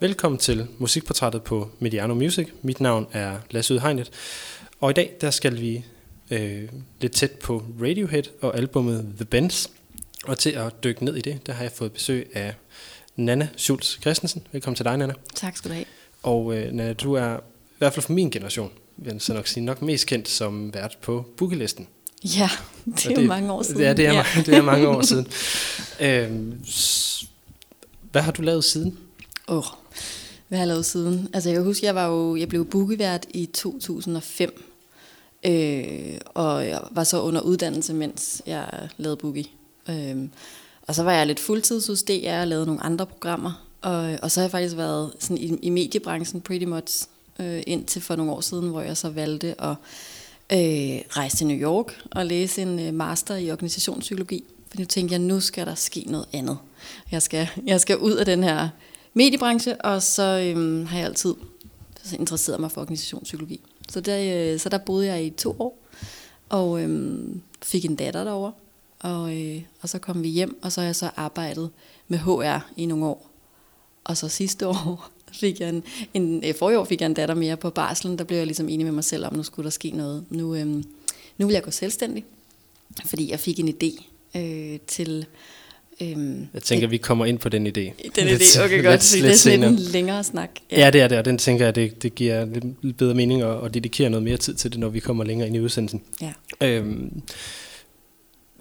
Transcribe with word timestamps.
Velkommen 0.00 0.38
til 0.38 0.66
musikportrættet 0.78 1.42
på 1.42 1.70
Mediano 1.78 2.14
Music. 2.14 2.48
Mit 2.62 2.80
navn 2.80 3.06
er 3.12 3.38
Lasse 3.50 3.74
Udhegnet, 3.74 4.10
og 4.80 4.90
i 4.90 4.92
dag 4.92 5.16
der 5.20 5.30
skal 5.30 5.60
vi 5.60 5.84
øh, 6.30 6.68
lidt 7.00 7.12
tæt 7.12 7.30
på 7.30 7.64
Radiohead 7.82 8.22
og 8.40 8.56
albumet 8.56 9.12
The 9.16 9.24
Bends. 9.24 9.70
Og 10.24 10.38
til 10.38 10.50
at 10.50 10.84
dykke 10.84 11.04
ned 11.04 11.16
i 11.16 11.20
det, 11.20 11.46
der 11.46 11.52
har 11.52 11.62
jeg 11.62 11.72
fået 11.72 11.92
besøg 11.92 12.30
af 12.34 12.54
Nana 13.16 13.48
Schultz 13.56 14.00
Christensen. 14.00 14.46
Velkommen 14.52 14.76
til 14.76 14.84
dig, 14.84 14.96
Nana. 14.96 15.14
Tak 15.34 15.56
skal 15.56 15.68
du 15.68 15.74
have. 15.74 15.86
Og 16.22 16.56
øh, 16.56 16.72
Nana, 16.72 16.92
du 16.92 17.14
er 17.14 17.36
i 17.36 17.78
hvert 17.78 17.94
fald 17.94 18.02
for 18.02 18.12
min 18.12 18.30
generation, 18.30 18.70
vil 18.96 19.12
jeg 19.12 19.22
så 19.22 19.34
nok 19.34 19.46
sige, 19.46 19.64
nok 19.64 19.82
mest 19.82 20.06
kendt 20.06 20.28
som 20.28 20.74
vært 20.74 20.96
på 21.02 21.26
Boogie-listen. 21.36 21.86
Ja, 22.24 22.50
det 22.84 23.06
er 23.06 23.22
jo 23.22 23.28
mange 23.28 23.52
år 23.52 23.62
siden. 23.62 23.80
Ja, 23.80 23.92
det 23.92 24.06
er, 24.06 24.12
ja. 24.12 24.24
det 24.36 24.54
er 24.54 24.62
mange 24.62 24.88
år 24.88 25.02
siden. 25.10 25.26
Øhm, 26.00 26.64
hvad 28.12 28.22
har 28.22 28.32
du 28.32 28.42
lavet 28.42 28.64
siden? 28.64 28.98
Åh, 29.48 29.56
oh, 29.56 29.64
hvad 30.48 30.58
har 30.58 30.62
jeg 30.62 30.68
lavet 30.68 30.84
siden? 30.86 31.28
Altså 31.32 31.48
jeg 31.48 31.56
kan 31.56 31.64
huske, 31.64 31.86
jeg, 31.86 31.94
var 31.94 32.06
jo, 32.06 32.36
jeg 32.36 32.48
blev 32.48 32.64
bookievært 32.64 33.26
i 33.30 33.46
2005. 33.46 34.64
Øh, 35.46 36.18
og 36.24 36.68
jeg 36.68 36.80
var 36.90 37.04
så 37.04 37.22
under 37.22 37.40
uddannelse, 37.40 37.94
mens 37.94 38.42
jeg 38.46 38.88
lavede 38.96 39.16
boogie. 39.16 39.44
Øh, 39.88 40.28
og 40.82 40.94
så 40.94 41.02
var 41.02 41.12
jeg 41.12 41.26
lidt 41.26 41.40
fuldtids 41.40 41.86
hos 41.86 42.02
DR 42.02 42.40
og 42.40 42.48
lavede 42.48 42.66
nogle 42.66 42.82
andre 42.82 43.06
programmer. 43.06 43.64
Og, 43.82 44.18
og 44.22 44.30
så 44.30 44.40
har 44.40 44.44
jeg 44.44 44.50
faktisk 44.50 44.76
været 44.76 45.12
sådan 45.18 45.38
i, 45.38 45.58
i 45.62 45.70
mediebranchen 45.70 46.40
pretty 46.40 46.64
much 46.64 47.06
øh, 47.40 47.62
indtil 47.66 48.02
for 48.02 48.16
nogle 48.16 48.32
år 48.32 48.40
siden, 48.40 48.68
hvor 48.68 48.80
jeg 48.80 48.96
så 48.96 49.08
valgte 49.08 49.60
at 49.60 49.74
øh, 50.52 51.00
rejse 51.08 51.36
til 51.36 51.46
New 51.46 51.56
York 51.56 52.00
og 52.10 52.26
læse 52.26 52.62
en 52.62 52.80
øh, 52.80 52.94
master 52.94 53.36
i 53.36 53.50
organisationspsykologi. 53.50 54.44
For 54.70 54.78
nu 54.78 54.84
tænkte 54.84 55.12
jeg, 55.12 55.20
nu 55.20 55.40
skal 55.40 55.66
der 55.66 55.74
ske 55.74 56.04
noget 56.06 56.26
andet. 56.32 56.58
Jeg 57.10 57.22
skal, 57.22 57.48
jeg 57.66 57.80
skal 57.80 57.98
ud 57.98 58.12
af 58.12 58.26
den 58.26 58.42
her 58.42 58.68
mediebranche, 59.18 59.80
og 59.80 60.02
så 60.02 60.52
øhm, 60.56 60.86
har 60.86 60.98
jeg 60.98 61.06
altid 61.06 61.34
interesseret 62.18 62.60
mig 62.60 62.72
for 62.72 62.80
organisationspsykologi. 62.80 63.60
Så 63.88 64.00
der, 64.00 64.52
øh, 64.52 64.58
så 64.58 64.68
der 64.68 64.78
boede 64.78 65.06
jeg 65.06 65.24
i 65.24 65.30
to 65.30 65.56
år, 65.58 65.78
og 66.48 66.82
øh, 66.82 67.18
fik 67.62 67.84
en 67.84 67.96
datter 67.96 68.24
derovre. 68.24 68.52
Og, 68.98 69.36
øh, 69.36 69.62
og 69.80 69.88
så 69.88 69.98
kom 69.98 70.22
vi 70.22 70.28
hjem, 70.28 70.58
og 70.62 70.72
så 70.72 70.80
har 70.80 70.86
jeg 70.86 70.96
så 70.96 71.10
arbejdet 71.16 71.70
med 72.08 72.18
HR 72.18 72.70
i 72.76 72.86
nogle 72.86 73.06
år. 73.06 73.30
Og 74.04 74.16
så 74.16 74.28
sidste 74.28 74.66
år 74.76 75.10
fik 75.32 75.60
jeg 75.60 75.68
en, 75.68 75.82
en 76.14 76.44
øh, 76.44 76.54
forrige 76.58 76.78
år 76.78 76.84
fik 76.84 77.00
jeg 77.00 77.06
en 77.06 77.14
datter 77.14 77.34
mere 77.34 77.56
på 77.56 77.70
barslen, 77.70 78.18
der 78.18 78.24
blev 78.24 78.38
jeg 78.38 78.46
ligesom 78.46 78.68
enig 78.68 78.86
med 78.86 78.92
mig 78.92 79.04
selv 79.04 79.26
om, 79.26 79.34
nu 79.34 79.42
skulle 79.42 79.64
der 79.64 79.70
ske 79.70 79.90
noget. 79.90 80.24
Nu, 80.30 80.54
øh, 80.54 80.66
nu 81.38 81.46
vil 81.46 81.52
jeg 81.52 81.62
gå 81.62 81.70
selvstændig, 81.70 82.24
fordi 83.06 83.30
jeg 83.30 83.40
fik 83.40 83.60
en 83.60 83.68
idé 83.68 84.04
øh, 84.40 84.78
til... 84.86 85.26
Øhm, 86.00 86.46
jeg 86.54 86.62
tænker, 86.62 86.86
et, 86.86 86.90
vi 86.90 86.96
kommer 86.96 87.24
ind 87.24 87.38
på 87.38 87.48
den 87.48 87.66
idé. 87.66 87.70
Den 87.70 87.92
lidt, 88.16 88.42
idé, 88.42 88.64
okay 88.64 88.84
godt, 88.84 89.12
lidt, 89.14 89.24
det 89.24 89.30
er 89.30 89.36
sådan 89.36 89.64
en 89.64 89.76
længere 89.76 90.24
snak. 90.24 90.50
Ja. 90.70 90.80
ja, 90.80 90.90
det 90.90 91.00
er 91.00 91.08
det, 91.08 91.18
og 91.18 91.24
den 91.24 91.38
tænker 91.38 91.64
jeg, 91.64 91.74
det, 91.74 92.02
det 92.02 92.14
giver 92.14 92.46
lidt 92.82 92.96
bedre 92.96 93.14
mening 93.14 93.42
at, 93.42 93.64
at 93.64 93.74
dedikere 93.74 94.10
noget 94.10 94.22
mere 94.22 94.36
tid 94.36 94.54
til 94.54 94.72
det, 94.72 94.80
når 94.80 94.88
vi 94.88 95.00
kommer 95.00 95.24
længere 95.24 95.46
ind 95.46 95.56
i 95.56 95.60
udsendelsen. 95.60 96.02
Ja. 96.20 96.32
Øhm, 96.60 97.22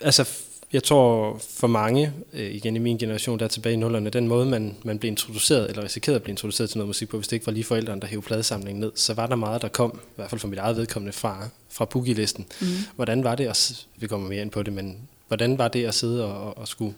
altså, 0.02 0.30
jeg 0.74 0.84
tror 0.84 1.38
for 1.50 1.68
mange, 1.68 2.12
øh, 2.34 2.52
igen 2.52 2.76
i 2.76 2.80
min 2.80 2.98
generation, 2.98 3.40
der 3.40 3.48
tilbage 3.48 3.74
i 3.74 3.76
nullerne, 3.76 4.10
den 4.10 4.28
måde, 4.28 4.46
man, 4.46 4.76
man 4.84 5.00
blev 5.00 5.12
introduceret, 5.12 5.70
eller 5.70 5.84
risikerede 5.84 6.16
at 6.16 6.24
blive 6.24 6.32
introduceret 6.32 6.70
til 6.70 6.78
noget 6.78 6.88
musik 6.88 7.10
på, 7.10 7.18
hvis 7.18 7.28
det 7.28 7.36
ikke 7.36 7.46
var 7.46 7.54
lige 7.54 7.64
forældrene, 7.64 8.02
der 8.02 8.08
hævde 8.08 8.26
pladesamlingen 8.26 8.80
ned, 8.80 8.92
så 8.96 9.14
var 9.14 9.28
der 9.28 9.36
meget, 9.36 9.62
der 9.62 9.68
kom, 9.68 10.00
i 10.04 10.14
hvert 10.16 10.30
fald 10.30 10.42
for 10.42 10.48
mit 10.48 10.60
eget 10.60 10.78
vedkommende, 10.78 11.14
fra, 11.14 11.50
fra 11.70 11.86
boogie-listen. 11.86 12.46
Mm. 12.62 12.68
Hvordan 12.96 13.24
var 13.24 13.36
det, 13.36 13.48
at, 13.48 13.86
vi 13.98 14.08
kommer 14.08 14.30
mere 14.30 14.42
ind 14.42 14.52
på 14.52 14.64
det, 14.64 14.74
men 14.74 14.98
hvordan 15.28 15.58
var 15.58 15.68
det 15.68 15.86
at 15.86 15.94
sidde 15.94 16.26
og, 16.26 16.58
og 16.58 16.68
skulle 16.68 16.94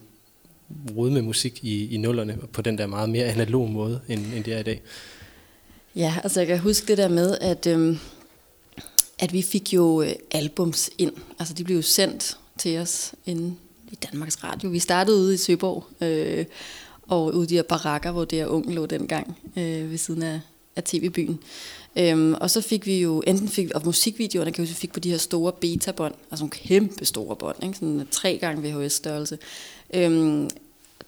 rode 0.95 1.11
med 1.11 1.21
musik 1.21 1.63
i, 1.63 1.93
i 1.93 1.97
nullerne 1.97 2.37
på 2.53 2.61
den 2.61 2.77
der 2.77 2.87
meget 2.87 3.09
mere 3.09 3.25
analog 3.25 3.69
måde, 3.69 4.01
end, 4.07 4.33
end 4.35 4.43
det 4.43 4.53
er 4.53 4.59
i 4.59 4.63
dag? 4.63 4.81
Ja, 5.95 6.15
altså 6.23 6.39
jeg 6.39 6.47
kan 6.47 6.59
huske 6.59 6.87
det 6.87 6.97
der 6.97 7.07
med, 7.07 7.37
at, 7.41 7.67
øhm, 7.67 7.97
at 9.19 9.33
vi 9.33 9.41
fik 9.41 9.73
jo 9.73 10.01
øh, 10.01 10.11
albums 10.31 10.89
ind. 10.97 11.13
Altså 11.39 11.53
de 11.53 11.63
blev 11.63 11.75
jo 11.75 11.81
sendt 11.81 12.37
til 12.57 12.77
os 12.77 13.13
inde 13.25 13.55
i 13.91 13.95
Danmarks 13.95 14.43
Radio. 14.43 14.69
Vi 14.69 14.79
startede 14.79 15.17
ude 15.17 15.33
i 15.33 15.37
Søborg, 15.37 15.83
øh, 16.01 16.45
og 17.07 17.35
ude 17.35 17.43
i 17.43 17.47
de 17.47 17.55
her 17.55 17.63
barakker, 17.63 18.11
hvor 18.11 18.25
det 18.25 18.39
er 18.39 18.45
unge 18.45 18.73
lå 18.73 18.85
dengang, 18.85 19.37
øh, 19.57 19.91
ved 19.91 19.97
siden 19.97 20.23
af, 20.23 20.39
af 20.75 20.83
tv-byen. 20.83 21.39
Øhm, 21.95 22.33
og 22.33 22.49
så 22.49 22.61
fik 22.61 22.85
vi 22.85 23.01
jo, 23.01 23.23
enten 23.27 23.49
fik 23.49 23.71
og 23.71 23.81
musikvideoerne 23.85 24.51
kan 24.51 24.63
vi 24.63 24.67
fik 24.67 24.93
på 24.93 24.99
de 24.99 25.09
her 25.09 25.17
store 25.17 25.51
beta-bånd, 25.51 26.13
altså 26.31 26.43
nogle 26.43 26.51
kæmpe 26.51 27.05
store 27.05 27.35
bånd, 27.35 27.63
ikke? 27.63 27.77
sådan 27.77 28.07
tre 28.11 28.37
gange 28.41 28.69
VHS-størrelse. 28.69 29.37
Øhm, 29.93 30.49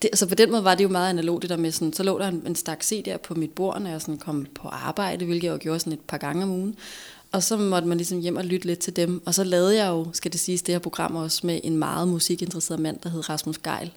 det, 0.02 0.08
altså 0.08 0.28
på 0.28 0.36
den 0.36 0.52
måde 0.52 0.64
var 0.64 0.76
det 0.76 0.84
jo 0.84 0.90
meget 0.90 1.10
analogt, 1.10 1.42
det 1.42 1.50
der 1.50 1.58
med 1.58 1.72
sådan, 1.72 1.94
så 1.94 2.04
lå 2.04 2.20
der 2.20 2.28
en, 2.28 2.44
en 2.48 2.56
stak 2.56 2.84
der 3.06 3.18
på 3.18 3.36
mit 3.36 3.52
bord, 3.52 3.82
når 3.82 3.90
jeg 3.90 4.02
sådan 4.02 4.18
kom 4.18 4.46
på 4.56 4.68
arbejde, 4.68 5.26
hvilket 5.26 5.44
jeg 5.44 5.54
jo 5.54 5.58
gjorde 5.62 5.80
sådan 5.80 5.94
et 5.94 6.00
par 6.00 6.18
gange 6.18 6.44
om 6.44 6.50
ugen. 6.50 6.76
Og 7.32 7.44
så 7.44 7.58
måtte 7.58 7.88
man 7.88 7.98
ligesom 7.98 8.20
hjem 8.20 8.36
og 8.36 8.46
lytte 8.46 8.68
lidt 8.68 8.80
til 8.80 8.96
dem. 8.96 9.22
Og 9.26 9.34
så 9.34 9.44
lavede 9.44 9.76
jeg 9.76 9.90
jo, 9.90 10.08
skal 10.14 10.32
det 10.32 10.40
siges, 10.40 10.62
det 10.62 10.74
her 10.74 10.80
program 10.80 11.16
også 11.16 11.48
med 11.48 11.60
en 11.64 11.78
meget 11.78 12.08
musikinteresseret 12.08 12.80
mand, 12.80 13.00
der 13.04 13.10
hed 13.10 13.30
Rasmus 13.30 13.58
Geil. 13.58 13.92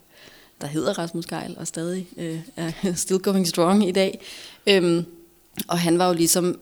Der 0.61 0.67
hedder 0.67 0.99
Rasmus 0.99 1.27
Geil 1.27 1.57
og 1.59 1.67
stadig 1.67 2.09
øh, 2.17 2.41
er 2.57 2.73
still 2.95 3.21
going 3.21 3.49
strong 3.49 3.89
i 3.89 3.93
dag. 3.93 4.21
Øhm, 4.67 5.05
og 5.69 5.79
han 5.79 5.99
var 5.99 6.09
jo 6.09 6.15
ligesom 6.15 6.59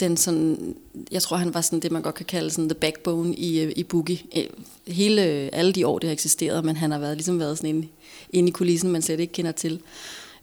den 0.00 0.16
sådan, 0.16 0.76
jeg 1.10 1.22
tror 1.22 1.36
han 1.36 1.54
var 1.54 1.60
sådan 1.60 1.80
det, 1.80 1.92
man 1.92 2.02
godt 2.02 2.14
kan 2.14 2.26
kalde 2.26 2.50
sådan 2.50 2.68
the 2.68 2.74
backbone 2.74 3.34
i, 3.34 3.60
øh, 3.60 3.72
i 3.76 3.82
Boogie. 3.82 4.18
Øh, 4.36 4.44
hele, 4.86 5.24
øh, 5.24 5.48
alle 5.52 5.72
de 5.72 5.86
år, 5.86 5.98
det 5.98 6.08
har 6.08 6.12
eksisteret, 6.12 6.64
men 6.64 6.76
han 6.76 6.90
har 6.90 6.98
været, 6.98 7.16
ligesom 7.16 7.38
været 7.38 7.56
sådan 7.56 7.70
inde, 7.70 7.88
inde 8.32 8.48
i 8.48 8.52
kulissen, 8.52 8.90
man 8.90 9.02
slet 9.02 9.20
ikke 9.20 9.32
kender 9.32 9.52
til. 9.52 9.80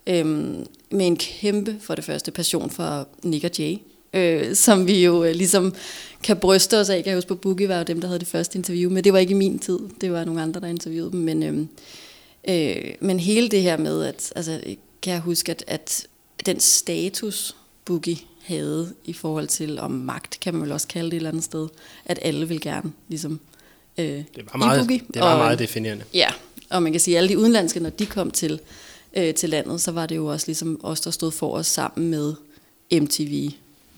Øhm, 0.08 0.66
med 0.92 1.08
en 1.08 1.18
kæmpe, 1.18 1.76
for 1.82 1.96
det 1.96 2.04
første, 2.04 2.32
passion 2.32 2.70
for 2.70 3.08
Nick 3.24 3.46
og 3.46 3.52
Jay, 3.60 3.78
øh, 4.14 4.56
som 4.56 4.88
vi 4.88 5.04
jo 5.04 5.24
øh, 5.24 5.36
ligesom 5.36 5.76
kan 6.24 6.38
bryste 6.38 6.80
os 6.80 6.90
af. 6.90 6.96
Jeg 6.96 7.04
kan 7.04 7.16
huske 7.16 7.28
på 7.28 7.36
Boogie 7.36 7.70
var 7.70 7.78
jo 7.78 7.84
dem, 7.84 8.02
der 8.02 8.08
havde 8.08 8.20
det 8.20 8.28
første 8.28 8.58
interview, 8.58 8.92
men 8.92 9.04
det 9.04 9.14
var 9.14 9.20
ikke 9.20 9.32
i 9.32 9.38
min 9.38 9.60
tid. 9.60 9.80
Det 10.02 10.12
var 10.12 10.24
nogle 10.24 10.42
andre, 10.42 10.62
der 10.62 10.68
interviewede 10.68 11.12
dem. 11.12 11.20
Men, 11.20 11.44
øh, 11.44 11.66
øh, 12.48 12.94
men 13.00 13.20
hele 13.20 13.50
det 13.50 13.62
her 13.62 13.78
med, 13.78 14.04
at 14.04 14.34
altså, 14.36 14.60
kan 15.02 15.14
jeg 15.14 15.22
huske, 15.22 15.52
at, 15.52 15.64
at 15.68 16.08
den 16.46 16.60
status, 16.60 17.56
Boogie 17.86 18.18
havde 18.44 18.94
i 19.06 19.14
forhold 19.14 19.48
til 19.48 19.80
om 19.80 19.92
magt, 19.92 20.40
kan 20.40 20.54
man 20.54 20.64
vel 20.64 20.72
også 20.72 20.88
kalde 20.88 21.06
det 21.06 21.14
et 21.14 21.18
eller 21.18 21.30
andet 21.30 21.44
sted, 21.44 21.68
at 22.06 22.20
alle 22.22 22.48
vil 22.48 22.62
gerne 22.62 22.92
ligesom 23.08 23.40
øh, 23.98 24.06
det 24.06 24.28
var 24.54 24.58
meget, 24.58 24.80
Boogie. 24.80 25.02
Det 25.14 25.22
var 25.22 25.32
og, 25.32 25.38
meget 25.38 25.60
definerende. 25.60 26.06
Ja, 26.14 26.30
og 26.70 26.84
man 26.84 26.92
kan 26.92 27.02
sige, 27.02 27.18
at 27.18 27.18
alle 27.18 27.30
de 27.30 27.40
udenlandske, 27.40 27.80
når 27.80 27.90
de 27.90 28.06
kom 28.06 28.32
til, 28.32 28.60
øh, 29.14 29.34
til 29.34 29.50
landet, 29.50 29.82
så 29.82 29.92
var 29.92 30.06
det 30.06 30.16
jo 30.16 30.26
også 30.26 30.48
ligesom 30.48 30.80
os, 30.84 31.02
der 31.02 31.12
stod 31.12 31.32
for 31.32 31.56
os 31.56 31.68
sammen 31.68 32.10
med 32.10 32.34
MTV, 32.92 33.52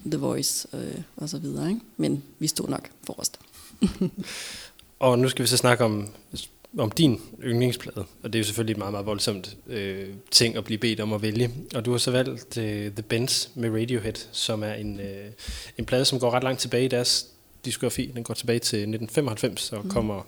The 0.05 0.17
Voice 0.17 0.67
øh, 0.73 1.01
og 1.17 1.29
så 1.29 1.38
videre. 1.38 1.69
Ikke? 1.69 1.81
Men 1.97 2.23
vi 2.39 2.47
stod 2.47 2.69
nok 2.69 2.89
forrest. 3.03 3.39
og 5.00 5.19
nu 5.19 5.29
skal 5.29 5.44
vi 5.44 5.47
så 5.47 5.57
snakke 5.57 5.84
om, 5.84 6.09
om 6.78 6.91
din 6.91 7.22
yndlingsplade, 7.44 8.06
og 8.24 8.34
det 8.34 8.36
er 8.36 8.40
jo 8.40 8.46
selvfølgelig 8.46 8.72
et 8.72 8.78
meget, 8.78 8.91
meget 8.91 9.06
voldsomt 9.06 9.58
øh, 9.68 10.09
ting 10.31 10.56
at 10.56 10.63
blive 10.63 10.78
bedt 10.78 11.00
om 11.00 11.13
at 11.13 11.22
vælge. 11.22 11.52
Og 11.75 11.86
du 11.86 11.91
har 11.91 11.97
så 11.97 12.12
valgt 12.12 12.58
øh, 12.58 12.91
The 12.91 13.02
Bends 13.02 13.50
med 13.56 13.69
Radiohead, 13.69 14.28
som 14.31 14.63
er 14.63 14.74
en, 14.74 15.00
øh, 15.00 15.31
en 15.78 15.85
plade, 15.85 16.06
som 16.06 16.19
går 16.19 16.31
ret 16.31 16.44
langt 16.44 16.62
tilbage 16.62 16.85
i 16.85 16.88
deres 16.88 17.28
diskografi. 17.66 18.12
Den 18.16 18.24
går 18.24 18.34
tilbage 18.34 18.59
til 18.59 18.78
1995 18.78 19.72
og 19.72 19.84
mm. 19.84 19.90
kommer 19.90 20.22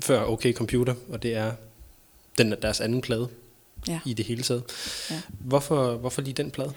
før 0.00 0.24
OK 0.24 0.46
Computer, 0.54 0.94
og 1.08 1.22
det 1.22 1.34
er 1.34 1.52
den, 2.38 2.54
deres 2.62 2.80
anden 2.80 3.00
plade 3.00 3.28
ja. 3.88 4.00
i 4.06 4.12
det 4.12 4.24
hele 4.24 4.42
taget. 4.42 4.62
Ja. 5.10 5.20
Hvorfor, 5.40 5.96
hvorfor 5.96 6.22
lige 6.22 6.34
den 6.34 6.50
plade? 6.50 6.72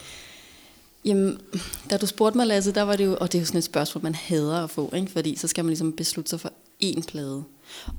Jamen, 1.06 1.42
da 1.90 1.98
du 1.98 2.06
spurgte 2.06 2.38
mig, 2.38 2.48
Lasse, 2.48 2.72
der 2.72 2.82
var 2.82 2.96
det 2.96 3.06
jo, 3.06 3.18
og 3.22 3.32
det 3.32 3.38
er 3.38 3.42
jo 3.42 3.46
sådan 3.46 3.58
et 3.58 3.64
spørgsmål, 3.64 4.04
man 4.04 4.16
hader 4.16 4.64
at 4.64 4.70
få, 4.70 4.92
ikke? 4.96 5.12
fordi 5.12 5.36
så 5.36 5.48
skal 5.48 5.66
man 5.66 5.70
ligesom 5.70 5.94
beslutte 5.94 6.30
sig 6.30 6.40
for 6.40 6.52
én 6.84 7.02
plade. 7.08 7.44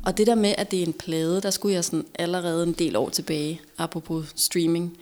Og 0.04 0.18
det 0.18 0.26
der 0.26 0.34
med, 0.34 0.54
at 0.58 0.70
det 0.70 0.78
er 0.82 0.86
en 0.86 0.92
plade, 0.92 1.40
der 1.40 1.50
skulle 1.50 1.74
jeg 1.74 1.84
sådan 1.84 2.04
allerede 2.18 2.62
en 2.62 2.72
del 2.72 2.96
år 2.96 3.08
tilbage, 3.08 3.60
apropos 3.78 4.24
streaming, 4.36 4.98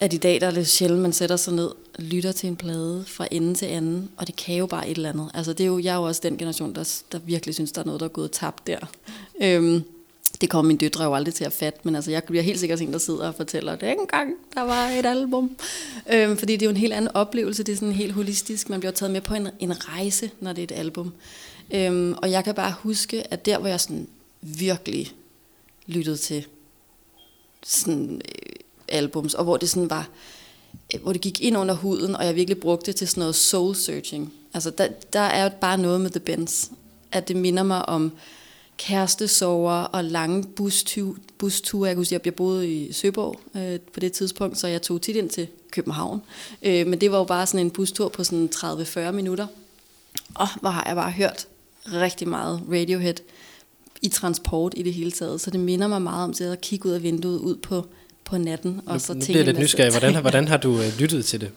at 0.00 0.12
i 0.12 0.16
dag 0.16 0.40
der 0.40 0.46
er 0.46 0.50
det 0.50 0.66
sjældent, 0.66 1.02
man 1.02 1.12
sætter 1.12 1.36
sig 1.36 1.54
ned 1.54 1.66
og 1.66 1.76
lytter 1.98 2.32
til 2.32 2.46
en 2.46 2.56
plade 2.56 3.04
fra 3.06 3.28
ende 3.30 3.54
til 3.54 3.66
anden, 3.66 4.10
og 4.16 4.26
det 4.26 4.36
kan 4.36 4.56
jo 4.56 4.66
bare 4.66 4.88
et 4.88 4.96
eller 4.96 5.08
andet. 5.08 5.30
Altså 5.34 5.52
det 5.52 5.64
er 5.64 5.68
jo, 5.68 5.78
jeg 5.78 5.92
er 5.92 5.96
jo 5.96 6.02
også 6.02 6.20
den 6.24 6.38
generation, 6.38 6.74
der, 6.74 7.02
der 7.12 7.18
virkelig 7.18 7.54
synes, 7.54 7.72
der 7.72 7.80
er 7.80 7.86
noget, 7.86 8.00
der 8.00 8.06
er 8.06 8.10
gået 8.10 8.30
tabt 8.30 8.66
der. 8.66 8.78
Øhm, 9.42 9.84
det 10.40 10.50
kommer 10.50 10.68
min 10.68 10.76
døtre 10.76 11.04
jo 11.04 11.14
aldrig 11.14 11.34
til 11.34 11.44
at 11.44 11.52
fatte, 11.52 11.80
men 11.82 11.94
altså, 11.94 12.10
jeg 12.10 12.24
bliver 12.24 12.42
helt 12.42 12.60
sikkert 12.60 12.80
en, 12.80 12.92
der 12.92 12.98
sidder 12.98 13.28
og 13.28 13.34
fortæller, 13.34 13.72
at 13.72 13.82
engang 13.82 14.34
der 14.54 14.60
var 14.60 14.88
et 14.88 15.06
album. 15.06 15.56
Øhm, 16.12 16.36
fordi 16.36 16.52
det 16.52 16.62
er 16.62 16.66
jo 16.66 16.70
en 16.70 16.76
helt 16.76 16.92
anden 16.92 17.10
oplevelse, 17.14 17.62
det 17.62 17.72
er 17.72 17.76
sådan 17.76 17.92
helt 17.92 18.12
holistisk. 18.12 18.70
Man 18.70 18.80
bliver 18.80 18.92
taget 18.92 19.12
med 19.12 19.20
på 19.20 19.34
en, 19.34 19.48
en 19.60 19.88
rejse, 19.88 20.30
når 20.40 20.52
det 20.52 20.70
er 20.70 20.76
et 20.76 20.80
album. 20.80 21.12
Øhm, 21.70 22.14
og 22.22 22.30
jeg 22.30 22.44
kan 22.44 22.54
bare 22.54 22.74
huske, 22.78 23.32
at 23.32 23.46
der, 23.46 23.58
hvor 23.58 23.68
jeg 23.68 23.80
sådan 23.80 24.08
virkelig 24.40 25.12
lyttede 25.86 26.16
til 26.16 26.46
sådan 27.62 28.14
øh, 28.14 28.52
albums, 28.88 29.34
og 29.34 29.44
hvor 29.44 29.56
det 29.56 29.70
sådan 29.70 29.90
var, 29.90 30.08
øh, 30.94 31.02
hvor 31.02 31.12
det 31.12 31.20
gik 31.20 31.40
ind 31.40 31.56
under 31.56 31.74
huden, 31.74 32.16
og 32.16 32.26
jeg 32.26 32.34
virkelig 32.34 32.60
brugte 32.60 32.86
det 32.86 32.96
til 32.96 33.08
sådan 33.08 33.20
noget 33.20 33.34
soul 33.34 33.74
searching. 33.74 34.32
Altså, 34.54 34.70
der, 34.70 34.88
der 35.12 35.20
er 35.20 35.44
jo 35.44 35.50
bare 35.60 35.78
noget 35.78 36.00
med 36.00 36.10
The 36.10 36.20
Bends, 36.20 36.70
at 37.12 37.28
det 37.28 37.36
minder 37.36 37.62
mig 37.62 37.88
om 37.88 38.12
kærestesover 38.76 39.72
og 39.72 40.04
lange 40.04 40.44
busture. 40.44 41.14
busture. 41.38 41.86
Jeg 41.86 41.94
kan 41.94 42.00
huske, 42.00 42.14
at 42.14 42.26
jeg 42.26 42.34
boede 42.34 42.72
i 42.72 42.92
Søborg 42.92 43.40
øh, 43.56 43.80
på 43.80 44.00
det 44.00 44.12
tidspunkt, 44.12 44.58
så 44.58 44.66
jeg 44.68 44.82
tog 44.82 45.02
tit 45.02 45.16
ind 45.16 45.30
til 45.30 45.48
København. 45.70 46.22
Øh, 46.62 46.86
men 46.86 47.00
det 47.00 47.12
var 47.12 47.18
jo 47.18 47.24
bare 47.24 47.46
sådan 47.46 47.66
en 47.66 47.70
bustur 47.70 48.08
på 48.08 48.24
sådan 48.24 48.50
30-40 48.54 49.10
minutter. 49.10 49.46
Og 50.34 50.48
hvor 50.60 50.70
har 50.70 50.84
jeg 50.86 50.96
bare 50.96 51.10
hørt 51.10 51.46
rigtig 51.92 52.28
meget 52.28 52.62
Radiohead 52.72 53.14
i 54.02 54.08
transport 54.08 54.72
i 54.76 54.82
det 54.82 54.94
hele 54.94 55.12
taget. 55.12 55.40
Så 55.40 55.50
det 55.50 55.60
minder 55.60 55.86
mig 55.88 56.02
meget 56.02 56.24
om 56.24 56.34
det 56.34 56.52
at 56.52 56.60
kigge 56.60 56.88
ud 56.88 56.94
af 56.94 57.02
vinduet 57.02 57.38
ud 57.38 57.56
på, 57.56 57.86
på 58.24 58.38
natten. 58.38 58.80
Og 58.86 58.92
nu, 58.92 58.98
så 58.98 59.14
nu 59.14 59.20
bliver 59.20 59.32
jeg 59.38 59.40
en 59.40 59.46
lidt 59.46 59.58
nysgerrig. 59.58 59.90
Hvordan, 59.92 60.20
hvordan 60.20 60.48
har 60.48 60.56
du 60.56 60.78
øh, 60.82 60.98
lyttet 60.98 61.24
til 61.24 61.40
det? 61.40 61.50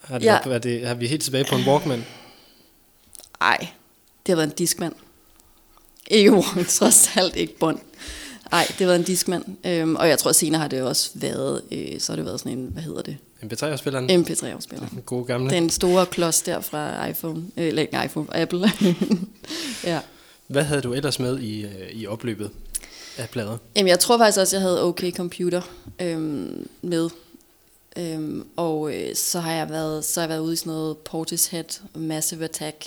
Har, 0.00 0.18
det, 0.18 0.26
Ja. 0.26 0.38
er 0.44 0.58
det, 0.58 0.86
har 0.86 0.94
vi 0.94 1.06
helt 1.06 1.22
tilbage 1.22 1.44
på 1.50 1.56
en 1.56 1.64
Walkman? 1.68 2.04
Ej, 3.40 3.58
det 4.26 4.32
har 4.32 4.36
været 4.36 4.48
en 4.48 4.54
diskmand. 4.56 4.94
Ikke 6.10 6.32
Walkman, 6.32 6.64
trods 6.78 7.16
alt 7.16 7.36
ikke 7.36 7.58
bånd. 7.58 7.78
Ej, 8.52 8.64
det 8.68 8.76
har 8.78 8.86
været 8.86 8.98
en 8.98 9.04
diskmand. 9.04 9.44
Øhm, 9.66 9.96
og 9.96 10.08
jeg 10.08 10.18
tror 10.18 10.32
senere 10.32 10.60
har 10.60 10.68
det 10.68 10.82
også 10.82 11.10
været, 11.14 11.62
øh, 11.72 12.00
så 12.00 12.12
har 12.12 12.16
det 12.16 12.24
været 12.24 12.40
sådan 12.40 12.58
en, 12.58 12.68
hvad 12.72 12.82
hedder 12.82 13.02
det? 13.02 13.16
MP3-afspilleren? 13.42 14.10
MP3-afspiller. 14.10 14.88
Den 14.88 15.02
gode 15.06 15.24
gamle. 15.24 15.50
Den 15.50 15.70
store 15.70 16.06
klods 16.06 16.42
der 16.42 16.60
fra 16.60 17.06
iPhone, 17.06 17.42
øh, 17.56 17.66
eller 17.66 17.82
ikke 17.82 17.98
iPhone, 18.04 18.36
Apple. 18.36 18.70
ja. 19.84 20.00
Hvad 20.46 20.62
havde 20.62 20.80
du 20.82 20.92
ellers 20.92 21.18
med 21.18 21.38
i, 21.38 21.62
øh, 21.62 21.90
i 21.92 22.06
opløbet 22.06 22.50
af 23.18 23.28
plader? 23.30 23.58
Jamen, 23.76 23.88
jeg 23.88 23.98
tror 23.98 24.18
faktisk 24.18 24.38
også, 24.40 24.56
jeg 24.56 24.62
havde 24.62 24.84
OK 24.84 25.02
Computer 25.16 25.62
øhm, 26.00 26.68
med. 26.82 27.10
Øhm, 27.96 28.46
og 28.56 28.94
øh, 28.94 29.14
så 29.16 29.40
har 29.40 29.52
jeg 29.52 29.70
været 29.70 30.04
så 30.04 30.20
har 30.20 30.24
jeg 30.24 30.28
været 30.28 30.40
ude 30.40 30.52
i 30.52 30.56
sådan 30.56 30.72
noget 30.72 30.96
Portishead, 30.98 31.80
Massive 31.94 32.44
Attack. 32.44 32.86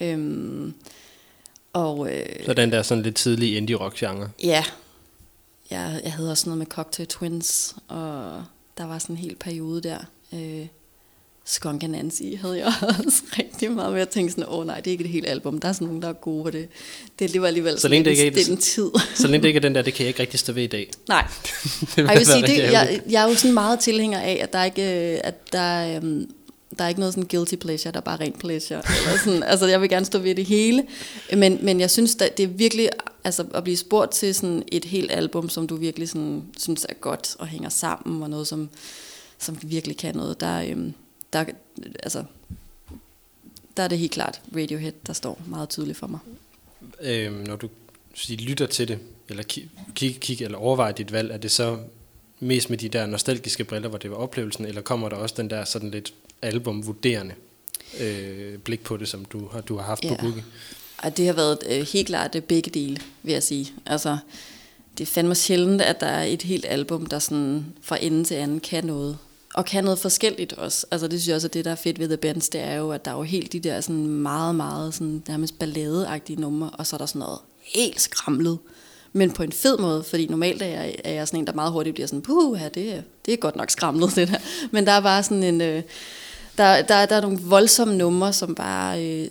Øhm, 0.00 0.74
og 1.72 2.12
øh, 2.12 2.26
Så 2.46 2.54
den 2.54 2.72
der 2.72 2.82
sådan 2.82 3.02
lidt 3.02 3.16
tidlige 3.16 3.56
indie-rock-genre. 3.56 4.30
ja, 4.42 4.64
jeg, 5.70 6.00
jeg 6.04 6.12
havde 6.12 6.30
også 6.30 6.46
noget 6.48 6.58
med 6.58 6.66
Cocktail 6.66 7.08
Twins, 7.08 7.74
og 7.88 8.44
der 8.78 8.86
var 8.86 8.98
sådan 8.98 9.16
en 9.16 9.20
hel 9.22 9.36
periode 9.36 9.82
der. 9.82 9.98
Øh, 10.32 10.66
Skunk 11.48 11.82
Nancy 11.82 12.22
havde 12.40 12.58
jeg 12.58 12.66
også 13.06 13.22
rigtig 13.38 13.72
meget 13.72 13.92
med 13.92 14.00
at 14.00 14.08
tænke 14.08 14.30
sådan, 14.30 14.44
åh 14.48 14.58
oh, 14.58 14.66
nej, 14.66 14.76
det 14.76 14.86
er 14.86 14.92
ikke 14.92 15.04
det 15.04 15.12
hele 15.12 15.28
album, 15.28 15.60
der 15.60 15.68
er 15.68 15.72
sådan 15.72 15.86
nogen, 15.86 16.02
der 16.02 16.08
er 16.08 16.12
gode 16.12 16.44
på 16.44 16.50
det. 16.50 16.68
Det, 17.18 17.32
det 17.32 17.40
var 17.40 17.46
alligevel 17.46 17.80
Så 17.80 17.88
længe 17.88 18.04
det 18.04 18.10
ikke 18.10 18.40
er 18.40 18.50
en 18.50 18.56
tid. 18.56 18.90
Så 19.14 19.28
længe 19.28 19.42
det 19.42 19.48
ikke 19.48 19.56
er 19.56 19.60
den 19.60 19.74
der, 19.74 19.82
det 19.82 19.94
kan 19.94 20.02
jeg 20.02 20.08
ikke 20.08 20.20
rigtig 20.20 20.40
stå 20.40 20.52
ved 20.52 20.62
i 20.62 20.66
dag. 20.66 20.90
Nej, 21.08 21.26
det 21.80 21.96
jeg 21.96 22.18
vil 22.18 22.26
sige, 22.26 22.42
det, 22.42 22.58
jeg, 22.58 23.00
jeg 23.10 23.24
er 23.24 23.28
jo 23.28 23.34
sådan 23.34 23.54
meget 23.54 23.80
tilhænger 23.80 24.20
af, 24.20 24.38
at 24.42 24.52
der 24.52 24.64
ikke 24.64 25.12
øh, 25.14 25.20
at 25.24 25.52
der, 25.52 25.96
øhm, 25.96 26.30
der 26.78 26.84
er 26.84 26.88
ikke 26.88 27.00
noget 27.00 27.14
sådan 27.14 27.28
guilty 27.28 27.54
pleasure, 27.54 27.92
der 27.92 27.98
er 27.98 28.02
bare 28.02 28.20
rent 28.20 28.38
pleasure. 28.38 28.82
Eller 29.06 29.18
sådan, 29.24 29.42
altså, 29.42 29.66
jeg 29.66 29.80
vil 29.80 29.88
gerne 29.88 30.06
stå 30.06 30.18
ved 30.18 30.34
det 30.34 30.44
hele, 30.44 30.84
men, 31.36 31.58
men 31.62 31.80
jeg 31.80 31.90
synes, 31.90 32.14
det 32.14 32.40
er 32.40 32.46
virkelig 32.46 32.88
altså, 33.26 33.46
at 33.54 33.64
blive 33.64 33.76
spurgt 33.76 34.12
til 34.12 34.34
sådan 34.34 34.62
et 34.72 34.84
helt 34.84 35.12
album, 35.12 35.48
som 35.48 35.66
du 35.66 35.76
virkelig 35.76 36.08
sådan, 36.08 36.42
synes 36.58 36.86
er 36.88 36.94
godt 36.94 37.36
og 37.38 37.46
hænger 37.46 37.68
sammen, 37.68 38.22
og 38.22 38.30
noget, 38.30 38.46
som, 38.46 38.68
som 39.38 39.58
virkelig 39.62 39.96
kan 39.96 40.16
noget. 40.16 40.40
Der, 40.40 40.62
øhm, 40.70 40.92
der, 41.32 41.44
altså, 42.02 42.24
der 43.76 43.82
er 43.82 43.88
det 43.88 43.98
helt 43.98 44.12
klart 44.12 44.40
Radiohead, 44.56 44.92
der 45.06 45.12
står 45.12 45.40
meget 45.46 45.68
tydeligt 45.68 45.98
for 45.98 46.06
mig. 46.06 46.18
Øhm, 47.00 47.34
når 47.34 47.56
du 47.56 47.68
sige, 48.14 48.36
lytter 48.36 48.66
til 48.66 48.88
det, 48.88 48.98
eller 49.28 49.42
kig, 49.42 49.70
kig, 49.94 50.20
kig, 50.20 50.42
eller 50.42 50.58
overvejer 50.58 50.92
dit 50.92 51.12
valg, 51.12 51.30
er 51.30 51.36
det 51.36 51.50
så 51.50 51.78
mest 52.40 52.70
med 52.70 52.78
de 52.78 52.88
der 52.88 53.06
nostalgiske 53.06 53.64
briller, 53.64 53.88
hvor 53.88 53.98
det 53.98 54.10
var 54.10 54.16
oplevelsen, 54.16 54.64
eller 54.66 54.80
kommer 54.80 55.08
der 55.08 55.16
også 55.16 55.34
den 55.38 55.50
der 55.50 55.64
sådan 55.64 55.90
lidt 55.90 56.14
albumvurderende 56.42 57.34
øh, 58.00 58.58
blik 58.58 58.84
på 58.84 58.96
det, 58.96 59.08
som 59.08 59.24
du 59.24 59.48
har, 59.48 59.60
du 59.60 59.76
har 59.76 59.84
haft 59.84 60.04
Ja. 60.04 60.08
på 60.08 60.14
Boogie? 60.20 60.44
Og 61.02 61.16
det 61.16 61.26
har 61.26 61.32
været 61.32 61.58
øh, 61.70 61.86
helt 61.92 62.06
klart 62.06 62.32
det 62.32 62.44
begge 62.44 62.70
dele, 62.70 62.98
vil 63.22 63.32
jeg 63.32 63.42
sige. 63.42 63.72
Altså, 63.86 64.18
det 64.98 65.04
er 65.04 65.12
fandme 65.12 65.34
sjældent, 65.34 65.82
at 65.82 66.00
der 66.00 66.06
er 66.06 66.24
et 66.24 66.42
helt 66.42 66.66
album, 66.68 67.06
der 67.06 67.18
sådan 67.18 67.66
fra 67.82 67.98
ende 68.00 68.24
til 68.24 68.34
anden 68.34 68.60
kan 68.60 68.84
noget. 68.84 69.18
Og 69.54 69.64
kan 69.64 69.84
noget 69.84 69.98
forskelligt 69.98 70.52
også. 70.52 70.86
Altså 70.90 71.08
det 71.08 71.20
synes 71.20 71.28
jeg 71.28 71.34
også, 71.34 71.48
at 71.48 71.54
det, 71.54 71.64
der 71.64 71.70
er 71.70 71.74
fedt 71.74 71.98
ved 71.98 72.08
The 72.08 72.16
Bands, 72.16 72.48
det 72.48 72.60
er 72.60 72.74
jo, 72.74 72.90
at 72.90 73.04
der 73.04 73.10
er 73.10 73.16
jo 73.16 73.22
helt 73.22 73.52
de 73.52 73.60
der 73.60 73.80
sådan 73.80 74.06
meget, 74.06 74.54
meget 74.54 74.94
sådan, 74.94 75.22
nærmest 75.28 75.58
balladeagtige 75.58 76.40
numre, 76.40 76.70
og 76.70 76.86
så 76.86 76.96
er 76.96 76.98
der 76.98 77.06
sådan 77.06 77.18
noget 77.18 77.38
helt 77.74 78.00
skramlet. 78.00 78.58
Men 79.12 79.32
på 79.32 79.42
en 79.42 79.52
fed 79.52 79.78
måde, 79.78 80.04
fordi 80.04 80.26
normalt 80.26 80.62
er 80.62 80.66
jeg, 80.66 80.96
er 81.04 81.12
jeg 81.12 81.28
sådan 81.28 81.40
en, 81.40 81.46
der 81.46 81.52
meget 81.52 81.72
hurtigt 81.72 81.94
bliver 81.94 82.06
sådan, 82.06 82.22
puh, 82.22 82.60
ja, 82.60 82.68
det, 82.68 83.04
det 83.26 83.34
er 83.34 83.36
godt 83.36 83.56
nok 83.56 83.70
skramlet, 83.70 84.16
det 84.16 84.28
der. 84.28 84.38
Men 84.70 84.86
der 84.86 84.92
er 84.92 85.00
bare 85.00 85.22
sådan 85.22 85.42
en, 85.42 85.60
øh, 85.60 85.82
der, 86.58 86.82
der, 86.82 87.06
der 87.06 87.16
er 87.16 87.20
nogle 87.20 87.38
voldsomme 87.42 87.96
numre, 87.96 88.32
som 88.32 88.54
bare 88.54 89.04
øh, 89.04 89.30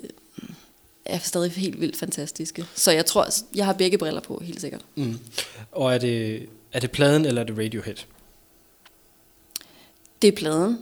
er 1.06 1.20
stadig 1.20 1.52
helt 1.52 1.82
vildt 1.82 1.98
fantastiske. 1.98 2.66
Så 2.76 2.92
jeg 2.92 3.06
tror, 3.06 3.28
jeg 3.56 3.66
har 3.66 3.74
begge 3.74 3.98
briller 3.98 4.22
på, 4.22 4.42
helt 4.46 4.62
sikkert. 4.62 4.82
Mm. 4.96 5.20
Og 5.72 5.94
er 5.94 5.98
det, 5.98 6.46
er 6.74 6.80
det 6.80 6.92
pladen, 6.92 7.26
eller 7.26 7.42
er 7.42 7.46
det 7.46 7.58
Radiohead? 7.58 7.96
Det 10.22 10.28
er 10.28 10.32
pladen, 10.32 10.78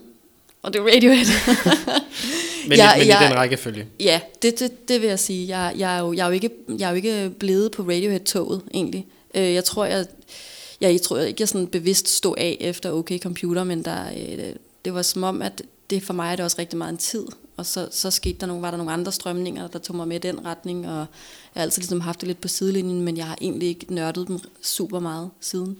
og 0.62 0.72
det 0.72 0.78
er 0.80 0.84
Radiohead. 0.94 1.26
Men, 2.68 2.78
Jeg- 2.78 2.94
men 2.98 3.08
jeg- 3.08 3.22
i 3.22 3.24
den 3.28 3.34
rækkefølge. 3.34 3.86
ja, 4.00 4.20
det, 4.42 4.58
det, 4.60 4.88
det 4.88 5.00
vil 5.00 5.08
jeg 5.08 5.18
sige. 5.18 5.58
Jeg, 5.58 5.74
jeg, 5.78 5.96
er 5.96 6.00
jo, 6.00 6.12
jeg, 6.12 6.22
er 6.22 6.26
jo 6.26 6.32
ikke, 6.32 6.50
jeg 6.78 6.86
er 6.86 6.90
jo 6.90 6.96
ikke 6.96 7.30
blevet 7.38 7.72
på 7.72 7.82
Radiohead-toget, 7.82 8.62
egentlig. 8.74 9.06
Øh, 9.34 9.54
Jeg 9.54 9.64
tror, 9.64 9.84
jeg, 9.84 10.06
jeg, 10.80 10.92
jeg 10.92 11.02
tror 11.02 11.18
ikke, 11.18 11.40
jeg 11.42 11.48
sådan 11.48 11.66
bevidst 11.66 12.08
stod 12.08 12.34
af 12.38 12.56
efter 12.60 12.92
OK 12.92 13.12
Computer, 13.22 13.64
men 13.64 13.82
der, 13.84 14.04
øh, 14.16 14.54
det 14.84 14.94
var 14.94 15.02
som 15.02 15.22
om, 15.22 15.42
at 15.42 15.62
det 15.90 16.02
for 16.02 16.12
mig 16.12 16.32
er 16.32 16.36
det 16.36 16.44
også 16.44 16.56
rigtig 16.58 16.78
meget 16.78 16.92
en 16.92 16.98
tid. 16.98 17.24
Og 17.56 17.66
så, 17.66 17.88
så 17.90 18.10
skete 18.10 18.38
der 18.40 18.46
nogle, 18.46 18.62
var 18.62 18.70
der 18.70 18.78
nogle 18.78 18.92
andre 18.92 19.12
strømninger, 19.12 19.68
der 19.68 19.78
tog 19.78 19.96
mig 19.96 20.08
med 20.08 20.16
i 20.16 20.18
den 20.28 20.44
retning, 20.44 20.88
og 20.88 20.96
jeg 20.96 21.06
har 21.54 21.62
altid 21.62 21.82
ligesom 21.82 22.00
haft 22.00 22.20
det 22.20 22.26
lidt 22.26 22.40
på 22.40 22.48
sidelinjen, 22.48 23.02
men 23.02 23.16
jeg 23.16 23.26
har 23.26 23.38
egentlig 23.40 23.68
ikke 23.68 23.94
nørdet 23.94 24.28
dem 24.28 24.38
super 24.62 25.00
meget 25.00 25.30
siden. 25.40 25.76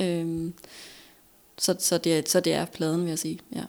Øhm, 0.00 0.52
så, 1.58 1.76
så, 1.78 1.98
det, 1.98 2.18
er- 2.18 2.22
så 2.26 2.40
det 2.40 2.52
er 2.52 2.64
pladen, 2.64 3.00
vil 3.00 3.08
jeg 3.08 3.18
sige. 3.18 3.38
Ja. 3.54 3.62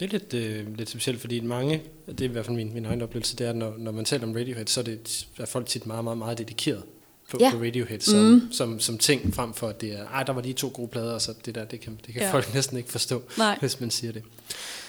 Det 0.00 0.06
er 0.06 0.18
lidt, 0.18 0.34
øh, 0.34 0.76
lidt 0.76 0.88
specielt, 0.90 1.20
fordi 1.20 1.40
mange, 1.40 1.82
det 2.06 2.20
er 2.20 2.24
i 2.24 2.32
hvert 2.32 2.44
fald 2.46 2.56
min, 2.56 2.74
min 2.74 2.84
egen 2.84 3.02
oplevelse, 3.02 3.36
det 3.36 3.46
er, 3.46 3.52
når, 3.52 3.74
når 3.78 3.92
man 3.92 4.04
taler 4.04 4.26
om 4.26 4.32
Radiohead, 4.32 4.66
så 4.66 4.80
er, 4.80 4.84
det, 4.84 5.26
er 5.38 5.46
folk 5.46 5.66
tit 5.66 5.86
meget, 5.86 6.04
meget, 6.04 6.18
meget 6.18 6.38
dedikeret 6.38 6.82
på, 7.30 7.36
Ja. 7.40 7.50
på 7.50 7.56
Radiohead 7.62 8.00
som, 8.00 8.18
mm. 8.18 8.52
som, 8.52 8.80
som 8.80 8.98
ting, 8.98 9.34
frem 9.34 9.54
for 9.54 9.68
at 9.68 9.80
det 9.80 9.92
er, 9.92 10.06
ej, 10.06 10.22
der 10.22 10.32
var 10.32 10.42
lige 10.42 10.54
to 10.54 10.70
gode 10.74 10.88
plader, 10.88 11.12
og 11.12 11.22
så 11.22 11.34
det 11.44 11.54
der, 11.54 11.64
det 11.64 11.80
kan, 11.80 11.98
det 12.06 12.12
kan 12.14 12.22
Ja. 12.22 12.26
ja. 12.26 12.32
folk 12.34 12.54
næsten 12.54 12.76
ikke 12.76 12.90
forstå, 12.90 13.22
Nej. 13.38 13.56
hvis 13.60 13.80
man 13.80 13.90
siger 13.90 14.12
det. 14.12 14.22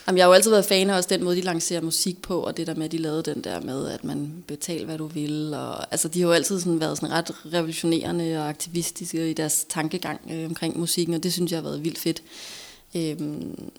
Jamen, 0.07 0.17
jeg 0.17 0.25
har 0.25 0.29
jo 0.29 0.33
altid 0.33 0.51
været 0.51 0.65
fan 0.65 0.89
af 0.89 0.97
også 0.97 1.09
den 1.09 1.23
måde, 1.23 1.35
de 1.35 1.41
lancerer 1.41 1.81
musik 1.81 2.21
på, 2.21 2.39
og 2.39 2.57
det 2.57 2.67
der 2.67 2.75
med, 2.75 2.85
at 2.85 2.91
de 2.91 2.97
lavede 2.97 3.23
den 3.23 3.43
der 3.43 3.61
med, 3.61 3.87
at 3.87 4.03
man 4.03 4.43
betaler, 4.47 4.85
hvad 4.85 4.97
du 4.97 5.07
vil. 5.07 5.53
Og, 5.53 5.93
altså, 5.93 6.07
de 6.07 6.19
har 6.19 6.27
jo 6.27 6.33
altid 6.33 6.59
sådan 6.59 6.79
været 6.79 6.97
sådan 6.97 7.15
ret 7.15 7.31
revolutionerende 7.53 8.37
og 8.37 8.49
aktivistiske 8.49 9.29
i 9.29 9.33
deres 9.33 9.65
tankegang 9.69 10.21
øh, 10.31 10.45
omkring 10.45 10.79
musikken, 10.79 11.15
og 11.15 11.23
det 11.23 11.33
synes 11.33 11.51
jeg 11.51 11.57
har 11.57 11.63
været 11.63 11.83
vildt 11.83 11.97
fedt. 11.97 12.23
Øhm, 12.95 13.71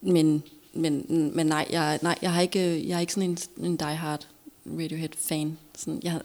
men, 0.00 0.42
men, 0.72 1.06
men 1.34 1.46
nej, 1.46 1.66
jeg, 1.70 1.98
nej, 2.02 2.18
jeg 2.22 2.32
har 2.32 2.40
ikke, 2.40 2.88
jeg 2.88 2.96
er 2.96 3.00
ikke 3.00 3.12
sådan 3.12 3.30
en, 3.30 3.38
en 3.64 3.76
diehard 3.76 4.26
Radiohead-fan. 4.66 5.58
Sådan, 5.78 6.00
jeg, 6.02 6.20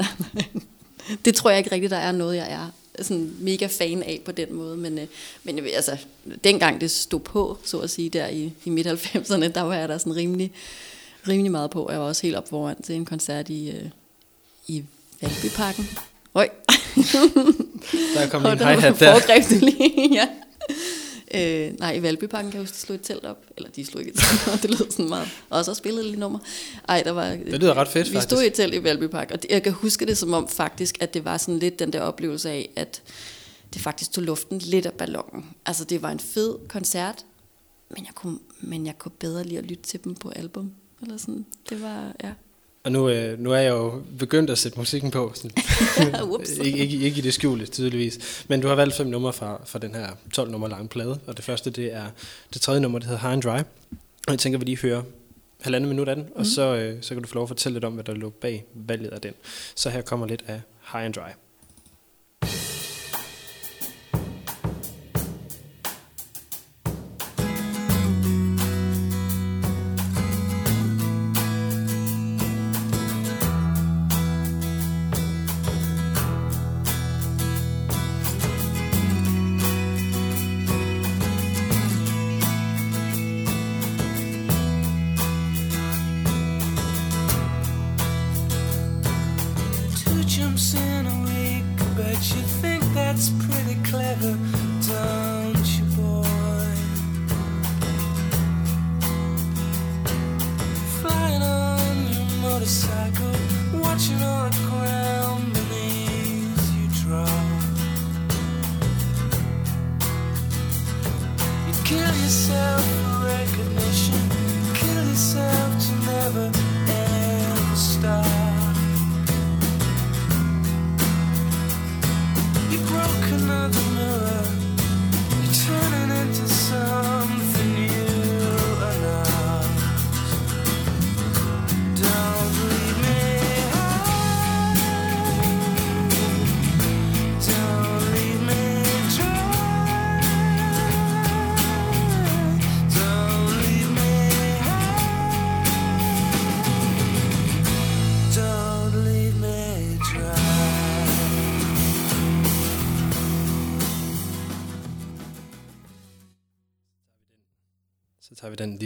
det 1.26 1.36
tror 1.36 1.50
jeg 1.50 1.58
ikke 1.58 1.72
rigtigt, 1.72 1.92
der 1.92 1.98
er 1.98 2.12
noget, 2.12 2.36
jeg 2.36 2.52
er 2.52 2.70
sådan 3.02 3.34
mega 3.40 3.68
fan 3.68 4.04
af 4.04 4.22
på 4.26 4.32
den 4.32 4.54
måde. 4.54 4.78
Men, 4.78 4.98
øh, 5.00 5.08
men 5.44 5.60
altså, 5.76 5.98
dengang 6.44 6.82
det 6.82 6.92
stod 6.92 7.20
på, 7.20 7.58
så 7.64 7.80
at 7.80 7.90
sige, 7.90 8.10
der 8.10 8.28
i, 8.28 8.52
i 8.66 8.70
midt-90'erne, 8.70 9.48
der 9.48 9.62
var 9.62 9.76
jeg 9.76 9.90
der 9.90 9.98
sådan 9.98 10.16
rimelig, 10.16 10.52
rimelig 11.28 11.52
meget 11.52 11.70
på. 11.72 11.92
Jeg 11.92 12.00
var 12.00 12.06
også 12.06 12.22
helt 12.22 12.36
op 12.36 12.50
foran 12.50 12.82
til 12.82 12.96
en 12.96 13.06
koncert 13.06 13.50
i, 13.50 13.70
øh, 13.70 13.86
i 14.68 14.84
Valbyparken. 15.22 15.90
Øj, 16.36 16.50
Der 18.16 18.30
kom 18.30 18.46
en 18.46 18.58
hi-hat 18.68 19.00
der. 19.00 19.12
foregreb 19.14 19.44
det 19.50 19.62
lige, 19.62 20.14
ja. 20.14 20.28
Øh, 21.36 21.80
nej, 21.80 21.94
i 21.94 22.02
Valbyparken 22.02 22.52
kan 22.52 22.58
jeg 22.58 22.64
huske, 22.64 22.74
de 22.76 22.80
slog 22.80 22.96
et 22.96 23.02
telt 23.02 23.26
op. 23.26 23.46
Eller 23.58 23.70
de 23.70 23.86
slog 23.86 24.02
ikke 24.02 24.14
et 24.14 24.20
telt 24.20 24.54
op, 24.54 24.62
det 24.64 24.70
lød 24.70 24.92
sådan 24.92 25.10
meget. 25.10 25.28
Og 25.50 25.66
så 25.66 25.74
spillede 25.74 26.04
lille 26.04 26.20
nummer. 26.20 26.40
Ej, 26.90 27.04
der 27.04 27.12
var... 27.12 27.30
Det 27.30 27.60
lyder 27.60 27.74
ret 27.74 27.88
fedt, 27.88 28.08
Vi 28.10 28.14
faktisk. 28.14 28.30
stod 28.30 28.44
i 28.44 28.48
et 28.48 28.54
telt 28.54 28.74
i 28.74 28.84
Valbypark, 28.84 29.32
og 29.32 29.40
jeg 29.50 29.64
kan 29.64 29.72
huske 29.72 30.06
det 30.06 30.18
som 30.18 30.34
om 30.34 30.48
faktisk, 30.48 30.98
at 31.02 31.14
det 31.14 31.26
var 31.26 31.38
sådan 31.38 31.60
lidt 31.60 31.80
den 31.80 31.94
der 31.94 32.02
oplevelse 32.02 32.50
af, 32.50 32.70
at 32.76 33.02
det 33.74 33.82
faktisk 33.82 34.12
tog 34.12 34.24
luften 34.24 34.58
lidt 34.60 34.86
af 34.86 34.94
ballonen. 34.94 35.46
Altså, 35.66 35.84
det 35.86 36.02
var 36.02 36.12
en 36.12 36.20
fed 36.20 36.56
koncert, 36.70 37.26
men 37.90 38.06
jeg 38.06 38.16
kunne, 38.16 38.40
men 38.60 38.86
jeg 38.86 38.98
kunne 38.98 39.12
bedre 39.20 39.44
lide 39.44 39.58
at 39.58 39.66
lytte 39.66 39.84
til 39.84 40.04
dem 40.04 40.16
på 40.16 40.30
album. 40.30 40.72
Eller 41.02 41.18
sådan. 41.18 41.46
Det 41.70 41.82
var, 41.82 42.12
ja. 42.24 42.32
Og 42.88 42.94
nu, 42.94 43.10
øh, 43.10 43.40
nu 43.40 43.52
er 43.52 43.58
jeg 43.58 43.70
jo 43.70 44.04
begyndt 44.20 44.50
at 44.50 44.58
sætte 44.58 44.80
musikken 44.80 45.12
på. 45.12 45.32
Sådan. 45.36 45.52
Ikke, 46.66 46.80
ikke, 46.80 46.98
ikke 46.98 47.18
i 47.18 47.22
det 47.22 47.34
skjulte, 47.34 47.66
tydeligvis. 47.66 48.46
Men 48.48 48.62
du 48.62 48.68
har 48.68 48.76
valgt 48.76 48.96
fem 48.96 49.08
numre 49.08 49.34
fra, 49.34 49.62
fra 49.66 49.80
den 49.80 49.96
her 49.96 50.08
12 50.34 50.52
nummer 50.52 50.68
lange 50.68 50.88
plade. 50.88 51.20
Og 51.28 51.38
det 51.38 51.46
første, 51.46 51.70
det 51.70 51.94
er 51.94 52.06
det 52.54 52.62
tredje 52.62 52.82
nummer, 52.82 53.00
det 53.00 53.08
hedder 53.08 53.22
High 53.22 53.34
and 53.34 53.42
Dry. 53.42 53.58
Og 54.28 54.32
jeg 54.32 54.40
tænker, 54.40 54.60
vi 54.60 54.66
lige 54.66 54.78
hører 54.78 55.02
halvandet 55.62 55.90
minut 55.90 56.10
af 56.10 56.16
den, 56.16 56.26
mm. 56.26 56.32
og 56.36 56.46
så, 56.46 56.76
øh, 56.76 56.98
så 57.02 57.14
kan 57.14 57.24
du 57.24 57.28
få 57.28 57.36
lov 57.36 57.44
at 57.44 57.50
fortælle 57.50 57.74
lidt 57.74 57.86
om, 57.86 57.94
hvad 57.94 58.04
der 58.04 58.14
lå 58.14 58.30
bag 58.30 58.66
valget 58.74 59.10
af 59.10 59.22
den. 59.22 59.34
Så 59.76 59.90
her 59.90 60.02
kommer 60.02 60.28
lidt 60.28 60.44
af 60.48 60.62
High 60.92 61.06
and 61.06 61.14
Dry. 61.14 61.47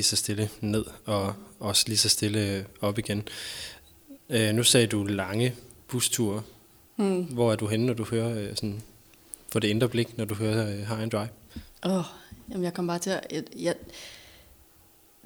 Lige 0.02 0.08
så 0.08 0.16
stille 0.16 0.50
ned, 0.62 0.86
og 1.06 1.34
også 1.60 1.84
lige 1.88 1.98
så 1.98 2.10
stille 2.10 2.66
op 2.82 3.00
igen. 3.00 3.28
Øh, 4.30 4.54
nu 4.56 4.64
sagde 4.64 4.88
du 4.88 5.04
lange 5.04 5.56
busture. 5.88 6.42
Hmm. 6.96 7.24
Hvor 7.24 7.52
er 7.52 7.56
du 7.56 7.68
henne, 7.68 7.86
når 7.86 7.94
du 7.94 8.04
hører 8.04 8.40
øh, 8.40 8.56
sådan, 8.56 8.82
for 9.52 9.60
det 9.60 9.68
indre 9.68 9.90
blik, 9.90 10.18
når 10.18 10.26
du 10.26 10.34
hører 10.36 10.68
øh, 10.68 10.78
High 10.78 11.02
and 11.02 11.12
Dry? 11.12 11.26
Åh, 11.86 11.98
oh, 11.98 12.04
jamen 12.50 12.64
jeg 12.64 12.74
kom 12.74 12.88
bare 12.88 13.00
til 13.00 13.10
at... 13.10 13.28
Jeg, 13.32 13.44
jeg, 13.60 13.76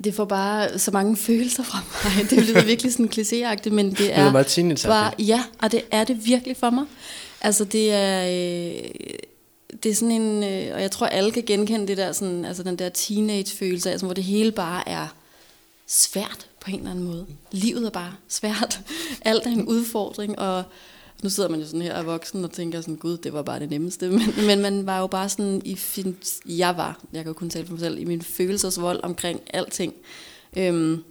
det 0.04 0.14
får 0.14 0.26
bare 0.26 0.80
så 0.80 0.92
mange 0.92 1.18
følelser 1.28 1.64
fra 1.64 1.80
mig. 2.04 2.30
Det 2.30 2.48
lyder 2.48 2.66
virkelig 2.66 2.94
sådan 2.94 3.10
klichéagtigt, 3.16 3.70
men 3.70 3.90
det 3.90 3.98
Det 3.98 4.14
er 4.18 4.24
er 4.24 4.32
meget 4.32 4.84
bare... 4.86 5.14
Ja, 5.20 5.44
og 5.62 5.72
det 5.72 5.82
er 5.92 6.04
det 6.04 6.26
virkelig 6.26 6.58
for 6.58 6.70
mig. 6.70 6.86
Altså 7.42 7.66
det 7.66 7.94
er... 7.94 8.28
Øh, 8.74 8.90
det 9.84 9.92
er 9.92 9.96
sådan 9.96 10.22
en... 10.22 10.44
Øh, 10.44 10.76
og 10.76 10.82
jeg 10.82 10.92
tror, 10.92 11.08
alle 11.08 11.32
kan 11.32 11.44
genkende 11.44 11.88
det 11.88 11.98
der, 11.98 12.12
sådan, 12.12 12.46
altså 12.46 12.64
den 12.64 12.76
der 12.76 12.90
teenage-følelse, 12.90 13.92
altså, 13.92 14.06
hvor 14.06 14.14
det 14.14 14.24
hele 14.24 14.52
bare 14.52 14.90
er 14.90 15.08
svært 15.88 16.50
på 16.60 16.72
en 16.72 16.78
eller 16.78 16.92
anden 16.92 17.06
måde. 17.06 17.26
Livet 17.52 17.86
er 17.86 17.90
bare 17.90 18.14
svært. 18.28 18.82
Alt 19.22 19.46
er 19.46 19.52
en 19.52 19.68
udfordring, 19.68 20.40
og 20.40 20.64
nu 21.24 21.30
sidder 21.30 21.50
man 21.50 21.60
jo 21.60 21.66
sådan 21.66 21.82
her 21.82 21.94
og 21.94 22.00
er 22.00 22.04
voksen 22.04 22.44
og 22.44 22.52
tænker 22.52 22.82
sådan, 22.82 22.96
gud, 22.96 23.18
det 23.18 23.34
var 23.34 23.42
bare 23.42 23.60
det 23.60 23.70
nemmeste. 23.70 24.10
Men, 24.38 24.46
men 24.48 24.62
man 24.62 24.86
var 24.86 25.00
jo 25.00 25.08
bare 25.08 25.30
sådan 25.30 25.62
i 25.66 25.76
fin, 25.76 26.18
jeg 26.46 26.78
var, 26.78 27.00
jeg 27.14 27.24
kan 27.24 27.30
jo 27.30 27.34
kun 27.34 27.50
tale 27.50 27.66
for 27.66 27.74
mig 27.74 27.80
selv, 27.80 28.00
i 28.00 28.06
min 28.06 28.22
følelsesvold 28.22 29.00
omkring 29.04 29.42
alting. 29.54 29.94
Øhm, 30.58 31.04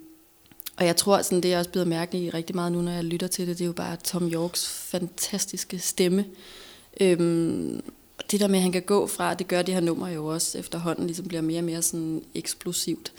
og 0.76 0.86
jeg 0.86 0.96
tror, 0.96 1.22
sådan, 1.22 1.40
det 1.40 1.52
er 1.52 1.58
også 1.58 1.70
blevet 1.70 1.88
mærke 1.88 2.18
i 2.18 2.30
rigtig 2.30 2.56
meget 2.56 2.72
nu, 2.72 2.82
når 2.82 2.92
jeg 2.92 3.04
lytter 3.04 3.26
til 3.26 3.46
det, 3.46 3.58
det 3.58 3.64
er 3.64 3.66
jo 3.66 3.72
bare 3.72 3.96
Tom 4.04 4.28
Yorks 4.28 4.68
fantastiske 4.68 5.78
stemme. 5.78 6.24
Øhm, 7.00 7.82
det 8.30 8.40
der 8.40 8.48
med, 8.48 8.58
at 8.58 8.62
han 8.62 8.72
kan 8.72 8.82
gå 8.82 9.06
fra, 9.06 9.34
det 9.34 9.48
gør 9.48 9.62
det 9.62 9.74
her 9.74 9.80
nummer 9.80 10.08
jo 10.08 10.26
også 10.26 10.58
efterhånden, 10.58 11.06
ligesom 11.06 11.28
bliver 11.28 11.42
mere 11.42 11.60
og 11.60 11.64
mere 11.64 11.82
sådan 11.82 12.22
eksplosivt. 12.34 13.12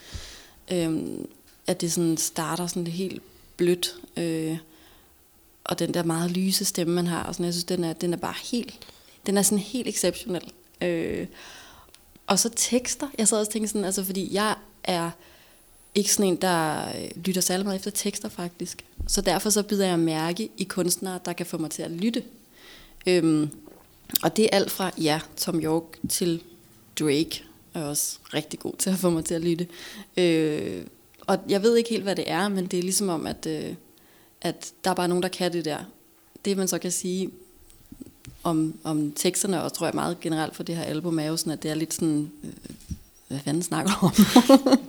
Øhm, 0.71 1.27
at 1.67 1.81
det 1.81 1.91
sådan 1.91 2.17
starter 2.17 2.67
sådan 2.67 2.87
helt 2.87 3.21
blødt, 3.57 3.95
øh, 4.17 4.57
og 5.63 5.79
den 5.79 5.93
der 5.93 6.03
meget 6.03 6.31
lyse 6.31 6.65
stemme, 6.65 6.93
man 6.93 7.07
har, 7.07 7.23
og 7.23 7.33
sådan, 7.33 7.45
jeg 7.45 7.53
synes, 7.53 7.63
den 7.63 7.83
er, 7.83 7.93
den 7.93 8.13
er 8.13 8.17
bare 8.17 8.35
helt, 8.51 8.87
den 9.25 9.37
er 9.37 9.41
sådan 9.41 9.59
helt 9.59 9.87
exceptionel. 9.87 10.51
Øh, 10.81 11.27
og 12.27 12.39
så 12.39 12.49
tekster, 12.55 13.07
jeg 13.17 13.27
sad 13.27 13.37
også 13.37 13.49
og 13.49 13.53
tænkte 13.53 13.69
sådan, 13.69 13.85
altså 13.85 14.03
fordi 14.03 14.33
jeg 14.33 14.55
er 14.83 15.11
ikke 15.95 16.13
sådan 16.13 16.31
en, 16.31 16.35
der 16.35 16.87
øh, 16.87 17.23
lytter 17.25 17.41
særlig 17.41 17.65
meget 17.65 17.77
efter 17.77 17.91
tekster 17.91 18.29
faktisk. 18.29 18.85
Så 19.07 19.21
derfor 19.21 19.49
så 19.49 19.63
bider 19.63 19.87
jeg 19.87 19.99
mærke 19.99 20.49
i 20.57 20.63
kunstnere, 20.63 21.19
der 21.25 21.33
kan 21.33 21.45
få 21.45 21.57
mig 21.57 21.71
til 21.71 21.83
at 21.83 21.91
lytte. 21.91 22.23
Øhm, 23.07 23.49
og 24.23 24.37
det 24.37 24.45
er 24.45 24.49
alt 24.51 24.71
fra, 24.71 24.91
ja, 24.97 25.19
Tom 25.37 25.59
York 25.59 25.83
til 26.09 26.43
Drake 26.99 27.43
er 27.73 27.83
også 27.83 28.19
rigtig 28.33 28.59
god 28.59 28.73
til 28.77 28.89
at 28.89 28.95
få 28.95 29.09
mig 29.09 29.25
til 29.25 29.33
at 29.33 29.41
lytte. 29.41 29.67
Øh, 30.17 30.85
og 31.21 31.37
jeg 31.49 31.63
ved 31.63 31.75
ikke 31.75 31.89
helt, 31.89 32.03
hvad 32.03 32.15
det 32.15 32.31
er, 32.31 32.49
men 32.49 32.65
det 32.65 32.79
er 32.79 32.83
ligesom 32.83 33.09
om, 33.09 33.27
at, 33.27 33.45
øh, 33.45 33.73
at 34.41 34.71
der 34.83 34.91
er 34.91 34.95
bare 34.95 35.07
nogen, 35.07 35.23
der 35.23 35.29
kan 35.29 35.53
det 35.53 35.65
der. 35.65 35.77
Det 36.45 36.57
man 36.57 36.67
så 36.67 36.79
kan 36.79 36.91
sige 36.91 37.29
om, 38.43 38.79
om 38.83 39.11
teksterne, 39.11 39.63
og 39.63 39.73
tror 39.73 39.87
jeg 39.87 39.95
meget 39.95 40.19
generelt 40.19 40.55
for 40.55 40.63
det 40.63 40.75
her 40.75 40.83
album, 40.83 41.19
er 41.19 41.25
jo 41.25 41.37
sådan, 41.37 41.53
at 41.53 41.63
det 41.63 41.71
er 41.71 41.75
lidt 41.75 41.93
sådan, 41.93 42.31
øh, 42.43 42.49
hvad 43.27 43.39
fanden 43.45 43.63
snakker 43.63 43.91
du 43.91 44.05
om? 44.05 44.13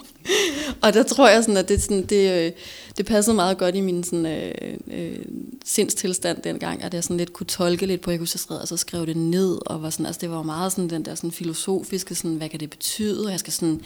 og 0.83 0.95
der 0.95 1.03
tror 1.03 1.29
jeg 1.29 1.43
sådan, 1.43 1.57
at 1.57 1.69
det, 1.69 1.83
sådan, 1.83 2.07
det, 2.07 2.47
øh, 2.47 2.53
det 2.97 3.07
passede 3.07 3.37
meget 3.37 3.59
godt 3.59 3.75
i 3.75 3.81
min 3.81 4.05
sådan, 4.05 4.27
øh, 4.27 4.75
øh, 4.87 5.19
sindstilstand 5.65 6.43
dengang, 6.43 6.83
at 6.83 6.95
jeg 6.95 7.03
sådan 7.03 7.17
lidt 7.17 7.33
kunne 7.33 7.47
tolke 7.47 7.87
lidt 7.87 8.01
på, 8.01 8.11
jeg 8.11 8.19
kunne 8.19 8.29
så 8.29 8.59
og 8.61 8.69
så 8.69 8.77
skrev 8.77 9.07
det 9.07 9.17
ned, 9.17 9.59
og 9.67 9.83
var 9.83 9.91
sådan, 9.91 10.07
altså 10.07 10.21
det 10.21 10.31
var 10.31 10.37
jo 10.37 10.43
meget 10.43 10.73
sådan 10.73 10.91
den 10.91 11.05
der 11.05 11.15
sådan 11.15 11.33
filosofiske, 11.33 12.15
sådan, 12.15 12.37
hvad 12.37 12.49
kan 12.49 12.61
det 12.61 12.71
betyde, 12.71 13.27
og 13.27 13.31
jeg 13.31 13.41
skal 13.41 13.53
sådan, 13.53 13.81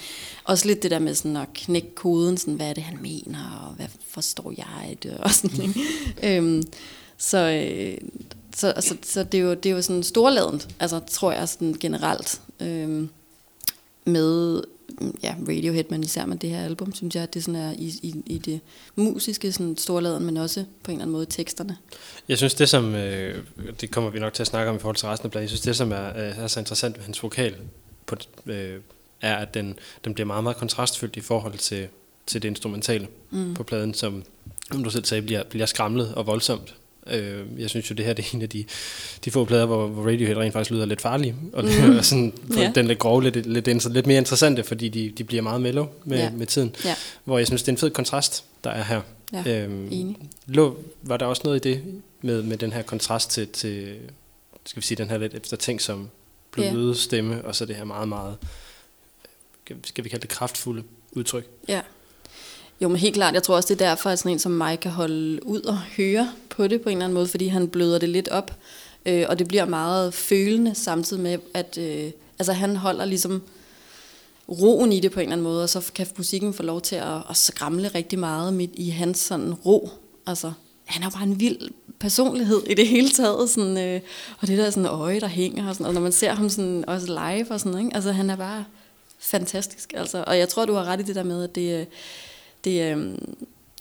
også 0.45 0.67
lidt 0.67 0.83
det 0.83 0.91
der 0.91 0.99
med 0.99 1.15
sådan 1.15 1.37
at 1.37 1.49
knække 1.55 1.95
koden, 1.95 2.37
sådan, 2.37 2.55
hvad 2.55 2.69
er 2.69 2.73
det, 2.73 2.83
han 2.83 2.99
mener, 3.03 3.67
og 3.69 3.75
hvad 3.75 3.87
forstår 4.09 4.53
jeg 4.57 4.97
det, 5.03 5.17
og 5.19 5.31
sådan, 5.31 5.75
øhm, 6.29 6.63
så, 7.19 7.39
øh, 7.39 7.99
så, 8.57 8.75
så, 8.81 8.97
så 9.03 9.23
det, 9.23 9.41
er 9.41 9.45
jo, 9.45 9.55
det 9.55 9.67
er 9.67 9.75
jo 9.75 9.83
sådan 9.83 10.03
storladent, 10.03 10.69
altså 10.81 11.01
tror 11.11 11.33
jeg 11.33 11.49
sådan 11.49 11.77
generelt, 11.81 12.41
øh, 12.61 13.07
med 14.05 14.63
ja, 15.23 15.35
Radiohead, 15.49 15.85
men 15.91 16.05
især 16.05 16.27
med 16.27 16.37
det 16.37 16.51
her 16.51 16.65
album, 16.65 16.95
synes 16.95 17.15
jeg, 17.15 17.23
at 17.23 17.35
det 17.35 17.45
sådan 17.45 17.61
er 17.61 17.73
i, 17.73 17.93
i, 18.03 18.15
i 18.27 18.39
det 18.39 18.61
musiske 18.97 19.53
sådan 19.53 19.77
storladen, 19.77 20.27
men 20.27 20.37
også 20.37 20.65
på 20.83 20.91
en 20.91 20.95
eller 20.95 21.03
anden 21.03 21.13
måde 21.13 21.27
teksterne. 21.27 21.77
Jeg 22.29 22.39
synes 22.39 22.55
det 22.55 22.69
som, 22.69 22.95
øh, 22.95 23.45
det 23.81 23.91
kommer 23.91 24.11
vi 24.11 24.19
nok 24.19 24.33
til 24.33 24.43
at 24.43 24.47
snakke 24.47 24.71
om 24.71 24.77
i 24.77 24.79
forhold 24.79 24.97
til 24.97 25.09
resten 25.09 25.27
af 25.27 25.31
bladet, 25.31 25.43
jeg 25.43 25.49
synes 25.49 25.61
det 25.61 25.77
som 25.77 25.93
er, 25.93 25.97
er 25.97 26.47
så 26.47 26.61
interessant 26.61 26.97
ved 26.97 27.05
hans 27.05 27.23
vokal, 27.23 27.57
på, 28.07 28.17
øh, 28.47 28.81
er 29.21 29.37
at 29.37 29.55
den, 29.55 29.79
den 30.05 30.15
bliver 30.15 30.27
meget, 30.27 30.43
meget 30.43 30.57
kontrastfyldt 30.57 31.17
i 31.17 31.21
forhold 31.21 31.59
til, 31.59 31.89
til 32.27 32.43
det 32.43 32.49
instrumentale 32.49 33.09
mm. 33.31 33.55
på 33.55 33.63
pladen, 33.63 33.95
som, 33.95 34.23
som 34.73 34.85
du 34.85 34.91
selv 34.91 35.05
sagde, 35.05 35.23
bliver, 35.23 35.45
bliver 35.45 35.67
skramlet 35.67 36.15
og 36.15 36.27
voldsomt. 36.27 36.75
Øh, 37.07 37.45
jeg 37.59 37.71
synes 37.71 37.91
jo, 37.91 37.95
det 37.95 38.05
her 38.05 38.13
det 38.13 38.25
er 38.25 38.29
en 38.37 38.43
af 38.43 38.49
de, 38.49 38.65
de 39.25 39.31
få 39.31 39.45
plader, 39.45 39.67
hvor, 39.67 39.87
hvor 39.87 40.03
Radiohead 40.07 40.37
rent 40.37 40.53
faktisk 40.53 40.71
lyder 40.71 40.87
lidt 40.87 41.01
farlige, 41.01 41.35
og 41.53 41.65
Mm. 41.65 41.71
sådan, 42.03 42.33
Ja. 42.57 42.73
den 42.75 42.87
lidt 42.87 42.99
grove, 42.99 43.23
lidt, 43.23 43.35
lidt, 43.47 43.67
lidt, 43.67 43.93
lidt 43.93 44.07
mere 44.07 44.19
interessante, 44.19 44.65
fordi 44.65 44.89
de, 44.89 45.11
de 45.19 45.25
bliver 45.25 45.43
meget 45.43 45.61
mellow 45.61 45.87
med, 46.05 46.19
Ja. 46.19 46.31
med 46.31 46.47
tiden. 46.47 46.75
Ja. 46.85 46.95
Hvor 47.25 47.39
jeg 47.39 47.47
synes, 47.47 47.63
det 47.63 47.69
er 47.69 47.73
en 47.73 47.79
fed 47.79 47.91
kontrast, 47.91 48.45
der 48.65 48.71
er 48.71 48.83
her. 48.85 49.01
Ja, 49.33 49.63
øhm, 49.65 49.89
enig. 49.91 50.17
lå, 50.47 50.77
var 51.03 51.17
der 51.17 51.27
også 51.27 51.43
noget 51.45 51.67
i 51.67 51.69
det, 51.73 51.83
med, 52.23 52.43
med 52.43 52.57
den 52.57 52.73
her 52.73 52.83
kontrast 52.83 53.31
til, 53.31 53.49
til 53.49 53.97
skal 54.67 54.83
vi 54.83 54.87
sige, 54.87 54.97
den 54.99 55.11
her 55.11 55.19
lidt 55.19 55.35
eftertænksom 55.35 56.09
bløde 56.51 56.89
Ja. 56.89 56.95
stemme, 56.95 57.45
og 57.45 57.57
så 57.57 57.65
det 57.65 57.77
her 57.77 57.85
meget, 57.85 58.09
meget, 58.09 58.37
skal 59.85 60.05
vi 60.05 60.09
kalde 60.09 60.23
det 60.23 60.31
kraftfulde 60.31 60.83
udtryk? 61.13 61.47
Ja. 61.69 61.81
Jo, 62.81 62.89
men 62.89 62.97
helt 62.97 63.15
klart, 63.15 63.35
jeg 63.35 63.43
tror 63.43 63.57
også, 63.57 63.75
det 63.75 63.81
er 63.83 63.89
derfor, 63.89 64.11
at 64.11 64.19
sådan 64.19 64.33
en 64.33 64.39
som 64.39 64.53
mig 64.53 64.81
kan 64.81 64.91
holde 64.91 65.47
ud 65.47 65.61
og 65.61 65.79
høre 65.97 66.33
på 66.61 66.67
det 66.69 66.83
på 66.83 66.89
en 66.89 66.97
eller 66.97 67.05
anden 67.05 67.15
måde, 67.15 67.29
fordi 67.29 67.47
han 67.47 67.69
bløder 67.69 67.99
det 67.99 68.09
lidt 68.09 68.29
op, 68.29 68.57
øh, 69.07 69.25
og 69.29 69.39
det 69.39 69.49
bliver 69.49 69.65
meget 69.65 70.15
følende 70.15 70.75
samtidig 70.75 71.23
med, 71.23 71.39
at 71.55 71.79
øh, 71.79 72.11
altså, 72.39 72.53
han 72.53 72.77
holder 72.77 73.05
ligesom 73.05 73.43
roen 74.49 74.93
i 74.93 75.01
det 75.01 75.13
på 75.13 75.21
en 75.21 75.25
eller 75.25 75.33
anden 75.33 75.45
måde, 75.45 75.63
og 75.63 75.69
så 75.69 75.91
kan 75.95 76.07
musikken 76.17 76.55
få 76.55 76.63
lov 76.63 76.81
til 76.81 76.97
at, 76.97 77.23
at 77.31 77.37
skramle 77.37 77.89
rigtig 77.89 78.19
meget 78.19 78.55
midt 78.55 78.71
i 78.75 78.89
hans 78.89 79.19
sådan 79.19 79.55
ro. 79.55 79.91
Altså, 80.27 80.53
han 80.85 81.03
er 81.03 81.11
bare 81.11 81.23
en 81.23 81.41
vild 81.41 81.71
personlighed 81.99 82.63
i 82.67 82.75
det 82.75 82.87
hele 82.89 83.11
taget, 83.11 83.51
sådan, 83.51 83.79
øh, 83.79 84.01
og 84.41 84.49
det 84.49 84.59
der 84.59 84.71
sådan 84.71 84.87
øje, 84.87 85.21
der 85.21 85.29
hænger, 85.29 85.69
og, 85.69 85.75
sådan, 85.75 85.87
og 85.87 85.95
når 85.95 86.01
man 86.01 86.13
ser 86.13 86.33
ham 86.33 86.49
sådan, 86.49 86.85
også 86.87 87.07
live 87.07 87.51
og 87.51 87.61
sådan, 87.61 87.79
ikke? 87.79 87.95
altså 87.95 88.13
han 88.13 88.31
er 88.31 88.37
bare 88.37 88.65
fantastisk. 89.19 89.93
Altså, 89.97 90.25
og 90.27 90.39
jeg 90.39 90.49
tror, 90.49 90.67
du 90.67 90.75
har 90.75 90.85
ret 90.85 91.01
i 91.01 91.03
det 91.03 91.15
der 91.15 91.23
med, 91.23 91.45
at 91.45 91.55
det, 91.55 91.81
øh, 91.81 91.87
det, 92.65 92.97
øh, 92.97 93.19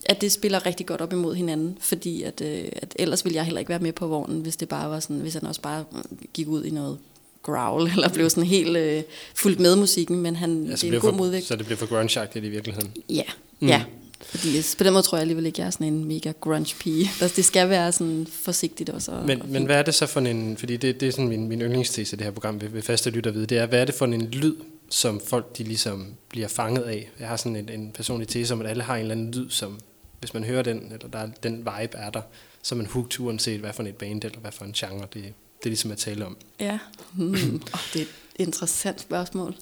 at 0.06 0.22
det 0.22 0.32
spiller 0.32 0.66
rigtig 0.66 0.86
godt 0.86 1.02
op 1.02 1.14
imod 1.14 1.36
hinanden, 1.36 1.78
fordi 1.82 2.24
at, 2.24 2.42
øh, 2.42 2.64
at 2.76 2.94
ellers 3.00 3.26
ville 3.26 3.36
jeg 3.36 3.46
heller 3.46 3.60
ikke 3.60 3.70
være 3.70 3.80
med 3.80 3.94
på 3.94 4.08
vognen, 4.08 4.42
hvis 4.42 4.56
det 4.58 4.70
bare 4.70 4.90
var 4.90 5.00
sådan, 5.00 5.20
hvis 5.20 5.34
han 5.34 5.46
også 5.46 5.62
bare 5.62 5.86
gik 6.34 6.48
ud 6.48 6.64
i 6.64 6.70
noget 6.70 6.98
growl, 7.44 7.90
eller 7.94 8.10
blev 8.10 8.30
sådan 8.30 8.44
helt 8.44 8.78
øh, 8.78 9.04
fuldt 9.36 9.60
med 9.60 9.76
musikken, 9.76 10.20
men 10.22 10.36
han, 10.36 10.64
Ja, 10.66 10.72
det 10.72 10.84
er 10.84 10.88
en 10.88 10.94
god 10.94 11.10
for, 11.12 11.18
modvægt. 11.18 11.46
så 11.46 11.56
det 11.56 11.66
bliver 11.66 11.78
for 11.78 11.86
grunge 11.86 12.48
i 12.48 12.50
virkeligheden. 12.50 12.92
Ja, 13.10 13.24
Mm. 13.62 13.68
ja. 13.68 13.84
Fordi 14.22 14.48
på 14.78 14.84
den 14.84 14.94
måde 14.94 15.04
tror 15.04 15.18
jeg 15.18 15.22
alligevel 15.22 15.46
ikke, 15.46 15.60
jeg 15.62 15.66
er 15.68 15.72
sådan 15.72 15.88
en 15.88 16.06
mega 16.06 16.32
grunge 16.42 16.76
pige. 16.80 17.10
Altså, 17.22 17.36
det 17.36 17.46
skal 17.46 17.70
være 17.70 17.92
sådan 17.92 18.28
forsigtigt 18.32 18.90
også. 18.90 19.12
Og, 19.12 19.26
Men, 19.26 19.42
og 19.42 19.48
men 19.48 19.66
hvad 19.66 19.76
er 19.76 19.82
det 19.84 19.94
så 19.96 20.06
for 20.06 20.20
en, 20.20 20.58
fordi 20.58 20.78
det, 20.78 21.00
det 21.00 21.08
er 21.08 21.12
sådan 21.12 21.28
min, 21.28 21.48
min 21.48 21.62
yndlingstese 21.62 22.16
i 22.16 22.18
det 22.18 22.26
her 22.26 22.32
program, 22.32 22.62
ved, 22.62 22.70
ved 22.70 22.82
faste 22.82 23.10
lytter 23.10 23.32
ved, 23.32 23.48
det 23.48 23.58
er, 23.58 23.66
hvad 23.66 23.82
er 23.82 23.86
det 23.86 23.96
for 23.96 24.06
en 24.06 24.22
lyd, 24.22 24.56
som 24.90 25.22
folk 25.26 25.58
de 25.58 25.64
ligesom 25.64 26.08
bliver 26.30 26.48
fanget 26.48 26.82
af? 26.84 27.10
Jeg 27.20 27.28
har 27.28 27.38
sådan 27.38 27.56
en, 27.56 27.70
en 27.70 27.92
personlig 27.92 28.28
tese 28.28 28.54
om, 28.54 28.62
at 28.62 28.68
alle 28.68 28.84
har 28.84 28.96
en 28.96 29.02
eller 29.02 29.12
anden 29.12 29.32
lyd, 29.32 29.50
som 29.50 29.80
hvis 30.20 30.34
man 30.34 30.44
hører 30.44 30.62
den, 30.62 30.92
eller 30.92 31.08
der 31.08 31.20
er, 31.20 31.28
den 31.44 31.58
vibe 31.58 31.98
er 31.98 32.10
der, 32.10 32.22
så 32.62 32.76
er 32.76 32.78
man 32.78 32.86
hooked 32.86 33.20
uanset 33.20 33.60
hvad 33.60 33.74
for 33.74 33.84
et 33.84 33.96
band 33.96 34.24
eller 34.24 34.40
hvad 34.40 34.52
for 34.52 34.66
en 34.66 34.74
genre, 34.74 35.08
det, 35.14 35.24
det 35.24 35.66
er 35.66 35.70
ligesom 35.70 35.92
at 35.92 35.98
tale 35.98 36.26
om. 36.26 36.38
Ja, 36.60 36.80
mm. 37.16 37.34
oh, 37.74 37.80
det 37.94 38.02
er 38.02 38.06
et 38.06 38.08
interessant 38.40 39.02
spørgsmål. 39.02 39.56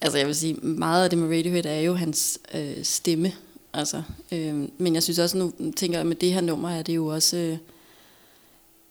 Altså 0.00 0.18
jeg 0.18 0.26
vil 0.26 0.34
sige, 0.34 0.54
meget 0.54 1.04
af 1.04 1.10
det 1.10 1.18
med 1.18 1.38
Radiohead 1.38 1.66
er 1.66 1.80
jo 1.80 1.94
hans 1.94 2.38
øh, 2.54 2.84
stemme. 2.84 3.32
Altså, 3.72 4.02
øh, 4.32 4.68
men 4.78 4.94
jeg 4.94 5.02
synes 5.02 5.18
også, 5.18 5.38
nu 5.38 5.52
tænker 5.76 5.98
jeg, 5.98 6.06
med 6.06 6.16
det 6.16 6.32
her 6.32 6.40
nummer 6.40 6.70
er 6.70 6.82
det 6.82 6.96
jo 6.96 7.06
også 7.06 7.36
øh, 7.36 7.58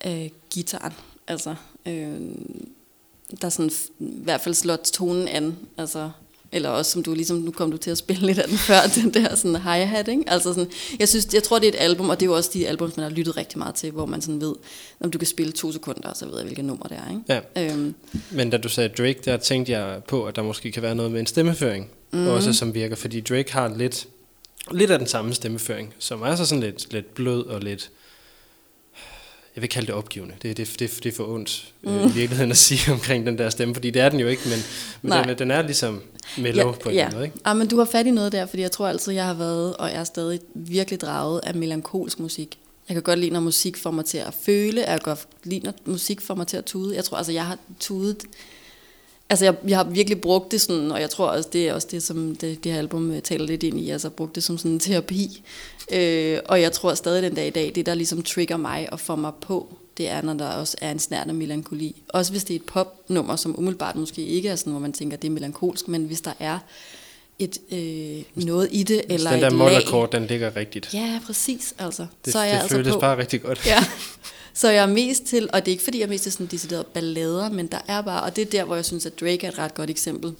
øh, 0.05 0.29
gitaren. 0.49 0.93
Altså, 1.27 1.55
øh, 1.85 2.19
der 3.41 3.49
sådan 3.49 3.71
i 3.99 4.23
hvert 4.23 4.41
fald 4.41 4.55
slår 4.55 4.75
tonen 4.75 5.27
an. 5.27 5.57
Altså, 5.77 6.09
eller 6.51 6.69
også 6.69 6.91
som 6.91 7.03
du 7.03 7.13
ligesom, 7.13 7.37
nu 7.37 7.51
kom 7.51 7.71
du 7.71 7.77
til 7.77 7.91
at 7.91 7.97
spille 7.97 8.25
lidt 8.25 8.39
af 8.39 8.47
den 8.47 8.57
før, 8.57 8.79
den 9.01 9.13
der 9.13 9.35
sådan 9.35 9.55
hi-hat, 9.55 10.07
ikke? 10.07 10.23
Altså 10.27 10.53
sådan, 10.53 10.71
jeg 10.99 11.09
synes, 11.09 11.27
jeg 11.33 11.43
tror 11.43 11.59
det 11.59 11.67
er 11.67 11.71
et 11.71 11.79
album, 11.79 12.09
og 12.09 12.19
det 12.19 12.25
er 12.25 12.29
jo 12.29 12.35
også 12.35 12.49
de 12.53 12.67
album, 12.67 12.91
man 12.97 13.03
har 13.03 13.09
lyttet 13.09 13.37
rigtig 13.37 13.57
meget 13.57 13.75
til, 13.75 13.91
hvor 13.91 14.05
man 14.05 14.21
sådan 14.21 14.41
ved, 14.41 14.55
om 14.99 15.11
du 15.11 15.17
kan 15.17 15.27
spille 15.27 15.51
to 15.51 15.71
sekunder, 15.71 16.13
så 16.13 16.25
ved 16.25 16.35
jeg, 16.35 16.43
hvilket 16.43 16.65
nummer 16.65 16.85
det 16.85 16.97
er, 16.97 17.11
ikke? 17.11 17.43
Ja. 17.55 17.73
Øhm, 17.73 17.95
Men 18.31 18.49
da 18.49 18.57
du 18.57 18.69
sagde 18.69 18.89
Drake, 18.89 19.19
der 19.25 19.37
tænkte 19.37 19.71
jeg 19.71 20.01
på, 20.07 20.25
at 20.25 20.35
der 20.35 20.41
måske 20.41 20.71
kan 20.71 20.83
være 20.83 20.95
noget 20.95 21.11
med 21.11 21.19
en 21.19 21.25
stemmeføring, 21.25 21.89
mm. 22.11 22.27
også 22.27 22.53
som 22.53 22.73
virker, 22.73 22.95
fordi 22.95 23.21
Drake 23.21 23.53
har 23.53 23.73
lidt, 23.77 24.07
lidt 24.71 24.91
af 24.91 24.99
den 24.99 25.07
samme 25.07 25.33
stemmeføring, 25.33 25.93
som 25.99 26.21
er 26.21 26.35
så 26.35 26.45
sådan 26.45 26.63
lidt, 26.63 26.93
lidt 26.93 27.13
blød 27.13 27.45
og 27.45 27.61
lidt, 27.61 27.89
jeg 29.57 29.61
vil 29.61 29.69
kalde 29.69 29.87
det 29.87 29.95
opgivende. 29.95 30.35
Det, 30.41 30.57
det, 30.57 30.75
det, 30.79 30.99
det 31.03 31.05
er 31.05 31.15
for 31.15 31.33
ondt 31.33 31.73
mm. 31.81 31.89
øh, 31.89 32.03
i 32.03 32.13
virkeligheden 32.13 32.51
at 32.51 32.57
sige 32.67 32.93
omkring 32.93 33.25
den 33.25 33.37
der 33.37 33.49
stemme, 33.49 33.73
fordi 33.73 33.89
det 33.89 34.01
er 34.01 34.09
den 34.09 34.19
jo 34.19 34.27
ikke, 34.27 34.41
men, 34.49 34.59
men 35.01 35.11
den, 35.11 35.29
er- 35.29 35.33
den 35.33 35.51
er 35.51 35.61
ligesom 35.61 36.01
mellow 36.37 36.71
på 36.71 36.89
en 36.89 36.95
ja. 36.95 37.09
måde, 37.13 37.25
ikke? 37.25 37.37
Ah, 37.45 37.57
men 37.57 37.67
du 37.67 37.77
har 37.77 37.85
fat 37.85 38.07
i 38.07 38.11
noget 38.11 38.31
der, 38.31 38.45
fordi 38.45 38.61
jeg 38.61 38.71
tror 38.71 38.87
altid, 38.87 39.13
jeg 39.13 39.25
har 39.25 39.33
været 39.33 39.75
og 39.77 39.91
er 39.91 40.03
stadig 40.03 40.39
virkelig 40.55 41.01
draget 41.01 41.41
af 41.43 41.55
melankolsk 41.55 42.19
musik. 42.19 42.57
Jeg 42.89 42.95
kan 42.95 43.03
godt 43.03 43.19
lide, 43.19 43.31
når 43.31 43.39
musik 43.39 43.77
får 43.77 43.91
mig 43.91 44.05
til 44.05 44.17
at 44.17 44.33
føle. 44.41 44.81
Jeg 44.81 44.87
kan 44.87 44.99
godt 45.03 45.27
lide, 45.43 45.59
når 45.59 45.73
musik 45.85 46.21
får 46.21 46.35
mig 46.35 46.47
til 46.47 46.57
at 46.57 46.65
tude. 46.65 46.95
Jeg 46.95 47.03
tror, 47.03 47.17
altså, 47.17 47.31
jeg 47.31 47.45
har 47.45 47.57
tudet... 47.79 48.23
Altså, 49.29 49.45
jeg, 49.45 49.55
jeg 49.67 49.77
har 49.77 49.83
virkelig 49.83 50.21
brugt 50.21 50.51
det 50.51 50.61
sådan, 50.61 50.91
og 50.91 51.01
jeg 51.01 51.09
tror 51.09 51.27
også, 51.27 51.49
det 51.53 51.67
er 51.67 51.73
også 51.73 51.87
det, 51.91 52.03
som 52.03 52.35
det, 52.35 52.63
det 52.63 52.71
her 52.71 52.79
album 52.79 53.11
øh, 53.11 53.21
taler 53.21 53.45
lidt 53.45 53.63
ind 53.63 53.79
i. 53.79 53.89
Altså, 53.89 54.09
brugt 54.09 54.35
det 54.35 54.43
som 54.43 54.57
sådan 54.57 54.71
en 54.71 54.79
terapi. 54.79 55.43
Øh, 55.91 56.39
og 56.45 56.61
jeg 56.61 56.71
tror 56.71 56.93
stadig 56.93 57.23
den 57.23 57.35
dag 57.35 57.47
i 57.47 57.49
dag, 57.49 57.71
det 57.75 57.85
der 57.85 57.93
ligesom 57.93 58.23
trigger 58.23 58.57
mig 58.57 58.87
og 58.91 58.99
får 58.99 59.15
mig 59.15 59.31
på, 59.41 59.77
det 59.97 60.09
er, 60.09 60.21
når 60.21 60.33
der 60.33 60.47
også 60.49 60.77
er 60.81 60.91
en 60.91 60.99
snært 60.99 61.27
af 61.27 61.33
melankoli. 61.33 62.01
Også 62.09 62.31
hvis 62.31 62.43
det 62.43 62.53
er 62.53 62.59
et 62.59 62.65
popnummer, 62.65 63.35
som 63.35 63.59
umiddelbart 63.59 63.95
måske 63.95 64.21
ikke 64.21 64.49
er 64.49 64.55
sådan, 64.55 64.71
hvor 64.71 64.79
man 64.79 64.93
tænker, 64.93 65.17
det 65.17 65.27
er 65.27 65.31
melankolsk, 65.31 65.87
men 65.87 66.05
hvis 66.05 66.21
der 66.21 66.33
er 66.39 66.59
et 67.39 67.57
øh, 67.71 68.45
noget 68.45 68.69
i 68.71 68.83
det, 68.83 69.01
eller 69.09 69.31
den 69.31 69.39
der 69.39 69.47
et 69.47 69.53
lag. 69.53 69.59
målakkord, 69.59 70.11
den 70.11 70.27
ligger 70.27 70.55
rigtigt. 70.55 70.93
Ja, 70.93 71.19
præcis. 71.25 71.73
Altså. 71.79 72.05
Det, 72.25 72.33
så 72.33 72.39
er 72.39 72.43
jeg 72.43 72.53
det 72.53 72.61
altså 72.61 72.75
føles 72.75 72.93
på. 72.93 72.99
bare 72.99 73.17
rigtig 73.17 73.41
godt. 73.41 73.65
Ja. 73.65 73.83
Så 74.53 74.69
jeg 74.69 74.83
er 74.83 74.87
mest 74.87 75.23
til, 75.23 75.49
og 75.53 75.65
det 75.65 75.71
er 75.71 75.73
ikke 75.73 75.83
fordi, 75.83 75.97
jeg 75.99 76.05
er 76.05 76.09
mest 76.09 76.23
til 76.23 76.31
sådan 76.31 76.45
deciderede 76.45 76.85
ballader, 76.93 77.49
men 77.49 77.67
der 77.67 77.77
er 77.87 78.01
bare, 78.01 78.23
og 78.23 78.35
det 78.35 78.41
er 78.41 78.45
der, 78.45 78.63
hvor 78.63 78.75
jeg 78.75 78.85
synes, 78.85 79.05
at 79.05 79.19
Drake 79.19 79.47
er 79.47 79.51
et 79.51 79.57
ret 79.57 79.73
godt 79.73 79.89
eksempel. 79.89 80.33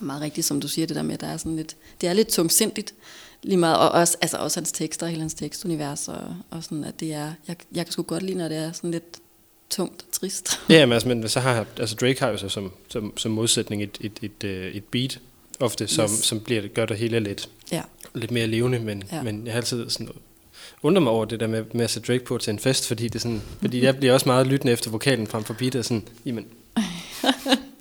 Meget 0.00 0.22
rigtigt, 0.22 0.46
som 0.46 0.60
du 0.60 0.68
siger, 0.68 0.86
det 0.86 0.96
der 0.96 1.02
med, 1.02 1.14
at 1.14 1.20
der 1.20 1.26
er 1.26 1.36
sådan 1.36 1.56
lidt, 1.56 1.76
det 2.00 2.08
er 2.08 2.12
lidt 2.12 2.28
tungsindigt, 2.28 2.94
lige 3.42 3.56
meget, 3.56 3.76
og 3.78 3.90
også, 3.90 4.16
altså 4.20 4.36
også 4.36 4.60
hans 4.60 4.72
tekster, 4.72 5.06
hele 5.06 5.20
hans 5.20 5.34
tekstunivers, 5.34 6.08
og, 6.08 6.34
og 6.50 6.64
sådan, 6.64 6.84
at 6.84 7.00
det 7.00 7.14
er, 7.14 7.32
jeg, 7.48 7.56
jeg 7.74 7.86
kan 7.86 7.92
sgu 7.92 8.02
godt 8.02 8.22
lide, 8.22 8.38
når 8.38 8.48
det 8.48 8.56
er 8.56 8.72
sådan 8.72 8.90
lidt 8.90 9.16
tungt 9.70 10.02
og 10.06 10.12
trist. 10.12 10.60
Ja, 10.68 10.86
men, 10.86 10.92
altså, 10.92 11.08
men 11.08 11.28
så 11.28 11.40
har 11.40 11.66
altså 11.78 11.96
Drake 11.96 12.20
har 12.20 12.28
jo 12.28 12.36
så 12.36 12.48
som, 12.48 12.72
som, 12.88 13.12
som 13.16 13.32
modsætning 13.32 13.82
et, 13.82 13.98
et, 14.00 14.12
et, 14.22 14.44
øh, 14.44 14.72
et 14.74 14.84
beat, 14.84 15.18
ofte, 15.60 15.86
som, 15.86 16.04
Yes. 16.04 16.10
som 16.10 16.40
bliver, 16.40 16.68
gør 16.68 16.86
det 16.86 16.98
hele 16.98 17.20
lidt, 17.20 17.48
Ja, 17.72 17.82
lidt 18.14 18.30
mere 18.30 18.46
levende, 18.46 18.78
men, 18.78 19.02
Ja. 19.12 19.22
men 19.22 19.46
jeg 19.46 19.52
har 19.52 19.58
altid 19.60 19.90
sådan 19.90 20.08
undrer 20.82 21.02
mig 21.02 21.12
over 21.12 21.24
det 21.24 21.40
der 21.40 21.46
med, 21.46 21.64
med 21.74 21.84
at 21.84 21.90
sætte 21.90 22.12
Drake 22.12 22.24
på 22.24 22.38
til 22.38 22.50
en 22.50 22.58
fest, 22.58 22.88
fordi, 22.88 23.08
det 23.08 23.20
sådan, 23.22 23.42
fordi 23.60 23.82
jeg 23.82 23.96
bliver 23.96 24.12
også 24.14 24.28
meget 24.28 24.46
lyttende 24.46 24.72
efter 24.72 24.90
vokalen 24.90 25.26
frem 25.26 25.44
for 25.44 25.54
beatet, 25.54 25.84
sådan, 25.84 26.08
jamen, 26.26 26.46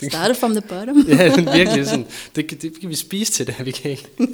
started 0.03 0.35
from 0.35 0.51
the 0.51 0.61
bottom. 0.61 0.97
ja, 1.07 1.35
den 1.35 1.45
virkelig 1.57 1.85
sådan, 1.87 2.07
det, 2.35 2.47
kan- 2.47 2.57
det 2.57 2.79
kan 2.81 2.89
vi 2.89 2.95
spise 2.95 3.31
til 3.31 3.47
det 3.47 3.55
her, 3.55 3.63
vi 3.63 3.71
kan 3.71 3.91
ikke, 3.91 4.07
vi 4.17 4.25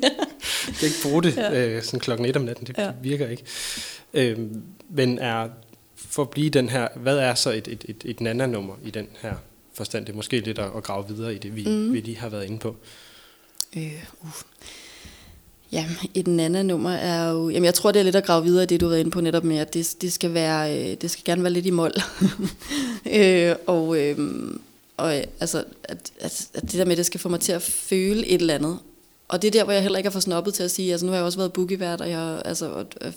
kan 0.79 0.87
ikke 0.87 0.97
bruge 1.03 1.23
det 1.23 1.37
ja. 1.37 1.67
øh, 1.67 1.83
sådan 1.83 1.99
klokken 1.99 2.25
et 2.25 2.35
om 2.37 2.41
natten, 2.41 2.67
det 2.67 2.75
Ja. 2.77 2.91
virker 3.01 3.27
ikke. 3.29 3.43
Øh, 4.13 4.37
men 4.89 5.19
er, 5.19 5.47
for 5.95 6.21
at 6.21 6.29
blive 6.29 6.49
den 6.49 6.69
her, 6.69 6.87
hvad 6.95 7.17
er 7.17 7.35
så 7.35 7.51
et, 7.51 7.67
et, 7.67 7.85
et, 7.89 8.01
et 8.05 8.21
nana-nummer 8.21 8.73
i 8.85 8.89
den 8.89 9.07
her 9.21 9.33
forstand? 9.73 10.05
Det 10.05 10.11
er 10.11 10.15
måske 10.15 10.39
lidt 10.39 10.59
at, 10.59 10.69
at 10.77 10.83
grave 10.83 11.07
videre 11.07 11.35
i 11.35 11.37
det, 11.37 11.55
vi, 11.55 11.65
mm. 11.65 11.93
vi 11.93 11.99
lige 11.99 12.17
har 12.17 12.29
været 12.29 12.45
inde 12.45 12.59
på. 12.59 12.75
Øh, 13.77 14.03
uh. 14.21 14.29
Ja, 15.71 15.85
et 16.13 16.27
andet 16.39 16.65
nummer 16.65 16.91
er 16.91 17.29
jo... 17.31 17.49
Jamen, 17.49 17.65
jeg 17.65 17.73
tror, 17.73 17.91
det 17.91 17.99
er 17.99 18.03
lidt 18.03 18.15
at 18.15 18.25
grave 18.25 18.43
videre 18.43 18.63
i 18.63 18.67
det, 18.67 18.81
du 18.81 18.87
været 18.87 18.99
inde 18.99 19.11
på 19.11 19.21
netop 19.21 19.43
med, 19.43 19.57
at 19.57 19.73
det, 19.73 19.95
det, 20.01 20.13
skal, 20.13 20.33
være, 20.33 20.79
øh, 20.91 20.97
det 21.01 21.11
skal 21.11 21.23
gerne 21.25 21.43
være 21.43 21.53
lidt 21.53 21.65
i 21.65 21.69
mål. 21.69 21.91
øh, 23.15 23.55
og 23.67 23.97
øh, 24.01 24.17
og 24.97 25.17
øh, 25.17 25.23
altså, 25.39 25.63
at, 25.83 26.11
at, 26.19 26.49
at 26.53 26.61
det 26.61 26.73
der 26.73 26.85
med, 26.85 26.91
at 26.91 26.97
det 26.97 27.05
skal 27.05 27.19
få 27.19 27.29
mig 27.29 27.39
til 27.39 27.51
at 27.51 27.61
føle 27.61 28.27
et 28.27 28.41
eller 28.41 28.55
andet. 28.55 28.79
Og 29.27 29.41
det 29.41 29.47
er 29.47 29.51
der, 29.51 29.63
hvor 29.63 29.73
jeg 29.73 29.81
heller 29.81 29.97
ikke 29.97 30.07
er 30.07 30.11
for 30.11 30.19
snobbet 30.19 30.53
til 30.53 30.63
at 30.63 30.71
sige, 30.71 30.91
altså 30.91 31.05
nu 31.05 31.11
har 31.11 31.17
jeg 31.17 31.25
også 31.25 31.37
været 31.37 31.53
boogievært, 31.53 32.01
og 32.01 32.09
jeg 32.09 32.41
altså, 32.45 32.69
og, 32.69 32.85
og, 33.01 33.13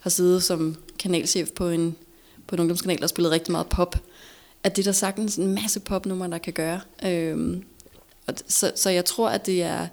har 0.00 0.10
siddet 0.10 0.42
som 0.42 0.76
kanalchef 0.98 1.50
på 1.50 1.68
en, 1.68 1.96
på 2.46 2.54
en 2.56 2.60
ungdomskanal 2.60 3.02
og 3.02 3.08
spillet 3.08 3.32
rigtig 3.32 3.52
meget 3.52 3.66
pop. 3.66 3.96
At 4.62 4.76
det 4.76 4.82
er 4.82 4.84
der 4.84 4.92
sagtens 4.92 5.36
en 5.36 5.54
masse 5.54 5.80
popnumre, 5.80 6.30
der 6.30 6.38
kan 6.38 6.52
gøre. 6.52 6.80
Øhm, 7.04 7.64
og 8.26 8.34
så, 8.48 8.72
så 8.74 8.90
jeg 8.90 9.04
tror, 9.04 9.28
at 9.28 9.46
det 9.46 9.62
er 9.62 9.86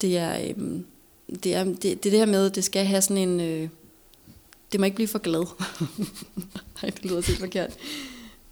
det 0.00 0.16
er, 0.16 0.48
øhm, 0.48 0.86
det 1.44 1.54
er 1.54 1.64
det, 1.64 1.82
det, 1.82 2.02
det 2.04 2.12
her 2.12 2.26
med, 2.26 2.46
at 2.46 2.54
det 2.54 2.64
skal 2.64 2.86
have 2.86 3.02
sådan 3.02 3.28
en... 3.28 3.40
Øh, 3.40 3.68
det 4.72 4.80
må 4.80 4.84
ikke 4.84 4.94
blive 4.94 5.08
for 5.08 5.18
glad. 5.18 5.46
Nej, 6.82 6.90
det 6.90 7.04
lyder 7.04 7.20
helt 7.20 7.38
forkert. 7.38 7.70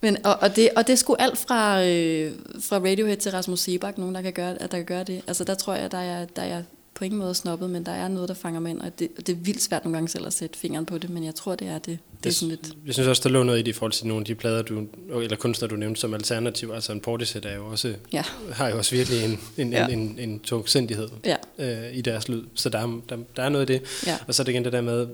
Men, 0.04 0.16
og, 0.26 0.36
og, 0.40 0.56
det, 0.56 0.68
og 0.76 0.86
det 0.86 0.92
er 0.92 0.96
sgu 0.96 1.14
alt 1.18 1.38
fra, 1.38 1.84
øh, 1.84 2.32
fra 2.60 2.76
Radiohead 2.78 3.16
til 3.16 3.32
Rasmus 3.32 3.60
Sebak, 3.60 3.98
nogen, 3.98 4.14
der 4.14 4.22
kan 4.22 4.32
gøre, 4.32 4.62
at 4.62 4.70
der 4.72 4.76
kan 4.78 4.86
gøre 4.86 5.04
det. 5.04 5.22
Altså 5.26 5.44
der 5.44 5.54
tror 5.54 5.74
jeg, 5.74 5.90
der 5.92 5.98
er, 5.98 6.24
der 6.36 6.42
er 6.42 6.62
på 6.94 7.04
ingen 7.04 7.20
måde 7.20 7.34
snobbet, 7.34 7.70
men 7.70 7.86
der 7.86 7.92
er 7.92 8.08
noget, 8.08 8.28
der 8.28 8.34
fanger 8.34 8.60
mig 8.60 8.70
ind, 8.70 8.80
og 8.80 8.98
det, 8.98 9.08
og 9.18 9.26
det 9.26 9.32
er 9.32 9.36
vildt 9.36 9.62
svært 9.62 9.84
nogle 9.84 9.96
gange 9.96 10.08
selv 10.08 10.26
at 10.26 10.32
sætte 10.32 10.58
fingeren 10.58 10.86
på 10.86 10.98
det, 10.98 11.10
men 11.10 11.24
jeg 11.24 11.34
tror, 11.34 11.54
det 11.54 11.68
er 11.68 11.78
det. 11.78 11.84
Det 11.86 11.96
er 11.96 11.98
Jeg, 12.24 12.34
sådan 12.34 12.48
lidt... 12.48 12.72
jeg 12.86 12.94
synes 12.94 13.08
også, 13.08 13.22
der 13.24 13.28
lå 13.28 13.42
noget 13.42 13.58
i 13.58 13.62
det 13.62 13.68
i 13.68 13.72
forhold 13.72 13.92
til 13.92 14.06
nogle 14.06 14.20
af 14.22 14.24
de 14.26 14.34
plader, 14.34 14.62
du, 14.62 14.86
eller 15.22 15.36
kunstnere, 15.36 15.70
du 15.70 15.76
nævnte 15.76 16.00
som 16.00 16.14
alternativ. 16.14 16.70
Altså 16.74 16.92
en 16.92 17.00
Portishead 17.00 17.44
er 17.44 17.54
jo 17.56 17.66
også, 17.66 17.94
Ja, 18.12 18.22
har 18.52 18.68
jo 18.68 18.78
også 18.78 18.94
virkelig 18.96 19.24
en, 19.24 19.40
en, 19.56 19.72
Ja. 19.72 19.86
en, 19.86 19.98
en, 20.00 20.18
en 20.18 20.40
tungsindighed 20.40 21.08
ja, 21.24 21.36
øh, 21.58 21.96
i 21.96 22.00
deres 22.00 22.28
lyd. 22.28 22.42
Så 22.54 22.68
der 22.68 22.78
er, 22.78 23.00
der, 23.08 23.16
der 23.36 23.42
er 23.42 23.48
noget 23.48 23.70
i 23.70 23.72
det. 23.72 23.82
ja. 24.06 24.16
Og 24.28 24.34
så 24.34 24.42
er 24.42 24.44
det 24.44 24.52
igen 24.52 24.64
det 24.64 24.72
der 24.72 24.80
med, 24.80 25.06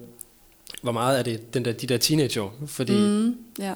hvor 0.83 0.92
meget 0.92 1.18
er 1.18 1.22
det 1.22 1.55
den 1.55 1.64
der, 1.64 1.72
de 1.72 1.87
der 1.87 1.98
teenageår? 1.98 2.55
Fordi. 2.66 2.92
Mm, 2.92 3.37
ja, 3.59 3.74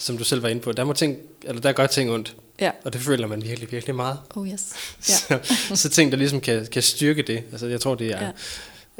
som 0.00 0.18
du 0.18 0.24
selv 0.24 0.42
var 0.42 0.48
inde 0.48 0.62
på, 0.62 0.72
der, 0.72 0.84
må 0.84 0.92
ting, 0.92 1.16
eller 1.44 1.60
der 1.60 1.72
gør 1.72 1.86
ting 1.86 2.10
ondt. 2.10 2.36
ja. 2.60 2.70
Og 2.84 2.92
det 2.92 3.00
føler 3.00 3.26
man 3.26 3.42
virkelig, 3.42 3.72
virkelig 3.72 3.94
meget. 3.94 4.18
Oh 4.36 4.48
yes. 4.48 4.60
Ja. 5.30 5.38
Så, 5.44 5.76
så 5.76 5.88
ting, 5.88 6.12
der 6.12 6.18
ligesom 6.18 6.40
kan, 6.40 6.66
kan 6.72 6.82
styrke 6.82 7.22
det. 7.22 7.42
Altså 7.52 7.66
jeg 7.66 7.80
tror, 7.80 7.94
det 7.94 8.06
er... 8.10 8.24
Ja. 8.24 8.30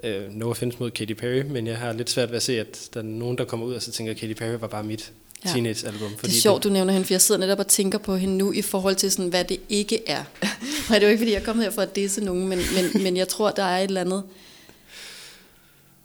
Øh, 0.04 0.32
no 0.32 0.50
offense 0.50 0.76
mod 0.80 0.90
Katy 0.90 1.12
Perry, 1.12 1.42
men 1.42 1.66
jeg 1.66 1.78
har 1.78 1.92
lidt 1.92 2.10
svært 2.10 2.28
ved 2.30 2.36
at 2.36 2.42
se, 2.42 2.60
at 2.60 2.88
der 2.94 3.00
er 3.00 3.04
nogen, 3.04 3.38
der 3.38 3.44
kommer 3.44 3.66
ud 3.66 3.74
og 3.74 3.82
så 3.82 3.92
tænker, 3.92 4.12
at 4.12 4.18
Katy 4.18 4.32
Perry 4.32 4.56
var 4.60 4.66
bare 4.66 4.84
mit 4.84 5.12
Ja. 5.44 5.50
teenage-album. 5.50 6.10
Det 6.22 6.28
er 6.28 6.40
sjovt, 6.40 6.64
du 6.64 6.68
nævner 6.68 6.92
hende, 6.92 7.06
for 7.06 7.14
jeg 7.14 7.20
sidder 7.20 7.40
netop 7.40 7.58
og 7.58 7.66
tænker 7.66 7.98
på 7.98 8.16
hende 8.16 8.36
nu 8.36 8.52
i 8.52 8.62
forhold 8.62 8.96
til, 8.96 9.10
sådan, 9.10 9.28
hvad 9.28 9.44
det 9.44 9.60
ikke 9.68 10.08
er. 10.08 10.24
Og 10.88 10.94
det 10.94 10.96
er 10.96 11.00
jo 11.02 11.08
ikke, 11.08 11.18
fordi 11.18 11.32
jeg 11.32 11.40
er 11.40 11.44
kommet 11.44 11.64
her 11.64 11.70
for 11.72 11.82
at 11.82 11.96
disse 11.96 12.24
nogen, 12.24 12.48
men, 12.48 12.58
men, 12.74 13.02
men 13.02 13.16
jeg 13.16 13.28
tror, 13.28 13.50
der 13.50 13.62
er 13.62 13.78
et 13.78 13.84
eller 13.84 14.00
andet. 14.00 14.22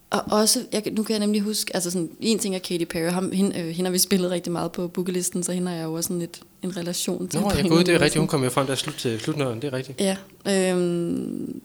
Og 0.10 0.22
også, 0.32 0.66
jeg, 0.72 0.84
nu 0.92 1.04
kan 1.04 1.14
jeg 1.14 1.20
nemlig 1.20 1.42
huske, 1.42 1.76
altså 1.76 1.92
sådan, 1.92 2.10
en 2.20 2.40
ting 2.40 2.56
er 2.56 2.60
Katy 2.60 2.84
Perry, 2.84 3.12
ham, 3.12 3.32
hende, 3.32 3.60
øh, 3.60 3.68
hende 3.68 3.88
har 3.88 3.92
vi 3.92 3.98
spillet 3.98 4.32
rigtig 4.32 4.52
meget 4.52 4.72
på 4.72 4.88
bookelisten, 4.88 5.44
så 5.44 5.52
hende 5.52 5.68
har 5.72 5.78
jeg 5.78 5.84
jo 5.86 5.94
også 5.94 6.08
sådan 6.08 6.20
lidt 6.20 6.42
en 6.64 6.78
relation 6.78 7.28
til. 7.28 7.40
Nå, 7.40 7.52
jeg 7.52 7.64
gud, 7.70 7.84
det 7.84 7.96
er 7.96 8.02
rigtigt. 8.02 8.20
Hun 8.20 8.28
kom 8.28 8.44
jo 8.44 8.50
frem 8.50 8.68
der 8.68 8.76
slut 8.76 8.96
til 8.96 9.20
slutnøren, 9.20 9.62
det 9.62 9.68
er 9.68 9.74
rigtigt. 9.74 10.02
Ja, 10.02 10.18
øhm, 10.48 11.62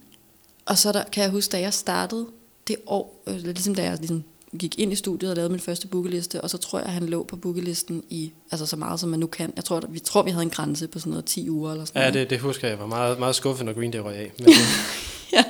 og 0.67 0.79
så 0.79 0.93
der, 0.93 1.05
kan 1.13 1.23
jeg 1.23 1.31
huske, 1.31 1.53
da 1.53 1.61
jeg 1.61 1.75
startede 1.75 2.27
det 2.69 2.77
år, 2.87 3.23
øh, 3.27 3.37
ligesom 3.37 3.75
da 3.75 3.83
jeg 3.83 3.97
ligesom 3.99 4.25
gik 4.59 4.79
ind 4.79 4.93
i 4.93 4.97
studiet 4.97 5.31
og 5.31 5.37
lavede 5.37 5.51
min 5.51 5.61
første 5.61 5.87
bookeliste, 5.87 6.41
og 6.41 6.51
så 6.51 6.59
tror 6.59 6.79
jeg, 6.79 6.87
at 6.87 6.93
han 6.93 7.07
lå 7.07 7.23
på 7.23 7.37
bookelisten 7.37 8.03
i 8.11 8.33
altså 8.51 8.67
så 8.67 8.77
meget, 8.77 9.01
som 9.01 9.09
man 9.09 9.21
nu 9.21 9.27
kan. 9.27 9.53
Jeg 9.57 9.65
tror, 9.65 9.83
vi 9.89 9.99
tror, 9.99 10.23
vi 10.23 10.31
havde 10.31 10.43
en 10.43 10.51
grænse 10.51 10.89
på 10.89 10.99
sådan 10.99 11.11
noget 11.11 11.25
10 11.25 11.51
uger 11.51 11.73
eller 11.73 11.85
sådan 11.85 12.03
Ja, 12.03 12.11
noget. 12.11 12.15
det, 12.15 12.31
det 12.31 12.41
husker 12.41 12.69
jeg. 12.69 12.73
Jeg 12.73 12.81
var 12.81 12.87
meget, 12.87 13.19
meget 13.19 13.35
skuffet, 13.35 13.67
når 13.67 13.73
Green 13.73 13.91
Day 13.91 13.99
røg 13.99 14.15
af. 14.17 14.33
Men, 14.39 14.49
øh, 14.49 14.55
ja. 15.33 15.45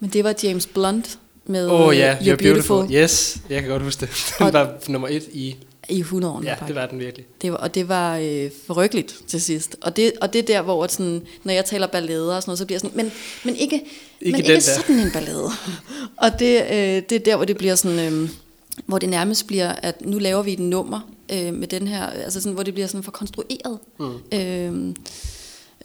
Men 0.00 0.10
det 0.10 0.24
var 0.24 0.34
James 0.42 0.66
Blunt 0.66 1.18
med 1.46 1.68
oh, 1.70 1.96
ja, 1.96 2.10
øh, 2.12 2.18
You're, 2.26 2.36
Beautiful. 2.36 2.92
Yes, 2.92 3.36
jeg 3.50 3.60
kan 3.60 3.70
godt 3.70 3.82
huske 3.82 4.00
det. 4.00 4.08
Den 4.38 4.46
Og- 4.46 4.52
var 4.52 4.72
nummer 4.88 5.08
et 5.08 5.22
i 5.32 5.56
i 5.88 5.98
100 6.00 6.34
år. 6.34 6.42
Ja, 6.44 6.54
det 6.66 6.74
var 6.74 6.86
den 6.86 6.98
virkelig. 7.00 7.26
Det 7.42 7.52
var, 7.52 7.58
og 7.58 7.74
det 7.74 7.88
var 7.88 8.16
øh, 8.16 8.50
forryggeligt 8.66 9.16
til 9.26 9.40
sidst. 9.40 9.76
Og 9.80 9.96
det, 9.96 10.12
og 10.20 10.32
det 10.32 10.38
er 10.38 10.42
der, 10.42 10.62
hvor 10.62 10.84
at 10.84 10.92
sådan, 10.92 11.22
når 11.44 11.52
jeg 11.52 11.64
taler 11.64 11.86
ballader 11.86 12.36
og 12.36 12.42
sådan 12.42 12.50
noget, 12.50 12.58
så 12.58 12.64
bliver 12.66 12.74
jeg 12.76 12.80
sådan, 12.80 12.96
men, 12.96 13.12
men 13.44 13.56
ikke, 13.56 13.74
Ikke 14.20 14.36
men 14.36 14.40
ikke 14.40 14.54
der. 14.54 14.60
sådan 14.60 14.98
en 14.98 15.10
ballade. 15.12 15.44
og 16.24 16.30
det, 16.38 16.62
øh, 16.62 17.02
det 17.08 17.12
er 17.12 17.18
der, 17.18 17.36
hvor 17.36 17.44
det 17.44 17.56
bliver 17.56 17.74
sådan, 17.74 18.12
øh, 18.12 18.28
hvor 18.86 18.98
det 18.98 19.08
nærmest 19.08 19.46
bliver, 19.46 19.68
at 19.72 20.04
nu 20.06 20.18
laver 20.18 20.42
vi 20.42 20.52
et 20.52 20.58
nummer 20.58 21.00
øh, 21.32 21.54
med 21.54 21.68
den 21.68 21.88
her, 21.88 22.06
altså 22.06 22.40
sådan, 22.40 22.54
hvor 22.54 22.62
det 22.62 22.74
bliver 22.74 22.86
sådan 22.86 23.02
for 23.02 23.10
konstrueret. 23.10 23.78
Mm. 23.98 24.38
Øh, 24.38 24.94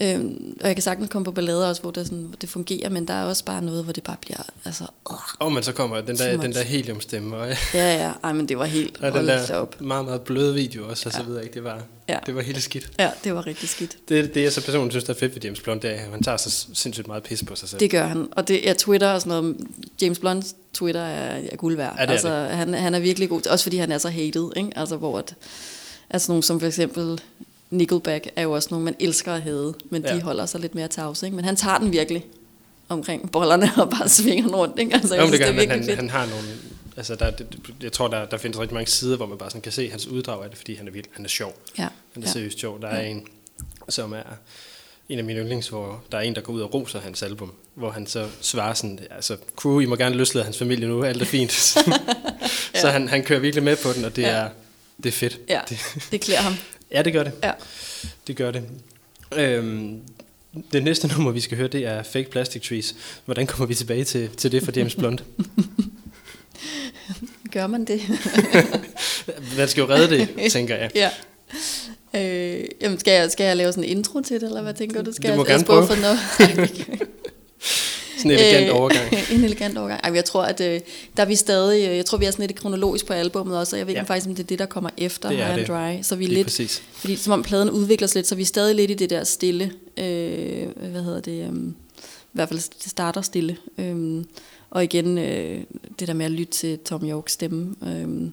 øh, 0.02 0.20
og 0.62 0.68
jeg 0.68 0.76
kan 0.76 0.82
sagtens 0.82 1.10
komme 1.10 1.26
på 1.26 1.32
ballader 1.32 1.68
også, 1.68 1.82
hvor 1.82 1.92
det, 1.92 2.06
sådan, 2.08 2.24
hvor 2.24 2.36
det 2.42 2.50
fungerer, 2.50 2.90
men 2.90 3.08
der 3.08 3.14
er 3.14 3.24
også 3.24 3.46
bare 3.46 3.62
noget, 3.62 3.84
hvor 3.84 3.94
det 3.94 4.04
bare 4.04 4.16
bliver, 4.22 4.38
altså, 4.66 4.84
øh, 5.12 5.18
Og 5.40 5.52
men 5.52 5.64
så 5.64 5.72
kommer 5.72 6.02
den 6.02 6.18
der, 6.18 6.38
den 6.42 6.54
der 6.54 6.62
heliumstemme, 6.64 7.38
og, 7.38 7.48
ja, 7.74 7.98
ja, 8.04 8.12
ej, 8.24 8.34
men 8.34 8.50
det 8.50 8.58
var 8.58 8.66
helt, 8.66 8.98
og 9.04 9.14
den 9.14 9.28
der 9.28 9.56
op. 9.56 9.82
meget, 9.82 10.06
meget 10.06 10.22
bløde 10.22 10.54
video 10.54 10.90
også, 10.90 11.10
og 11.10 11.14
så 11.14 11.20
Ja. 11.22 11.26
videre. 11.28 11.44
Ikke? 11.44 11.54
Det, 11.54 11.64
var, 11.64 11.82
Ja. 12.10 12.18
det 12.26 12.36
var 12.36 12.42
helt 12.42 12.64
skidt. 12.64 12.92
Ja, 13.00 13.12
det 13.24 13.36
var 13.36 13.48
rigtig 13.48 13.70
skidt. 13.70 13.98
Det, 14.10 14.34
det 14.36 14.44
jeg 14.44 14.54
så 14.54 14.66
personligt 14.66 14.94
synes, 14.94 15.04
der 15.04 15.14
er 15.14 15.18
fedt 15.18 15.36
ved 15.36 15.42
James 15.42 15.62
Blunt, 15.62 15.82
det 15.82 15.90
er, 15.92 15.94
at 15.96 16.00
han 16.12 16.24
tager 16.24 16.38
så 16.38 16.66
sindssygt 16.74 17.08
meget 17.08 17.24
pis 17.24 17.44
på 17.48 17.56
sig 17.56 17.70
selv. 17.70 17.80
Det 17.80 17.92
gør 17.92 18.08
han. 18.08 18.28
Og 18.32 18.48
det 18.48 18.70
er 18.70 18.74
Twitter 18.74 19.10
og 19.12 19.22
sådan 19.22 19.42
noget. 19.44 19.58
James 20.02 20.20
Blunts 20.20 20.56
Twitter 20.74 21.02
er, 21.02 21.42
er 21.52 21.56
guld 21.56 21.76
værd. 21.76 21.96
Ja, 21.98 22.02
det 22.02 22.10
er 22.10 22.14
altså, 22.14 22.30
Han, 22.30 22.74
han 22.74 22.96
er 22.96 23.00
virkelig 23.00 23.30
god. 23.30 23.48
Også 23.48 23.64
fordi 23.66 23.78
han 23.78 23.92
er 23.92 23.98
så 23.98 24.10
hated. 24.10 24.50
Ikke? 24.56 24.70
Altså, 24.76 24.98
hvor 24.98 25.18
at, 25.20 25.36
altså 26.10 26.32
nogen 26.32 26.44
som 26.44 26.60
for 26.60 26.68
eksempel 26.68 27.22
Nickelback 27.70 28.28
er 28.36 28.42
jo 28.44 28.52
også 28.52 28.68
nogen, 28.72 28.86
man 28.86 28.96
elsker 29.00 29.34
at 29.34 29.42
hade. 29.42 29.74
Men 29.90 30.02
ja. 30.02 30.10
Ja. 30.10 30.16
de 30.16 30.22
holder 30.22 30.46
sig 30.46 30.60
lidt 30.62 30.76
mere 30.76 30.88
tavse. 30.88 31.26
Ikke? 31.26 31.36
Men 31.36 31.46
han 31.46 31.56
tager 31.56 31.78
den 31.78 31.92
virkelig 31.92 32.26
omkring 32.90 33.32
bollerne 33.32 33.72
og 33.78 33.90
bare 33.90 34.10
svinger 34.20 34.44
den 34.46 34.56
rundt. 34.56 34.80
Ikke? 34.80 34.94
Altså, 34.94 35.16
jeg 35.16 35.22
Jo, 35.22 35.26
men 35.28 35.34
synes, 35.36 35.48
det 35.48 35.56
det 35.60 35.68
gør 35.68 35.76
er 35.76 35.78
han, 35.80 35.88
han, 35.90 35.96
han 35.98 36.10
har 36.10 36.26
nogle... 36.26 36.48
Altså, 36.98 37.16
der, 37.16 37.30
det, 37.32 37.48
jeg 37.84 37.92
tror, 37.92 38.08
der, 38.08 38.26
der 38.26 38.38
findes 38.38 38.60
rigtig 38.60 38.74
mange 38.74 38.92
sider, 38.92 39.18
hvor 39.18 39.26
man 39.26 39.38
bare 39.38 39.50
sådan 39.50 39.62
kan 39.62 39.72
se 39.72 39.90
hans 39.90 40.08
uddrag 40.08 40.44
af 40.44 40.50
det, 40.50 40.58
fordi 40.58 40.76
han 40.76 40.88
er, 40.88 40.92
vildt, 40.92 41.08
han 41.14 41.26
er 41.26 41.30
sjov. 41.30 41.54
Ja. 41.78 41.88
Han 42.14 42.24
er 42.24 42.28
ja. 42.28 42.32
seriøst 42.32 42.60
sjov. 42.60 42.82
Der 42.82 42.88
er 42.88 43.02
en, 43.06 43.28
som 43.90 44.14
er 44.14 44.24
en 45.10 45.18
af 45.20 45.24
mine 45.26 45.40
yndlings, 45.40 45.68
hvor 45.68 46.04
der 46.12 46.18
er 46.18 46.22
en, 46.22 46.36
der 46.36 46.42
går 46.42 46.54
ud 46.54 46.62
og 46.62 46.74
roser 46.74 47.00
hans 47.00 47.24
album, 47.24 47.52
hvor 47.74 47.92
han 47.92 48.08
så 48.08 48.28
svarer 48.42 48.74
sådan, 48.74 49.00
altså, 49.12 49.38
crew, 49.56 49.80
I 49.80 49.86
må 49.86 49.96
gerne 49.96 50.16
løslade 50.16 50.44
hans 50.46 50.58
familie 50.58 50.88
nu, 50.88 51.04
alt 51.04 51.22
er 51.22 51.26
fint. 51.26 51.52
så 52.82 52.90
han, 52.90 53.08
han 53.08 53.24
kører 53.24 53.40
virkelig 53.40 53.64
med 53.64 53.76
på 53.84 53.94
den, 53.94 54.06
og 54.06 54.16
det, 54.16 54.22
Ja. 54.22 54.28
er, 54.28 54.50
det 55.04 55.06
er 55.10 55.14
fedt. 55.14 55.40
Ja, 55.50 55.60
Det, 55.70 55.80
det 56.12 56.22
klæder 56.22 56.42
ham. 56.42 56.54
Ja, 56.96 57.02
det 57.02 57.14
gør 57.14 57.24
det. 57.24 57.32
Ja. 57.44 57.52
Det 58.28 58.36
gør 58.36 58.52
det. 58.52 58.64
Øhm, 59.36 60.00
det 60.74 60.84
næste 60.84 61.08
nummer, 61.14 61.32
vi 61.32 61.40
skal 61.40 61.58
høre, 61.58 61.68
det 61.68 61.86
er 61.86 62.04
Fake 62.04 62.30
Plastic 62.30 62.68
Trees. 62.68 62.96
Hvordan 63.26 63.48
kommer 63.48 63.66
vi 63.66 63.76
tilbage 63.76 64.04
til, 64.04 64.30
til 64.30 64.52
det 64.52 64.64
for 64.64 64.72
James 64.76 64.96
Blunt? 64.96 65.24
Gør 67.52 67.68
man 67.68 67.86
det? 67.86 68.02
Hvad 69.56 69.68
skal 69.68 69.82
jo 69.82 69.90
redde 69.90 70.18
det, 70.18 70.52
tænker 70.52 70.76
jeg. 70.76 70.92
ja. 70.96 71.10
Øh, 72.14 72.66
jamen, 72.82 73.00
skal 73.00 73.12
jeg, 73.14 73.32
skal 73.32 73.44
jeg 73.46 73.58
lave 73.58 73.72
sådan 73.72 73.84
en 73.84 73.98
intro 73.98 74.22
til 74.22 74.42
det, 74.42 74.48
eller 74.48 74.62
hvad 74.62 74.74
tænker 74.74 75.02
du? 75.02 75.12
Skal 75.12 75.32
Du 75.32 75.36
må 75.36 75.42
jeg, 75.42 75.48
gerne 75.48 75.64
prøve. 75.64 75.88
For 75.88 75.96
noget? 75.96 76.20
Sådan 78.18 78.32
en 78.32 78.38
elegant 78.38 78.72
overgang. 78.72 79.14
en 79.34 79.44
elegant 79.44 79.78
overgang. 79.78 80.00
Ej, 80.04 80.12
jeg 80.16 80.26
tror, 80.26 80.44
at 80.44 80.62
øh, 80.62 80.80
der 81.18 81.24
er 81.24 81.28
vi 81.28 81.36
stadig, 81.36 81.90
øh, 81.90 81.98
jeg 81.98 82.06
tror, 82.06 82.18
vi 82.18 82.26
er 82.26 82.32
sådan 82.32 82.48
lidt 82.48 82.60
kronologisk 82.60 83.06
på 83.06 83.14
albummet 83.14 83.58
også, 83.58 83.76
og 83.76 83.80
jeg 83.80 83.88
ved 83.88 83.94
Ja. 83.94 84.00
ikke 84.00 84.08
faktisk, 84.08 84.28
om 84.28 84.36
det 84.36 84.44
er 84.44 84.48
det, 84.48 84.60
der 84.60 84.66
kommer 84.66 84.90
efter 84.98 85.30
Det 85.30 85.38
High 85.38 85.50
and 85.52 85.60
det. 85.60 85.68
Dry. 85.68 86.02
Så 86.02 86.16
vi 86.16 86.26
er 86.26 86.30
lidt, 86.30 86.48
præcis. 86.48 86.84
fordi 86.94 87.16
som 87.16 87.34
om 87.34 87.44
pladen 87.44 87.70
udvikler 87.70 88.08
sig 88.08 88.16
lidt, 88.20 88.28
så 88.28 88.36
vi 88.36 88.42
er 88.42 88.46
stadig 88.46 88.76
lidt 88.76 88.92
i 88.92 88.94
det 88.94 89.10
der 89.10 89.24
stille, 89.24 89.72
øh, 89.98 90.68
hvad 90.92 91.04
hedder 91.04 91.22
det, 91.22 91.50
øh, 91.52 91.56
i 91.68 92.38
hvert 92.38 92.50
fald 92.50 92.60
det 92.84 92.90
starter 92.92 93.22
stille. 93.22 93.58
Øh, 93.78 94.24
og 94.70 94.84
igen, 94.84 95.18
øh, 95.18 95.64
det 96.00 96.08
der 96.08 96.14
med 96.14 96.26
at 96.26 96.32
lytte 96.32 96.54
til 96.54 96.80
Tom 96.80 97.06
Yorks 97.10 97.34
stemme, 97.34 97.76
øh, 97.88 98.30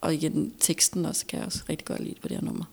og 0.00 0.14
igen 0.14 0.52
teksten 0.60 1.04
også, 1.06 1.26
kan 1.26 1.38
jeg 1.38 1.46
også 1.46 1.58
rigtig 1.70 1.84
godt 1.86 2.00
lide 2.00 2.14
på 2.22 2.28
det 2.28 2.36
her 2.36 2.44
nummer. 2.44 2.64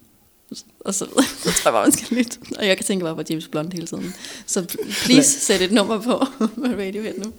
Og 0.80 0.94
så, 0.94 1.06
så 1.38 1.52
tror 1.52 1.70
jeg 1.70 1.74
bare, 1.74 1.84
man 1.84 1.92
skal 1.92 2.18
lytte. 2.18 2.38
Og 2.60 2.68
jeg 2.68 2.78
kan 2.78 2.86
tænke 2.86 3.04
bare 3.04 3.16
på 3.16 3.22
James 3.30 3.48
Blunt 3.48 3.74
hele 3.74 3.88
tiden. 3.88 4.14
Så 4.46 4.66
please, 5.06 5.40
sæt 5.40 5.62
et 5.62 5.72
nummer 5.72 6.02
på 6.02 6.26
med 6.56 6.70
Radiohead 6.86 7.14
nu. 7.18 7.34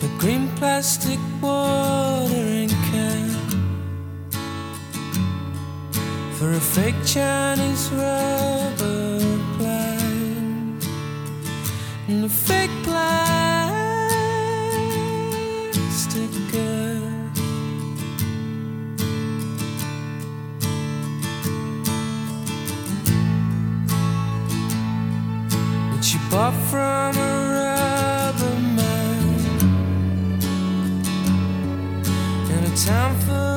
The 0.00 0.10
green 0.20 0.48
plastic 0.56 1.18
watering 1.42 2.70
can 2.70 3.30
for 6.32 6.50
a 6.52 6.60
fake 6.60 7.06
Chinese 7.06 7.92
rubber 7.92 9.18
plant 9.58 10.88
and 12.08 12.24
a 12.24 12.28
fake 12.28 12.70
plastic 12.84 13.49
Which 26.30 26.36
she 26.36 26.36
bought 26.36 26.54
from 26.70 27.16
a 27.16 27.30
rubber 27.54 28.60
man 28.60 29.38
in 32.50 32.64
a 32.64 32.76
town 32.76 33.16
full 33.20 33.49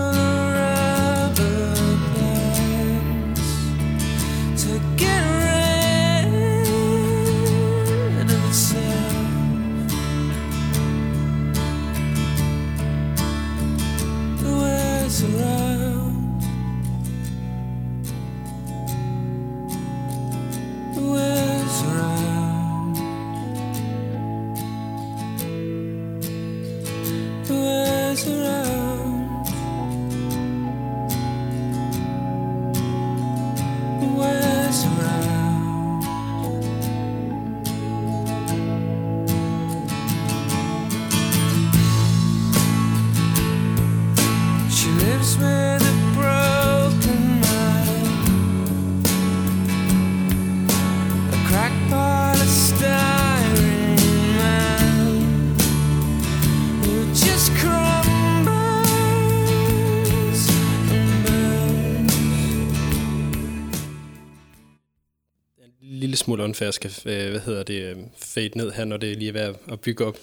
unfair 66.43 66.71
skal, 66.71 66.91
øh, 67.05 67.29
hvad 67.31 67.39
hedder 67.39 67.63
det, 67.63 67.81
øh, 67.81 67.95
fade 68.17 68.49
ned 68.57 68.71
her, 68.71 68.85
når 68.85 68.97
det 68.97 69.17
lige 69.17 69.29
er 69.29 69.33
ved 69.33 69.41
at- 69.71 69.79
bygge 69.79 70.05
op. 70.05 70.17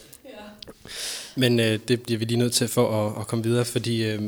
Men 1.37 1.61
øh, 1.61 1.79
det 1.89 2.03
bliver 2.03 2.19
vi 2.19 2.25
lige 2.25 2.39
nødt 2.39 2.53
til 2.53 2.69
for 2.69 3.07
at, 3.07 3.21
at 3.21 3.27
komme 3.27 3.45
videre, 3.45 3.65
fordi 3.65 4.05
øh, 4.05 4.23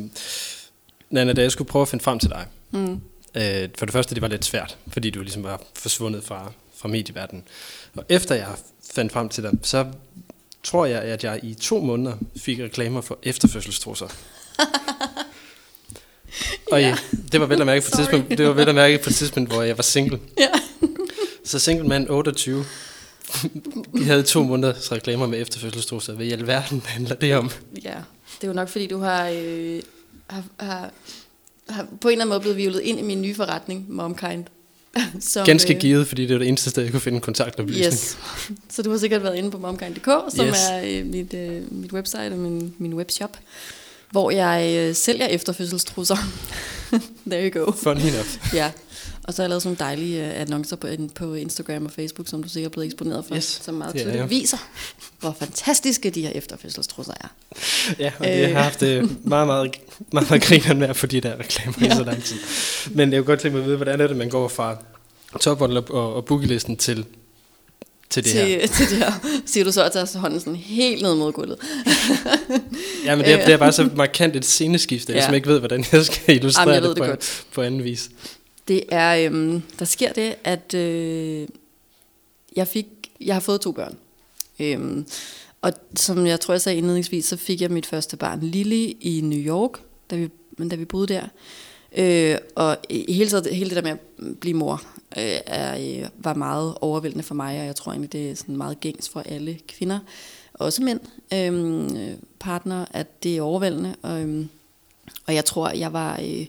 Nana, 1.11 1.33
da 1.33 1.43
jeg 1.43 1.53
skulle 1.53 1.69
prøve 1.69 1.83
at 1.83 1.89
finde 1.89 2.05
frem 2.05 2.19
til 2.19 2.29
dig, 2.31 2.47
Mm. 2.71 3.01
øh, 3.35 3.69
for 3.79 3.87
det 3.87 3.93
første, 3.93 4.15
det 4.15 4.23
var 4.23 4.29
lidt 4.29 4.45
svært, 4.45 4.77
fordi 4.89 5.11
du 5.11 5.21
ligesom 5.23 5.43
var 5.45 5.63
forsvundet 5.75 6.25
fra, 6.25 6.53
fra 6.77 6.89
medieverdenen. 6.89 7.45
Og 7.97 8.05
efter 8.09 8.35
jeg 8.35 8.49
fandt 8.95 9.13
frem 9.13 9.29
til 9.29 9.43
dig, 9.43 9.53
så 9.63 9.87
tror 10.65 10.87
jeg, 10.87 11.03
at 11.03 11.25
jeg 11.25 11.41
i 11.43 11.55
to 11.55 11.81
måneder 11.81 12.17
fik 12.37 12.59
reklamer 12.61 13.01
for 13.01 13.19
efterfødselstrusser. 13.23 14.09
Og 16.73 16.81
ja. 16.81 16.97
det 17.33 17.41
var 17.41 17.47
vel 17.47 17.61
at 17.61 17.67
mærke 17.67 17.81
på 17.83 17.87
et 17.89 17.93
tidspunkt, 17.93 18.39
det 18.39 18.47
var 18.47 18.53
vel 18.53 18.69
at 18.69 18.75
mærke 18.75 18.99
på 18.99 19.11
et 19.11 19.15
tidspunkt, 19.17 19.53
hvor 19.53 19.63
jeg 19.63 19.79
var 19.79 19.83
single. 19.83 20.19
Ja. 20.39 20.49
Så 21.45 21.59
single 21.59 21.89
man 21.89 22.11
28. 22.11 22.65
Vi 23.95 24.03
havde 24.05 24.23
to 24.23 24.43
måneders 24.43 24.93
reklamer 24.93 25.27
med 25.27 25.41
efterfødselstrusser. 25.43 26.13
Hvad 26.13 26.27
i 26.27 26.31
alverden 26.33 26.83
handler 26.87 27.15
det 27.15 27.35
om? 27.37 27.51
ja, 27.85 27.95
det 28.41 28.45
er 28.45 28.49
jo 28.49 28.53
nok 28.55 28.69
fordi, 28.69 28.87
du 28.87 28.99
har, 28.99 29.29
øh, 29.29 29.83
har, 30.27 30.43
har, 30.61 30.91
har 31.69 31.87
på 32.01 32.09
en 32.09 32.13
eller 32.13 32.25
anden 32.25 32.29
måde 32.29 32.41
blevet 32.41 32.57
vivlet 32.57 32.81
ind 32.81 32.99
i 32.99 33.03
min 33.03 33.23
nye 33.23 33.35
forretning, 33.35 33.87
Momkind. 33.89 34.45
Som, 35.21 35.47
Ganske 35.47 35.75
givet, 35.75 36.07
fordi 36.09 36.23
det 36.27 36.33
var 36.33 36.39
det 36.39 36.49
eneste 36.49 36.71
sted, 36.71 36.83
jeg 36.83 36.93
kunne 36.93 37.01
finde 37.01 37.21
kontaktoplysning. 37.21 37.87
Yes. 37.87 38.19
Så 38.75 38.83
du 38.83 38.91
har 38.91 38.99
sikkert 38.99 39.23
været 39.23 39.37
inde 39.37 39.51
på 39.51 39.59
momkind.dk, 39.59 40.35
som 40.37 40.47
Yes. 40.47 40.57
er 40.71 40.83
øh, 40.85 41.07
mit, 41.07 41.35
øh, 41.35 41.73
mit 41.73 41.93
website 41.93 42.29
og 42.33 42.39
min, 42.39 42.75
min 42.79 42.95
webshop. 42.95 43.37
hvor 44.11 44.31
jeg 44.31 44.75
øh, 44.79 44.95
sælger 44.95 45.27
efterfødselstrusser. 45.27 46.17
There 47.31 47.51
you 47.51 47.65
go. 47.65 47.73
Funny 47.73 48.01
enough. 48.01 48.55
Ja, 48.55 48.71
og 49.25 49.35
så 49.35 49.43
har 49.43 49.45
jeg 49.45 49.49
lavet 49.49 49.63
sådan 49.63 49.77
nogle 49.81 49.91
dejlige 49.91 50.27
øh, 50.27 50.41
annoncer 50.41 50.77
på, 50.77 50.89
på 51.15 51.35
Instagram 51.35 51.85
og 51.85 51.91
Facebook, 51.91 52.29
som 52.29 52.43
du 52.43 52.49
sikkert 52.49 52.71
er 52.71 52.73
blevet 52.73 52.87
eksponeret 52.87 53.25
for, 53.25 53.37
Yes, 53.37 53.61
som 53.65 53.75
meget 53.75 53.95
tydeligt 53.95 54.17
jeg. 54.17 54.31
viser, 54.31 54.57
hvor 55.21 55.37
fantastiske 55.39 56.11
de 56.11 56.23
her 56.23 56.31
efterfødselstrusser 56.31 57.13
er. 57.21 57.29
Ja, 57.99 58.13
og 58.19 58.27
det 58.27 58.53
har 58.53 58.63
haft 58.63 58.81
det 58.81 59.03
meget, 59.27 59.47
meget, 59.47 59.77
meget, 60.13 60.31
meget 60.31 60.43
grineren 60.43 60.79
med 60.79 60.89
at 60.89 60.97
få 60.97 61.07
de 61.07 61.21
der 61.21 61.39
reklamer 61.39 61.75
ja. 61.81 61.87
i 61.87 61.91
så 61.97 62.05
lang 62.05 62.25
tid. 62.25 62.37
Men 62.91 63.13
jeg 63.13 63.19
kunne 63.19 63.27
godt 63.27 63.41
tænke 63.41 63.55
mig 63.55 63.63
at 63.63 63.67
vide, 63.67 63.77
hvordan 63.77 64.01
er 64.01 64.07
det, 64.07 64.17
man 64.17 64.29
går 64.29 64.49
fra 64.49 64.77
topmodel 65.41 65.77
og, 65.77 66.15
og, 66.15 66.25
bookielisten 66.25 66.77
til, 66.77 67.05
til 68.11 68.25
det 68.25 68.33
til, 68.33 68.41
her? 68.41 68.67
til 68.67 68.91
det 68.91 68.99
her, 68.99 69.13
siger 69.47 69.65
du 69.65 69.73
så 69.73 69.85
og 69.85 69.93
tager 69.93 70.19
hånden 70.19 70.41
sådan 70.41 70.57
helt 70.57 71.03
ned 71.03 71.15
mod 71.15 71.33
gulvet. 71.33 71.59
Ja, 73.05 73.17
men 73.17 73.25
det 73.25 73.33
er, 73.33 73.45
det 73.45 73.53
er 73.55 73.57
bare 73.57 73.73
så 73.73 73.89
markant 73.97 74.37
et 74.37 74.45
sceneskifte, 74.45 75.13
ja. 75.13 75.19
Ja. 75.19 75.27
jeg 75.27 75.35
ikke 75.35 75.49
ved, 75.49 75.59
hvordan 75.59 75.85
jeg 75.93 76.05
skal 76.05 76.37
illustrere 76.37 76.69
Jamen, 76.71 76.83
jeg 76.83 76.91
det 76.91 76.99
på, 76.99 77.05
godt. 77.05 77.45
på 77.55 77.63
anden 77.63 77.85
vis. 77.85 78.11
Det 78.69 78.83
er, 78.89 79.27
øhm, 79.27 79.63
der 79.79 79.85
sker 79.85 80.13
det, 80.13 80.35
at 80.45 80.75
øh, 80.75 81.49
jeg 82.57 82.69
fik, 82.69 82.87
jeg 83.21 83.35
har 83.35 83.41
fået 83.41 83.61
to 83.61 83.73
børn. 83.73 83.97
Øhm, 84.61 85.07
og 85.63 85.73
som 85.97 86.27
jeg 86.27 86.41
tror, 86.41 86.55
jeg 86.55 86.61
sagde 86.61 86.79
indledningsvis, 86.79 87.25
så 87.25 87.37
fik 87.37 87.61
jeg 87.61 87.71
mit 87.71 87.87
første 87.87 88.17
barn, 88.17 88.41
Lily, 88.41 88.97
i 89.01 89.21
New 89.25 89.39
York, 89.39 89.71
da 90.11 90.17
vi, 90.17 90.29
men 90.59 90.69
da 90.69 90.77
vi 90.77 90.85
boede 90.85 91.07
der. 91.07 91.29
Øh, 91.97 92.39
og 92.55 92.77
hele, 92.91 93.31
tiden, 93.31 93.55
hele 93.55 93.71
det 93.71 93.77
der 93.77 93.83
med 93.83 93.91
at 93.91 94.39
blive 94.41 94.57
mor, 94.57 94.83
øh, 95.19 95.37
er, 95.47 96.01
øh, 96.03 96.09
var 96.19 96.35
meget 96.35 96.75
overvældende 96.81 97.25
for 97.25 97.35
mig, 97.35 97.61
og 97.61 97.67
jeg 97.67 97.77
tror 97.77 97.93
egentlig, 97.93 98.13
det 98.13 98.31
er 98.31 98.35
sådan 98.35 98.57
meget 98.57 98.81
gængs 98.81 99.09
for 99.09 99.21
alle 99.21 99.59
kvinder, 99.69 99.99
også 100.55 100.83
mænd, 100.83 101.01
øhm, 101.33 101.97
øh, 101.97 102.15
partner, 102.41 102.85
at 102.91 103.23
det 103.23 103.37
er 103.37 103.43
overvældende. 103.43 103.95
Og, 104.03 104.23
øh, 104.23 104.47
og 105.27 105.35
jeg 105.35 105.45
tror, 105.45 105.71
jeg 105.71 105.93
var, 105.93 106.21
øh, 106.23 106.47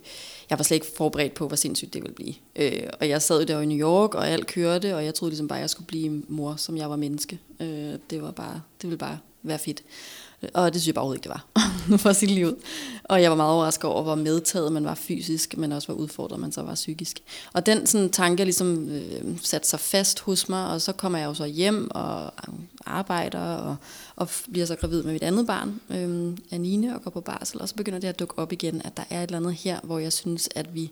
jeg 0.53 0.59
var 0.59 0.63
slet 0.63 0.75
ikke 0.75 0.87
forberedt 0.97 1.33
på, 1.33 1.47
hvor 1.47 1.55
sindssygt 1.55 1.93
det 1.93 2.01
ville 2.01 2.15
blive. 2.15 2.33
Øh, 2.55 2.89
og 2.99 3.09
jeg 3.09 3.21
sad 3.21 3.39
jo 3.39 3.45
der 3.45 3.61
i 3.61 3.65
New 3.65 3.77
York, 3.77 4.15
og 4.15 4.29
alt 4.29 4.47
kørte, 4.47 4.95
og 4.95 5.05
jeg 5.05 5.15
troede 5.15 5.31
ligesom 5.31 5.47
bare, 5.47 5.59
at 5.59 5.61
jeg 5.61 5.69
skulle 5.69 5.87
blive 5.87 6.23
mor, 6.27 6.55
som 6.55 6.77
jeg 6.77 6.89
var 6.89 6.95
menneske. 6.95 7.39
Øh, 7.59 7.93
det 8.09 8.21
var 8.21 8.31
bare, 8.31 8.61
det 8.81 8.89
ville 8.89 8.97
bare 8.97 9.17
være 9.43 9.59
fedt. 9.59 9.83
Øh, 10.43 10.49
og 10.53 10.73
det 10.73 10.81
synes 10.81 10.87
jeg 10.87 10.95
bare 10.95 11.01
overhovedet 11.01 11.25
ikke, 11.25 11.33
det 11.33 11.41
var, 11.87 11.97
for 12.03 12.13
sit 12.13 12.31
liv. 12.31 12.57
Og 13.03 13.21
jeg 13.21 13.29
var 13.31 13.37
meget 13.37 13.53
overrasket 13.53 13.85
over, 13.85 14.03
hvor 14.03 14.15
medtaget 14.15 14.71
man 14.71 14.85
var 14.85 14.95
fysisk, 14.95 15.57
men 15.57 15.71
også 15.71 15.87
hvor 15.87 15.95
udfordret 15.95 16.39
man 16.39 16.51
så 16.51 16.61
var 16.61 16.75
psykisk. 16.75 17.19
Og 17.53 17.65
den 17.65 17.87
sådan, 17.87 18.09
tanke 18.09 18.43
ligesom 18.43 18.89
øh, 18.89 19.37
satte 19.41 19.69
sig 19.69 19.79
fast 19.79 20.19
hos 20.19 20.49
mig, 20.49 20.67
og 20.67 20.81
så 20.81 20.91
kommer 20.91 21.19
jeg 21.19 21.25
jo 21.25 21.33
så 21.33 21.45
hjem 21.45 21.91
og 21.91 22.33
arbejder, 22.85 23.39
og, 23.39 23.75
og 24.15 24.29
bliver 24.51 24.65
så 24.65 24.75
gravid 24.75 25.03
med 25.03 25.13
mit 25.13 25.23
andet 25.23 25.47
barn, 25.47 25.81
øh, 25.89 26.37
Anine, 26.51 26.95
og 26.95 27.03
går 27.03 27.11
på 27.11 27.21
barsel. 27.21 27.61
Og 27.61 27.69
så 27.69 27.75
begynder 27.75 27.99
det 27.99 28.07
at 28.07 28.19
dukke 28.19 28.39
op 28.39 28.51
igen, 28.51 28.81
at 28.85 28.97
der 28.97 29.03
er 29.09 29.23
et 29.23 29.27
eller 29.27 29.37
andet 29.37 29.53
her, 29.53 29.79
hvor 29.83 29.99
jeg 29.99 30.13
synes, 30.13 30.49
at 30.55 30.75
vi 30.75 30.91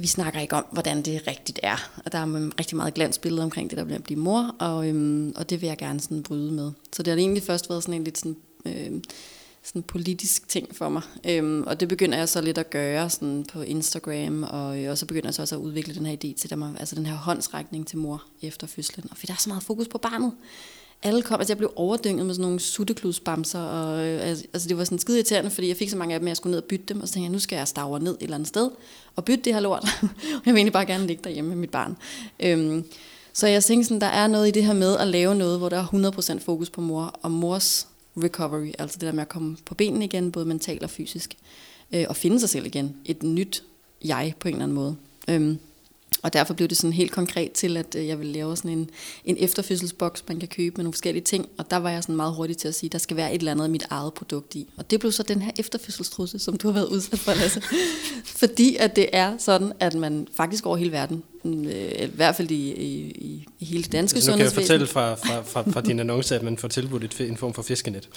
vi 0.00 0.06
snakker 0.06 0.40
ikke 0.40 0.56
om, 0.56 0.64
hvordan 0.72 1.02
det 1.02 1.26
rigtigt 1.26 1.60
er. 1.62 1.90
Og 2.04 2.12
der 2.12 2.18
er 2.18 2.50
rigtig 2.58 2.76
meget 2.76 2.94
glansbillede 2.94 3.42
omkring 3.42 3.70
det, 3.70 3.78
der 3.78 3.84
bliver 3.84 3.98
at 3.98 4.04
blive 4.04 4.20
mor, 4.20 4.54
og, 4.58 4.88
øhm, 4.88 5.32
og 5.36 5.50
det 5.50 5.60
vil 5.60 5.66
jeg 5.66 5.78
gerne 5.78 6.00
sådan 6.00 6.22
bryde 6.22 6.52
med. 6.52 6.72
Så 6.92 7.02
det 7.02 7.10
har 7.10 7.18
egentlig 7.18 7.42
først 7.42 7.70
været 7.70 7.82
sådan 7.82 7.94
en 7.94 8.04
lidt 8.04 8.18
sådan, 8.18 8.36
øhm, 8.64 9.04
sådan 9.62 9.82
politisk 9.82 10.48
ting 10.48 10.76
for 10.76 10.88
mig. 10.88 11.02
Øhm, 11.24 11.62
og 11.62 11.80
det 11.80 11.88
begynder 11.88 12.18
jeg 12.18 12.28
så 12.28 12.40
lidt 12.40 12.58
at 12.58 12.70
gøre 12.70 13.10
sådan 13.10 13.44
på 13.52 13.60
Instagram, 13.60 14.42
og, 14.42 14.82
øh, 14.82 14.90
og 14.90 14.98
så 14.98 15.06
begynder 15.06 15.28
jeg 15.28 15.34
så 15.34 15.42
også 15.42 15.54
at 15.54 15.60
udvikle 15.60 15.94
den 15.94 16.06
her 16.06 16.16
idé 16.16 16.40
til 16.40 16.50
der, 16.50 16.74
altså 16.78 16.94
den 16.94 17.06
her 17.06 17.14
håndsrækning 17.14 17.86
til 17.86 17.98
mor 17.98 18.22
efter 18.42 18.66
fødslen. 18.66 19.06
Og 19.10 19.16
fordi 19.16 19.26
der 19.26 19.34
er 19.34 19.38
så 19.38 19.48
meget 19.48 19.62
fokus 19.62 19.88
på 19.88 19.98
barnet. 19.98 20.32
Alle 21.02 21.22
kom, 21.22 21.40
altså 21.40 21.52
jeg 21.52 21.58
blev 21.58 21.72
overdynget 21.76 22.26
med 22.26 22.34
sådan 22.34 22.42
nogle 22.42 22.60
suttekludsbamser, 22.60 23.60
og 23.60 24.06
øh, 24.06 24.28
altså 24.28 24.44
altså, 24.52 24.68
det 24.68 24.78
var 24.78 24.84
sådan 24.84 24.98
skide 24.98 25.16
irriterende, 25.18 25.50
fordi 25.50 25.68
jeg 25.68 25.76
fik 25.76 25.90
så 25.90 25.96
mange 25.96 26.14
af 26.14 26.20
dem, 26.20 26.26
at 26.26 26.28
jeg 26.28 26.36
skulle 26.36 26.50
ned 26.50 26.62
og 26.62 26.64
bytte 26.64 26.84
dem, 26.88 27.00
og 27.00 27.08
så 27.08 27.14
tænkte 27.14 27.24
jeg, 27.24 27.32
nu 27.32 27.38
skal 27.38 27.56
jeg 27.56 27.68
stavre 27.68 28.00
ned 28.00 28.14
et 28.14 28.22
eller 28.22 28.34
andet 28.34 28.48
sted, 28.48 28.70
og 29.16 29.24
bytte 29.24 29.44
det 29.44 29.54
her 29.54 29.60
lort. 29.60 29.84
jeg 30.02 30.40
vil 30.44 30.56
egentlig 30.56 30.72
bare 30.72 30.86
gerne 30.86 31.06
ligge 31.06 31.24
derhjemme 31.24 31.48
med 31.48 31.56
mit 31.56 31.70
barn. 31.70 31.96
Øhm, 32.40 32.84
så 33.32 33.46
jeg 33.46 33.64
tænkte 33.64 33.88
sådan, 33.88 34.00
der 34.00 34.06
er 34.06 34.26
noget 34.26 34.48
i 34.48 34.50
det 34.50 34.64
her 34.64 34.72
med 34.72 34.96
at 34.96 35.08
lave 35.08 35.34
noget, 35.34 35.58
hvor 35.58 35.68
der 35.68 35.78
er 35.78 36.36
100% 36.36 36.38
fokus 36.38 36.70
på 36.70 36.80
mor, 36.80 37.18
og 37.22 37.30
mors 37.30 37.88
recovery, 38.16 38.72
altså 38.78 38.98
det 38.98 39.06
der 39.06 39.12
med 39.12 39.22
at 39.22 39.28
komme 39.28 39.56
på 39.64 39.74
benene 39.74 40.04
igen, 40.04 40.32
både 40.32 40.46
mentalt 40.46 40.82
og 40.82 40.90
fysisk, 40.90 41.36
øh, 41.92 42.04
og 42.08 42.16
finde 42.16 42.40
sig 42.40 42.48
selv 42.48 42.66
igen, 42.66 42.96
et 43.04 43.22
nyt 43.22 43.64
jeg 44.04 44.34
på 44.38 44.48
en 44.48 44.54
eller 44.54 44.64
anden 44.64 44.74
måde. 44.74 44.96
Øhm, 45.28 45.58
og 46.26 46.32
derfor 46.32 46.54
blev 46.54 46.68
det 46.68 46.76
sådan 46.76 46.92
helt 46.92 47.12
konkret 47.12 47.52
til, 47.52 47.76
at 47.76 47.96
øh, 47.98 48.06
jeg 48.06 48.18
ville 48.18 48.32
lave 48.32 48.56
sådan 48.56 48.70
en, 48.70 48.90
en 49.24 49.36
efterfødselsboks, 49.38 50.24
man 50.28 50.38
kan 50.38 50.48
købe 50.48 50.76
med 50.76 50.84
nogle 50.84 50.92
forskellige 50.92 51.24
ting. 51.24 51.48
Og 51.58 51.70
der 51.70 51.76
var 51.76 51.90
jeg 51.90 52.02
sådan 52.02 52.16
meget 52.16 52.34
hurtig 52.34 52.56
til 52.56 52.68
at 52.68 52.74
sige, 52.74 52.88
at 52.88 52.92
der 52.92 52.98
skal 52.98 53.16
være 53.16 53.34
et 53.34 53.38
eller 53.38 53.52
andet 53.52 53.64
af 53.64 53.70
mit 53.70 53.86
eget 53.90 54.14
produkt 54.14 54.54
i. 54.54 54.68
Og 54.76 54.90
det 54.90 55.00
blev 55.00 55.12
så 55.12 55.22
den 55.22 55.42
her 55.42 55.50
efterfødselstrusse, 55.58 56.38
som 56.38 56.56
du 56.56 56.68
har 56.68 56.74
været 56.74 56.86
udsat 56.86 57.18
for, 57.18 57.32
Lasse. 57.34 57.62
Fordi 58.42 58.76
at 58.76 58.96
det 58.96 59.08
er 59.12 59.38
sådan, 59.38 59.72
at 59.80 59.94
man 59.94 60.28
faktisk 60.34 60.66
over 60.66 60.76
hele 60.76 60.92
verden, 60.92 61.22
øh, 61.44 62.08
i 62.08 62.10
hvert 62.14 62.36
fald 62.36 62.50
i, 62.50 62.72
i, 62.72 63.46
i, 63.58 63.64
hele 63.64 63.82
det 63.82 63.92
danske 63.92 64.16
Altså, 64.16 64.30
nu 64.30 64.36
kan 64.36 64.44
jeg 64.44 64.50
sundhedsvæsen, 64.50 64.86
fortælle 64.86 64.86
fra, 64.86 65.14
fra, 65.14 65.42
fra, 65.62 65.70
fra 65.70 65.80
din 65.80 66.00
annonce, 66.00 66.34
at 66.34 66.42
man 66.42 66.58
får 66.58 66.68
tilbudt 66.68 67.04
et, 67.04 67.20
en 67.20 67.36
form 67.36 67.54
for 67.54 67.62
fiskenet. 67.62 68.08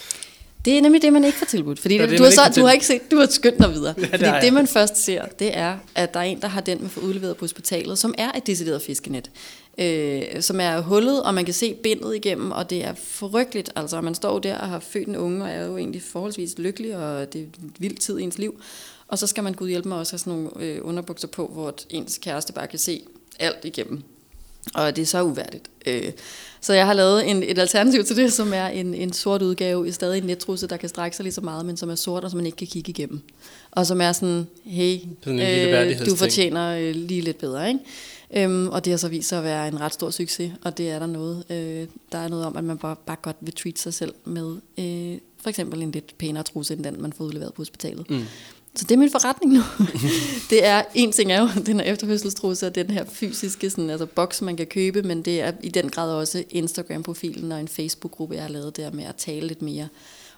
Det 0.65 0.77
er 0.77 0.81
nemlig 0.81 1.01
det, 1.01 1.13
man 1.13 1.23
ikke 1.25 1.37
får 1.37 1.45
tilbudt. 1.45 1.79
Fordi 1.79 1.93
Det 1.93 2.01
det, 2.01 2.09
det, 2.09 2.17
du, 2.19 2.23
man 2.23 2.31
har 2.31 2.31
ikke 2.31 2.35
så, 2.35 2.53
får 2.53 2.61
du 2.61 2.65
har 2.65 2.73
ikke 2.73 2.85
set, 2.85 3.11
du 3.11 3.17
har 3.17 3.27
skyndt 3.27 3.59
dig 3.59 3.73
videre. 3.73 3.93
Ja, 3.97 4.01
det 4.01 4.09
fordi 4.09 4.25
jeg. 4.25 4.41
det, 4.41 4.53
man 4.53 4.67
først 4.67 4.97
ser, 4.97 5.25
det 5.25 5.57
er, 5.57 5.77
at 5.95 6.13
der 6.13 6.19
er 6.19 6.23
en, 6.23 6.41
der 6.41 6.47
har 6.47 6.61
den 6.61 6.81
med 6.81 6.89
for 6.89 7.01
udleveret 7.01 7.37
på 7.37 7.43
hospitalet, 7.43 7.97
som 7.97 8.13
er 8.17 8.31
et 8.31 8.47
decideret 8.47 8.81
fiskenet. 8.81 9.31
Øh, 9.77 10.41
som 10.41 10.59
er 10.59 10.81
hullet, 10.81 11.23
og 11.23 11.33
man 11.33 11.45
kan 11.45 11.53
se 11.53 11.73
bindet 11.73 12.15
igennem, 12.15 12.51
og 12.51 12.69
det 12.69 12.85
er 12.85 12.93
frygteligt. 13.03 13.71
Altså, 13.75 14.01
man 14.01 14.15
står 14.15 14.39
der 14.39 14.57
og 14.57 14.67
har 14.67 14.79
født 14.79 15.07
en 15.07 15.15
unge, 15.15 15.43
og 15.43 15.49
er 15.49 15.65
jo 15.65 15.77
egentlig 15.77 16.01
forholdsvis 16.01 16.57
lykkelig, 16.57 16.97
og 16.97 17.33
det 17.33 17.41
er 17.41 17.45
en 17.45 17.73
vild 17.79 17.97
tid 17.97 18.19
i 18.19 18.23
ens 18.23 18.37
liv. 18.37 18.61
Og 19.07 19.17
så 19.17 19.27
skal 19.27 19.43
man 19.43 19.53
gud 19.53 19.69
hjælpe 19.69 19.87
mig 19.87 19.97
også 19.97 20.13
have 20.13 20.19
sådan 20.19 20.33
nogle 20.33 20.49
øh, 20.59 20.79
underbukser 20.81 21.27
på, 21.27 21.47
hvor 21.53 21.75
ens 21.89 22.17
kæreste 22.17 22.53
bare 22.53 22.67
kan 22.67 22.79
se 22.79 23.01
alt 23.39 23.65
igennem. 23.65 24.03
Og 24.75 24.95
det 24.95 25.01
er 25.01 25.05
så 25.05 25.23
uværdigt. 25.23 25.69
Øh, 25.85 26.11
så 26.61 26.73
jeg 26.73 26.85
har 26.85 26.93
lavet 26.93 27.29
en, 27.29 27.43
et 27.43 27.59
alternativ 27.59 28.03
til 28.03 28.15
det, 28.15 28.33
som 28.33 28.53
er 28.53 28.67
en, 28.67 28.93
en 28.93 29.13
sort 29.13 29.41
udgave 29.41 29.87
i 29.87 29.91
stadig 29.91 30.17
en 30.17 30.23
nettrusse, 30.23 30.67
der 30.67 30.77
kan 30.77 30.89
strække 30.89 31.17
sig 31.17 31.23
lige 31.23 31.33
så 31.33 31.41
meget, 31.41 31.65
men 31.65 31.77
som 31.77 31.89
er 31.89 31.95
sort, 31.95 32.23
og 32.23 32.31
som 32.31 32.37
man 32.37 32.45
ikke 32.45 32.55
kan 32.55 32.67
kigge 32.67 32.89
igennem. 32.89 33.21
Og 33.71 33.85
som 33.85 34.01
er 34.01 34.11
sådan, 34.11 34.47
hey, 34.65 34.97
Sådan 35.23 35.39
øh, 35.39 36.05
du 36.05 36.15
fortjener 36.15 36.77
øh, 36.77 36.95
lige 36.95 37.21
lidt 37.21 37.37
bedre. 37.37 37.67
Ikke? 37.67 37.79
Øhm, 38.33 38.67
og 38.67 38.85
det 38.85 38.93
har 38.93 38.97
så 38.97 39.07
vist 39.07 39.29
sig 39.29 39.37
at 39.37 39.43
være 39.43 39.67
en 39.67 39.81
ret 39.81 39.93
stor 39.93 40.09
succes, 40.09 40.51
og 40.61 40.77
det 40.77 40.89
er 40.89 40.99
der 40.99 41.05
noget. 41.05 41.43
Øh, 41.49 41.87
der 42.11 42.17
er 42.17 42.27
noget 42.27 42.45
om, 42.45 42.57
at 42.57 42.63
man 42.63 42.77
bare, 42.77 42.95
bare 43.05 43.17
godt 43.21 43.37
vil 43.41 43.53
treat 43.53 43.79
sig 43.79 43.93
selv 43.93 44.13
med 44.25 44.55
øh, 44.77 45.17
for 45.41 45.49
eksempel 45.49 45.81
en 45.81 45.91
lidt 45.91 46.17
pænere 46.17 46.43
trusse, 46.43 46.73
end 46.73 46.83
den, 46.83 47.01
man 47.01 47.13
får 47.13 47.23
udleveret 47.25 47.53
på 47.53 47.61
hospitalet. 47.61 48.09
Mm. 48.09 48.25
Så 48.79 48.85
det 48.89 48.95
er 48.95 48.99
min 48.99 49.11
forretning 49.11 49.53
nu. 49.53 49.61
det 50.49 50.65
er, 50.65 50.83
en 50.95 51.11
ting 51.11 51.31
er 51.31 51.41
jo 51.41 51.49
den 51.65 51.79
her 51.79 51.85
efterfødselstrusse, 51.85 52.67
og 52.67 52.75
den 52.75 52.89
her 52.89 53.05
fysiske 53.05 53.69
sådan, 53.69 53.89
altså 53.89 54.05
boks, 54.05 54.41
man 54.41 54.57
kan 54.57 54.67
købe, 54.67 55.03
men 55.03 55.21
det 55.21 55.41
er 55.41 55.51
i 55.63 55.69
den 55.69 55.89
grad 55.89 56.13
også 56.13 56.43
Instagram-profilen 56.49 57.51
og 57.51 57.59
en 57.59 57.67
Facebook-gruppe, 57.67 58.35
jeg 58.35 58.43
har 58.43 58.49
lavet 58.49 58.77
der 58.77 58.91
med 58.91 59.03
at 59.03 59.15
tale 59.15 59.47
lidt 59.47 59.61
mere 59.61 59.87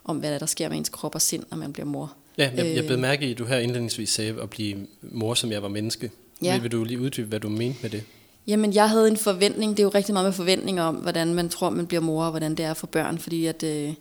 om, 0.03 0.17
hvad 0.17 0.31
der, 0.31 0.39
er, 0.41 0.45
sker 0.45 0.69
med 0.69 0.77
ens 0.77 0.89
krop 0.89 1.15
og 1.15 1.21
sind, 1.21 1.43
når 1.51 1.57
man 1.57 1.73
bliver 1.73 1.85
mor. 1.85 2.13
Ja, 2.37 2.51
jeg, 2.55 2.65
jeg 2.65 2.77
Øh. 2.77 2.87
blev 2.87 2.99
mærke 2.99 3.27
i, 3.27 3.31
at 3.31 3.37
du 3.37 3.45
her 3.45 3.57
indledningsvis 3.57 4.09
sagde 4.09 4.35
at 4.41 4.49
blive 4.49 4.77
mor, 5.01 5.33
som 5.33 5.51
jeg 5.51 5.61
var 5.61 5.69
menneske. 5.69 6.11
Ja. 6.43 6.53
Vil, 6.53 6.63
vil 6.63 6.71
du 6.71 6.83
lige 6.83 6.99
uddybe, 6.99 7.27
hvad 7.27 7.39
du 7.39 7.49
mente 7.49 7.79
med 7.81 7.89
det? 7.89 8.03
Jamen, 8.47 8.73
jeg 8.73 8.89
havde 8.89 9.07
en 9.07 9.17
forventning, 9.17 9.71
det 9.77 9.83
er 9.83 9.87
jo 9.87 9.91
rigtig 9.95 10.13
meget 10.13 10.25
med 10.25 10.33
forventninger 10.33 10.83
om, 10.83 10.95
hvordan 10.95 11.33
man 11.33 11.49
tror, 11.49 11.69
man 11.69 11.87
bliver 11.87 12.01
mor, 12.01 12.23
og 12.23 12.29
hvordan 12.29 12.55
det 12.55 12.65
er 12.65 12.73
for 12.73 12.87
børn, 12.87 13.19
fordi 13.19 13.45
at... 13.45 13.63
Øh, 13.63 13.93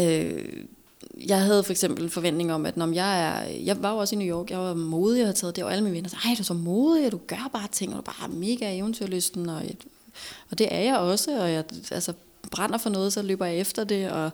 øh, 0.00 0.44
jeg 1.26 1.40
havde 1.40 1.64
for 1.64 1.70
eksempel 1.70 2.10
forventning 2.10 2.52
om, 2.52 2.66
at 2.66 2.76
når 2.76 2.92
jeg 2.92 3.22
er, 3.22 3.48
jeg 3.48 3.82
var 3.82 3.92
jo 3.92 3.96
også 3.96 4.14
i 4.14 4.18
New 4.18 4.36
York, 4.38 4.50
jeg 4.50 4.58
var 4.58 4.74
modig, 4.74 5.18
jeg 5.18 5.26
havde 5.26 5.36
taget 5.36 5.56
det, 5.56 5.64
og 5.64 5.72
alle 5.72 5.84
mine 5.84 5.96
venner 5.96 6.08
sagde, 6.08 6.22
ej, 6.24 6.34
du 6.34 6.42
er 6.42 6.44
så 6.44 6.54
modig, 6.54 7.06
og 7.06 7.12
du 7.12 7.20
gør 7.26 7.50
bare 7.52 7.68
ting, 7.72 7.94
og 7.94 7.96
du 7.96 8.10
er 8.10 8.14
bare 8.20 8.28
mega 8.28 8.76
eventyrlysten, 8.76 9.48
og, 9.48 9.62
og 10.50 10.58
det 10.58 10.74
er 10.74 10.80
jeg 10.80 10.96
også, 10.96 11.42
og 11.42 11.52
jeg 11.52 11.64
altså, 11.90 12.12
brænder 12.50 12.78
for 12.78 12.90
noget, 12.90 13.12
så 13.12 13.22
løber 13.22 13.46
jeg 13.46 13.56
efter 13.56 13.84
det, 13.84 14.10
og, 14.10 14.30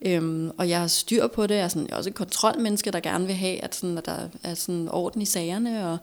øhm, 0.00 0.50
og 0.58 0.68
jeg 0.68 0.80
har 0.80 0.86
styr 0.86 1.26
på 1.26 1.46
det, 1.46 1.54
jeg 1.54 1.64
er, 1.64 1.68
sådan, 1.68 1.86
jeg 1.86 1.92
er 1.92 1.96
også 1.96 2.10
et 2.10 2.16
kontrolmenneske, 2.16 2.90
der 2.90 3.00
gerne 3.00 3.26
vil 3.26 3.34
have, 3.34 3.64
at, 3.64 3.74
sådan, 3.74 3.98
at 3.98 4.06
der 4.06 4.28
er 4.42 4.54
sådan 4.54 4.88
orden 4.88 5.22
i 5.22 5.24
sagerne, 5.24 5.88
og, 5.88 5.98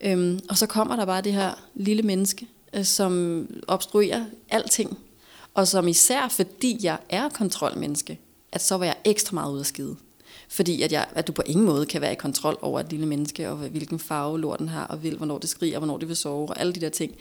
øhm, 0.00 0.40
og 0.48 0.56
så 0.56 0.66
kommer 0.66 0.96
der 0.96 1.04
bare 1.04 1.22
det 1.22 1.32
her 1.32 1.54
lille 1.74 2.02
menneske, 2.02 2.46
øh, 2.72 2.84
som 2.84 3.46
obstruerer 3.68 4.24
alting, 4.50 4.98
og 5.54 5.68
som 5.68 5.88
især 5.88 6.28
fordi 6.28 6.78
jeg 6.82 6.98
er 7.08 7.28
kontrolmenneske, 7.28 8.18
at 8.52 8.62
så 8.62 8.76
var 8.76 8.84
jeg 8.84 8.96
ekstra 9.04 9.34
meget 9.34 9.52
ude 9.52 9.60
af 9.60 9.66
skide. 9.66 9.96
Fordi 10.48 10.82
at, 10.82 10.92
jeg, 10.92 11.06
at 11.14 11.26
du 11.26 11.32
på 11.32 11.42
ingen 11.46 11.66
måde 11.66 11.86
kan 11.86 12.00
være 12.00 12.12
i 12.12 12.16
kontrol 12.16 12.58
over 12.62 12.80
et 12.80 12.90
lille 12.90 13.06
menneske, 13.06 13.48
og 13.48 13.56
hvilken 13.56 13.98
farve 13.98 14.40
lorten 14.40 14.68
har, 14.68 14.86
og 14.86 15.02
vil, 15.02 15.16
hvornår 15.16 15.38
det 15.38 15.50
skriger, 15.50 15.76
og 15.76 15.80
hvornår 15.80 15.98
det 15.98 16.08
vil 16.08 16.16
sove, 16.16 16.48
og 16.48 16.60
alle 16.60 16.72
de 16.72 16.80
der 16.80 16.88
ting. 16.88 17.16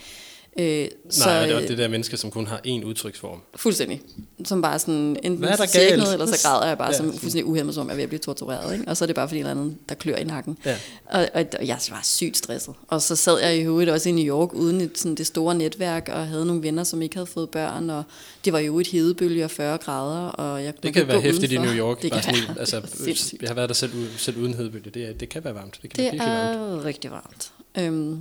Øh, 0.60 0.88
Så, 1.10 1.26
Nej, 1.26 1.38
og 1.38 1.44
det 1.44 1.50
er 1.52 1.56
øh, 1.56 1.56
også 1.56 1.68
det 1.68 1.78
der 1.78 1.88
mennesker, 1.88 2.18
som 2.18 2.32
kun 2.32 2.48
har 2.48 2.62
én 2.68 2.86
udtryksform. 2.86 3.40
Fuldstændig. 3.56 4.02
Som 4.46 4.62
bare 4.62 4.80
sådan, 4.80 4.94
enten 5.24 5.36
Hvad 5.38 5.50
er 5.50 5.56
der 5.56 5.66
siger 5.66 5.82
ikke 5.86 5.98
noget, 5.98 6.14
eller 6.14 6.26
så 6.26 6.48
græder 6.48 6.68
jeg 6.68 6.78
bare 6.78 6.92
Ja. 6.92 6.98
som 6.98 7.06
fuldstændig 7.14 7.46
uhemmet, 7.46 7.76
som 7.76 7.82
om 7.82 7.88
jeg 7.88 7.94
er 7.94 7.96
ved 7.96 8.04
at 8.04 8.10
blive 8.10 8.20
tortureret. 8.20 8.74
Ikke? 8.74 8.86
Og 8.88 8.98
så 8.98 9.06
er 9.06 9.08
det 9.08 9.16
bare 9.16 9.28
fordi 9.28 9.40
en 9.40 9.46
eller 9.46 9.62
anden, 9.62 9.78
der 9.90 9.96
klør 9.96 10.16
i 10.16 10.24
nakken. 10.24 10.58
Ja. 10.66 10.78
Og, 11.06 11.28
og, 11.34 11.46
og 11.60 11.68
jeg 11.68 11.78
var 11.90 12.00
sygt 12.04 12.38
stresset. 12.38 12.74
Og 12.88 13.02
så 13.02 13.16
sad 13.16 13.40
jeg 13.40 13.58
i 13.58 13.64
hovedet 13.64 13.94
også 13.94 14.10
i 14.10 14.12
New 14.12 14.26
York, 14.26 14.54
uden 14.54 14.82
et, 14.82 14.98
sådan 14.98 15.16
det 15.16 15.28
store 15.28 15.56
netværk, 15.56 16.10
og 16.14 16.28
havde 16.28 16.46
nogle 16.46 16.64
venner, 16.64 16.84
som 16.84 17.02
ikke 17.02 17.16
havde 17.16 17.28
fået 17.28 17.50
børn. 17.50 17.90
Og 17.90 18.04
det 18.46 18.54
var 18.54 18.60
jo 18.60 18.80
et 18.80 18.88
hedebølge 18.88 19.44
og 19.46 19.52
40 19.52 19.78
grader. 19.78 20.28
Og 20.28 20.64
jeg 20.64 20.74
Det 20.84 20.94
kan 20.94 21.08
være 21.08 21.22
hæftigt 21.22 21.52
i 21.52 21.58
New 21.58 21.74
York. 21.74 22.02
Det 22.02 22.12
bare 22.12 22.22
kan 22.22 22.36
sådan, 22.36 22.48
være 22.48 22.60
altså, 22.60 22.82
jeg 23.42 23.50
har 23.50 23.56
været 23.56 23.70
der 23.70 23.76
selv, 23.76 23.92
selv 24.18 24.38
uden 24.38 24.54
hedebølge. 24.54 24.90
Det, 24.90 25.04
er, 25.10 25.14
det 25.14 25.30
kan 25.30 25.44
være 25.44 25.56
varmt. 25.56 25.80
Det 25.82 25.90
kan 25.90 25.98
Det 25.98 26.04
være 26.04 26.12
virkelig 26.12 26.62
varmt. 26.72 26.82
er 26.82 26.86
rigtig 26.86 27.12
varmt. 27.12 27.52
Øhm, 27.78 28.20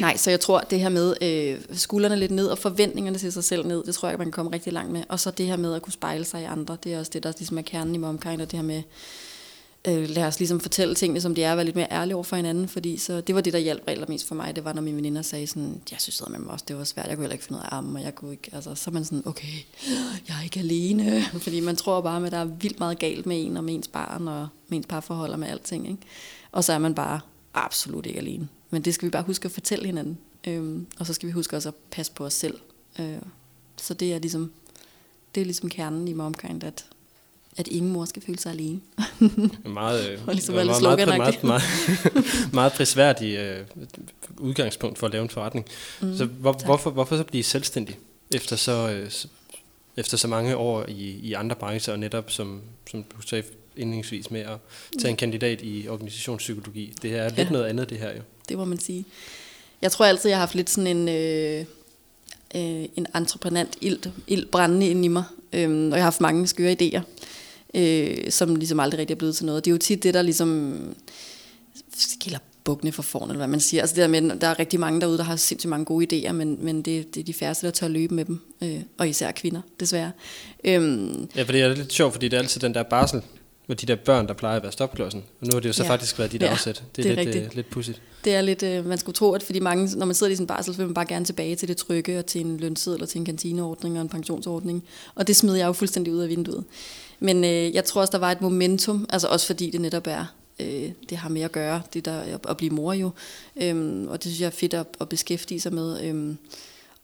nej, 0.00 0.16
så 0.16 0.30
jeg 0.30 0.40
tror, 0.40 0.60
det 0.60 0.80
her 0.80 0.88
med 0.88 1.14
øh, 1.22 1.60
skuldrene 1.72 2.16
lidt 2.16 2.30
ned 2.30 2.46
og 2.46 2.58
forventningerne 2.58 3.18
til 3.18 3.32
sig 3.32 3.44
selv 3.44 3.66
ned, 3.66 3.84
det 3.84 3.94
tror 3.94 4.08
jeg, 4.08 4.18
man 4.18 4.26
kan 4.26 4.32
komme 4.32 4.52
rigtig 4.52 4.72
langt 4.72 4.92
med. 4.92 5.02
Og 5.08 5.20
så 5.20 5.30
det 5.30 5.46
her 5.46 5.56
med 5.56 5.74
at 5.74 5.82
kunne 5.82 5.92
spejle 5.92 6.24
sig 6.24 6.42
i 6.42 6.44
andre, 6.44 6.76
det 6.84 6.94
er 6.94 6.98
også 6.98 7.10
det, 7.14 7.22
der 7.22 7.32
ligesom 7.38 7.58
er 7.58 7.62
kernen 7.62 7.94
i 7.94 7.98
Momkind, 7.98 8.40
og 8.40 8.50
det 8.50 8.58
her 8.58 8.66
med, 8.66 8.82
øh, 9.88 10.08
lad 10.08 10.24
os 10.24 10.38
ligesom 10.38 10.60
fortælle 10.60 10.94
tingene, 10.94 11.20
som 11.20 11.34
de 11.34 11.42
er, 11.42 11.50
og 11.50 11.56
være 11.56 11.64
lidt 11.64 11.76
mere 11.76 11.92
ærlige 11.92 12.14
over 12.14 12.24
for 12.24 12.36
hinanden, 12.36 12.68
fordi 12.68 12.96
så, 12.96 13.20
det 13.20 13.34
var 13.34 13.40
det, 13.40 13.52
der 13.52 13.58
hjalp 13.58 13.82
allermest 13.86 14.28
for 14.28 14.34
mig, 14.34 14.56
det 14.56 14.64
var, 14.64 14.72
når 14.72 14.82
mine 14.82 14.96
veninder 14.96 15.22
sagde 15.22 15.46
sådan, 15.46 15.82
jeg 15.90 16.00
synes 16.00 16.22
med 16.30 16.38
mig 16.38 16.52
også, 16.52 16.64
det 16.68 16.78
var 16.78 16.84
svært, 16.84 17.06
jeg 17.06 17.16
kunne 17.16 17.22
heller 17.22 17.34
ikke 17.34 17.44
finde 17.44 17.58
ud 17.58 17.64
af 17.64 17.76
armen, 17.76 17.96
og 17.96 18.02
jeg 18.02 18.14
kunne 18.14 18.32
ikke, 18.32 18.50
altså, 18.52 18.74
så 18.74 18.90
er 18.90 18.92
man 18.92 19.04
sådan, 19.04 19.22
okay, 19.26 19.52
jeg 20.28 20.38
er 20.38 20.44
ikke 20.44 20.60
alene, 20.60 21.22
fordi 21.42 21.60
man 21.60 21.76
tror 21.76 22.00
bare, 22.00 22.26
at 22.26 22.32
der 22.32 22.38
er 22.38 22.44
vildt 22.44 22.78
meget 22.78 22.98
galt 22.98 23.26
med 23.26 23.46
en, 23.46 23.56
og 23.56 23.64
med 23.64 23.74
ens 23.74 23.88
barn, 23.88 24.28
og 24.28 24.48
med 24.68 24.78
ens 24.78 24.86
parforhold, 24.86 25.32
og 25.32 25.38
med 25.38 25.48
alting, 25.48 25.88
ikke? 25.88 26.02
Og 26.52 26.64
så 26.64 26.72
er 26.72 26.78
man 26.78 26.94
bare 26.94 27.20
absolut 27.54 28.06
ikke 28.06 28.18
alene. 28.18 28.48
Men 28.70 28.82
det 28.82 28.94
skal 28.94 29.06
vi 29.06 29.10
bare 29.10 29.22
huske 29.22 29.44
at 29.46 29.52
fortælle 29.52 29.86
hinanden. 29.86 30.18
Øhm, 30.46 30.86
og 30.98 31.06
så 31.06 31.14
skal 31.14 31.26
vi 31.26 31.32
huske 31.32 31.56
også 31.56 31.68
at 31.68 31.74
passe 31.90 32.12
på 32.12 32.24
os 32.24 32.34
selv. 32.34 32.58
Øh, 33.00 33.16
så 33.76 33.94
det 33.94 34.14
er 34.14 34.18
ligesom, 34.18 34.52
det 35.34 35.40
er 35.40 35.44
ligesom 35.44 35.70
kernen 35.70 36.08
i 36.08 36.12
Momkind, 36.12 36.64
at, 36.64 36.84
at 37.56 37.68
ingen 37.68 37.92
mor 37.92 38.04
skal 38.04 38.22
føle 38.22 38.38
sig 38.38 38.52
alene. 38.52 38.80
Meget, 39.64 40.06
øh, 40.10 40.18
Og 40.26 40.34
ligesom 40.34 40.54
meget, 40.54 40.82
meget, 40.82 41.06
meget, 41.06 41.44
meget, 41.44 41.62
meget 42.52 42.72
prisværdig 42.72 43.36
øh, 43.36 43.66
udgangspunkt 44.38 44.98
for 44.98 45.06
at 45.06 45.12
lave 45.12 45.22
en 45.22 45.30
forretning. 45.30 45.66
Mm, 46.00 46.16
så 46.16 46.24
hvor, 46.24 46.52
hvorfor, 46.64 46.90
hvorfor 46.90 47.16
så 47.16 47.24
blive 47.24 47.42
selvstændig 47.44 47.98
efter 48.30 48.56
så, 48.56 48.90
øh, 48.90 49.10
efter 49.96 50.16
så 50.16 50.28
mange 50.28 50.56
år 50.56 50.84
i, 50.88 51.10
i 51.22 51.32
andre 51.32 51.56
brancher, 51.56 51.92
og 51.92 51.98
netop 51.98 52.30
som, 52.30 52.60
som 52.90 53.02
du 53.02 53.22
sagde 53.22 53.44
indlægsvis 53.76 54.30
med 54.30 54.40
at 54.40 54.56
tage 55.00 55.10
en 55.10 55.16
kandidat 55.16 55.60
i 55.62 55.88
organisationspsykologi. 55.88 56.94
Det 57.02 57.10
her 57.10 57.22
er 57.22 57.28
lidt 57.28 57.38
Ja. 57.38 57.50
noget 57.50 57.64
andet, 57.64 57.90
det 57.90 57.98
her 57.98 58.16
jo. 58.16 58.22
Det 58.48 58.56
må 58.58 58.64
man 58.64 58.78
sige. 58.78 59.04
Jeg 59.82 59.92
tror 59.92 60.04
altid, 60.04 60.30
jeg 60.30 60.36
har 60.38 60.40
haft 60.46 60.54
lidt 60.54 60.70
sådan 60.70 60.96
en, 60.96 61.08
øh, 61.08 61.64
øh, 62.54 62.88
en 62.96 63.06
entreprenant 63.14 63.76
ild, 63.80 63.98
ild 64.26 64.46
brændende 64.46 64.88
inde 64.88 65.04
i 65.04 65.08
mig. 65.08 65.24
øh, 65.52 65.70
og 65.70 65.90
jeg 65.90 65.96
har 65.96 66.02
haft 66.02 66.20
mange 66.20 66.46
skøre 66.46 66.76
idéer, 66.82 67.00
øh, 67.74 68.30
som 68.30 68.56
ligesom 68.56 68.80
aldrig 68.80 68.98
rigtig 69.00 69.14
er 69.14 69.18
blevet 69.18 69.36
til 69.36 69.46
noget. 69.46 69.64
Det 69.64 69.70
er 69.70 69.72
jo 69.74 69.78
tit 69.78 70.02
det, 70.02 70.14
der 70.14 70.22
ligesom 70.22 70.78
skiller 71.96 72.38
bukkene 72.64 72.92
for 72.92 73.02
foran, 73.02 73.28
eller 73.28 73.38
hvad 73.38 73.48
man 73.48 73.60
siger. 73.60 73.80
Altså 73.82 73.96
det 73.96 74.02
der 74.02 74.08
med, 74.20 74.36
der 74.40 74.46
er 74.46 74.58
rigtig 74.58 74.80
mange 74.80 75.00
derude, 75.00 75.18
der 75.18 75.24
har 75.24 75.36
sindssygt 75.36 75.70
mange 75.70 75.84
gode 75.84 76.06
idéer, 76.28 76.32
men, 76.32 76.58
men 76.64 76.82
det, 76.82 77.14
det 77.14 77.20
er 77.20 77.24
de 77.24 77.34
færreste, 77.34 77.66
der 77.66 77.72
tør 77.72 77.88
løbe 77.88 78.14
med 78.14 78.24
dem. 78.24 78.40
Øh, 78.62 78.80
og 78.98 79.08
især 79.08 79.30
kvinder, 79.32 79.60
desværre. 79.80 80.10
Øhm, 80.64 81.28
Ja, 81.36 81.42
for 81.42 81.52
det 81.52 81.60
er 81.62 81.74
lidt 81.74 81.92
sjovt, 81.92 82.12
fordi 82.12 82.28
det 82.28 82.36
er 82.36 82.40
altid 82.40 82.60
den 82.60 82.74
der 82.74 82.82
barsel, 82.82 83.22
med 83.66 83.76
de 83.76 83.86
der 83.86 83.96
børn, 83.96 84.26
der 84.26 84.34
plejer 84.34 84.56
at 84.56 84.62
være 84.62 84.72
stopklodsen. 84.72 85.24
Og 85.40 85.46
nu 85.46 85.52
har 85.54 85.60
det 85.60 85.68
jo 85.68 85.72
så 85.72 85.82
Ja. 85.82 85.88
faktisk 85.90 86.18
været 86.18 86.32
dit 86.32 86.42
Ja, 86.42 86.46
afsæt. 86.46 86.82
Det 86.96 87.06
er, 87.06 87.14
det 87.14 87.18
er 87.28 87.32
lidt, 87.32 87.36
øh, 87.46 87.54
lidt 87.54 87.70
pudsigt. 87.70 88.02
Det 88.24 88.34
er 88.34 88.40
lidt, 88.40 88.62
øh, 88.62 88.86
man 88.86 88.98
skulle 88.98 89.14
tro, 89.14 89.32
at 89.32 89.42
fordi 89.42 89.58
mange, 89.60 89.98
når 89.98 90.06
man 90.06 90.14
sidder 90.14 90.32
i 90.32 90.36
sin 90.36 90.46
barsel, 90.46 90.74
så 90.74 90.78
vil 90.78 90.86
man 90.86 90.94
bare 90.94 91.06
gerne 91.06 91.24
tilbage 91.24 91.56
til 91.56 91.68
det 91.68 91.76
trygge 91.76 92.18
og 92.18 92.26
til 92.26 92.40
en 92.40 92.56
lønseddel 92.56 92.96
eller 92.96 93.06
til 93.06 93.18
en 93.18 93.24
kantineordning 93.24 93.96
og 93.96 94.02
en 94.02 94.08
pensionsordning. 94.08 94.84
Og 95.14 95.26
det 95.26 95.36
smed 95.36 95.54
jeg 95.54 95.66
jo 95.66 95.72
fuldstændig 95.72 96.12
ud 96.12 96.18
af 96.20 96.28
vinduet. 96.28 96.64
Men 97.20 97.44
øh, 97.44 97.74
jeg 97.74 97.84
tror 97.84 98.00
også, 98.00 98.10
der 98.12 98.18
var 98.18 98.32
et 98.32 98.40
momentum, 98.40 99.06
altså 99.08 99.28
også 99.28 99.46
fordi 99.46 99.70
det 99.70 99.80
netop 99.80 100.06
er, 100.06 100.24
øh, 100.60 100.90
det 101.10 101.18
har 101.18 101.28
med 101.28 101.42
at 101.42 101.52
gøre, 101.52 101.82
det 101.94 102.04
der 102.04 102.18
at, 102.20 102.40
at 102.48 102.56
blive 102.56 102.70
mor 102.72 102.92
jo. 102.92 103.10
Øhm, 103.62 104.08
og 104.08 104.14
det 104.22 104.30
synes 104.32 104.40
jeg 104.40 104.46
er 104.46 104.50
fedt 104.50 104.74
at, 104.74 104.86
at 105.00 105.08
beskæftige 105.08 105.60
sig 105.60 105.74
med. 105.74 106.04
Øhm, 106.04 106.38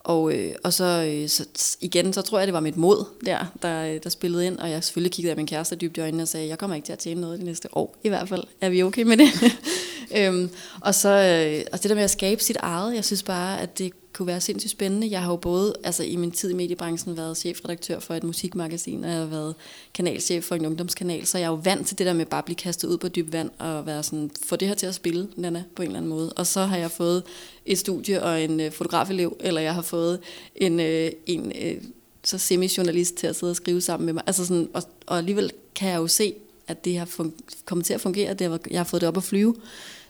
og, 0.04 0.34
øh, 0.34 0.54
og 0.64 0.72
så, 0.72 0.84
øh, 1.08 1.28
så 1.28 1.76
igen, 1.80 2.12
så 2.12 2.22
tror 2.22 2.38
jeg, 2.38 2.46
det 2.46 2.54
var 2.54 2.60
mit 2.60 2.76
mod 2.76 3.04
der, 3.26 3.52
der, 3.62 3.86
øh, 3.86 4.00
der 4.02 4.10
spillede 4.10 4.46
ind, 4.46 4.58
og 4.58 4.70
jeg 4.70 4.84
selvfølgelig 4.84 5.12
kiggede 5.12 5.30
af 5.30 5.36
min 5.36 5.46
kæreste 5.46 5.76
dybt 5.76 5.96
i 5.96 6.00
øjnene 6.00 6.22
og 6.22 6.28
sagde, 6.28 6.48
jeg 6.48 6.58
kommer 6.58 6.74
ikke 6.76 6.86
til 6.86 6.92
at 6.92 6.98
tjene 6.98 7.20
noget 7.20 7.40
de 7.40 7.44
næste 7.44 7.76
år, 7.76 7.96
i 8.04 8.08
hvert 8.08 8.28
fald. 8.28 8.44
Er 8.60 8.70
vi 8.70 8.82
okay 8.82 9.02
med 9.02 9.16
det? 9.16 9.28
øhm, 10.18 10.50
og 10.80 10.94
så 10.94 11.08
øh, 11.08 11.64
og 11.72 11.82
det 11.82 11.88
der 11.88 11.94
med 11.94 12.04
at 12.04 12.10
skabe 12.10 12.42
sit 12.42 12.56
eget, 12.56 12.94
jeg 12.94 13.04
synes 13.04 13.22
bare, 13.22 13.60
at 13.60 13.78
det 13.78 13.92
kunne 14.12 14.26
være 14.26 14.40
sindssygt 14.40 14.70
spændende. 14.70 15.10
Jeg 15.10 15.22
har 15.22 15.30
jo 15.30 15.36
både 15.36 15.74
altså 15.84 16.04
i 16.04 16.16
min 16.16 16.30
tid 16.30 16.50
i 16.50 16.54
mediebranchen 16.54 17.16
været 17.16 17.36
chefredaktør 17.36 17.98
for 17.98 18.14
et 18.14 18.24
musikmagasin, 18.24 19.04
og 19.04 19.10
jeg 19.10 19.18
har 19.18 19.26
været 19.26 19.54
kanalchef 19.94 20.44
for 20.44 20.54
en 20.54 20.66
ungdomskanal, 20.66 21.26
så 21.26 21.38
jeg 21.38 21.44
er 21.44 21.50
jo 21.50 21.60
vant 21.64 21.86
til 21.86 21.98
det 21.98 22.06
der 22.06 22.12
med 22.12 22.26
bare 22.26 22.38
at 22.38 22.44
blive 22.44 22.56
kastet 22.56 22.88
ud 22.88 22.98
på 22.98 23.08
dyb 23.08 23.32
vand 23.32 23.50
og 23.58 23.86
være 23.86 24.02
sådan, 24.02 24.30
få 24.46 24.56
det 24.56 24.68
her 24.68 24.74
til 24.74 24.86
at 24.86 24.94
spille, 24.94 25.28
Nana, 25.36 25.64
på 25.76 25.82
en 25.82 25.88
eller 25.88 25.98
anden 25.98 26.10
måde. 26.10 26.32
Og 26.32 26.46
så 26.46 26.64
har 26.64 26.76
jeg 26.76 26.90
fået 26.90 27.22
et 27.66 27.78
studie 27.78 28.22
og 28.22 28.42
en 28.42 28.60
øh, 28.60 28.72
fotografelev, 28.72 29.36
eller 29.40 29.60
jeg 29.60 29.74
har 29.74 29.82
fået 29.82 30.20
en, 30.56 30.80
øh, 30.80 31.10
en 31.26 31.52
øh, 31.62 31.82
så 32.24 32.38
semi-journalist 32.38 33.14
til 33.14 33.26
at 33.26 33.36
sidde 33.36 33.50
og 33.50 33.56
skrive 33.56 33.80
sammen 33.80 34.06
med 34.06 34.12
mig. 34.12 34.22
Altså 34.26 34.46
sådan, 34.46 34.68
og, 34.74 34.82
og 35.06 35.18
alligevel 35.18 35.50
kan 35.74 35.88
jeg 35.88 35.96
jo 35.96 36.06
se, 36.06 36.34
at 36.68 36.84
det 36.84 36.98
har 36.98 37.06
fun- 37.06 37.62
kommet 37.64 37.86
til 37.86 37.94
at 37.94 38.00
fungere, 38.00 38.34
det 38.34 38.50
har, 38.50 38.60
jeg 38.70 38.78
har 38.78 38.84
fået 38.84 39.00
det 39.00 39.08
op 39.08 39.16
at 39.16 39.24
flyve. 39.24 39.54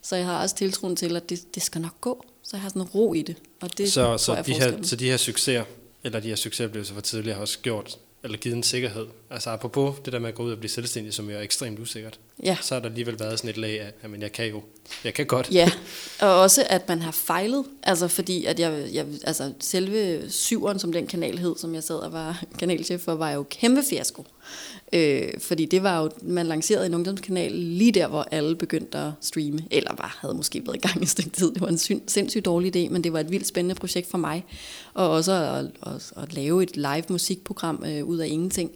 Så 0.02 0.16
jeg 0.16 0.26
har 0.26 0.42
også 0.42 0.56
tiltroen 0.56 0.96
til, 0.96 1.16
at 1.16 1.28
det, 1.30 1.54
det 1.54 1.62
skal 1.62 1.80
nok 1.80 2.00
gå. 2.00 2.24
Så 2.42 2.50
jeg 2.56 2.62
har 2.62 2.68
sådan 2.68 2.82
en 2.82 2.88
ro 2.88 3.14
i 3.14 3.22
det. 3.22 3.36
Og 3.60 3.78
det 3.78 3.92
så, 3.92 4.18
så, 4.18 4.42
de 4.46 4.52
her, 4.54 4.82
så 4.82 4.96
de 4.96 5.04
her 5.04 5.16
succeser, 5.16 5.64
eller 6.04 6.20
de 6.20 6.28
her 6.28 6.36
succesoplevelser 6.36 6.94
fra 6.94 7.00
tidligere, 7.00 7.34
har 7.34 7.40
også 7.40 7.58
gjort, 7.58 7.98
eller 8.24 8.38
givet 8.38 8.56
en 8.56 8.62
sikkerhed. 8.62 9.06
Altså 9.32 9.50
apropos 9.50 9.94
det 10.04 10.12
der 10.12 10.18
med 10.18 10.28
at 10.28 10.34
gå 10.34 10.42
ud 10.42 10.52
og 10.52 10.58
blive 10.58 10.70
selvstændig, 10.70 11.14
som 11.14 11.30
jo 11.30 11.36
er 11.36 11.40
ekstremt 11.40 11.78
usikkert, 11.78 12.18
Ja. 12.44 12.56
så 12.62 12.74
har 12.74 12.80
der 12.80 12.88
alligevel 12.88 13.18
været 13.20 13.38
sådan 13.38 13.50
et 13.50 13.56
lag 13.56 13.80
af, 13.80 13.86
at 14.02 14.20
jeg 14.20 14.32
kan 14.32 14.46
jo, 14.48 14.62
jeg 15.04 15.14
kan 15.14 15.26
godt. 15.26 15.48
Ja, 15.52 15.70
og 16.20 16.40
også 16.40 16.64
at 16.70 16.88
man 16.88 17.02
har 17.02 17.10
fejlet, 17.12 17.64
altså 17.82 18.08
fordi 18.08 18.44
at 18.44 18.60
jeg, 18.60 18.88
jeg 18.92 19.06
altså 19.24 19.52
selve 19.60 20.30
syveren, 20.30 20.78
som 20.78 20.92
den 20.92 21.06
kanal 21.06 21.38
hed, 21.38 21.54
som 21.58 21.74
jeg 21.74 21.82
sad 21.82 21.96
og 21.96 22.12
var 22.12 22.42
kanalchef 22.58 23.00
for, 23.00 23.14
var 23.14 23.30
jo 23.30 23.42
kæmpe 23.50 23.82
fiasko. 23.90 24.24
Øh, 24.92 25.28
fordi 25.40 25.64
det 25.64 25.82
var 25.82 26.02
jo, 26.02 26.10
man 26.22 26.46
lancerede 26.46 26.86
en 26.86 26.94
ungdomskanal 26.94 27.52
lige 27.52 27.92
der, 27.92 28.06
hvor 28.08 28.26
alle 28.30 28.56
begyndte 28.56 28.98
at 28.98 29.10
streame, 29.20 29.58
eller 29.70 29.90
var, 29.98 30.18
havde 30.20 30.34
måske 30.34 30.62
været 30.66 30.76
i 30.76 30.88
gang 30.88 31.02
i 31.02 31.06
stykke 31.06 31.30
tid. 31.30 31.52
Det 31.52 31.60
var 31.60 31.68
en 31.68 31.78
sindssygt 32.08 32.44
dårlig 32.44 32.76
idé, 32.76 32.88
men 32.92 33.04
det 33.04 33.12
var 33.12 33.20
et 33.20 33.30
vildt 33.30 33.46
spændende 33.46 33.74
projekt 33.74 34.10
for 34.10 34.18
mig. 34.18 34.44
Og 34.94 35.10
også 35.10 35.32
at, 35.32 35.92
at, 35.94 36.12
at 36.22 36.34
lave 36.34 36.62
et 36.62 36.76
live 36.76 37.04
musikprogram 37.08 37.84
øh, 37.86 38.04
ud 38.04 38.18
af 38.18 38.26
ingenting. 38.26 38.70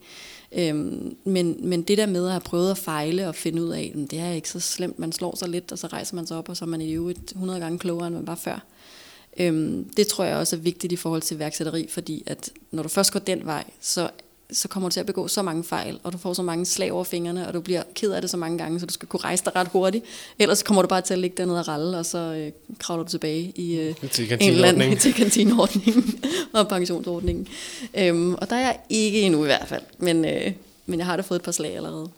Øhm, 0.59 1.17
men, 1.25 1.57
men 1.69 1.83
det 1.83 1.99
der 1.99 2.07
med 2.07 2.27
at 2.27 2.33
have 2.33 2.41
prøvet 2.41 2.71
at 2.71 2.79
fejle 2.79 3.29
og 3.29 3.35
finde 3.35 3.63
ud 3.63 3.69
af, 3.69 3.93
det 4.11 4.19
er 4.19 4.31
ikke 4.31 4.49
så 4.49 4.61
slemt, 4.61 4.99
man 4.99 5.13
slår 5.13 5.37
sig 5.37 5.49
lidt, 5.49 5.73
og 5.73 5.79
så 5.79 5.87
rejser 5.87 6.17
man 6.17 6.27
sig 6.27 6.37
op, 6.37 6.49
og 6.49 6.57
så 6.57 6.65
er 6.65 6.69
man 6.69 6.81
i 6.81 6.93
øvrigt 6.93 7.31
100 7.31 7.61
gange 7.61 7.79
klogere, 7.79 8.07
end 8.07 8.17
man 8.17 8.27
var 8.27 8.35
før. 8.35 8.65
Øhm, 9.39 9.91
det 9.97 10.07
tror 10.07 10.25
jeg 10.25 10.37
også 10.37 10.57
er 10.57 10.61
vigtigt 10.61 10.93
i 10.93 10.97
forhold 10.97 11.23
til 11.23 11.39
værksætteri, 11.39 11.87
fordi 11.91 12.23
at 12.27 12.51
når 12.71 12.83
du 12.83 12.89
først 12.89 13.13
går 13.13 13.21
den 13.21 13.47
vej, 13.47 13.65
så, 13.81 14.11
så 14.53 14.69
kommer 14.69 14.89
du 14.89 14.93
til 14.93 15.01
at 15.01 15.07
begå 15.07 15.29
så 15.29 15.43
mange 15.43 15.65
fejl, 15.65 16.01
og 16.03 16.13
du 16.13 16.19
får 16.19 16.33
så 16.33 16.43
mange 16.43 16.67
slag 16.67 16.93
over 16.93 17.05
fingrene, 17.05 17.49
og 17.49 17.55
du 17.55 17.61
bliver 17.61 17.83
ked 17.95 18.13
af 18.13 18.21
det 18.21 18.31
så 18.31 18.37
mange 18.37 18.59
gange, 18.59 18.81
så 18.81 18.87
du 18.87 18.93
skal 18.93 19.09
kunne 19.09 19.21
rejse 19.21 19.45
dig 19.45 19.57
ret 19.57 19.69
hurtigt. 19.69 20.05
Ellers 20.39 20.63
kommer 20.63 20.83
du 20.83 20.89
bare 20.89 21.01
til 21.01 21.15
at 21.15 21.19
ligge 21.21 21.37
dernede 21.37 21.61
og 21.61 21.69
ralle, 21.69 21.99
og 21.99 22.07
så 22.07 22.19
øh, 22.19 22.53
kravler 22.79 23.05
du 23.05 23.11
tilbage 23.11 23.53
i 23.55 23.79
øh, 23.79 23.95
Til 24.11 24.33
en 24.33 24.51
eller 24.51 24.69
anden 24.69 24.97
til 25.07 25.15
kantineordningen 25.15 26.21
og 26.53 26.69
pensionsordningen. 26.69 27.49
Øhm, 27.99 28.35
og 28.35 28.51
der 28.51 28.57
er 28.57 28.61
jeg 28.61 28.79
ikke 28.89 29.21
endnu 29.21 29.43
i 29.43 29.47
hvert 29.47 29.69
fald, 29.69 29.83
men, 29.99 30.25
øh, 30.25 30.53
men 30.87 30.99
jeg 30.99 31.07
har 31.07 31.17
da 31.17 31.23
fået 31.23 31.39
et 31.39 31.45
par 31.45 31.53
slag 31.53 31.77
allerede. 31.77 32.09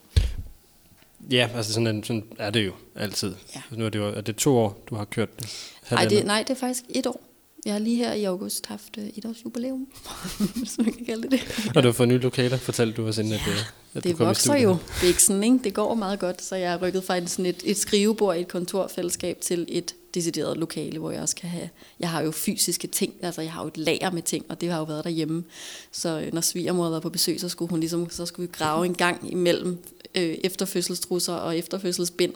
Ja, 1.30 1.48
altså 1.54 1.72
sådan, 1.72 1.86
en, 1.86 2.04
sådan 2.04 2.24
er 2.38 2.50
det 2.50 2.66
jo 2.66 2.72
altid. 2.96 3.34
Ja. 3.54 3.60
Nu 3.70 3.84
er 3.84 3.88
det 3.88 3.98
jo 3.98 4.08
er 4.08 4.20
det 4.20 4.36
to 4.36 4.58
år, 4.58 4.78
du 4.90 4.94
har 4.94 5.04
kørt 5.04 5.40
det. 5.40 5.74
Nej 5.90 6.04
det, 6.04 6.26
nej, 6.26 6.42
det 6.42 6.50
er 6.50 6.60
faktisk 6.60 6.84
et 6.88 7.06
år. 7.06 7.27
Jeg 7.68 7.74
har 7.74 7.80
lige 7.80 7.96
her 7.96 8.12
i 8.12 8.24
august 8.24 8.66
haft 8.66 8.98
øh, 8.98 9.04
et 9.04 9.24
års 9.24 9.44
jubilæum, 9.44 9.86
hvis 10.56 10.78
man 10.78 10.92
kan 10.92 11.04
kalde 11.06 11.22
det 11.22 11.30
det. 11.30 11.72
Og 11.76 11.82
du 11.82 11.88
har 11.88 11.92
fået 11.92 12.08
nye 12.08 12.18
lokaler, 12.18 12.56
fortalte 12.56 12.96
du 12.96 13.06
os 13.06 13.18
inden, 13.18 13.32
at, 13.32 13.40
øh, 13.48 13.56
at 13.94 14.04
du 14.04 14.08
Det 14.08 14.16
kom 14.16 14.24
i 14.24 14.28
vokser 14.28 14.42
studiet. 14.42 14.62
jo, 14.62 14.76
Bixen, 15.00 15.44
ikke? 15.44 15.58
Det 15.64 15.74
går 15.74 15.94
meget 15.94 16.18
godt, 16.18 16.42
så 16.42 16.56
jeg 16.56 16.70
har 16.70 16.78
rykket 16.78 17.04
fra 17.04 17.16
et, 17.16 17.30
sådan 17.30 17.46
et, 17.46 17.62
et 17.64 17.76
skrivebord 17.76 18.36
i 18.36 18.40
et 18.40 18.48
kontorfællesskab 18.48 19.40
til 19.40 19.66
et 19.68 19.94
decideret 20.14 20.56
lokale, 20.56 20.98
hvor 20.98 21.10
jeg 21.10 21.22
også 21.22 21.36
kan 21.36 21.50
have... 21.50 21.68
Jeg 22.00 22.10
har 22.10 22.22
jo 22.22 22.30
fysiske 22.30 22.86
ting, 22.86 23.14
altså 23.22 23.42
jeg 23.42 23.52
har 23.52 23.62
jo 23.62 23.68
et 23.68 23.78
lager 23.78 24.10
med 24.10 24.22
ting, 24.22 24.44
og 24.48 24.60
det 24.60 24.70
har 24.70 24.78
jo 24.78 24.84
været 24.84 25.04
derhjemme. 25.04 25.44
Så 25.92 26.20
øh, 26.20 26.32
når 26.32 26.40
svigermor 26.40 26.88
var 26.88 27.00
på 27.00 27.10
besøg, 27.10 27.40
så 27.40 27.48
skulle 27.48 27.70
hun 27.70 27.80
ligesom, 27.80 28.10
så 28.10 28.26
skulle 28.26 28.48
vi 28.48 28.52
grave 28.58 28.86
en 28.86 28.94
gang 28.94 29.32
imellem 29.32 29.78
øh, 30.14 30.36
efterfødselstrusser 30.44 31.34
og 31.34 31.58
efterfødselsbind 31.58 32.32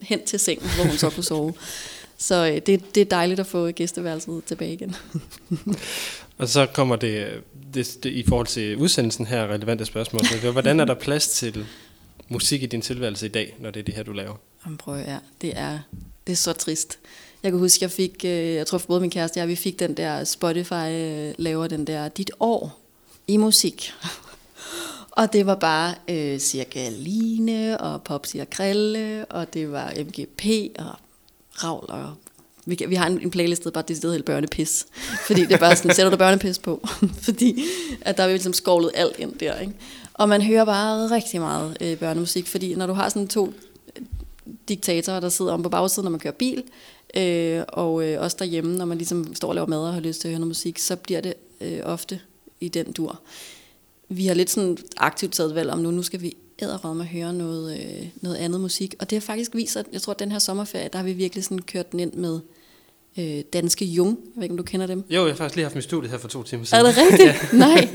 hen 0.00 0.24
til 0.24 0.38
sengen, 0.38 0.68
hvor 0.76 0.84
hun 0.84 0.96
så 0.96 1.10
kunne 1.10 1.24
sove. 1.24 1.54
Så 2.18 2.46
øh, 2.46 2.54
det, 2.66 2.94
det 2.94 3.00
er 3.00 3.04
dejligt 3.04 3.40
at 3.40 3.46
få 3.46 3.70
gæsteværelset 3.70 4.44
tilbage 4.44 4.72
igen. 4.72 4.96
Og 6.38 6.48
så 6.48 6.66
kommer 6.66 6.96
det, 6.96 7.42
det, 7.74 7.98
det, 8.02 8.10
i 8.12 8.24
forhold 8.28 8.46
til 8.46 8.76
udsendelsen 8.76 9.26
her, 9.26 9.46
relevante 9.46 9.84
spørgsmål. 9.84 10.52
Hvordan 10.52 10.80
er 10.80 10.84
der 10.84 10.94
plads 10.94 11.28
til 11.28 11.66
musik 12.28 12.62
i 12.62 12.66
din 12.66 12.80
tilværelse 12.80 13.26
i 13.26 13.28
dag, 13.28 13.56
når 13.60 13.70
det 13.70 13.80
er 13.80 13.84
det 13.84 13.94
her, 13.94 14.02
du 14.02 14.12
laver? 14.12 14.34
Jamen 14.64 14.76
prøv 14.76 14.94
at 14.94 15.04
høre, 15.04 15.20
det 15.40 15.52
er, 15.56 15.78
det 16.26 16.32
er 16.32 16.36
så 16.36 16.52
trist. 16.52 16.98
Jeg 17.42 17.52
kan 17.52 17.60
huske, 17.60 17.78
jeg 17.82 17.90
fik, 17.90 18.24
øh, 18.24 18.30
jeg 18.30 18.66
tror 18.66 18.78
både 18.78 19.00
min 19.00 19.10
kæreste 19.10 19.36
og 19.36 19.40
jeg, 19.40 19.48
vi 19.48 19.56
fik 19.56 19.78
den 19.78 19.94
der, 19.94 20.24
Spotify 20.24 20.90
øh, 20.90 21.34
laver 21.38 21.66
den 21.66 21.86
der, 21.86 22.08
dit 22.08 22.30
år 22.40 22.80
i 23.28 23.36
musik. 23.36 23.92
og 25.18 25.32
det 25.32 25.46
var 25.46 25.54
bare 25.54 25.94
øh, 26.08 26.38
cirka 26.38 26.88
Line 26.88 27.80
og 27.80 28.02
Pop 28.02 28.26
siger 28.26 28.44
Krille, 28.44 29.24
og 29.24 29.54
det 29.54 29.72
var 29.72 29.92
MGP 29.98 30.44
og 30.78 30.94
Ravl 31.64 31.84
og 31.88 32.14
vi, 32.66 32.74
kan- 32.74 32.90
vi 32.90 32.94
har 32.94 33.06
en, 33.06 33.20
en 33.22 33.30
playlist, 33.30 33.64
der 33.64 33.70
bare 33.70 33.84
decideret 33.88 34.14
helt 34.14 34.24
børnepis. 34.24 34.86
Fordi 35.26 35.40
det 35.40 35.52
er 35.52 35.58
bare 35.58 35.76
sådan, 35.76 35.94
sætter 35.94 36.10
du 36.10 36.16
børnepis 36.16 36.58
på? 36.58 36.86
fordi 37.26 37.64
at 38.00 38.16
der 38.16 38.22
er 38.22 38.26
vi 38.26 38.32
ligesom 38.32 38.52
skovlet 38.52 38.90
alt 38.94 39.18
ind 39.18 39.32
der, 39.38 39.60
ikke? 39.60 39.72
Og 40.14 40.28
man 40.28 40.42
hører 40.42 40.64
bare 40.64 41.10
rigtig 41.10 41.40
meget 41.40 41.76
øh, 41.80 41.98
børnemusik, 41.98 42.46
fordi 42.46 42.74
når 42.74 42.86
du 42.86 42.92
har 42.92 43.08
sådan 43.08 43.28
to 43.28 43.52
øh, 43.96 44.02
diktatorer, 44.68 45.20
der 45.20 45.28
sidder 45.28 45.52
om 45.52 45.62
på 45.62 45.68
bagsiden, 45.68 46.04
når 46.04 46.10
man 46.10 46.20
kører 46.20 46.34
bil, 46.34 46.62
øh, 47.16 47.62
og 47.68 48.04
øh, 48.08 48.20
også 48.22 48.36
derhjemme, 48.38 48.76
når 48.76 48.84
man 48.84 48.98
ligesom 48.98 49.34
står 49.34 49.48
og 49.48 49.54
laver 49.54 49.66
mad 49.66 49.78
og 49.78 49.92
har 49.94 50.00
lyst 50.00 50.20
til 50.20 50.28
at 50.28 50.32
høre 50.32 50.38
noget 50.40 50.48
musik, 50.48 50.78
så 50.78 50.96
bliver 50.96 51.20
det 51.20 51.34
øh, 51.60 51.78
ofte 51.84 52.20
i 52.60 52.68
den 52.68 52.92
dur. 52.92 53.20
Vi 54.08 54.26
har 54.26 54.34
lidt 54.34 54.50
sådan 54.50 54.78
aktivt 54.96 55.32
taget 55.32 55.54
valg 55.54 55.70
om 55.70 55.78
nu, 55.78 55.90
nu 55.90 56.02
skal 56.02 56.20
vi 56.22 56.36
æderrømme 56.62 57.02
at 57.02 57.08
høre 57.08 57.32
noget, 57.32 57.78
øh, 57.80 58.06
noget 58.20 58.36
andet 58.36 58.60
musik. 58.60 58.94
Og 58.98 59.10
det 59.10 59.16
har 59.16 59.20
faktisk 59.20 59.54
vist 59.54 59.76
at 59.76 59.86
jeg 59.92 60.02
tror, 60.02 60.12
at 60.12 60.18
den 60.18 60.32
her 60.32 60.38
sommerferie, 60.38 60.88
der 60.92 60.98
har 60.98 61.04
vi 61.04 61.12
virkelig 61.12 61.44
sådan 61.44 61.58
kørt 61.58 61.92
den 61.92 62.00
ind 62.00 62.12
med 62.12 62.40
øh, 63.18 63.40
danske 63.52 63.84
Jung. 63.84 64.18
Jeg 64.24 64.32
ved 64.36 64.42
ikke, 64.42 64.52
om 64.52 64.56
du 64.56 64.62
kender 64.62 64.86
dem? 64.86 65.04
Jo, 65.10 65.22
jeg 65.22 65.32
har 65.32 65.36
faktisk 65.36 65.56
lige 65.56 65.64
haft 65.64 65.74
mit 65.74 65.84
studie 65.84 66.10
her 66.10 66.18
for 66.18 66.28
to 66.28 66.42
timer 66.42 66.62
Er 66.62 66.66
siden. 66.66 66.84
det 66.86 66.94
rigtigt? 66.96 67.52
Nej. 67.66 67.88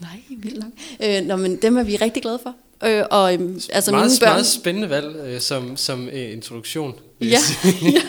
Nej, 0.00 0.20
vildt 0.38 0.58
nok. 0.58 0.72
Øh, 1.02 1.24
nå, 1.26 1.36
men 1.36 1.56
dem 1.56 1.76
er 1.76 1.82
vi 1.82 1.96
rigtig 1.96 2.22
glade 2.22 2.38
for. 2.42 2.54
Øh, 2.84 3.04
og 3.10 3.34
øhm, 3.34 3.60
altså 3.72 3.90
meget, 3.90 4.06
mine 4.06 4.18
børn... 4.20 4.28
meget 4.28 4.46
spændende 4.46 4.90
valg 4.90 5.16
øh, 5.16 5.40
som, 5.40 5.76
som 5.76 6.08
øh, 6.08 6.32
introduktion. 6.32 6.94
Ja, 7.20 7.26
ja. 7.82 8.02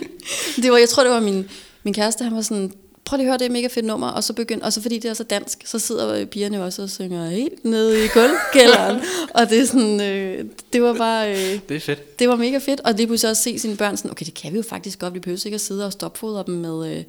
Det 0.62 0.72
var, 0.72 0.78
jeg 0.78 0.90
tror, 0.90 1.04
det 1.04 1.12
var 1.12 1.20
min, 1.20 1.50
min 1.84 1.94
kæreste, 1.94 2.24
han 2.24 2.36
var 2.36 2.42
sådan, 2.42 2.74
prøv 3.06 3.18
lige 3.18 3.26
at 3.26 3.30
høre, 3.30 3.38
det 3.38 3.42
er 3.42 3.46
et 3.46 3.52
mega 3.52 3.68
fedt 3.68 3.86
nummer, 3.86 4.08
og 4.08 4.24
så 4.24 4.34
begynd, 4.34 4.62
og 4.62 4.74
så 4.74 4.82
fordi 4.82 5.00
det 5.00 5.10
er 5.10 5.14
så 5.14 5.24
dansk, 5.24 5.62
så 5.66 5.80
sidder 5.80 6.26
pigerne 6.26 6.64
også 6.64 6.82
og 6.82 6.90
synger 6.90 7.30
helt 7.30 7.66
nede 7.66 8.06
i 8.06 8.08
gulvkælderen, 8.08 9.02
og 9.36 9.50
det 9.50 9.60
er 9.62 9.66
sådan, 9.66 10.02
øh, 10.02 10.46
det 10.74 10.82
var 10.82 10.94
bare, 10.94 11.30
øh, 11.32 11.60
Det 11.70 11.76
er 11.76 11.80
fedt. 11.80 12.20
det 12.20 12.30
var 12.30 12.36
mega 12.36 12.58
fedt, 12.58 12.80
og 12.80 12.94
lige 12.94 13.08
pludselig 13.08 13.30
også 13.30 13.44
se 13.44 13.60
sine 13.60 13.78
børn 13.78 13.98
sådan, 13.98 14.12
okay, 14.12 14.26
det 14.26 14.34
kan 14.34 14.52
vi 14.52 14.58
jo 14.58 14.64
faktisk 14.70 15.00
godt, 15.00 15.14
vi 15.14 15.20
behøver 15.20 15.42
ikke 15.46 15.56
at 15.56 15.62
sidde 15.62 15.86
og 15.86 15.92
stopfodre 15.92 16.44
dem 16.48 16.56
med, 16.56 16.98
øh, 16.98 17.04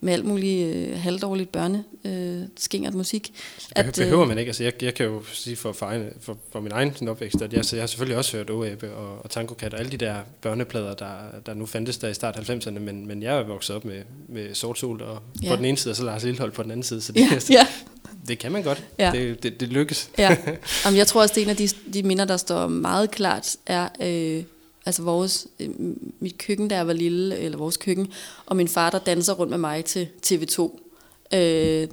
med 0.00 0.12
alt 0.12 0.24
muligt 0.24 0.74
øh, 0.76 0.98
halvdårligt 1.00 1.52
børne 1.52 1.84
øh, 2.04 2.42
skingert 2.56 2.94
musik. 2.94 3.32
At, 3.72 3.86
øh, 3.86 4.04
behøver 4.04 4.24
man 4.26 4.38
ikke. 4.38 4.48
Altså, 4.48 4.64
jeg, 4.64 4.82
jeg 4.82 4.94
kan 4.94 5.06
jo 5.06 5.22
sige 5.32 5.56
for, 5.56 5.72
for, 5.72 5.86
egen, 5.86 6.08
for, 6.20 6.38
for 6.52 6.60
min 6.60 6.72
egen 6.72 6.92
sådan 6.92 7.08
opvækst, 7.08 7.42
at 7.42 7.52
jeg, 7.52 7.64
så 7.64 7.76
jeg 7.76 7.82
har 7.82 7.86
selvfølgelig 7.86 8.16
også 8.18 8.36
hørt 8.36 8.50
Åæbe 8.50 8.94
og, 8.94 9.18
og 9.24 9.30
Tango 9.30 9.54
Cat 9.54 9.74
og 9.74 9.80
alle 9.80 9.92
de 9.92 9.96
der 9.96 10.16
børneplader, 10.40 10.94
der, 10.94 11.08
der 11.46 11.54
nu 11.54 11.66
fandtes 11.66 11.98
der 11.98 12.08
i 12.08 12.14
start 12.14 12.36
90'erne, 12.50 12.78
men, 12.78 13.06
men 13.06 13.22
jeg 13.22 13.36
er 13.38 13.42
vokset 13.42 13.76
op 13.76 13.84
med, 13.84 14.02
med 14.28 14.54
Sort 14.54 14.78
Sol 14.78 15.02
og 15.02 15.22
Ja. 15.42 15.50
på 15.50 15.56
den 15.56 15.64
ene 15.64 15.76
side, 15.76 15.92
og 15.92 15.96
så 15.96 16.04
Lars 16.04 16.22
Lillehold 16.24 16.52
på 16.52 16.62
den 16.62 16.70
anden 16.70 16.84
side, 16.84 17.00
så 17.02 17.12
det, 17.12 17.20
Ja, 17.20 17.28
altså, 17.32 17.52
ja, 17.52 17.66
det 18.28 18.38
kan 18.38 18.52
man 18.52 18.62
godt. 18.62 18.84
Ja. 18.98 19.10
Det, 19.14 19.42
det, 19.42 19.60
det 19.60 19.68
lykkes. 19.68 20.10
ja. 20.18 20.36
Jamen, 20.84 20.98
jeg 20.98 21.06
tror 21.06 21.22
også, 21.22 21.34
det 21.34 21.40
er 21.40 21.44
en 21.44 21.50
af 21.50 21.56
de, 21.56 21.68
de 21.92 22.02
minder, 22.02 22.24
der 22.24 22.36
står 22.36 22.66
meget 22.68 23.10
klart, 23.10 23.56
er 23.66 23.88
øh, 24.02 24.42
altså 24.86 25.02
vores, 25.02 25.46
øh, 25.60 25.68
mit 26.20 26.38
køkken, 26.38 26.70
jeg 26.70 26.86
var 26.86 26.92
lille, 26.92 27.38
eller 27.38 27.58
vores 27.58 27.76
køkken, 27.76 28.08
og 28.46 28.56
min 28.56 28.68
far, 28.68 28.90
der 28.90 28.98
danser 28.98 29.32
rundt 29.32 29.50
med 29.50 29.58
mig 29.58 29.84
til 29.84 30.08
TV2. 30.26 30.80
Øh, 31.36 31.88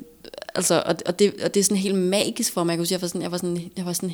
altså, 0.56 0.84
og, 0.86 0.96
og, 1.06 1.20
det, 1.20 1.34
og 1.44 1.54
det 1.54 1.60
er 1.60 1.64
sådan 1.64 1.78
helt 1.78 1.96
magisk 1.96 2.54
for 2.54 2.64
mig. 2.64 2.72
Jeg 2.72 2.78
kan 2.78 2.82
huske, 2.82 2.94
jeg 2.94 3.02
var 3.02 3.08
sådan, 3.08 3.22
jeg 3.22 3.32
var 3.32 3.38
sådan, 3.38 3.72
jeg 3.78 3.86
var 3.86 3.94
sådan 3.94 4.12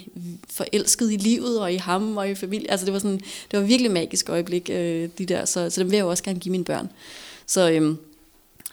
forelsket 0.50 1.12
i 1.12 1.16
livet, 1.18 1.60
og 1.60 1.74
i 1.74 1.76
ham, 1.76 2.18
og 2.18 2.30
i 2.30 2.36
familie. 2.36 2.72
Altså, 2.72 2.86
det 2.86 2.94
var, 2.94 3.00
sådan, 3.00 3.18
det 3.52 3.60
var 3.60 3.66
virkelig 3.66 3.92
magisk 3.92 4.30
øjeblik, 4.30 4.70
øh, 4.74 5.10
de 5.18 5.26
der. 5.26 5.46
Så, 5.46 5.70
så 5.70 5.80
dem 5.82 5.92
vil 5.92 5.96
jeg 5.98 6.04
jo 6.04 6.10
også 6.10 6.24
gerne 6.24 6.40
give 6.40 6.52
mine 6.52 6.64
børn. 6.64 6.90
Så, 7.48 7.72
øh, 7.72 7.96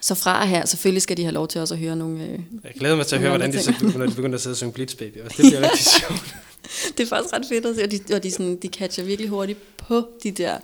så 0.01 0.15
fra 0.15 0.45
her, 0.45 0.65
selvfølgelig 0.65 1.01
skal 1.01 1.17
de 1.17 1.23
have 1.23 1.33
lov 1.33 1.47
til 1.47 1.61
også 1.61 1.73
at 1.73 1.79
høre 1.79 1.95
nogle... 1.95 2.23
Øh, 2.23 2.39
Jeg 2.63 2.71
glæder 2.79 2.95
mig 2.95 3.05
til 3.07 3.15
at 3.15 3.21
høre, 3.21 3.31
hvordan 3.31 3.53
de, 3.53 3.59
så 3.63 3.73
begynder, 3.79 4.07
de 4.07 4.15
begynder 4.15 4.35
at 4.35 4.41
sidde 4.41 4.53
og 4.53 4.57
synge 4.57 4.73
Blitz 4.73 4.95
Baby. 4.95 5.17
Det 5.17 5.35
bliver 5.37 5.61
rigtig 5.71 5.85
sjovt. 5.85 6.35
Det 6.97 7.03
er 7.03 7.07
faktisk 7.07 7.33
ret 7.33 7.45
fedt 7.49 7.65
at 7.65 7.75
se, 7.75 7.83
og 7.83 7.91
de, 7.91 8.15
og 8.15 8.23
de, 8.23 8.31
sådan, 8.31 8.55
de 8.55 8.67
catcher 8.67 9.03
virkelig 9.03 9.29
hurtigt 9.29 9.59
på 9.77 10.07
de 10.23 10.31
der, 10.31 10.57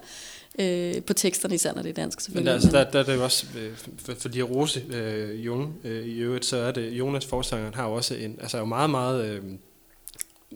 øh, 0.60 1.02
på 1.04 1.14
teksterne, 1.14 1.56
især 1.56 1.74
når 1.74 1.82
det 1.82 1.90
er 1.90 1.94
dansk 1.94 2.18
Men 2.18 2.22
selvfølgelig. 2.24 2.46
der, 2.48 2.54
altså, 2.54 2.72
der, 2.72 2.92
der 2.92 3.00
er 3.00 3.04
det 3.04 3.16
jo 3.16 3.24
også, 3.24 3.46
øh, 3.60 3.72
for, 4.06 4.14
fordi 4.20 4.42
Rose 4.42 4.84
øh, 4.94 5.46
Jung 5.46 5.76
øh, 5.84 6.06
i 6.06 6.20
øvrigt, 6.20 6.46
så 6.46 6.58
er 6.58 6.72
det, 6.72 6.90
Jonas 6.92 7.26
forsangeren 7.26 7.74
har 7.74 7.88
jo 7.88 7.94
også 7.94 8.16
en, 8.16 8.38
altså 8.42 8.58
er 8.58 8.62
jo 8.62 8.66
meget, 8.66 8.90
meget 8.90 9.26
øh, 9.26 9.42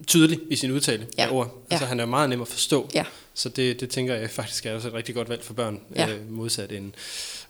tydelig 0.07 0.39
i 0.49 0.55
sin 0.55 0.71
udtale 0.71 1.07
Ja. 1.17 1.25
af 1.27 1.31
ord. 1.31 1.65
Altså 1.69 1.85
Ja. 1.85 1.89
han 1.89 1.99
er 1.99 2.05
meget 2.05 2.29
nem 2.29 2.41
at 2.41 2.47
forstå. 2.47 2.89
Ja. 2.93 3.03
Så 3.33 3.49
det, 3.49 3.79
det 3.79 3.89
tænker 3.89 4.15
jeg 4.15 4.29
faktisk 4.29 4.65
er 4.65 4.73
også 4.73 4.87
et 4.87 4.93
rigtig 4.93 5.15
godt 5.15 5.29
valg 5.29 5.43
for 5.43 5.53
børn, 5.53 5.79
Ja. 5.95 6.09
øh, 6.09 6.31
modsat 6.31 6.71
en, 6.71 6.95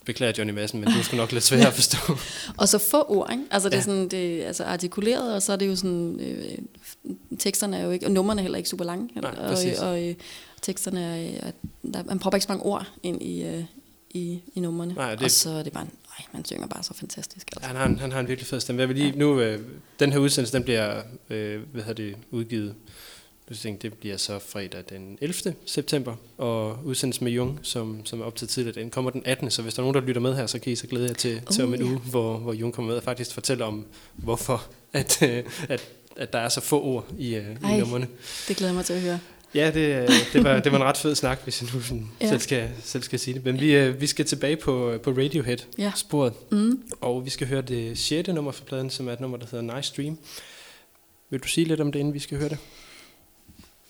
beklager 0.06 0.34
Johnny 0.38 0.54
Madsen, 0.54 0.80
men 0.80 0.90
det 0.90 1.00
er 1.00 1.04
sgu 1.04 1.18
nok 1.18 1.32
lidt 1.32 1.44
svært 1.44 1.66
at 1.68 1.74
forstå. 1.74 1.98
Og 2.58 2.70
så 2.70 2.78
få 2.78 3.02
ord, 3.08 3.32
ikke? 3.32 3.44
Altså 3.52 3.70
det 3.70 3.76
er 3.76 3.78
Ja. 3.80 3.84
sådan, 3.84 4.08
det 4.08 4.44
altså 4.44 4.64
artikuleret, 4.64 5.34
og 5.34 5.42
så 5.42 5.52
er 5.52 5.56
det 5.56 5.68
jo 5.68 5.76
sådan, 5.76 6.20
øh, 6.20 6.58
teksterne 7.40 7.78
er 7.78 7.84
jo 7.86 7.92
ikke, 7.92 8.06
og 8.06 8.12
numrene 8.12 8.42
er 8.42 8.44
heller 8.44 8.58
ikke 8.58 8.70
super 8.70 8.86
lange. 8.86 9.10
Nej, 9.16 9.32
og, 9.38 9.48
præcis. 9.50 9.80
og, 9.80 10.04
øh, 10.08 10.16
teksterne 10.62 11.02
er, 11.04 11.48
er 11.48 11.52
der, 11.94 12.04
man 12.04 12.20
prøver 12.20 12.36
ikke 12.36 12.44
så 12.46 12.52
mange 12.52 12.64
ord 12.66 12.88
ind 13.04 13.22
i, 13.22 13.44
øh, 13.44 13.64
i, 14.12 14.40
i 14.56 14.60
numrene. 14.60 14.94
Nej, 14.94 15.16
det- 15.16 15.24
Og 15.24 15.32
så 15.32 15.50
er 15.50 15.64
det 15.64 15.74
bare, 15.74 15.84
nej, 15.86 16.26
man 16.34 16.46
synger 16.46 16.68
bare 16.68 16.84
så 16.84 16.94
fantastisk. 16.94 17.48
Altså. 17.56 17.68
Han 17.68 17.76
har, 17.76 17.86
en, 17.86 18.00
han 18.00 18.12
har 18.12 18.20
en 18.20 18.28
virkelig 18.28 18.48
fed 18.48 18.60
stemme. 18.60 18.82
Jeg 18.82 18.90
vil 18.90 18.98
lige, 18.98 19.12
nu, 19.20 19.40
øh, 19.40 19.60
den 20.00 20.12
her 20.12 20.20
udsendelse, 20.20 20.54
den 20.54 20.64
bliver 20.64 21.02
øh, 21.30 21.62
hvad 21.74 21.84
hedder 21.84 22.04
det, 22.04 22.16
udgivet 22.32 22.76
Nu 23.50 23.56
tænkte, 23.56 23.90
det 23.90 23.98
bliver 23.98 24.18
så 24.18 24.40
fredag 24.40 24.84
den 24.90 25.18
11. 25.22 25.54
september, 25.66 26.16
og 26.38 26.78
udsendelsen 26.86 27.24
med 27.24 27.32
Jung, 27.32 27.60
som, 27.64 28.06
som 28.06 28.22
er 28.22 28.26
op 28.26 28.36
til 28.36 28.48
tidligere, 28.48 28.82
den 28.82 28.90
kommer 28.90 29.12
den 29.12 29.22
18. 29.26 29.52
Så 29.52 29.62
hvis 29.62 29.74
der 29.74 29.80
er 29.80 29.84
nogen, 29.84 29.96
der 30.02 30.02
lytter 30.08 30.22
med 30.22 30.36
her, 30.36 30.48
så 30.48 30.60
kan 30.60 30.74
I 30.74 30.76
så 30.76 30.88
glæde 30.88 31.08
jer 31.08 31.14
til, 31.14 31.42
til 31.52 31.64
om 31.64 31.70
Uh, 31.70 31.76
en 31.76 31.82
ja. 31.86 31.90
uge, 31.92 31.98
hvor, 32.00 32.38
hvor 32.38 32.54
Jung 32.54 32.74
kommer 32.74 32.90
med 32.92 32.98
og 32.98 33.04
faktisk 33.04 33.34
fortæller 33.34 33.66
om, 33.66 33.86
hvorfor 34.16 34.68
at, 34.94 35.22
øh, 35.24 35.44
at, 35.70 35.82
at 36.18 36.34
der 36.34 36.40
er 36.40 36.50
så 36.50 36.62
få 36.62 36.82
ord 36.84 37.06
i, 37.20 37.36
øh, 37.36 37.44
i 37.52 37.66
Ej. 37.66 37.80
numrene. 37.80 38.08
Det 38.48 38.58
glæder 38.58 38.74
mig 38.74 38.86
til 38.86 38.94
at 38.94 39.02
høre. 39.02 39.20
Ja, 39.56 39.72
det, 39.74 40.02
øh, 40.02 40.10
det, 40.34 40.44
var, 40.44 40.60
det 40.60 40.72
var 40.72 40.78
en 40.78 40.84
ret 40.84 40.98
fed 40.98 41.16
snak, 41.16 41.40
hvis 41.44 41.62
jeg 41.62 41.70
nu 41.74 41.82
sådan 41.82 42.08
Ja. 42.22 42.26
ja. 42.26 42.30
selv, 42.32 42.40
skal, 42.42 42.70
selv 42.84 43.04
skal 43.04 43.20
sige 43.20 43.34
det. 43.34 43.46
Men 43.46 43.60
vi, 43.60 43.76
øh, 43.76 44.02
vi 44.02 44.08
skal 44.08 44.26
tilbage 44.26 44.56
på, 44.56 44.94
på 45.04 45.12
Radiohead-sporet, 45.12 46.34
Ja. 46.52 46.56
Mm. 46.58 46.82
og 47.02 47.26
vi 47.26 47.30
skal 47.30 47.48
høre 47.48 47.62
det 47.62 47.98
sjette 47.98 48.34
nummer 48.34 48.52
fra 48.52 48.64
pladen, 48.66 48.90
som 48.90 49.08
er 49.08 49.14
et 49.14 49.20
nummer, 49.22 49.38
der 49.38 49.46
hedder 49.52 49.76
Nice 49.76 49.94
Dream. 49.98 50.18
Vil 51.30 51.40
du 51.40 51.48
sige 51.48 51.68
lidt 51.68 51.82
om 51.82 51.92
det, 51.92 52.00
inden 52.00 52.14
vi 52.14 52.20
skal 52.20 52.38
høre 52.38 52.50
det? 52.50 52.58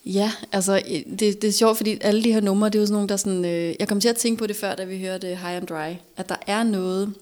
Ja, 0.05 0.31
altså 0.51 0.81
det, 1.19 1.41
det 1.41 1.47
er 1.47 1.51
sjovt, 1.51 1.77
fordi 1.77 1.97
alle 2.01 2.23
de 2.23 2.31
her 2.33 2.41
numre, 2.41 2.69
det 2.69 2.75
er 2.75 2.79
jo 2.79 2.85
sådan 2.85 2.93
nogle, 2.93 3.09
der 3.09 3.17
sådan... 3.17 3.45
Øh, 3.45 3.75
jeg 3.79 3.87
kom 3.87 3.99
til 3.99 4.09
at 4.09 4.15
tænke 4.15 4.39
på 4.39 4.47
det 4.47 4.55
før, 4.55 4.75
da 4.75 4.83
vi 4.83 4.99
hørte 4.99 5.27
High 5.27 5.55
and 5.57 5.67
Dry, 5.67 5.93
at 6.17 6.29
der 6.29 6.35
er 6.47 6.63
noget 6.63 7.13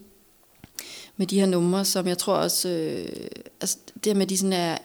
med 1.18 1.28
de 1.28 1.39
her 1.39 1.45
numre, 1.45 1.86
som 1.86 2.07
jeg 2.07 2.18
tror 2.18 2.36
også... 2.36 2.70
Øh, 2.70 3.28
altså 3.61 3.78
det 3.93 4.05
her 4.05 4.13
med, 4.13 4.22
at 4.22 4.30
de 4.30 4.38
sådan 4.38 4.53
er 4.53 4.78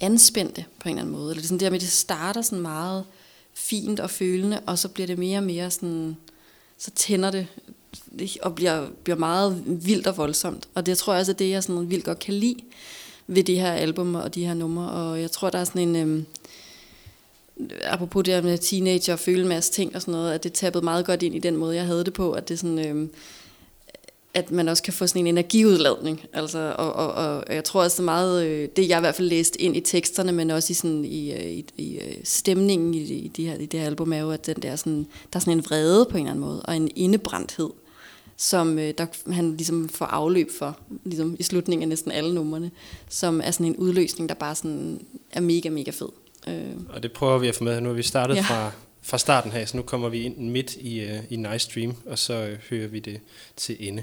anspændte 0.00 0.64
på 0.78 0.88
en 0.88 0.94
eller 0.94 1.02
anden 1.02 1.16
måde, 1.16 1.30
eller 1.30 1.40
det 1.40 1.48
sådan 1.48 1.58
det 1.58 1.66
her 1.66 1.70
med, 1.70 1.78
at 1.78 1.82
det 1.82 1.90
starter 1.90 2.42
sådan 2.42 2.60
meget 2.60 3.04
fint 3.54 4.00
og 4.00 4.10
følende, 4.10 4.60
og 4.66 4.78
så 4.78 4.88
bliver 4.88 5.06
det 5.06 5.18
mere 5.18 5.38
og 5.38 5.44
mere 5.44 5.70
sådan... 5.70 6.16
Så 6.78 6.90
tænder 6.90 7.30
det 7.30 7.46
og 8.42 8.54
bliver, 8.54 8.86
bliver 9.04 9.18
meget 9.18 9.62
vildt 9.66 10.06
og 10.06 10.16
voldsomt. 10.16 10.68
Og 10.74 10.86
det 10.86 10.98
tror 10.98 11.12
jeg 11.12 11.20
også 11.20 11.32
er 11.32 11.36
det, 11.36 11.50
jeg 11.50 11.62
sådan 11.62 11.90
vildt 11.90 12.04
godt 12.04 12.18
kan 12.18 12.34
lide 12.34 12.56
ved 13.26 13.44
de 13.44 13.60
her 13.60 13.72
album 13.72 14.14
og 14.14 14.34
de 14.34 14.46
her 14.46 14.54
numre. 14.54 14.90
Og 14.90 15.20
jeg 15.20 15.30
tror, 15.30 15.50
der 15.50 15.58
er 15.58 15.64
sådan 15.64 15.96
en... 15.96 15.96
Øh, 15.96 16.22
apropos 17.82 18.24
det 18.24 18.34
her 18.34 18.42
med 18.42 18.58
teenager 18.58 19.12
og 19.12 19.18
føle 19.18 19.42
en 19.42 19.48
masse 19.48 19.72
ting 19.72 19.94
og 19.94 20.00
sådan 20.00 20.12
noget, 20.12 20.32
at 20.32 20.44
det 20.44 20.52
tappede 20.52 20.84
meget 20.84 21.06
godt 21.06 21.22
ind 21.22 21.34
i 21.34 21.38
den 21.38 21.56
måde, 21.56 21.76
jeg 21.76 21.86
havde 21.86 22.04
det 22.04 22.12
på, 22.12 22.32
at 22.32 22.48
det 22.48 22.58
sådan, 22.58 22.78
øh, 22.78 23.08
at 24.36 24.50
man 24.50 24.68
også 24.68 24.82
kan 24.82 24.92
få 24.92 25.06
sådan 25.06 25.20
en 25.20 25.26
energiudladning. 25.26 26.22
Altså, 26.32 26.74
og, 26.78 26.92
og, 26.92 27.12
og 27.12 27.54
jeg 27.54 27.64
tror 27.64 27.82
også 27.82 28.02
meget, 28.02 28.46
øh, 28.46 28.68
det 28.76 28.88
jeg 28.88 28.98
i 28.98 29.00
hvert 29.00 29.14
fald 29.14 29.28
læst 29.28 29.56
ind 29.56 29.76
i 29.76 29.80
teksterne, 29.80 30.32
men 30.32 30.50
også 30.50 30.70
i, 30.70 30.74
sådan, 30.74 31.04
i, 31.04 31.32
øh, 31.32 31.50
i, 31.50 31.64
i 31.76 31.98
øh, 31.98 32.14
stemningen 32.24 32.94
i, 32.94 32.98
i, 32.98 33.28
de 33.28 33.46
her, 33.46 33.54
i 33.54 33.66
det 33.66 33.80
her 33.80 33.86
album, 33.86 34.12
er 34.12 34.18
jo, 34.18 34.30
at 34.30 34.46
den 34.46 34.56
der 34.56 34.76
sådan, 34.76 35.06
der 35.32 35.36
er 35.36 35.40
sådan 35.40 35.52
en 35.52 35.64
vrede 35.64 36.04
på 36.10 36.16
en 36.16 36.22
eller 36.22 36.30
anden 36.30 36.44
måde, 36.44 36.62
og 36.62 36.76
en 36.76 36.90
indebrændthed, 36.96 37.70
som 38.36 38.76
der, 38.76 39.32
han 39.32 39.56
ligesom 39.56 39.88
får 39.88 40.06
afløb 40.06 40.50
for, 40.58 40.78
ligesom 41.04 41.36
i 41.38 41.42
slutningen 41.42 41.82
af 41.82 41.88
næsten 41.88 42.12
alle 42.12 42.34
numrene, 42.34 42.70
som 43.08 43.40
er 43.44 43.50
sådan 43.50 43.66
en 43.66 43.76
udløsning, 43.76 44.28
der 44.28 44.34
bare 44.34 44.54
sådan 44.54 45.00
er 45.32 45.40
mega, 45.40 45.70
mega 45.70 45.90
fed. 45.90 46.08
Og 46.88 47.02
det 47.02 47.12
prøver 47.12 47.38
vi 47.38 47.48
at 47.48 47.54
få 47.54 47.64
med. 47.64 47.80
Nu 47.80 47.88
er 47.88 47.94
vi 47.94 48.02
startet 48.02 48.34
Ja. 48.34 48.40
fra, 48.40 48.70
fra 49.02 49.18
starten 49.18 49.52
her, 49.52 49.66
så 49.66 49.76
nu 49.76 49.82
kommer 49.82 50.08
vi 50.08 50.22
ind 50.22 50.36
midt 50.50 50.76
i, 50.80 51.04
uh, 51.04 51.32
i 51.32 51.36
Nice 51.36 51.70
Dream, 51.74 51.94
og 52.06 52.18
så 52.18 52.50
hører 52.70 52.88
vi 52.88 52.98
det 52.98 53.20
til 53.56 53.76
ende. 53.78 54.02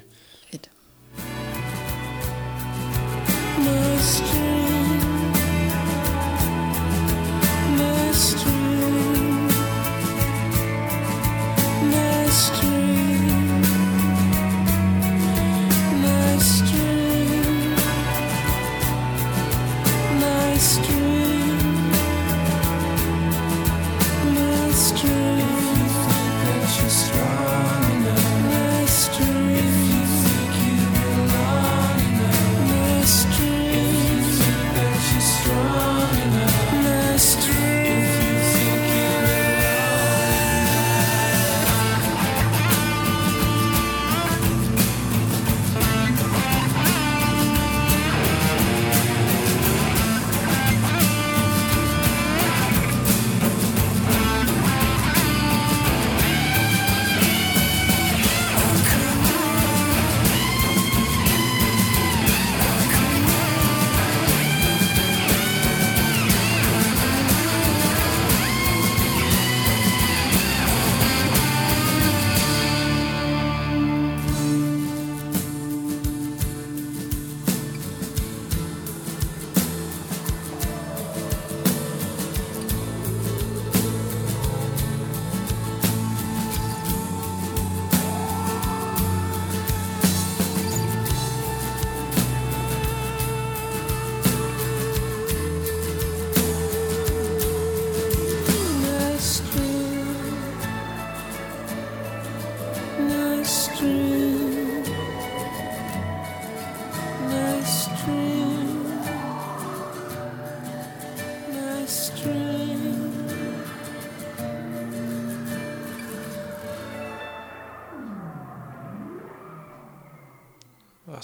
Fedt. 4.03 4.23
Strong 4.23 4.52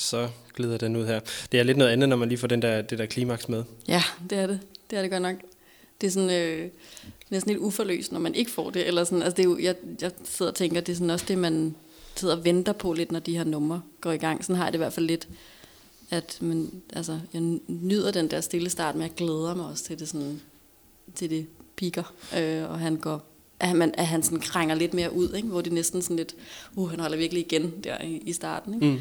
så 0.10 0.30
glider 0.54 0.78
den 0.78 0.96
ud 0.96 1.06
her. 1.06 1.20
Det 1.52 1.60
er 1.60 1.64
lidt 1.64 1.78
noget 1.78 1.92
andet, 1.92 2.10
når 2.10 2.16
man 2.16 2.30
lige 2.30 2.38
får 2.38 2.48
den 2.48 2.62
der, 2.62 2.82
det 2.82 3.00
der 3.00 3.06
klimaks 3.06 3.50
med. 3.50 3.64
Ja, 3.88 4.04
det 4.30 4.38
er 4.38 4.48
det. 4.48 4.60
Det 4.90 4.98
er 4.98 5.02
det 5.02 5.12
godt 5.12 5.22
nok. 5.22 5.36
Det 6.02 6.08
er 6.08 6.12
sådan 6.12 6.30
øh, 6.30 6.70
næsten 7.30 7.52
lidt 7.52 7.62
uforløst, 7.62 8.12
når 8.12 8.20
man 8.20 8.36
ikke 8.36 8.52
får 8.52 8.70
det. 8.70 8.88
Eller 8.88 9.04
sådan, 9.04 9.22
altså 9.22 9.36
det 9.36 9.44
er 9.44 9.50
jo, 9.50 9.58
jeg, 9.60 9.76
jeg 10.02 10.12
sidder 10.24 10.52
og 10.52 10.56
tænker, 10.56 10.82
det 10.82 10.92
er 10.92 10.96
sådan 10.96 11.10
også 11.10 11.26
det, 11.28 11.38
man 11.38 11.76
sidder 12.16 12.36
og 12.36 12.46
venter 12.46 12.74
på 12.74 12.94
lidt, 12.94 13.12
når 13.12 13.20
de 13.20 13.38
her 13.38 13.44
numre 13.44 13.82
går 14.02 14.12
i 14.12 14.18
gang. 14.18 14.46
Sådan 14.46 14.56
har 14.56 14.64
jeg 14.64 14.74
det 14.74 14.78
i 14.78 14.84
hvert 14.84 14.94
fald 14.94 15.06
lidt, 15.06 15.28
at 16.10 16.38
man, 16.42 16.72
altså, 16.94 17.20
jeg 17.34 17.42
nyder 17.68 18.12
den 18.12 18.32
der 18.32 18.42
stille 18.42 18.70
start, 18.70 18.96
men 18.96 19.02
jeg 19.02 19.12
glæder 19.18 19.56
mig 19.56 19.66
også 19.66 19.84
til 19.84 20.00
det, 20.00 20.10
sådan, 20.10 20.42
til 21.16 21.30
det 21.30 21.48
piker, 21.76 22.14
øh, 22.38 22.70
og 22.72 22.80
han 22.80 22.96
går 22.96 23.26
at, 23.60 23.76
man, 23.76 23.94
at 23.98 24.08
han 24.08 24.24
sådan 24.24 24.40
krænger 24.40 24.76
lidt 24.76 24.94
mere 24.94 25.14
ud, 25.14 25.34
ikke? 25.34 25.48
hvor 25.48 25.62
det 25.62 25.74
næsten 25.74 26.02
sådan 26.02 26.18
lidt, 26.18 26.36
uh, 26.76 26.90
han 26.90 27.00
holder 27.00 27.18
virkelig 27.18 27.46
igen 27.46 27.74
der 27.84 28.02
i, 28.02 28.22
i 28.26 28.34
starten. 28.34 28.74
Ikke? 28.74 28.86
Mm. 28.86 29.00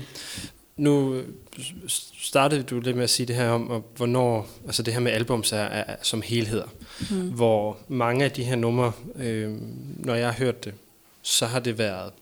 Nu 0.79 1.23
startede 2.19 2.63
du 2.63 2.81
lidt 2.81 2.97
med 2.97 3.05
at 3.05 3.11
sige 3.11 3.27
det 3.27 3.37
her 3.37 3.49
om, 3.49 3.85
hvornår, 3.97 4.49
altså 4.67 4.83
det 4.83 4.95
her 4.95 5.01
med 5.01 5.13
albums 5.13 5.53
er, 5.53 5.57
er 5.57 5.97
som 6.03 6.23
helheder, 6.23 6.67
mm. 7.11 7.29
hvor 7.29 7.79
mange 7.89 8.25
af 8.25 8.31
de 8.31 8.45
her 8.45 8.57
numre, 8.57 8.93
øh, 9.17 9.57
når 9.97 10.15
jeg 10.15 10.27
har 10.27 10.35
hørt 10.35 10.65
det, 10.65 10.75
så 11.23 11.47
har 11.47 11.61
det 11.61 11.79
været 11.79 12.13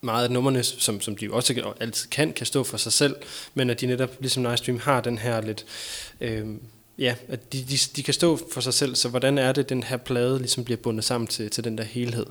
meget 0.00 0.24
af 0.24 0.30
numrene, 0.30 0.62
som, 0.62 1.00
som 1.00 1.16
de 1.16 1.24
jo 1.24 1.36
også 1.36 1.72
altid 1.80 2.08
kan, 2.10 2.32
kan 2.32 2.46
stå 2.46 2.64
for 2.64 2.76
sig 2.76 2.92
selv, 2.92 3.16
men 3.54 3.70
at 3.70 3.80
de 3.80 3.86
netop, 3.86 4.10
ligesom 4.20 4.42
Nice 4.42 4.64
Dream, 4.64 4.78
har 4.78 5.00
den 5.00 5.18
her 5.18 5.40
lidt, 5.40 5.64
øh, 6.20 6.46
ja, 6.98 7.14
at 7.28 7.52
de, 7.52 7.64
de, 7.64 7.78
de 7.96 8.02
kan 8.02 8.14
stå 8.14 8.38
for 8.52 8.60
sig 8.60 8.74
selv, 8.74 8.94
så 8.94 9.08
hvordan 9.08 9.38
er 9.38 9.52
det, 9.52 9.68
den 9.68 9.82
her 9.82 9.96
plade 9.96 10.38
ligesom 10.38 10.64
bliver 10.64 10.78
bundet 10.78 11.04
sammen 11.04 11.26
til, 11.26 11.50
til 11.50 11.64
den 11.64 11.78
der 11.78 11.84
helhed? 11.84 12.26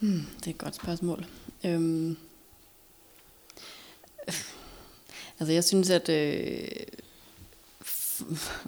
Hmm, 0.00 0.26
det 0.40 0.46
er 0.46 0.50
et 0.50 0.58
godt 0.58 0.74
spørgsmål. 0.74 1.24
Øhm, 1.64 2.16
altså 5.42 5.52
jeg 5.52 5.64
synes, 5.64 5.90
at 5.90 6.08
øh, 6.08 6.58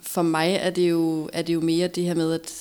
for 0.02 0.22
mig 0.22 0.54
er 0.54 0.70
det, 0.70 0.90
jo, 0.90 1.30
er 1.32 1.42
det 1.42 1.54
jo 1.54 1.60
mere 1.60 1.88
det 1.88 2.04
her 2.04 2.14
med, 2.14 2.32
at 2.32 2.52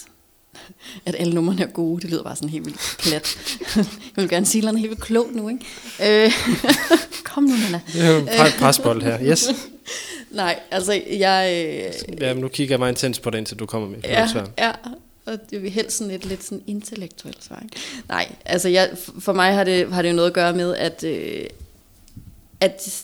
at 1.05 1.16
alle 1.20 1.34
numrene 1.34 1.64
er 1.64 1.68
gode. 1.68 2.01
Det 2.01 2.09
lyder 2.09 2.24
bare 2.24 2.36
sådan 2.36 2.49
helt 2.49 2.66
vildt 2.66 2.97
plat. 2.99 3.38
jeg 3.76 3.86
vil 4.16 4.30
gerne 4.30 4.45
sige 4.45 4.61
noget 4.61 4.80
helt 4.80 4.89
vildt 4.89 5.03
klogt 5.03 5.36
nu, 5.36 5.49
ikke? 5.49 6.26
Øh, 6.26 6.32
kom 7.34 7.43
nu, 7.43 7.55
Nana. 7.55 7.82
Det 7.93 8.01
er 8.01 8.09
jo 8.11 8.18
en 8.18 8.28
presbold 8.59 9.01
her, 9.01 9.20
yes. 9.22 9.49
Nej, 10.32 10.59
altså 10.72 11.01
jeg... 11.11 11.66
Øh, 11.68 12.22
ja, 12.22 12.34
nu 12.34 12.47
kigger 12.47 12.74
jeg 12.74 12.80
meget 12.80 12.91
intens 12.91 13.20
på 13.20 13.30
det, 13.30 13.38
indtil 13.38 13.59
du 13.59 13.66
kommer 13.66 13.89
med 13.89 13.97
ja. 14.03 14.28
Ja, 14.57 14.72
og 15.26 15.38
det 15.49 15.64
vil 15.64 15.72
helst 15.72 15.97
sådan 15.97 16.14
et 16.14 16.26
lidt 16.26 16.43
sådan 16.43 16.64
intellektuelt 16.68 17.43
svar. 17.43 17.61
Ikke? 17.64 17.78
Nej, 18.07 18.36
altså 18.45 18.70
jeg, 18.70 18.89
for 19.20 19.34
mig 19.34 19.53
har 19.53 19.64
det, 19.64 19.93
har 19.93 20.01
det 20.01 20.09
jo 20.09 20.16
noget 20.16 20.30
at 20.30 20.34
gøre 20.34 20.53
med, 20.53 20.76
at, 20.76 21.03
øh, 21.03 21.45
at 22.59 23.03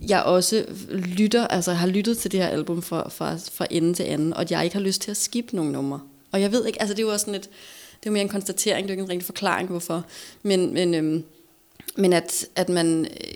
jeg 0.00 0.22
også 0.22 0.64
lytter, 0.90 1.46
altså 1.46 1.72
har 1.72 1.86
lyttet 1.86 2.18
til 2.18 2.32
det 2.32 2.40
her 2.40 2.48
album 2.48 2.82
fra, 2.82 3.08
fra, 3.08 3.36
fra 3.52 3.66
ende 3.70 3.94
til 3.94 4.02
anden, 4.02 4.34
og 4.34 4.40
at 4.40 4.50
jeg 4.50 4.64
ikke 4.64 4.76
har 4.76 4.82
lyst 4.82 5.02
til 5.02 5.10
at 5.10 5.16
skippe 5.16 5.56
nogle 5.56 5.72
numre. 5.72 6.00
Og 6.32 6.40
jeg 6.40 6.52
ved 6.52 6.66
ikke, 6.66 6.80
altså 6.80 6.94
det 6.94 7.02
er 7.02 7.06
jo 7.06 7.12
også 7.12 7.24
sådan 7.24 7.40
et, 7.40 7.50
det 8.00 8.06
er 8.06 8.10
mere 8.10 8.22
en 8.22 8.28
konstatering, 8.28 8.88
det 8.88 8.92
er 8.92 8.96
jo 8.96 9.00
ikke 9.00 9.02
en 9.02 9.10
rigtig 9.10 9.26
forklaring, 9.26 9.68
hvorfor. 9.68 10.04
Men, 10.42 10.74
men, 10.74 10.94
øhm, 10.94 11.24
men 11.96 12.12
at, 12.12 12.46
at 12.56 12.68
man, 12.68 13.04
øh, 13.04 13.32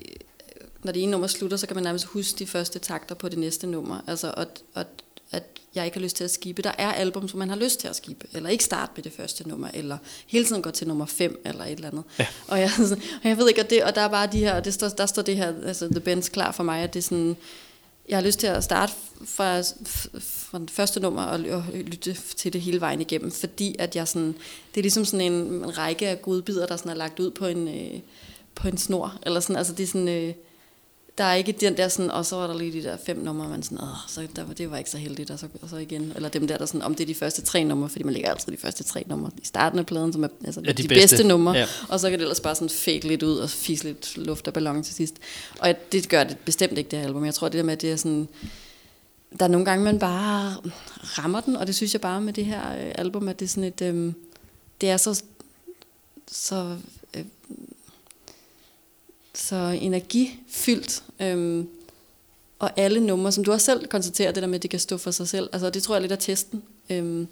når 0.83 0.93
det 0.93 1.03
ene 1.03 1.11
nummer 1.11 1.27
slutter, 1.27 1.57
så 1.57 1.67
kan 1.67 1.77
man 1.77 1.85
nærmest 1.85 2.05
huske 2.05 2.39
de 2.39 2.47
første 2.47 2.79
takter 2.79 3.15
på 3.15 3.29
det 3.29 3.39
næste 3.39 3.67
nummer. 3.67 4.01
Altså, 4.07 4.35
og, 4.37 4.47
og, 4.75 4.85
at 5.31 5.45
jeg 5.75 5.85
ikke 5.85 5.97
har 5.97 6.03
lyst 6.03 6.16
til 6.16 6.25
at 6.25 6.31
skibe. 6.31 6.62
Der 6.62 6.73
er 6.79 6.93
album, 6.93 7.29
som 7.29 7.39
man 7.39 7.49
har 7.49 7.57
lyst 7.57 7.81
til 7.81 7.89
at 7.89 7.97
skibe, 7.97 8.27
eller 8.33 8.49
ikke 8.49 8.64
starte 8.64 8.93
med 8.97 9.05
det 9.05 9.12
første 9.12 9.49
nummer, 9.49 9.68
eller 9.75 9.99
hele 10.27 10.45
tiden 10.45 10.62
gå 10.62 10.71
til 10.71 10.89
nummer 10.89 11.07
5, 11.07 11.43
eller 11.45 11.64
et 11.64 11.71
eller 11.71 11.89
andet. 11.89 12.05
Ja. 12.18 12.27
Og, 12.49 12.61
jeg, 12.61 12.71
og 13.23 13.29
jeg 13.29 13.39
ved 13.39 13.49
ikke, 13.49 13.61
og, 13.61 13.71
det, 13.71 13.85
og 13.85 13.95
der 13.95 14.01
er 14.01 14.09
bare 14.09 14.29
de 14.33 14.39
her, 14.39 14.61
det 14.61 14.75
står, 14.75 14.89
der 14.89 15.07
står 15.07 15.23
det 15.23 15.37
her, 15.37 15.55
altså 15.66 15.89
The 15.89 16.01
Benz 16.01 16.29
klar 16.29 16.53
for 16.53 16.62
mig, 16.62 16.83
at 16.83 16.95
det 16.95 17.01
er 17.01 17.03
sådan, 17.05 17.37
jeg 18.09 18.16
har 18.18 18.23
lyst 18.23 18.39
til 18.39 18.47
at 18.47 18.64
starte 18.64 18.93
fra, 19.25 19.61
fra 20.21 20.59
den 20.59 20.68
første 20.68 21.01
nummer 21.01 21.23
og, 21.23 21.41
og 21.51 21.64
lytte 21.75 22.16
til 22.37 22.53
det 22.53 22.61
hele 22.61 22.81
vejen 22.81 23.01
igennem, 23.01 23.31
fordi 23.31 23.77
at 23.79 23.97
jeg 23.97 24.09
sådan, 24.09 24.35
det 24.75 24.81
er 24.81 24.83
ligesom 24.83 25.05
sådan 25.05 25.33
en, 25.33 25.33
en 25.33 25.79
række 25.79 26.09
af 26.09 26.23
godbidder, 26.23 26.66
der 26.66 26.77
sådan 26.77 26.91
er 26.91 26.97
lagt 26.97 27.21
ud 27.21 27.31
på 27.31 27.47
en, 27.47 27.68
øh, 27.68 28.01
på 28.55 28.68
en 28.68 28.79
snor, 28.79 29.18
eller 29.27 29.41
sådan, 29.41 29.57
altså 29.57 29.73
det 29.73 29.83
er 29.83 29.87
sådan, 29.87 30.09
øh, 30.09 30.35
der 31.19 31.25
er 31.25 31.35
ikke 31.35 31.53
den 31.53 31.77
der 31.77 31.89
sådan, 31.89 32.11
og 32.11 32.27
så 32.27 32.37
var 32.37 32.47
der 32.47 32.59
lige 32.59 32.73
de 32.73 32.83
der 32.83 32.97
fem 33.07 33.19
numre, 33.19 33.49
man 33.49 33.63
sådan, 33.63 33.81
Åh, 33.81 33.89
så 34.09 34.29
der, 34.37 34.45
det 34.45 34.71
var 34.71 34.79
ikke 34.79 34.91
så 34.91 34.99
heldigt, 34.99 35.31
og 35.31 35.39
så, 35.39 35.47
og 35.63 35.69
så 35.69 35.77
igen, 35.77 36.13
eller 36.17 36.29
dem 36.29 36.47
der, 36.47 36.59
der 36.59 36.67
sådan, 36.67 36.83
om 36.83 36.95
det 36.95 37.05
er 37.05 37.07
de 37.07 37.15
første 37.15 37.43
tre 37.43 37.65
numre, 37.65 37.89
fordi 37.89 38.05
man 38.05 38.13
lægger 38.13 38.31
altid 38.31 38.53
de 38.53 38.57
første 38.57 38.85
tre 38.85 39.05
numre 39.07 39.31
i 39.43 39.47
starten 39.47 39.79
af 39.79 39.87
pladen, 39.87 40.13
som 40.13 40.25
er 40.25 40.29
altså, 40.45 40.61
ja, 40.65 40.73
de, 40.73 40.83
de 40.83 40.89
bedste, 40.89 41.17
bedste 41.17 41.29
numre, 41.29 41.53
ja. 41.53 41.67
og 41.89 42.01
så 42.01 42.11
kan 42.11 42.19
det 42.19 42.25
ellers 42.25 42.41
bare 42.41 42.55
sådan 42.55 42.69
fake 42.69 43.09
lidt 43.09 43.23
ud, 43.23 43.37
og 43.37 43.51
fise 43.51 43.85
lidt 43.85 44.17
luft 44.17 44.49
og 44.49 44.55
ballon 44.55 44.83
til 44.83 44.95
sidst. 44.95 45.15
Og 45.59 45.75
det 45.93 46.09
gør 46.09 46.25
det 46.25 46.39
bestemt 46.39 46.79
ikke, 46.79 46.91
det 46.91 46.99
her 46.99 47.07
album. 47.07 47.25
Jeg 47.25 47.35
tror, 47.35 47.49
det 47.49 47.59
der 47.59 47.65
med, 47.65 47.73
at 47.73 47.83
det 47.83 47.93
er 47.93 47.97
sådan, 47.97 48.29
der 49.39 49.45
er 49.45 49.49
nogle 49.49 49.65
gange, 49.65 49.85
man 49.85 49.99
bare 49.99 50.57
rammer 51.03 51.41
den, 51.41 51.57
og 51.57 51.67
det 51.67 51.75
synes 51.75 51.93
jeg 51.93 52.01
bare 52.01 52.21
med 52.21 52.33
det 52.33 52.45
her 52.45 52.73
øh, 52.73 52.93
album, 52.95 53.29
at 53.29 53.41
det 53.41 53.45
er 53.45 53.49
sådan 53.49 53.65
et, 53.65 53.83
øhm, 53.83 54.15
det 54.81 54.91
er 54.91 54.97
så, 54.97 55.23
så 56.29 56.77
øh, 57.17 57.25
så 59.35 59.78
energifyldt. 59.81 61.03
Øhm, 61.20 61.68
og 62.59 62.70
alle 62.76 63.01
numre, 63.01 63.33
som 63.33 63.45
du 63.45 63.53
også 63.53 63.64
selv 63.64 63.87
konstaterer, 63.87 64.33
det 64.33 64.43
der 64.43 64.49
med, 64.49 64.55
at 64.55 64.62
det 64.62 64.70
kan 64.70 64.81
stå 64.81 64.97
for 64.97 65.11
sig 65.11 65.28
selv. 65.28 65.49
Altså 65.53 65.70
det 65.70 65.83
tror 65.83 65.95
jeg 65.95 66.03
lidt 66.03 66.12
er 66.12 66.16
testen. 66.16 66.62
Øhm, 66.91 67.28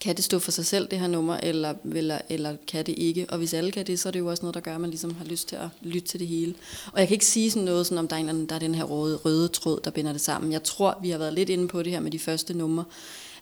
kan 0.00 0.16
det 0.16 0.24
stå 0.24 0.38
for 0.38 0.50
sig 0.50 0.66
selv, 0.66 0.88
det 0.88 1.00
her 1.00 1.06
nummer, 1.06 1.36
eller, 1.36 1.74
eller, 1.94 2.18
eller 2.28 2.56
kan 2.68 2.86
det 2.86 2.94
ikke? 2.98 3.26
Og 3.28 3.38
hvis 3.38 3.54
alle 3.54 3.72
kan 3.72 3.86
det, 3.86 4.00
så 4.00 4.08
er 4.08 4.10
det 4.10 4.18
jo 4.18 4.26
også 4.26 4.42
noget, 4.42 4.54
der 4.54 4.60
gør, 4.60 4.74
at 4.74 4.80
man 4.80 4.90
ligesom 4.90 5.14
har 5.14 5.24
lyst 5.24 5.48
til 5.48 5.56
at 5.56 5.68
lytte 5.80 6.08
til 6.08 6.20
det 6.20 6.28
hele. 6.28 6.54
Og 6.92 7.00
jeg 7.00 7.08
kan 7.08 7.14
ikke 7.14 7.26
sige 7.26 7.50
sådan 7.50 7.64
noget, 7.64 7.86
sådan, 7.86 7.98
om 7.98 8.08
der 8.08 8.16
er, 8.16 8.20
en, 8.20 8.46
der 8.46 8.54
er 8.54 8.58
den 8.58 8.74
her 8.74 8.84
røde, 8.84 9.16
røde 9.16 9.48
tråd, 9.48 9.80
der 9.84 9.90
binder 9.90 10.12
det 10.12 10.20
sammen. 10.20 10.52
Jeg 10.52 10.62
tror, 10.62 10.98
vi 11.02 11.10
har 11.10 11.18
været 11.18 11.32
lidt 11.32 11.48
inde 11.48 11.68
på 11.68 11.82
det 11.82 11.92
her 11.92 12.00
med 12.00 12.10
de 12.10 12.18
første 12.18 12.54
numre, 12.54 12.84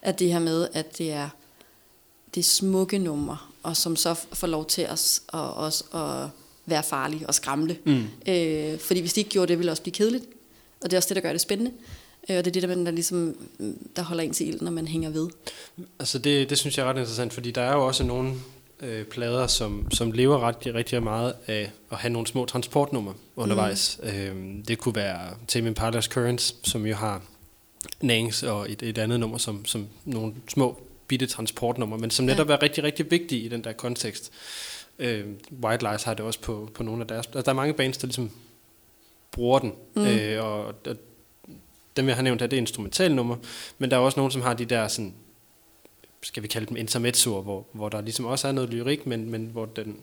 at 0.03 0.19
det 0.19 0.33
her 0.33 0.39
med, 0.39 0.69
at 0.73 0.99
det 0.99 1.13
er, 1.13 1.29
det 2.35 2.41
er 2.41 2.45
smukke 2.45 2.99
numre, 2.99 3.39
og 3.63 3.77
som 3.77 3.97
så 3.97 4.15
får 4.33 4.47
lov 4.47 4.67
til 4.67 4.87
os, 4.87 5.23
og, 5.29 5.55
også 5.55 5.85
at 5.95 6.29
være 6.67 6.83
farlig 6.83 7.27
og 7.29 7.35
skræmle. 7.35 7.79
Mm. 7.85 8.05
Øh, 8.29 8.79
fordi 8.79 9.01
hvis 9.01 9.13
de 9.13 9.21
ikke 9.21 9.31
gjorde 9.31 9.49
det, 9.49 9.59
ville 9.59 9.67
det 9.67 9.71
også 9.71 9.83
blive 9.83 9.95
kedeligt. 9.95 10.25
Og 10.81 10.91
det 10.91 10.93
er 10.93 10.99
også 10.99 11.09
det, 11.09 11.17
der 11.17 11.23
gør 11.23 11.33
det 11.33 11.41
spændende. 11.41 11.73
Øh, 12.31 12.37
og 12.37 12.45
det 12.45 12.57
er 12.57 12.61
det, 12.61 12.69
der, 12.69 12.85
der, 12.85 12.91
ligesom, 12.91 13.37
der 13.97 14.03
holder 14.03 14.23
en 14.23 14.33
til 14.33 14.49
ild, 14.49 14.61
når 14.61 14.71
man 14.71 14.89
hænger 14.89 15.11
ved. 15.11 15.29
Altså 15.99 16.19
det, 16.19 16.51
det 16.51 16.59
synes 16.59 16.79
jeg 16.79 16.85
er 16.85 16.91
ret 16.91 16.97
interessant, 16.97 17.33
fordi 17.33 17.51
der 17.51 17.63
er 17.63 17.73
jo 17.73 17.87
også 17.87 18.05
nogle 18.05 18.35
øh, 18.81 19.05
plader, 19.05 19.47
som, 19.47 19.91
som 19.91 20.13
lever 20.13 20.41
ret, 20.41 20.57
rigtig 20.75 21.03
meget 21.03 21.35
af 21.47 21.71
at 21.91 21.99
have 21.99 22.13
nogle 22.13 22.27
små 22.27 22.47
transportnumre 22.47 23.15
undervejs. 23.37 24.01
Mm. 24.03 24.09
Øh, 24.09 24.65
det 24.69 24.79
kunne 24.79 24.97
være 24.97 25.31
Tame 25.49 25.71
Impala's 25.71 26.09
Currents, 26.09 26.55
som 26.63 26.87
jo 26.87 26.95
har 26.95 27.23
Nangs 28.01 28.43
og 28.43 28.71
et, 28.71 28.83
et 28.83 28.99
andet 28.99 29.21
nummer, 29.21 29.39
som, 29.39 29.65
som 29.65 29.87
nogle 30.05 30.35
små 30.49 30.79
bitte 31.09 31.27
transportnumre, 31.27 31.99
men 31.99 32.11
som 32.11 32.25
netop 32.25 32.49
ja. 32.49 32.55
er 32.55 32.63
rigtig, 32.63 32.85
rigtig 32.85 33.11
vigtige 33.11 33.43
i 33.43 33.49
den 33.49 33.65
der 33.65 33.73
kontekst. 33.73 34.33
Øh, 34.99 35.27
White 35.65 35.91
Lies 35.91 36.03
har 36.03 36.15
det 36.15 36.25
også 36.25 36.41
på, 36.41 36.71
på 36.75 36.83
nogle 36.83 37.01
af 37.01 37.09
deres... 37.09 37.27
Altså, 37.27 37.43
der 37.43 37.49
er 37.49 37.57
mange 37.57 37.75
bands, 37.75 37.99
der 37.99 38.07
ligesom 38.07 38.31
bruger 39.31 39.59
den. 39.59 39.73
Mm. 39.95 40.07
Øh, 40.07 40.45
og, 40.45 40.65
og 40.67 40.97
dem, 41.97 42.09
jeg 42.09 42.17
har 42.17 42.23
nævnt 42.23 42.41
her, 42.41 42.49
det 42.49 42.57
er 42.57 42.61
instrumentalnummer, 42.61 43.37
men 43.79 43.91
der 43.91 43.97
er 43.97 44.01
også 44.01 44.21
nogen, 44.21 44.33
som 44.33 44.43
har 44.43 44.55
de 44.55 44.65
der 44.65 44.89
sådan, 44.89 45.15
skal 46.23 46.43
vi 46.43 46.49
kalde 46.49 46.67
dem 46.67 46.77
intermezzoer, 46.77 47.43
hvor, 47.43 47.67
hvor 47.73 47.89
der 47.89 48.01
ligesom 48.01 48.25
også 48.25 48.49
er 48.49 48.53
noget 48.53 48.71
lyrik, 48.71 49.07
men, 49.07 49.31
men 49.31 49.47
hvor 49.47 49.67
den, 49.67 49.97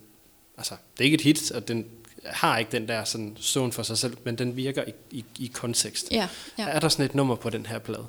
altså, 0.57 0.75
det 0.97 1.03
er 1.03 1.05
ikke 1.05 1.15
et 1.15 1.21
hit, 1.21 1.51
og 1.51 1.67
den 1.67 1.85
har 2.25 2.57
ikke 2.57 2.71
den 2.71 2.87
der 2.87 3.03
sådan 3.03 3.37
zone 3.41 3.71
for 3.71 3.83
sig 3.83 3.97
selv, 3.97 4.17
men 4.23 4.37
den 4.37 4.55
virker 4.55 4.83
i, 4.87 4.93
i, 5.11 5.25
i 5.39 5.51
kontekst. 5.53 6.11
Ja, 6.11 6.29
ja. 6.57 6.67
Er 6.67 6.79
der 6.79 6.89
sådan 6.89 7.05
et 7.05 7.15
nummer 7.15 7.35
på 7.35 7.49
den 7.49 7.65
her 7.65 7.79
plade? 7.79 8.07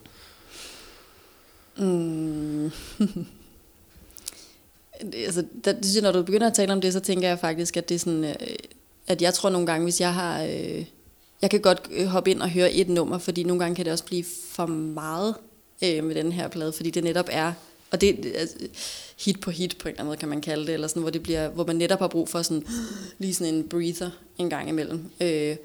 Mm. 1.76 2.70
altså, 5.15 5.45
der, 5.65 5.73
det 5.73 5.87
synes 5.87 6.03
når 6.03 6.13
du 6.13 6.23
begynder 6.23 6.47
at 6.47 6.55
tale 6.55 6.73
om 6.73 6.81
det, 6.81 6.93
så 6.93 7.01
tænker 7.01 7.29
jeg 7.29 7.39
faktisk, 7.39 7.77
at 7.77 7.89
det 7.89 7.95
er 7.95 7.99
sådan, 7.99 8.25
øh, 8.25 8.35
at 9.07 9.23
jeg 9.23 9.35
tror 9.35 9.51
nogle 9.51 9.67
gange, 9.67 9.85
hvis 9.85 10.01
jeg 10.01 10.15
har, 10.15 10.43
øh, 10.43 10.85
jeg 11.43 11.51
kan 11.51 11.61
godt 11.61 11.83
øh, 11.91 12.07
hoppe 12.07 12.31
ind 12.31 12.43
og 12.43 12.51
høre 12.51 12.73
et 12.73 12.89
nummer, 12.89 13.19
fordi 13.19 13.43
nogle 13.43 13.61
gange 13.61 13.77
kan 13.77 13.85
det 13.85 13.93
også 13.93 14.05
blive 14.05 14.25
for 14.49 14.67
meget 14.67 15.35
øh, 15.85 16.05
med 16.05 16.15
den 16.15 16.33
her 16.33 16.49
plade, 16.49 16.73
fordi 16.73 16.91
det 16.91 17.05
netop 17.05 17.29
er, 17.31 17.53
og 17.91 18.01
det 18.01 18.33
altså, 18.35 18.57
hit 19.19 19.41
på 19.41 19.51
hit 19.51 19.79
på 19.79 19.89
en 19.89 19.91
eller 19.91 20.01
anden 20.01 20.07
måde, 20.07 20.17
kan 20.17 20.29
man 20.29 20.41
kalde 20.41 20.67
det, 20.67 20.75
eller 20.75 20.89
sådan, 20.89 21.03
hvor, 21.03 21.11
det 21.11 21.23
bliver, 21.23 21.49
hvor 21.49 21.67
man 21.67 21.77
netop 21.77 21.99
har 21.99 22.09
brug 22.09 22.29
for 22.29 22.43
sådan, 22.43 22.67
lige 23.19 23.35
sådan 23.35 23.55
en 23.55 23.69
breather 23.69 24.11
en 24.39 24.51
gang 24.51 24.69
imellem. 24.69 25.11
Øh, 25.21 25.57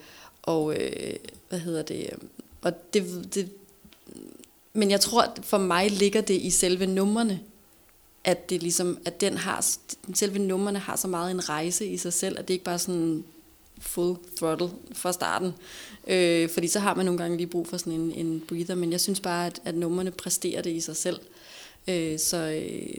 og 0.42 0.76
øh, 0.76 1.14
hvad 1.50 1.60
hedder 1.60 1.82
det, 1.82 2.10
og 2.62 2.94
det, 2.94 3.28
det, 3.36 3.50
men 4.74 4.92
jeg 4.92 5.02
tror, 5.02 5.22
at 5.22 5.40
for 5.44 5.58
mig 5.58 5.92
ligger 5.92 6.22
det 6.22 6.42
i 6.42 6.50
selve 6.50 6.86
numrene, 6.86 7.40
at 8.28 8.50
det 8.50 8.62
ligesom, 8.62 8.98
at 9.06 9.22
den 9.22 9.38
har, 9.38 9.66
selve 10.14 10.40
numrene 10.40 10.80
har 10.80 10.96
så 10.96 11.08
meget 11.08 11.32
en 11.32 11.50
rejse 11.50 11.88
i 11.88 11.98
sig 11.98 12.14
selv, 12.14 12.40
at 12.40 12.48
det 12.48 12.54
ikke 12.54 12.66
bare 12.66 12.80
sådan 12.80 13.24
full 13.80 14.18
throttle 14.38 14.70
fra 14.94 15.14
starten. 15.14 15.54
Øh, 16.08 16.50
fordi 16.50 16.68
så 16.68 16.80
har 16.80 16.96
man 16.96 17.06
nogle 17.06 17.18
gange 17.18 17.38
lige 17.38 17.48
brug 17.48 17.68
for 17.68 17.78
sådan 17.78 17.94
en, 17.94 18.12
en 18.12 18.44
breather, 18.48 18.76
men 18.76 18.92
jeg 18.92 19.02
synes 19.02 19.20
bare, 19.20 19.46
at, 19.46 19.60
at 19.66 19.76
numrene 19.76 20.12
præsterer 20.12 20.62
det 20.62 20.72
i 20.72 20.80
sig 20.80 20.96
selv. 20.96 21.20
Øh, 21.88 22.20
så 22.20 22.38
øh, 22.38 22.96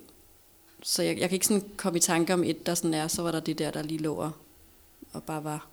så 0.82 1.02
jeg, 1.02 1.18
jeg 1.18 1.28
kan 1.28 1.36
ikke 1.36 1.46
sådan 1.46 1.64
komme 1.76 1.96
i 1.96 2.00
tanke 2.00 2.34
om 2.34 2.44
et, 2.44 2.66
der 2.66 2.74
sådan 2.74 2.94
er, 2.94 3.08
så 3.08 3.22
var 3.22 3.32
der 3.32 3.40
det 3.40 3.58
der, 3.58 3.70
der 3.70 3.82
lige 3.82 4.02
lå 4.02 4.14
og, 4.14 4.30
og 5.12 5.22
bare 5.22 5.44
var 5.44 5.66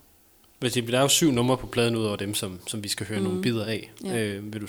Hvis 0.60 0.74
der 0.74 0.98
er 0.98 1.02
jo 1.02 1.08
syv 1.08 1.32
numre 1.32 1.58
på 1.58 1.68
pladen 1.68 1.96
ud 1.96 2.06
over 2.06 2.16
dem, 2.16 2.34
som, 2.34 2.60
som 2.68 2.84
vi 2.84 2.88
skal 2.88 3.08
høre 3.08 3.20
mm. 3.20 3.26
nogle 3.26 3.42
bidder 3.42 3.66
af. 3.66 3.92
Ja. 4.04 4.24
Øh, 4.24 4.54
vil 4.54 4.62
du, 4.62 4.68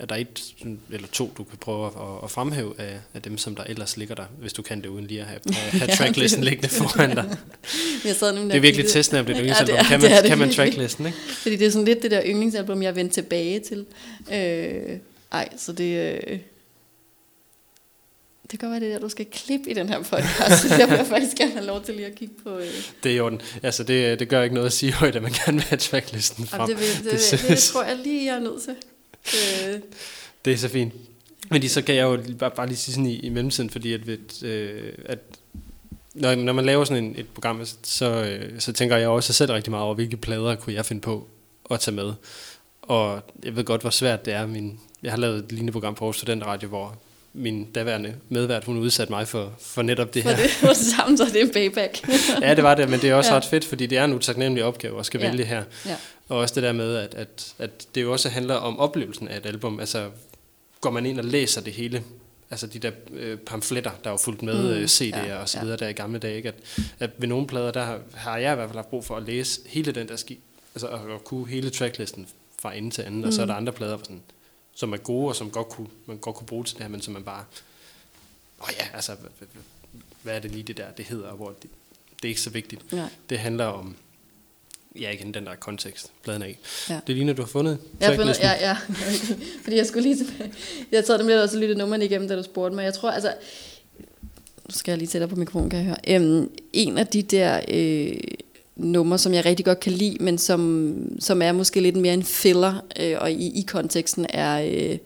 er 0.00 0.06
der 0.06 0.14
et 0.16 0.54
eller 0.92 1.08
to, 1.12 1.32
du 1.36 1.44
kan 1.44 1.58
prøve 1.58 1.86
at, 1.86 1.92
at 2.24 2.30
fremhæve 2.30 2.74
af, 2.80 2.98
af 3.14 3.22
dem, 3.22 3.38
som 3.38 3.54
der 3.56 3.64
ellers 3.64 3.96
ligger 3.96 4.14
der, 4.14 4.24
hvis 4.40 4.52
du 4.52 4.62
kan 4.62 4.80
det 4.80 4.86
uden 4.88 5.06
lige 5.06 5.20
at 5.20 5.26
have, 5.26 5.40
have, 5.52 5.84
Ja, 5.88 5.94
tracklisten 5.94 6.42
det- 6.42 6.48
liggende 6.50 6.68
foran 6.68 7.10
dig? 7.16 7.24
Jeg 8.04 8.14
sad 8.16 8.28
Det 8.36 8.38
er 8.42 8.46
virkelig 8.46 8.74
kiggede- 8.74 8.92
testende 8.92 9.18
at 9.18 9.24
blive 9.24 9.38
et 9.40 9.46
Ja, 9.46 9.52
yndlingsalbum. 9.54 9.76
det 9.76 9.84
er- 9.84 9.88
kan 9.88 10.00
det 10.00 10.08
man, 10.10 10.12
er 10.18 10.20
det 10.20 10.28
kan 10.28 10.38
man 10.38 10.52
tracklisten, 10.52 11.06
ikke? 11.06 11.18
Fordi 11.28 11.56
det 11.56 11.66
er 11.66 11.70
sådan 11.70 11.84
lidt 11.84 12.02
det 12.02 12.10
der 12.10 12.22
yndlingsalbum, 12.26 12.82
jeg 12.82 12.96
vendte 12.96 13.14
tilbage 13.14 13.60
til. 13.60 13.86
Øh, 14.32 14.98
ej, 15.32 15.48
så 15.56 15.72
det... 15.72 16.20
Øh, 16.26 16.38
det 18.50 18.60
kan 18.60 18.70
være 18.70 18.80
det 18.80 18.90
der, 18.92 18.98
du 18.98 19.08
skal 19.08 19.26
klippe 19.32 19.70
i 19.70 19.74
den 19.74 19.88
her 19.88 19.98
podcast. 20.02 20.68
så 20.68 20.74
jeg 20.78 20.90
vil 20.90 20.98
faktisk 21.04 21.36
gerne 21.36 21.52
have 21.52 21.66
lov 21.66 21.84
til 21.84 21.94
lige 21.94 22.06
at 22.06 22.14
kigge 22.14 22.34
på... 22.44 22.58
Øh, 22.58 22.66
Det 23.04 23.12
er 23.12 23.16
i 23.16 23.20
orden. 23.20 23.40
Altså, 23.62 23.82
det, 23.84 24.18
det 24.18 24.28
gør 24.28 24.42
ikke 24.42 24.54
noget 24.54 24.66
at 24.66 24.72
sige 24.72 24.92
højt, 24.92 25.16
at 25.16 25.22
man 25.22 25.32
gerne 25.32 25.52
vil 25.52 25.64
have 25.64 25.78
tracklisten 25.78 26.46
frem. 26.46 26.60
Jamen, 26.60 26.76
det, 26.76 26.80
vil, 26.80 27.04
det, 27.12 27.20
Det 27.20 27.40
det, 27.40 27.48
det, 27.48 27.58
tror 27.58 27.82
jeg 27.84 27.96
lige, 28.04 28.26
jeg 28.26 28.36
er 28.36 28.40
nødt 28.40 28.62
til. 28.62 28.74
Øh, 29.26 29.80
Det 30.44 30.52
er 30.52 30.56
så 30.56 30.68
fint. 30.68 30.94
Men 31.50 31.68
så 31.68 31.82
kan 31.82 31.94
jeg 31.94 32.02
jo 32.02 32.34
bare, 32.38 32.50
bare 32.50 32.66
lige 32.66 32.76
sige 32.76 32.94
sådan 32.94 33.06
i, 33.06 33.16
i 33.16 33.28
mellemtiden, 33.28 33.70
fordi 33.70 33.92
at, 33.92 34.06
ved, 34.06 34.44
øh, 34.44 34.92
at 35.04 35.18
når, 36.14 36.34
når 36.34 36.52
man 36.52 36.64
laver 36.64 36.84
sådan 36.84 37.04
en, 37.04 37.14
et 37.18 37.28
program, 37.28 37.66
så, 37.82 38.24
øh, 38.24 38.60
så 38.60 38.72
tænker 38.72 38.96
jeg 38.96 39.08
også 39.08 39.32
selv 39.32 39.52
rigtig 39.52 39.70
meget 39.70 39.84
over, 39.84 39.94
hvilke 39.94 40.16
plader 40.16 40.54
kunne 40.54 40.74
jeg 40.74 40.86
finde 40.86 41.02
på 41.02 41.28
at 41.70 41.80
tage 41.80 41.94
med. 41.94 42.12
Og 42.82 43.22
jeg 43.44 43.56
ved 43.56 43.64
godt, 43.64 43.80
hvor 43.80 43.90
svært 43.90 44.24
det 44.24 44.34
er. 44.34 44.46
Min, 44.46 44.80
jeg 45.02 45.12
har 45.12 45.18
lavet 45.18 45.38
et 45.44 45.52
lignende 45.52 45.72
program 45.72 45.94
på 45.94 46.04
Aarhus 46.04 46.16
Studentradio, 46.16 46.68
hvor 46.68 46.98
min 47.32 47.64
daværende 47.72 48.14
medvært, 48.28 48.64
hun 48.64 48.78
udsatte 48.78 49.12
mig 49.12 49.28
for, 49.28 49.52
for 49.60 49.82
netop 49.82 50.14
det 50.14 50.22
for 50.22 50.30
her. 50.30 50.36
det 50.36 50.62
var 50.62 50.68
det 50.68 50.76
samme, 50.76 51.16
så 51.16 51.24
det 51.24 51.36
er 51.36 51.44
en 51.44 51.50
payback. 51.52 52.08
ja, 52.42 52.54
det 52.54 52.64
var 52.64 52.74
det, 52.74 52.88
men 52.90 53.00
det 53.00 53.10
er 53.10 53.14
også 53.14 53.30
Ja. 53.30 53.34
ja. 53.34 53.40
ret 53.40 53.44
fedt, 53.48 53.64
fordi 53.64 53.86
det 53.86 53.98
er 53.98 54.04
en 54.04 54.12
utaknemmelig 54.14 54.64
opgave 54.64 54.98
at 54.98 55.06
skal 55.06 55.20
Ja. 55.20 55.26
ja. 55.26 55.30
vælge 55.32 55.44
her. 55.44 55.64
ja. 55.86 55.96
Og 56.28 56.38
også 56.38 56.54
det 56.54 56.62
der 56.62 56.72
med, 56.72 56.96
at, 56.96 57.14
at, 57.14 57.54
at 57.58 57.70
det 57.94 58.02
jo 58.02 58.12
også 58.12 58.28
handler 58.28 58.54
om 58.54 58.78
oplevelsen 58.78 59.28
af 59.28 59.36
et 59.36 59.46
album. 59.46 59.80
Altså, 59.80 60.08
går 60.80 60.90
man 60.90 61.06
ind 61.06 61.18
og 61.18 61.24
læser 61.24 61.60
det 61.60 61.72
hele, 61.72 62.02
altså 62.50 62.66
de 62.66 62.78
der 62.78 62.90
øh, 63.12 63.38
pamfletter, 63.38 63.90
der 64.04 64.10
er 64.10 64.14
jo 64.14 64.16
fuldt 64.16 64.42
med 64.42 64.74
Mm, 64.74 64.78
mm, 64.80 64.84
CD'er 64.84 65.26
ja, 65.26 65.36
og 65.36 65.48
så 65.48 65.58
ja. 65.58 65.64
videre 65.64 65.76
der 65.78 65.88
i 65.88 65.92
gamle 65.92 66.18
dage, 66.18 66.36
ikke? 66.36 66.48
At, 66.48 66.54
at 67.00 67.10
ved 67.18 67.28
nogle 67.28 67.46
plader, 67.46 67.70
der 67.70 67.82
har, 67.84 67.98
har 68.14 68.36
jeg 68.38 68.52
i 68.52 68.54
hvert 68.54 68.68
fald 68.68 68.76
haft 68.78 68.90
brug 68.90 69.04
for 69.04 69.16
at 69.16 69.22
læse 69.22 69.60
hele 69.66 69.92
den 69.92 70.08
der 70.08 70.16
ski, 70.16 70.38
altså 70.74 70.86
at, 70.86 71.00
at 71.14 71.24
kunne 71.24 71.48
hele 71.48 71.70
tracklisten 71.70 72.26
fra 72.62 72.74
ende 72.74 72.90
til 72.90 73.02
anden, 73.02 73.20
mm. 73.20 73.26
og 73.26 73.32
så 73.32 73.42
er 73.42 73.46
der 73.46 73.54
andre 73.54 73.72
plader, 73.72 73.96
hvor 73.96 74.04
sådan, 74.04 74.20
som 74.80 74.92
er 74.92 74.96
gode, 74.96 75.28
og 75.28 75.36
som 75.36 75.50
godt 75.50 75.68
kunne, 75.68 75.88
man 76.06 76.16
godt 76.16 76.36
kunne 76.36 76.46
bruge 76.46 76.64
til 76.64 76.76
det 76.76 76.82
her, 76.82 76.90
men 76.90 77.02
som 77.02 77.14
man 77.14 77.22
bare, 77.22 77.44
åh 78.60 78.68
oh 78.68 78.74
ja, 78.78 78.84
altså, 78.94 79.12
hvad, 80.22 80.36
er 80.36 80.40
det 80.40 80.50
lige 80.50 80.62
det 80.62 80.76
der, 80.76 80.90
det 80.90 81.04
hedder, 81.04 81.32
hvor 81.32 81.48
det, 81.62 81.70
det 82.16 82.24
er 82.24 82.28
ikke 82.28 82.40
så 82.40 82.50
vigtigt. 82.50 82.92
Nej. 82.92 83.08
Det 83.30 83.38
handler 83.38 83.64
om, 83.64 83.96
ja 85.00 85.10
igen, 85.10 85.34
den 85.34 85.46
der 85.46 85.54
kontekst, 85.54 86.12
pladen 86.22 86.42
af. 86.42 86.58
Ja. 86.88 87.00
Det 87.06 87.14
ligner, 87.14 87.32
du 87.32 87.42
har 87.42 87.46
fundet 87.46 87.78
Jeg 88.00 88.08
har 88.08 88.16
fundet, 88.16 88.38
ja, 88.38 88.52
ja. 88.68 88.76
Fordi 89.64 89.76
jeg 89.76 89.86
skulle 89.86 90.02
lige 90.02 90.24
tilbage. 90.24 90.52
Jeg 90.92 91.04
sad 91.04 91.18
nemlig 91.18 91.42
også 91.42 91.56
og 91.56 91.60
lyttede 91.60 91.78
nummerne 91.78 92.04
igennem, 92.04 92.28
da 92.28 92.36
du 92.36 92.42
spurgte 92.42 92.76
mig. 92.76 92.84
Jeg 92.84 92.94
tror, 92.94 93.10
altså... 93.10 93.34
Nu 94.68 94.74
skal 94.74 94.92
jeg 94.92 94.98
lige 94.98 95.08
tættere 95.08 95.28
på 95.28 95.36
mikrofonen, 95.36 95.70
kan 95.70 95.78
jeg 95.78 95.86
høre. 95.86 95.96
Øhm, 96.08 96.50
en 96.72 96.98
af 96.98 97.06
de 97.06 97.22
der 97.22 97.60
øh, 97.68 98.20
numre, 98.82 99.18
som 99.18 99.34
jeg 99.34 99.44
rigtig 99.44 99.64
godt 99.66 99.80
kan 99.80 99.92
lide, 99.92 100.16
men 100.20 100.38
som, 100.38 100.94
som 101.20 101.42
er 101.42 101.52
måske 101.52 101.80
lidt 101.80 101.96
mere 101.96 102.14
en 102.14 102.22
filler, 102.22 102.74
øh, 103.00 103.16
og 103.20 103.32
i, 103.32 103.58
i 103.60 103.64
konteksten 103.68 104.26
er... 104.28 104.60
Øh, 104.62 104.98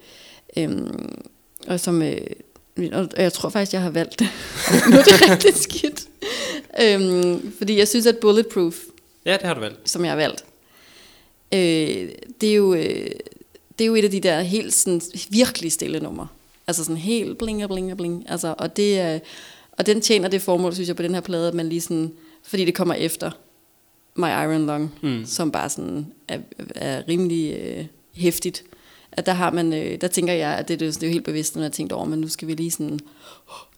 øh, 0.57 0.79
og 1.67 1.81
som... 1.81 2.03
Øh, 2.03 2.21
og 2.93 3.09
jeg 3.17 3.33
tror 3.33 3.49
faktisk, 3.49 3.73
jeg 3.73 3.83
har 3.83 3.91
valgt 3.91 4.19
det. 4.19 4.29
nu 4.91 4.97
er 4.97 5.03
det 5.03 5.31
rigtig 5.31 5.55
skidt. 5.55 6.03
Øhm, 6.83 7.53
fordi 7.59 7.79
jeg 7.79 7.89
synes, 7.89 8.07
at 8.07 8.19
Bulletproof 8.19 8.75
Ja, 9.27 9.33
det 9.33 9.43
har 9.43 9.55
du 9.55 9.61
valgt. 9.61 9.91
som 9.91 10.05
jeg 10.05 10.11
har 10.13 10.17
valgt. 10.17 10.45
Øh, 11.55 12.09
det, 12.41 12.51
er 12.51 12.55
jo, 12.55 12.75
øh, 12.75 13.11
det 13.79 13.85
er 13.85 13.87
jo 13.87 13.95
et 13.95 14.05
af 14.05 14.11
de 14.11 14.21
der 14.21 14.41
helt 14.41 14.75
sådan, 14.75 15.01
virkelig 15.31 15.73
stille 15.73 16.01
numre. 16.01 16.27
Altså 16.67 16.85
sådan 16.85 16.97
helt 16.97 17.39
bling 17.39 17.63
og 17.65 17.69
bling 17.71 17.91
og 17.91 17.97
bling. 17.97 18.25
Altså, 18.29 18.55
og, 18.59 18.77
det, 18.77 18.99
er- 18.99 19.19
og 19.73 19.87
den 19.87 20.01
tjener 20.01 20.29
det 20.29 20.43
formål, 20.43 20.75
synes 20.75 20.89
jeg, 20.89 20.97
på 20.97 21.03
den 21.03 21.15
her 21.15 21.21
plade, 21.21 21.49
at 21.49 21.55
man 21.55 21.69
lige 21.69 21.81
sådan, 21.81 22.13
fordi 22.43 22.65
det 22.65 22.75
kommer 22.75 22.95
efter 22.95 23.31
My 24.17 24.27
Iron 24.27 24.67
Lung, 24.67 24.95
Mm. 25.03 25.25
som 25.27 25.53
bare 25.53 25.71
sådan 25.71 26.07
er, 26.29 26.39
er 26.75 27.03
rimelig 27.09 27.55
øh, 27.59 27.85
hæftigt. 28.15 28.63
At 29.13 29.27
der 29.27 29.33
har 29.33 29.51
man, 29.51 29.73
øh, 29.73 30.01
der 30.01 30.09
tænker 30.09 30.33
jeg, 30.33 30.51
at 30.59 30.69
det, 30.69 30.81
det, 30.81 30.87
er 30.87 30.89
jo- 30.89 30.93
det 30.93 31.03
er 31.03 31.07
jo 31.07 31.13
helt 31.13 31.25
bevidst, 31.25 31.57
når 31.57 31.63
jeg 31.63 31.73
tænkt 31.73 31.93
over, 31.93 32.05
men 32.05 32.19
nu 32.21 32.29
skal 32.29 32.49
vi 32.49 32.55
lige 32.55 32.71
sådan, 32.71 33.01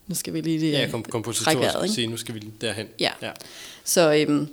nu 0.07 0.15
skal 0.15 0.35
vi 0.35 0.41
lige 0.41 0.71
Ja, 0.71 0.85
øh, 0.85 0.91
kom, 0.91 1.03
ikke? 1.85 1.95
sige, 1.95 2.07
nu 2.07 2.17
skal 2.17 2.35
vi 2.35 2.41
derhen. 2.61 2.87
Ja. 3.01 3.11
ja. 3.23 3.31
Så, 3.85 4.15
øhm, 4.15 4.49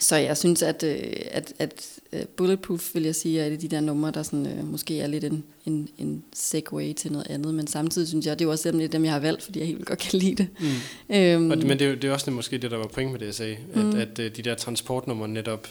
så 0.00 0.16
jeg 0.16 0.36
synes, 0.36 0.62
at, 0.62 0.82
øh, 0.82 1.12
at, 1.30 1.52
at 1.58 1.86
øh, 2.20 2.26
Bulletproof, 2.26 2.94
vil 2.94 3.02
jeg 3.02 3.14
sige, 3.14 3.40
er 3.40 3.46
et 3.46 3.50
af 3.52 3.58
de 3.58 3.68
der 3.68 3.80
numre, 3.80 4.10
der 4.10 4.22
sådan, 4.22 4.46
øh, 4.46 4.64
måske 4.70 5.00
er 5.00 5.06
lidt 5.06 5.24
en, 5.24 5.44
en, 5.66 5.88
en 5.98 6.24
segue 6.34 6.92
til 6.92 7.12
noget 7.12 7.26
andet. 7.30 7.54
Men 7.54 7.66
samtidig 7.66 8.08
synes 8.08 8.26
jeg, 8.26 8.38
det 8.38 8.44
er 8.44 8.46
jo 8.46 8.50
også 8.52 8.72
dem, 8.72 8.90
dem 8.90 9.04
jeg 9.04 9.12
har 9.12 9.20
valgt, 9.20 9.42
fordi 9.42 9.58
jeg 9.58 9.66
helt 9.66 9.78
vildt 9.78 9.88
godt 9.88 9.98
kan 9.98 10.18
lide 10.18 10.34
det. 10.34 10.48
Mm. 10.60 11.16
Øhm, 11.16 11.50
Og 11.50 11.56
det, 11.56 11.66
men 11.66 11.78
det 11.78 11.84
er, 11.84 11.88
jo, 11.90 11.94
det 11.94 12.04
er 12.04 12.12
også 12.12 12.30
måske 12.30 12.58
det, 12.58 12.70
der 12.70 12.76
var 12.76 12.86
point 12.86 13.10
med 13.12 13.20
det, 13.20 13.26
jeg 13.26 13.34
sagde. 13.34 13.56
Mm. 13.74 13.88
At, 13.88 13.94
at 13.94 14.18
øh, 14.18 14.36
de 14.36 14.42
der 14.42 14.54
transportnumre 14.54 15.28
netop, 15.28 15.68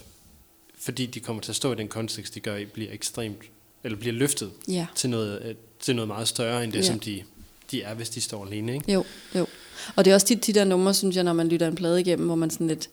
fordi 0.80 1.06
de 1.06 1.20
kommer 1.20 1.42
til 1.42 1.52
at 1.52 1.56
stå 1.56 1.74
i 1.74 1.76
den 1.76 1.88
kontekst, 1.88 2.36
de 2.36 2.40
gør, 2.40 2.56
i, 2.56 2.66
bliver 2.66 2.92
ekstremt, 2.94 3.38
eller 3.84 3.98
bliver 3.98 4.14
løftet 4.14 4.52
ja, 4.68 4.88
til 4.96 5.10
noget, 5.10 5.56
til 5.80 5.96
noget 5.96 6.08
meget 6.08 6.28
større, 6.28 6.64
end 6.64 6.72
det, 6.72 6.80
Ja. 6.80 6.84
som 6.84 7.00
de, 7.00 7.24
de 7.72 7.82
er, 7.82 7.94
hvis 7.94 8.10
de 8.10 8.22
står 8.22 8.46
alene. 8.46 8.74
Ikke? 8.74 8.92
jo, 8.94 9.04
jo. 9.36 9.48
Og 9.96 10.06
det 10.06 10.12
er 10.12 10.16
også 10.16 10.28
tit 10.28 10.48
de 10.48 10.54
der 10.54 10.64
numre, 10.64 10.94
synes 10.94 11.16
jeg, 11.16 11.24
når 11.24 11.34
man 11.34 11.48
lytter 11.48 11.68
en 11.68 11.76
plade 11.76 12.02
igennem, 12.02 12.26
hvor 12.26 12.36
man 12.36 12.50
sådan 12.50 12.68
lidt, 12.68 12.90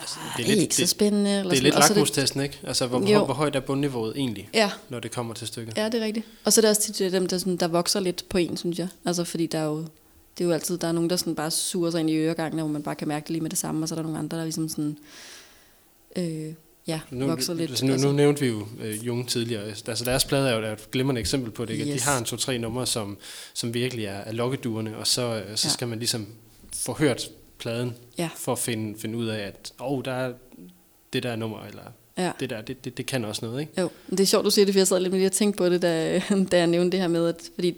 Altså, 0.00 0.18
det 0.36 0.50
er 0.50 0.54
ikke 0.60 0.74
så 0.74 0.86
spændende. 0.86 1.30
Eller 1.30 1.42
det 1.42 1.52
er 1.52 1.56
sådan. 1.56 1.64
lidt 1.64 1.88
lakmustesten, 1.88 2.40
ikke? 2.40 2.58
Altså, 2.64 2.86
hvor, 2.86 2.98
hvor, 2.98 3.24
hvor 3.24 3.34
højt 3.34 3.56
er 3.56 3.60
bundniveauet 3.60 4.16
egentlig, 4.16 4.48
Ja, 4.54 4.70
når 4.88 5.00
det 5.00 5.10
kommer 5.10 5.34
til 5.34 5.46
stykket? 5.46 5.76
Ja, 5.76 5.84
det 5.88 5.94
er 6.00 6.04
rigtigt. 6.04 6.26
Og 6.44 6.52
så 6.52 6.60
er 6.60 6.62
det 6.62 6.70
også 6.70 6.92
tit 6.92 7.12
dem, 7.12 7.26
der, 7.26 7.38
sådan, 7.38 7.56
der 7.56 7.68
vokser 7.68 8.00
lidt 8.00 8.24
på 8.28 8.38
en, 8.38 8.56
synes 8.56 8.78
jeg. 8.78 8.88
Altså, 9.04 9.24
fordi 9.24 9.46
der 9.46 9.58
er 9.58 9.64
jo, 9.64 9.78
det 10.38 10.44
er 10.44 10.44
jo 10.44 10.52
altid, 10.52 10.78
der 10.78 10.88
er 10.88 10.92
nogen, 10.92 11.10
der 11.10 11.16
sådan 11.16 11.34
bare 11.34 11.50
suger 11.50 11.90
sig 11.90 12.00
ind 12.00 12.10
i 12.10 12.14
øregangene, 12.16 12.62
hvor 12.62 12.72
man 12.72 12.82
bare 12.82 12.94
kan 12.94 13.08
mærke 13.08 13.24
det 13.24 13.30
lige 13.30 13.42
med 13.42 13.50
det 13.50 13.58
samme, 13.58 13.84
og 13.84 13.88
så 13.88 13.94
er 13.94 13.96
der 13.96 14.02
nogle 14.02 14.18
andre, 14.18 14.36
der 14.36 14.42
ligesom 14.44 14.68
sådan, 14.68 14.96
øh, 16.16 16.52
ja, 16.86 17.00
Nu, 17.10 17.26
vokser 17.26 17.54
lidt. 17.54 17.70
altså, 17.70 17.86
nu, 17.86 17.96
nu 17.96 18.12
nævnte 18.12 18.40
vi 18.40 18.46
jo 18.46 18.66
øh, 18.82 19.06
Junge 19.06 19.24
tidligere. 19.26 19.62
Altså 19.86 20.04
deres 20.04 20.24
plade 20.24 20.48
er 20.50 20.56
jo 20.66 20.72
et 20.72 20.90
glimrende 20.90 21.20
eksempel 21.20 21.50
på 21.50 21.64
det. 21.64 21.72
Ikke? 21.72 21.82
At 21.84 21.88
Yes. 21.94 22.02
De 22.02 22.08
har 22.08 22.18
en 22.18 22.24
to-tre 22.24 22.58
numre, 22.58 22.86
som, 22.86 23.16
som 23.54 23.74
virkelig 23.74 24.04
er, 24.04 24.10
er 24.18 24.32
lokkeduerne, 24.32 24.96
og 24.96 25.06
så, 25.06 25.22
øh, 25.22 25.56
så 25.56 25.68
Ja. 25.68 25.72
skal 25.72 25.88
man 25.88 25.98
ligesom 25.98 26.26
få 26.76 26.92
hørt 26.92 27.30
pladen, 27.58 27.92
Ja. 28.18 28.28
for 28.36 28.52
at 28.52 28.58
finde, 28.58 28.98
finde 29.00 29.18
ud 29.18 29.26
af, 29.26 29.38
at 29.46 29.72
oh, 29.78 30.04
der 30.04 30.12
er 30.12 30.32
det 31.12 31.22
der 31.22 31.36
nummer, 31.36 31.58
eller 31.68 31.82
Ja. 32.18 32.30
det 32.40 32.50
der, 32.50 32.60
det, 32.60 32.84
det, 32.84 32.96
det 32.96 33.06
kan 33.06 33.24
også 33.24 33.44
noget. 33.46 33.60
Ikke? 33.60 33.80
Jo, 33.80 33.90
det 34.10 34.20
er 34.20 34.24
sjovt, 34.24 34.44
du 34.44 34.50
siger 34.50 34.64
det, 34.66 34.74
for 34.74 34.78
jeg 34.80 34.86
sad 34.86 35.00
lidt 35.00 35.10
med 35.12 35.18
lige 35.18 35.26
at 35.26 35.32
tænke 35.32 35.58
på 35.58 35.68
det, 35.68 35.82
da, 35.82 36.22
da 36.52 36.58
jeg 36.58 36.66
nævnte 36.66 36.90
det 36.90 37.00
her 37.00 37.08
med, 37.08 37.28
at, 37.28 37.36
fordi, 37.54 37.76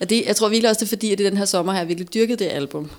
at 0.00 0.10
det, 0.10 0.26
jeg 0.26 0.36
tror 0.36 0.48
virkelig 0.48 0.70
også, 0.70 0.80
det 0.80 0.86
er 0.86 0.88
fordi, 0.88 1.12
at 1.12 1.18
det 1.18 1.30
den 1.30 1.36
her 1.38 1.44
sommer 1.44 1.72
har 1.72 1.78
jeg 1.80 1.88
virkelig 1.88 2.14
dyrket 2.14 2.38
det 2.38 2.44
album 2.48 2.90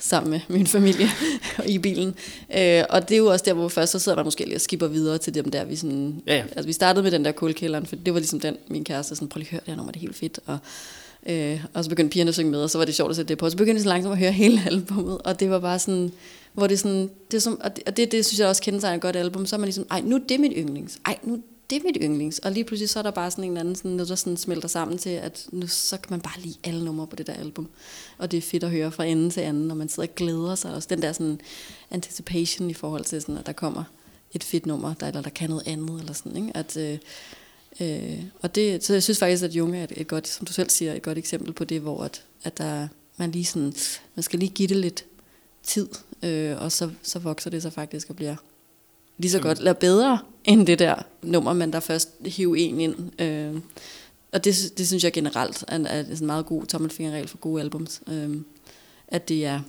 sammen 0.00 0.30
med 0.30 0.40
min 0.48 0.66
familie 0.66 1.06
i 1.66 1.78
bilen. 1.78 2.14
Øh, 2.58 2.82
og 2.90 3.08
det 3.08 3.14
er 3.14 3.18
jo 3.18 3.26
også 3.26 3.44
der, 3.44 3.52
hvor 3.52 3.68
først 3.68 3.92
så 3.92 3.98
sidder 3.98 4.16
man 4.16 4.24
måske 4.24 4.44
lige 4.44 4.56
og 4.56 4.60
skipper 4.60 4.86
videre 4.86 5.18
til 5.18 5.34
dem 5.34 5.50
der, 5.50 5.64
vi 5.64 5.76
sådan, 5.76 6.22
Ja, 6.26 6.34
ja. 6.36 6.42
altså 6.42 6.66
vi 6.66 6.72
startede 6.72 7.02
med 7.02 7.10
den 7.10 7.24
der 7.24 7.32
kulkælderen, 7.32 7.86
for 7.86 7.96
det 7.96 8.14
var 8.14 8.20
ligesom 8.20 8.40
den, 8.40 8.56
min 8.68 8.84
kæreste 8.84 9.14
sådan, 9.16 9.28
prøv 9.28 9.38
lige 9.38 9.46
at 9.48 9.50
høre 9.52 9.60
det 9.60 9.68
her 9.68 9.76
nummer, 9.76 9.92
det 9.92 9.98
er 9.98 10.02
helt 10.02 10.16
fedt, 10.16 10.40
og 10.46 10.58
Øh, 11.26 11.64
og 11.74 11.84
så 11.84 11.90
begyndte 11.90 12.12
pigerne 12.12 12.28
at 12.28 12.34
synge 12.34 12.50
med, 12.50 12.62
og 12.62 12.70
så 12.70 12.78
var 12.78 12.84
det 12.84 12.94
sjovt 12.94 13.10
at 13.10 13.16
sætte 13.16 13.28
det 13.28 13.38
på. 13.38 13.44
Og 13.44 13.50
så 13.50 13.56
begyndte 13.56 13.76
jeg 13.76 13.82
så 13.82 13.88
langsomt 13.88 14.12
at 14.12 14.18
høre 14.18 14.32
hele 14.32 14.60
albummet, 14.70 15.18
og 15.18 15.40
det 15.40 15.50
var 15.50 15.58
bare 15.58 15.78
sådan, 15.78 16.12
hvor 16.52 16.66
det 16.66 16.78
sådan, 16.78 17.10
det 17.30 17.36
er 17.36 17.40
som, 17.40 17.60
og 17.60 17.76
det, 17.76 17.84
og 17.86 17.96
det, 17.96 18.12
det 18.12 18.26
synes 18.26 18.40
jeg 18.40 18.48
også 18.48 18.62
kendetegner 18.62 18.94
et 18.94 19.02
godt 19.02 19.16
album, 19.16 19.46
så 19.46 19.56
er 19.56 19.60
man 19.60 19.66
ligesom, 19.66 19.86
ej, 19.90 20.00
nu 20.00 20.16
er 20.16 20.20
det 20.28 20.40
mit 20.40 20.52
yndlings, 20.56 20.98
ej, 21.06 21.18
nu 21.22 21.42
det 21.70 21.78
er 21.78 21.82
mit 21.84 21.98
yndlings. 22.02 22.38
Og 22.38 22.52
lige 22.52 22.64
pludselig 22.64 22.88
så 22.88 22.98
er 22.98 23.02
der 23.02 23.10
bare 23.10 23.30
sådan 23.30 23.44
en 23.44 23.50
eller 23.50 23.60
anden, 23.60 23.74
sådan, 23.74 23.90
noget, 23.90 24.08
der 24.08 24.14
sådan 24.14 24.36
smelter 24.36 24.68
sammen 24.68 24.98
til, 24.98 25.10
at 25.10 25.46
nu 25.52 25.66
så 25.66 25.96
kan 25.96 26.06
man 26.10 26.20
bare 26.20 26.40
lide 26.40 26.54
alle 26.64 26.84
numre 26.84 27.06
på 27.06 27.16
det 27.16 27.26
der 27.26 27.32
album. 27.32 27.68
Og 28.18 28.30
det 28.30 28.36
er 28.38 28.42
fedt 28.42 28.64
at 28.64 28.70
høre 28.70 28.92
fra 28.92 29.04
ende 29.04 29.30
til 29.30 29.40
anden, 29.40 29.68
når 29.68 29.74
man 29.74 29.88
sidder 29.88 30.08
og 30.08 30.14
glæder 30.14 30.54
sig. 30.54 30.74
Også 30.74 30.88
den 30.90 31.02
der 31.02 31.12
sådan 31.12 31.40
anticipation 31.90 32.70
i 32.70 32.74
forhold 32.74 33.04
til, 33.04 33.20
sådan, 33.20 33.38
at 33.38 33.46
der 33.46 33.52
kommer 33.52 33.84
et 34.32 34.44
fedt 34.44 34.66
nummer, 34.66 34.94
der, 34.94 35.06
eller 35.06 35.22
der 35.22 35.30
kan 35.30 35.50
noget 35.50 35.66
andet, 35.66 36.00
eller 36.00 36.12
sådan, 36.12 36.36
ikke? 36.36 36.56
At, 36.56 36.76
øh, 36.76 36.98
Øh, 37.80 38.22
og 38.42 38.54
det, 38.54 38.84
så 38.84 38.92
jeg 38.92 39.02
synes 39.02 39.18
faktisk, 39.18 39.44
at 39.44 39.50
Junge 39.50 39.78
er 39.78 39.84
et, 39.84 39.92
et 39.96 40.08
godt, 40.08 40.28
som 40.28 40.46
du 40.46 40.52
selv 40.52 40.70
siger, 40.70 40.94
et 40.94 41.02
godt 41.02 41.18
eksempel 41.18 41.52
på 41.52 41.64
det, 41.64 41.80
hvor 41.80 42.04
at, 42.04 42.24
at 42.44 42.58
der, 42.58 42.88
man 43.16 43.30
lige 43.30 43.44
sådan, 43.44 43.74
man 44.14 44.22
skal 44.22 44.38
lige 44.38 44.50
give 44.50 44.68
det 44.68 44.76
lidt 44.76 45.04
tid, 45.62 45.88
øh, 46.22 46.62
og 46.62 46.72
så, 46.72 46.90
så 47.02 47.18
vokser 47.18 47.50
det 47.50 47.62
sig 47.62 47.72
faktisk 47.72 48.10
og 48.10 48.16
bliver 48.16 48.36
lige 49.18 49.30
så 49.30 49.40
godt, 49.40 49.58
eller 49.58 49.72
bedre, 49.72 50.18
end 50.44 50.66
det 50.66 50.78
der 50.78 50.94
nummer, 51.22 51.52
man 51.52 51.72
der 51.72 51.80
først 51.80 52.10
hiver 52.26 52.56
en 52.56 52.80
ind. 52.80 53.20
Øh, 53.20 53.60
og 54.32 54.44
det, 54.44 54.72
det 54.78 54.86
synes 54.86 55.04
jeg 55.04 55.12
generelt 55.12 55.64
er, 55.68 55.78
er 55.78 56.04
en 56.20 56.26
meget 56.26 56.46
god 56.46 56.66
tommelfingerregel 56.66 57.28
for 57.28 57.38
gode 57.38 57.62
albums. 57.62 58.02
Øh, 58.06 58.36
at 59.08 59.28
det 59.28 59.44
er, 59.46 59.60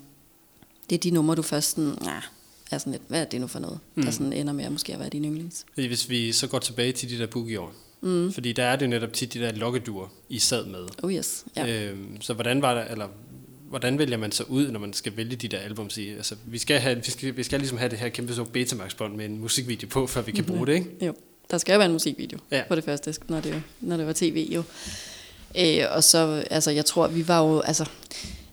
det 0.89 0.95
er 0.95 0.99
de 0.99 1.11
numre, 1.11 1.35
du 1.35 1.41
først 1.41 1.69
sådan, 1.71 1.97
nah, 2.01 2.21
er 2.71 2.77
sådan 2.77 2.91
lidt, 2.91 3.03
hvad 3.07 3.21
er 3.21 3.25
det 3.25 3.41
nu 3.41 3.47
for 3.47 3.59
noget, 3.59 3.79
mm. 3.95 4.01
der 4.01 4.09
Mm. 4.09 4.13
sådan 4.13 4.33
ender 4.33 4.53
med 4.53 4.65
at 4.65 4.71
måske 4.71 4.93
at 4.93 4.99
være 4.99 5.09
din 5.09 5.25
yndlings. 5.25 5.65
Hvis 5.75 6.09
vi 6.09 6.31
så 6.31 6.47
går 6.47 6.59
tilbage 6.59 6.91
til 6.91 7.09
de 7.09 7.17
der 7.17 7.27
boogie-år, 7.27 7.73
Mm. 8.01 8.31
fordi 8.33 8.53
der 8.53 8.63
er 8.63 8.75
det 8.75 8.89
netop 8.89 9.13
tit 9.13 9.33
de 9.33 9.39
der 9.39 9.51
lokkeduer, 9.51 10.07
I 10.29 10.39
sad 10.39 10.65
med. 10.65 10.79
Oh 11.03 11.13
yes, 11.13 11.45
ja. 11.55 11.67
Øhm, 11.89 12.21
så 12.21 12.33
hvordan 12.33 12.61
var 12.61 12.73
det, 12.73 12.91
eller 12.91 13.07
hvordan 13.69 13.99
vælger 13.99 14.17
man 14.17 14.31
så 14.31 14.43
ud, 14.43 14.67
når 14.71 14.79
man 14.79 14.93
skal 14.93 15.17
vælge 15.17 15.35
de 15.35 15.47
der 15.47 15.57
albums 15.59 15.97
i? 15.97 16.09
Altså, 16.09 16.35
vi 16.45 16.57
skal, 16.57 16.79
have, 16.79 16.95
vi 17.05 17.11
skal, 17.11 17.37
vi 17.37 17.43
skal 17.43 17.59
ligesom 17.59 17.77
have 17.77 17.89
det 17.89 17.99
her 17.99 18.09
kæmpe 18.09 18.33
store 18.33 18.45
Betamax-bånd 18.45 19.15
med 19.15 19.25
en 19.25 19.37
musikvideo 19.39 19.87
på, 19.89 20.07
før 20.07 20.21
vi 20.21 20.31
kan 20.31 20.43
bruge 20.45 20.67
det, 20.67 20.73
ikke? 20.73 21.05
Jo, 21.05 21.13
der 21.51 21.57
skal 21.57 21.73
jo 21.73 21.77
være 21.77 21.85
en 21.85 21.91
musikvideo 21.93 22.37
Ja. 22.51 22.63
for 22.67 22.75
det 22.75 22.83
første, 22.83 23.13
når 23.27 23.39
det, 23.41 23.63
når 23.81 23.97
det 23.97 24.05
var 24.07 24.13
tv 24.13 24.47
jo. 24.55 24.63
Øh, 25.59 25.83
og 25.91 26.03
så, 26.03 26.43
altså 26.51 26.71
jeg 26.71 26.85
tror, 26.85 27.07
vi 27.07 27.27
var 27.27 27.41
jo, 27.47 27.59
altså, 27.59 27.85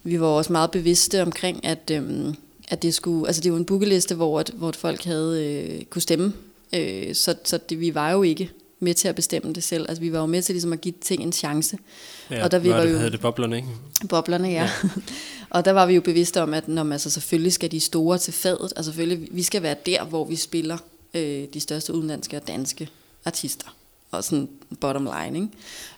vi 0.03 0.20
var 0.20 0.26
også 0.26 0.53
meget 0.53 0.70
bevidste 0.70 1.22
omkring, 1.22 1.64
at, 1.64 1.90
øhm, 1.93 2.34
at 2.68 2.82
det 2.82 2.95
skulle, 2.95 3.26
altså 3.28 3.43
det 3.43 3.53
var 3.53 3.59
en 3.59 3.64
bookeliste, 3.64 4.14
hvor, 4.14 4.40
at, 4.40 4.51
hvor 4.55 4.72
folk 4.72 5.05
havde 5.05 5.47
øh, 5.47 5.84
kunne 5.84 6.03
stemme. 6.03 6.32
Øh, 6.74 7.14
så 7.14 7.34
så 7.45 7.59
det, 7.68 7.80
vi 7.80 7.95
var 7.95 8.11
jo 8.11 8.22
ikke 8.22 8.51
med 8.83 8.95
til 8.95 9.09
at 9.09 9.14
bestemme 9.14 9.53
det 9.53 9.64
selv. 9.64 9.87
Altså 9.89 10.01
vi 10.01 10.12
var 10.12 10.18
jo 10.20 10.26
med 10.26 10.43
til 10.43 10.53
ligesom 10.55 10.72
at 10.72 10.80
give 10.80 10.95
ting 11.01 11.22
en 11.22 11.33
chance. 11.33 11.78
Ja, 12.30 12.45
Og 12.45 12.51
der 12.51 12.59
vi 12.59 12.70
var 12.70 12.76
var 12.76 12.85
det, 12.85 12.93
jo- 13.05 13.09
det 13.11 13.20
boblerne, 13.20 13.57
ikke? 13.57 13.68
Boblerne, 14.09 14.49
ja. 14.49 14.62
ja. 14.62 14.70
og 15.51 15.64
der 15.64 15.70
var 15.72 15.87
vi 15.87 15.95
jo 15.95 16.01
bevidste 16.01 16.43
om, 16.43 16.55
at 16.55 16.68
når 16.68 16.83
man, 16.83 16.93
altså, 16.93 17.11
selvfølgelig 17.11 17.53
skal 17.53 17.70
de 17.72 17.80
store 17.80 18.18
til 18.18 18.33
fadet. 18.33 18.72
Altså 18.76 18.83
selvfølgelig, 18.93 19.28
vi 19.33 19.43
skal 19.43 19.62
være 19.62 19.76
der, 19.87 20.05
hvor 20.05 20.24
vi 20.24 20.37
spiller 20.37 20.78
øh, 21.14 21.45
de 21.55 21.61
største 21.61 21.95
udenlandske 21.95 22.37
og 22.37 22.47
danske 22.49 22.89
artister. 23.24 23.76
Og 24.11 24.24
sådan 24.24 24.49
bottom 24.80 25.09
line, 25.22 25.49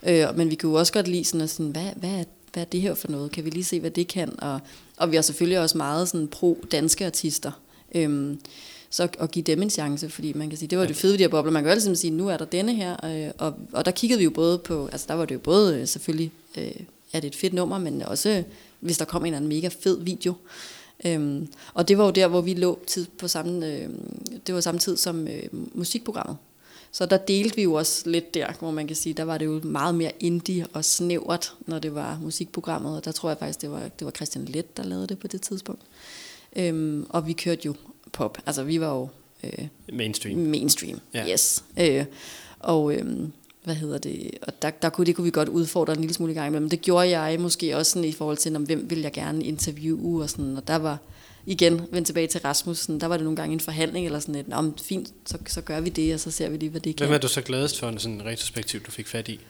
ikke? 0.05 0.28
Øh, 0.28 0.37
men 0.37 0.51
vi 0.51 0.55
kunne 0.55 0.72
jo 0.72 0.78
også 0.78 0.93
godt 0.93 1.09
lide 1.09 1.24
sådan, 1.24 1.41
at 1.41 1.51
sådan 1.51 1.70
hvad, 1.72 1.87
hvad, 1.97 2.11
er, 2.11 2.24
hvad 2.53 2.62
er 2.62 2.66
det 2.66 2.80
her 2.80 2.95
for 2.95 3.09
noget? 3.09 3.30
Kan 3.32 3.45
vi 3.45 3.51
lige 3.51 3.64
se, 3.64 3.80
hvad 3.80 3.91
det 3.91 4.09
kan? 4.09 4.35
Og, 4.43 4.61
og 4.97 5.11
vi 5.11 5.16
har 5.16 5.22
selvfølgelig 5.22 5.59
også 5.59 5.76
meget 5.76 6.09
sådan 6.09 6.28
pro-danske 6.28 7.07
artister. 7.07 7.53
Øhm, 7.95 8.39
så 8.95 9.09
at 9.18 9.30
give 9.30 9.42
dem 9.42 9.62
en 9.62 9.70
chance, 9.70 10.09
fordi 10.09 10.32
man 10.32 10.49
kan 10.49 10.59
sige, 10.59 10.68
det 10.68 10.78
var 10.78 10.86
det 10.86 10.97
fede 10.97 11.12
ved 11.12 11.18
de 11.18 11.24
her 11.24 11.28
bobler. 11.28 11.53
Man 11.53 11.62
kan 11.62 11.70
jo 11.70 11.74
altid 11.74 11.97
sige, 11.97 12.11
nu 12.11 12.28
er 12.28 12.36
der 12.36 12.45
denne 12.45 12.74
her, 12.74 13.05
øh, 13.05 13.30
og, 13.38 13.55
og 13.72 13.84
der 13.84 13.90
kiggede 13.90 14.18
vi 14.18 14.24
jo 14.24 14.30
både 14.30 14.59
på, 14.59 14.88
altså 14.92 15.07
der 15.09 15.14
var 15.14 15.24
det 15.24 15.34
jo 15.34 15.38
både 15.38 15.80
øh, 15.80 15.86
selvfølgelig, 15.86 16.32
øh, 16.59 16.72
er 17.12 17.20
det 17.20 17.24
et 17.24 17.36
fedt 17.36 17.53
nummer, 17.53 17.78
men 17.78 18.03
også 18.03 18.42
hvis 18.80 18.99
der 18.99 19.05
kom 19.05 19.22
en 19.22 19.26
eller 19.26 19.36
anden 19.36 19.49
mega 19.49 19.68
fed 19.80 20.01
video. 20.01 20.34
Øhm, 21.05 21.49
og 21.74 21.88
det 21.88 21.99
var 21.99 22.05
jo 22.05 22.11
der, 22.11 22.26
hvor 22.26 22.40
vi 22.40 22.55
lå 22.55 22.78
tid 22.86 23.07
på 23.18 23.28
samme, 23.28 23.66
øh, 23.66 23.88
det 24.47 24.55
var 24.55 24.61
samme 24.61 24.78
tid 24.78 24.97
som 24.97 25.28
øh, 25.28 25.42
musikprogrammet. 25.53 26.36
Så 26.92 27.07
der 27.07 27.16
delte 27.16 27.57
vi 27.57 27.62
jo 27.62 27.74
også 27.74 28.11
lidt 28.11 28.34
der, 28.34 28.47
hvor 28.59 28.70
man 28.70 28.86
kan 28.86 28.97
sige, 28.97 29.12
der 29.12 29.24
var 29.24 29.38
det 29.38 29.47
jo 29.47 29.61
meget 29.64 29.95
mere 29.95 30.12
indie 30.20 30.66
og 30.72 30.84
snævert, 30.84 31.55
når 31.66 31.78
det 31.78 31.95
var 31.95 32.18
musikprogrammet, 32.22 32.97
og 32.97 33.05
der 33.05 33.12
tror 33.12 33.28
jeg 33.30 33.38
faktisk, 33.38 33.61
det 33.61 33.70
var, 33.70 33.80
det 33.99 34.05
var 34.05 34.11
Christian 34.11 34.45
Let, 34.45 34.76
der 34.76 34.82
lavede 34.82 35.07
det 35.07 35.18
på 35.18 35.26
det 35.26 35.40
tidspunkt. 35.40 35.82
Øhm, 36.57 37.07
og 37.09 37.26
vi 37.26 37.32
kørte 37.32 37.62
jo 37.66 37.74
pop, 38.15 38.39
altså 38.47 38.65
vi 38.65 38.81
var 38.81 38.95
jo 38.95 39.09
øh, 39.45 39.67
Mainstream. 39.93 40.39
mainstream, 40.39 41.01
Ja. 41.15 41.29
yes. 41.33 41.65
Øh, 41.81 42.05
og 42.59 42.95
øhm, 42.95 43.33
hvad 43.65 43.75
hedder 43.75 43.99
det, 43.99 44.31
og 44.43 44.62
der, 44.62 44.71
der 44.71 44.89
kunne, 44.89 45.07
det 45.07 45.17
kunne 45.17 45.25
vi 45.25 45.31
godt 45.31 45.49
udfordre 45.49 45.93
en 45.93 46.01
lille 46.01 46.15
smule 46.15 46.33
i 46.33 46.35
gang 46.35 46.49
imellem. 46.49 46.71
Det 46.71 46.81
gjorde 46.81 47.19
jeg 47.19 47.41
måske 47.41 47.77
også 47.77 47.93
sådan 47.93 48.09
i 48.09 48.12
forhold 48.12 48.37
til, 48.37 48.57
om, 48.57 48.62
hvem 48.62 48.91
vil 48.91 49.01
jeg 49.01 49.12
gerne 49.12 49.45
interviewe 49.45 50.23
og 50.23 50.31
sådan, 50.31 50.57
og 50.57 50.69
der 50.69 50.77
var, 50.77 50.99
igen, 51.47 51.81
vend 51.91 52.07
tilbage 52.07 52.27
til 52.27 52.41
Rasmussen, 52.41 53.01
der 53.01 53.07
var 53.07 53.17
det 53.17 53.25
nogle 53.25 53.37
gange 53.37 53.53
en 53.53 53.61
forhandling 53.61 54.07
eller 54.07 54.19
sådan 54.21 54.35
et, 54.35 54.49
men 54.49 54.75
fint, 54.83 55.09
så, 55.27 55.39
så 55.47 55.61
gør 55.61 55.81
vi 55.81 55.89
det, 55.91 56.15
og 56.15 56.21
så 56.21 56.31
ser 56.31 56.49
vi 56.49 56.57
lige, 56.57 56.71
hvad 56.71 56.81
det 56.81 56.97
kan. 56.97 57.07
Hvem 57.07 57.15
er 57.15 57.19
du 57.19 57.29
så 57.29 57.41
gladest 57.41 57.79
for 57.79 57.89
en 57.89 57.99
sådan 57.99 58.25
retrospektiv, 58.25 58.81
du 58.81 58.91
fik 58.91 59.07
fat 59.07 59.29
i? 59.29 59.41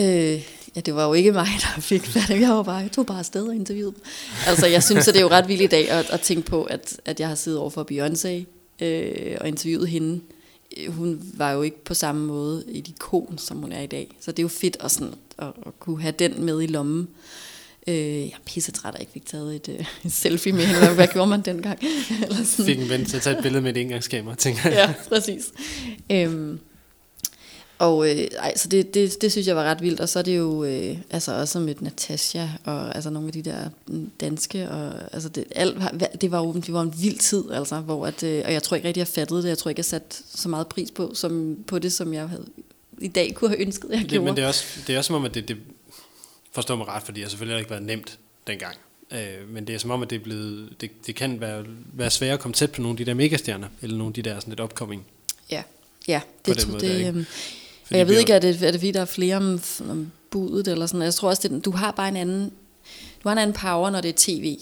Øh, 0.00 0.42
ja, 0.76 0.80
det 0.80 0.94
var 0.94 1.06
jo 1.06 1.12
ikke 1.12 1.32
mig, 1.32 1.46
der 1.60 1.80
fik 1.80 2.02
fat. 2.14 2.40
Jeg 2.40 2.48
var 2.50 2.62
bare, 2.62 2.76
jeg 2.76 2.92
tog 2.92 3.06
bare 3.06 3.18
afsted 3.18 3.46
og 3.48 3.54
interviewede 3.54 3.94
dem. 3.96 4.02
Altså, 4.46 4.66
jeg 4.66 4.82
synes, 4.82 5.08
at 5.08 5.14
det 5.14 5.20
er 5.20 5.24
jo 5.24 5.30
ret 5.30 5.48
vildt 5.48 5.62
i 5.62 5.66
dag 5.66 5.90
at, 5.90 6.10
at 6.10 6.20
tænke 6.20 6.42
på, 6.42 6.62
at, 6.64 7.00
at 7.04 7.20
jeg 7.20 7.28
har 7.28 7.34
siddet 7.34 7.60
over 7.60 7.70
for 7.70 7.86
Beyoncé 7.92 8.44
øh, 8.84 9.36
og 9.40 9.48
interviewet 9.48 9.88
hende. 9.88 10.20
Øh, 10.76 10.92
Hun 10.92 11.20
var 11.34 11.50
jo 11.52 11.62
ikke 11.62 11.84
på 11.84 11.94
samme 11.94 12.26
måde 12.26 12.64
et 12.68 12.88
ikon, 12.88 13.38
som 13.38 13.56
hun 13.56 13.72
er 13.72 13.80
i 13.80 13.86
dag. 13.86 14.16
Så 14.20 14.30
det 14.32 14.38
er 14.38 14.42
jo 14.42 14.48
fedt 14.48 14.76
at, 14.80 14.90
sådan, 14.90 15.14
at, 15.38 15.46
at 15.46 15.72
kunne 15.80 16.02
have 16.02 16.14
den 16.18 16.44
med 16.44 16.62
i 16.62 16.66
lommen. 16.66 17.08
Øh, 17.86 17.94
jeg 17.96 18.24
er 18.24 18.40
pissetræt, 18.46 18.88
at 18.88 18.94
jeg 18.94 19.00
ikke 19.00 19.12
fik 19.12 19.26
taget 19.26 19.54
et, 19.54 19.68
øh, 19.78 19.86
et 20.04 20.12
selfie 20.12 20.52
med 20.52 20.64
hende. 20.64 20.94
Hvad 20.94 21.06
gjorde 21.06 21.28
man 21.30 21.40
dengang? 21.42 21.78
Eller 22.22 22.44
sådan. 22.44 22.66
Fik 22.66 22.78
en 22.80 22.88
ven 22.88 23.04
til 23.04 23.16
at 23.16 23.22
tage 23.22 23.36
et 23.36 23.42
billede 23.42 23.62
med 23.62 23.76
et 23.76 23.80
engangskamera, 23.80 24.34
tænker 24.34 24.70
jeg. 24.70 24.72
ja, 24.88 24.94
præcis. 25.08 25.44
Øhm, 26.12 26.58
og 27.80 28.10
øh, 28.10 28.16
ej, 28.16 28.56
så 28.56 28.68
det, 28.68 28.94
det, 28.94 29.22
det 29.22 29.32
synes 29.32 29.46
jeg 29.46 29.56
var 29.56 29.64
ret 29.64 29.82
vildt. 29.82 30.00
Og 30.00 30.08
så 30.08 30.18
er 30.18 30.22
det 30.22 30.36
jo 30.36 30.64
øh, 30.64 30.96
altså 31.10 31.32
også 31.32 31.58
med 31.60 31.74
Natasha 31.80 32.46
og 32.64 32.94
altså 32.94 33.10
nogle 33.10 33.28
af 33.28 33.32
de 33.32 33.42
der 33.42 33.68
mm, 33.86 34.10
danske. 34.20 34.70
Og, 34.70 34.92
altså 35.12 35.28
det, 35.28 35.44
alt, 35.50 35.76
det, 36.20 36.30
var 36.30 36.38
jo 36.38 36.52
det 36.52 36.72
var 36.72 36.82
en 36.82 36.94
vild 37.02 37.18
tid, 37.18 37.44
altså, 37.52 37.80
hvor 37.80 38.06
at, 38.06 38.22
øh, 38.22 38.42
og 38.44 38.52
jeg 38.52 38.62
tror 38.62 38.74
ikke 38.74 38.88
rigtig, 38.88 39.00
jeg 39.00 39.08
fattede 39.08 39.42
det. 39.42 39.48
Jeg 39.48 39.58
tror 39.58 39.68
ikke, 39.68 39.78
jeg 39.78 39.84
satte 39.84 40.16
så 40.34 40.48
meget 40.48 40.66
pris 40.66 40.90
på, 40.90 41.14
som, 41.14 41.56
på 41.66 41.78
det, 41.78 41.92
som 41.92 42.14
jeg 42.14 42.28
havde 42.28 42.46
i 43.00 43.08
dag 43.08 43.34
kunne 43.34 43.50
have 43.50 43.60
ønsket, 43.60 43.90
jeg 43.90 43.98
Det, 43.98 44.08
gjorde. 44.08 44.24
men 44.24 44.36
det 44.36 44.44
er, 44.44 44.48
også, 44.48 44.64
det 44.86 44.94
er 44.94 44.98
også 44.98 45.08
som 45.08 45.16
om, 45.16 45.24
at 45.24 45.34
det, 45.34 45.48
det 45.48 45.56
forstår 46.52 46.76
mig 46.76 46.88
ret, 46.88 47.02
fordi 47.02 47.16
det 47.16 47.24
har 47.24 47.30
selvfølgelig 47.30 47.58
ikke 47.58 47.70
været 47.70 47.82
nemt 47.82 48.18
dengang. 48.46 48.76
Øh, 49.12 49.48
men 49.48 49.66
det 49.66 49.74
er 49.74 49.78
som 49.78 49.90
om, 49.90 50.02
at 50.02 50.10
det, 50.10 50.16
er 50.16 50.22
blevet, 50.22 50.68
det, 50.80 50.90
det 51.06 51.14
kan 51.14 51.40
være, 51.40 51.64
være 51.92 52.10
svært 52.10 52.34
at 52.34 52.40
komme 52.40 52.54
tæt 52.54 52.72
på 52.72 52.82
nogle 52.82 52.92
af 52.92 52.96
de 52.96 53.04
der 53.04 53.14
megastjerner, 53.14 53.68
eller 53.82 53.96
nogle 53.96 54.10
af 54.10 54.14
de 54.14 54.22
der 54.22 54.40
sådan 54.40 54.50
lidt 54.50 54.60
upcoming. 54.60 55.06
Ja, 55.50 55.62
ja 56.08 56.20
det, 56.46 56.68
måde 56.68 56.80
det, 56.80 56.98
ikke? 56.98 57.26
Og 57.90 57.98
jeg 57.98 58.08
ved 58.08 58.18
ikke, 58.18 58.32
er 58.32 58.38
det, 58.38 58.62
er 58.62 58.70
det 58.70 58.80
fordi, 58.80 58.92
der 58.92 59.00
er 59.00 59.04
flere 59.04 59.36
om, 59.36 59.60
om 59.90 60.12
budet 60.30 60.68
eller 60.68 60.86
sådan. 60.86 61.02
Jeg 61.02 61.14
tror 61.14 61.28
også, 61.28 61.48
det, 61.48 61.64
du 61.64 61.70
har 61.70 61.90
bare 61.90 62.08
en 62.08 62.16
anden, 62.16 62.52
du 63.24 63.28
har 63.28 63.32
en 63.32 63.38
anden 63.38 63.56
power, 63.56 63.90
når 63.90 64.00
det 64.00 64.08
er 64.08 64.14
tv. 64.16 64.58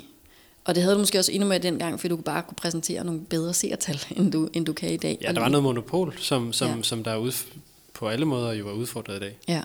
Og 0.64 0.74
det 0.74 0.82
havde 0.82 0.94
du 0.94 1.00
måske 1.00 1.18
også 1.18 1.32
endnu 1.32 1.48
mere 1.48 1.58
dengang, 1.58 2.00
fordi 2.00 2.08
du 2.08 2.16
bare 2.16 2.42
kunne 2.42 2.56
præsentere 2.56 3.04
nogle 3.04 3.20
bedre 3.20 3.54
seertal, 3.54 4.00
end 4.16 4.32
du, 4.32 4.48
end 4.52 4.66
du 4.66 4.72
kan 4.72 4.92
i 4.92 4.96
dag. 4.96 5.18
Ja, 5.22 5.32
der 5.32 5.40
var 5.40 5.48
noget 5.48 5.62
monopol, 5.62 6.14
som, 6.18 6.52
som, 6.52 6.68
ja. 6.68 6.82
Som 6.82 7.04
der 7.04 7.10
er 7.10 7.28
udf- 7.30 7.56
på 7.94 8.08
alle 8.08 8.24
måder 8.24 8.52
jo 8.52 8.64
var 8.64 8.72
udfordret 8.72 9.16
i 9.16 9.20
dag. 9.20 9.38
Ja, 9.48 9.62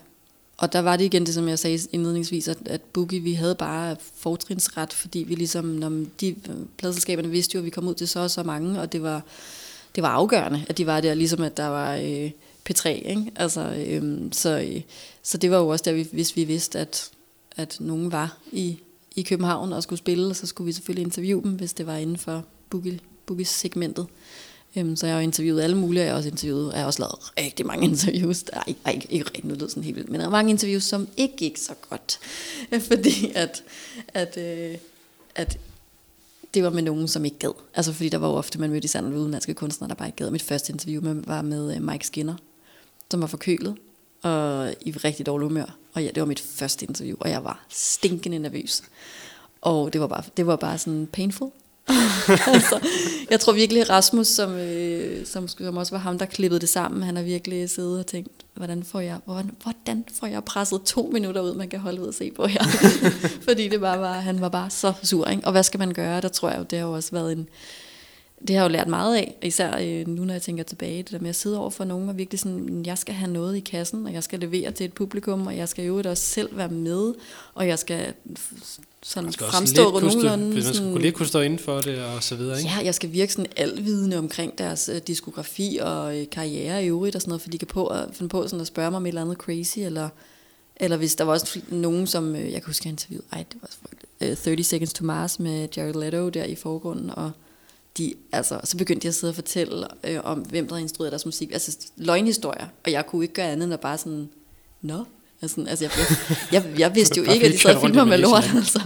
og 0.58 0.74
der 0.74 0.80
var 0.80 0.98
det 0.98 1.06
igen 1.06 1.26
det, 1.26 1.34
som 1.34 1.48
jeg 1.48 1.60
sagde 1.60 1.80
indledningsvis, 1.92 2.48
at, 2.48 2.58
at 2.66 2.82
Boogie, 2.82 3.20
vi 3.20 3.34
havde 3.34 3.56
bare 3.56 3.96
fortrinsret, 4.16 4.94
fordi 4.94 5.20
vi 5.20 5.36
ligesom, 5.36 5.66
når 5.66 5.90
de 6.20 6.30
øh, 6.30 6.36
pladselskaberne 6.78 7.30
vidste 7.30 7.56
jo, 7.56 7.60
at 7.60 7.66
vi 7.66 7.70
kom 7.70 7.88
ud 7.88 7.94
til 7.94 8.08
så 8.08 8.20
og 8.20 8.32
så 8.32 8.44
mange, 8.44 8.82
og 8.82 8.92
det 8.92 9.04
var, 9.04 9.22
det 9.96 10.04
var 10.04 10.10
afgørende, 10.10 10.66
at 10.70 10.78
de 10.78 10.86
var 10.86 11.02
der, 11.02 11.14
ligesom 11.14 11.42
at 11.42 11.58
der 11.58 11.68
var 11.68 11.96
øh, 11.96 12.32
P3, 12.70 12.88
ikke? 12.88 13.32
Altså, 13.36 13.86
øhm, 13.88 14.32
så, 14.32 14.60
øh, 14.60 14.82
så 15.24 15.38
det 15.38 15.52
var 15.52 15.58
jo 15.58 15.68
også 15.68 15.84
der, 15.86 15.94
vi, 15.94 16.08
hvis 16.12 16.36
vi 16.36 16.44
vidste, 16.44 16.80
at, 16.80 17.10
at 17.56 17.78
nogen 17.80 18.12
var 18.12 18.38
i, 18.52 18.80
i 19.16 19.22
København 19.22 19.74
og 19.74 19.84
skulle 19.84 20.00
spille, 20.00 20.34
så 20.34 20.48
skulle 20.48 20.66
vi 20.66 20.72
selvfølgelig 20.72 21.06
interviewe 21.06 21.44
dem, 21.44 21.52
hvis 21.52 21.74
det 21.74 21.88
var 21.88 21.96
inden 21.96 22.18
for 22.18 22.46
boogie-segmentet. 23.26 24.08
Øhm, 24.76 24.96
så 24.96 25.06
jeg 25.06 25.16
har 25.16 25.22
interviewet 25.22 25.62
alle 25.62 25.78
mulige, 25.78 26.02
og 26.02 26.06
jeg 26.06 26.14
har 26.14 26.18
også 26.18 26.30
interviewet, 26.30 26.72
jeg 26.72 26.80
har 26.80 26.86
også 26.86 27.02
lavet 27.02 27.46
rigtig 27.46 27.66
mange 27.66 27.86
interviews. 27.88 28.44
Ej, 28.44 28.74
ej 28.86 28.92
ikke, 28.92 29.08
ikke 29.10 29.26
rigtig, 29.26 29.46
nu 29.46 29.54
lyder 29.54 29.68
sådan 29.68 29.84
helt 29.84 29.96
vildt, 29.96 30.10
men 30.10 30.20
der 30.20 30.26
er 30.26 30.32
mange 30.32 30.52
interviews, 30.52 30.84
som 30.84 31.08
ikke 31.18 31.36
gik 31.38 31.58
så 31.58 31.74
godt. 31.90 32.20
Fordi 32.90 33.32
at, 33.36 33.64
at, 34.08 34.38
øh, 34.38 34.78
at 35.36 35.60
det 36.54 36.64
var 36.64 36.70
med 36.70 36.82
nogen, 36.82 37.08
som 37.08 37.26
ikke 37.26 37.38
gad. 37.40 37.54
Altså 37.76 37.94
fordi 37.94 38.10
der 38.10 38.18
var 38.18 38.28
jo 38.28 38.34
ofte, 38.34 38.60
man 38.60 38.70
mødte 38.70 38.86
især 38.86 39.02
nogle 39.02 39.20
udenlandske 39.20 39.54
kunstnere, 39.54 39.90
der 39.90 39.96
bare 39.96 40.08
ikke 40.08 40.18
gad. 40.18 40.32
Mit 40.32 40.42
første 40.42 40.74
interview 40.74 41.02
med, 41.02 41.24
var 41.28 41.42
med 41.42 41.76
øh, 41.76 41.82
Mike 41.84 42.08
Skinner, 42.08 42.36
som 43.14 43.22
var 43.22 43.28
forkølet 43.28 43.76
og 44.24 44.74
i 44.82 44.92
rigtig 44.92 45.26
dårlig 45.26 45.48
humør. 45.48 45.78
Og 45.94 46.04
ja, 46.04 46.10
det 46.16 46.22
var 46.22 46.28
mit 46.28 46.40
første 46.40 46.86
interview, 46.86 47.18
og 47.20 47.30
jeg 47.30 47.44
var 47.44 47.66
stinkende 47.70 48.40
nervøs. 48.40 48.84
Og 49.62 49.94
det 49.94 50.02
var 50.02 50.08
bare, 50.08 50.24
det 50.38 50.48
var 50.48 50.56
bare 50.56 50.78
sådan 50.78 51.08
painful. 51.14 51.52
altså, 52.54 52.80
jeg 53.30 53.40
tror 53.40 53.54
virkelig, 53.54 53.90
Rasmus, 53.90 54.28
som, 54.28 54.52
øh, 54.52 55.26
som, 55.26 55.48
som 55.48 55.78
også 55.78 55.92
var 55.92 56.00
ham, 56.00 56.18
der 56.18 56.26
klippede 56.26 56.60
det 56.60 56.70
sammen, 56.70 57.04
han 57.04 57.16
har 57.16 57.24
virkelig 57.24 57.70
siddet 57.70 58.00
og 58.00 58.08
tænkt, 58.08 58.46
hvordan 58.54 58.84
får 58.84 59.00
jeg, 59.00 59.18
hvordan, 59.26 59.52
hvordan 59.64 60.06
får 60.20 60.28
jeg 60.28 60.44
presset 60.44 60.82
to 60.86 61.10
minutter 61.14 61.42
ud, 61.42 61.56
man 61.56 61.70
kan 61.70 61.80
holde 61.80 62.02
ud 62.02 62.08
og 62.08 62.14
se 62.14 62.32
på 62.32 62.46
her. 62.46 62.64
Fordi 63.48 63.68
det 63.68 63.80
bare 63.80 64.00
var, 64.00 64.14
han 64.14 64.42
var 64.42 64.50
bare 64.50 64.70
så 64.70 64.94
sur. 65.04 65.28
Ikke? 65.28 65.46
Og 65.46 65.52
hvad 65.52 65.64
skal 65.64 65.80
man 65.80 65.94
gøre? 65.94 66.22
Der 66.22 66.28
tror 66.28 66.50
jeg 66.50 66.60
jo, 66.60 66.64
det 66.64 66.80
har 66.80 66.86
jo 66.86 66.94
også 66.94 67.12
været 67.12 67.32
en, 67.32 67.50
det 68.48 68.56
har 68.56 68.64
jeg 68.64 68.70
jo 68.70 68.74
lært 68.74 68.88
meget 68.88 69.16
af, 69.18 69.36
især 69.44 69.78
øh, 69.82 70.08
nu, 70.08 70.26
når 70.26 70.34
jeg 70.34 70.42
tænker 70.42 70.64
tilbage, 70.64 70.98
det 70.98 71.12
der 71.12 71.20
med 71.20 71.30
at 71.30 71.36
sidde 71.36 71.58
over 71.60 71.70
for 71.70 71.84
nogen 71.84 72.10
og 72.10 72.18
virkelig 72.18 72.40
sådan, 72.40 72.84
jeg 72.86 72.98
skal 72.98 73.16
have 73.16 73.32
noget 73.32 73.56
i 73.58 73.60
kassen, 73.60 74.06
og 74.06 74.14
jeg 74.14 74.24
skal 74.24 74.40
levere 74.40 74.72
til 74.72 74.86
et 74.86 74.94
publikum, 74.94 75.48
og 75.48 75.58
jeg 75.58 75.70
skal 75.70 75.86
jo 75.86 76.02
også 76.06 76.24
selv 76.24 76.58
være 76.58 76.70
med, 76.70 77.14
og 77.54 77.68
jeg 77.68 77.80
skal 77.80 78.14
sådan 79.04 79.24
Man 79.26 79.34
skal 79.34 79.46
også 79.46 79.58
fremstå 79.58 80.00
lidt 80.00 80.14
stå, 80.14 80.20
nogenlunde. 80.22 80.54
hvis 80.54 80.66
man 80.66 80.74
sådan- 80.74 80.90
skulle 80.90 81.02
lige 81.02 81.12
kunne 81.12 81.28
stå 81.28 81.40
inden 81.40 81.60
for 81.60 81.80
det 81.82 82.00
og 82.00 82.24
så 82.24 82.36
videre, 82.36 82.58
ikke? 82.60 82.70
Ja, 82.80 82.86
jeg 82.86 82.96
skal 82.96 83.12
virke 83.12 83.34
sådan 83.34 83.52
alvidende 83.58 84.18
omkring 84.18 84.58
deres 84.58 84.90
øh, 84.94 85.02
diskografi 85.08 85.80
og 85.82 86.20
øh, 86.20 86.30
karriere 86.32 86.84
i 86.86 86.88
øvrigt 86.88 87.16
og 87.16 87.22
sådan 87.22 87.30
noget, 87.30 87.42
for 87.42 87.50
de 87.50 87.58
kan 87.58 87.68
på 87.68 87.88
at 87.88 88.06
finde 88.14 88.30
på 88.30 88.48
sådan 88.48 88.62
at 88.62 88.68
spørge 88.68 88.92
mig 88.92 88.98
om 88.98 89.06
et 89.06 89.08
eller 89.10 89.22
andet 89.22 89.38
crazy, 89.38 89.80
eller, 89.80 90.10
eller 90.76 90.98
hvis 90.98 91.16
der 91.16 91.24
var 91.24 91.34
også 91.34 91.60
nogen, 91.70 92.08
som, 92.08 92.36
øh, 92.36 92.44
jeg 92.52 92.62
kan 92.62 92.64
huske, 92.66 92.88
jeg 92.88 92.92
interviewede, 92.92 93.26
ej, 93.34 93.46
det 93.54 93.58
var 93.62 93.68
så 93.72 93.78
frygteligt, 93.82 94.32
øh, 94.32 94.38
30 94.38 94.64
Seconds 94.64 94.94
to 94.94 95.06
Mars 95.06 95.40
med 95.40 95.68
Jared 95.78 95.94
Leto 96.04 96.30
der 96.30 96.44
i 96.44 96.56
forgrunden, 96.56 97.10
og 97.10 97.32
de, 97.98 98.14
altså, 98.32 98.60
så 98.64 98.78
begyndte 98.78 99.04
de 99.04 99.08
at 99.08 99.16
sidde 99.16 99.32
og 99.32 99.36
fortælle 99.36 99.88
øh, 100.04 100.20
om, 100.24 100.40
hvem 100.40 100.68
der 100.68 100.74
havde 100.76 100.82
instrueret 100.84 101.12
deres 101.12 101.26
musik, 101.26 101.52
altså 101.54 101.78
løgnhistorier, 101.98 102.68
og 102.86 102.92
jeg 102.92 103.06
kunne 103.06 103.24
ikke 103.24 103.34
gøre 103.34 103.52
andet 103.52 103.64
end 103.66 103.74
at 103.74 103.80
bare 103.80 103.98
sådan, 103.98 104.30
nå, 104.82 105.06
Altså, 105.42 105.66
altså 105.68 105.86
jeg, 105.86 105.92
jeg, 106.52 106.64
jeg, 106.70 106.80
jeg 106.80 106.96
vidste 106.96 107.18
jo 107.22 107.32
ikke, 107.32 107.46
at 107.46 107.52
de 107.54 107.60
sad 107.60 107.76
og 107.76 107.82
filmer 107.82 108.04
med 108.04 108.18
lort. 108.18 108.52
Altså. 108.56 108.80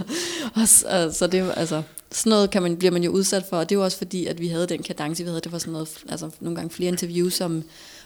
Og, 0.54 1.14
så 1.14 1.26
det, 1.26 1.44
var- 1.46 1.52
altså, 1.52 1.82
sådan 2.12 2.30
noget 2.30 2.50
kan 2.50 2.62
man, 2.62 2.76
bliver 2.76 2.90
man 2.92 3.04
jo 3.04 3.10
udsat 3.10 3.44
for, 3.50 3.56
og 3.56 3.68
det 3.68 3.74
jo 3.74 3.84
også 3.84 3.98
fordi, 3.98 4.26
at 4.26 4.40
vi 4.40 4.48
havde 4.48 4.66
den 4.66 4.82
kadence, 4.82 5.22
vi 5.22 5.28
havde, 5.28 5.40
det 5.40 5.52
var 5.52 5.58
sådan 5.58 5.72
noget, 5.72 5.88
altså 6.08 6.30
nogle 6.40 6.56
gange 6.56 6.70
flere 6.70 6.88
interviews 6.88 7.40
om, 7.40 7.62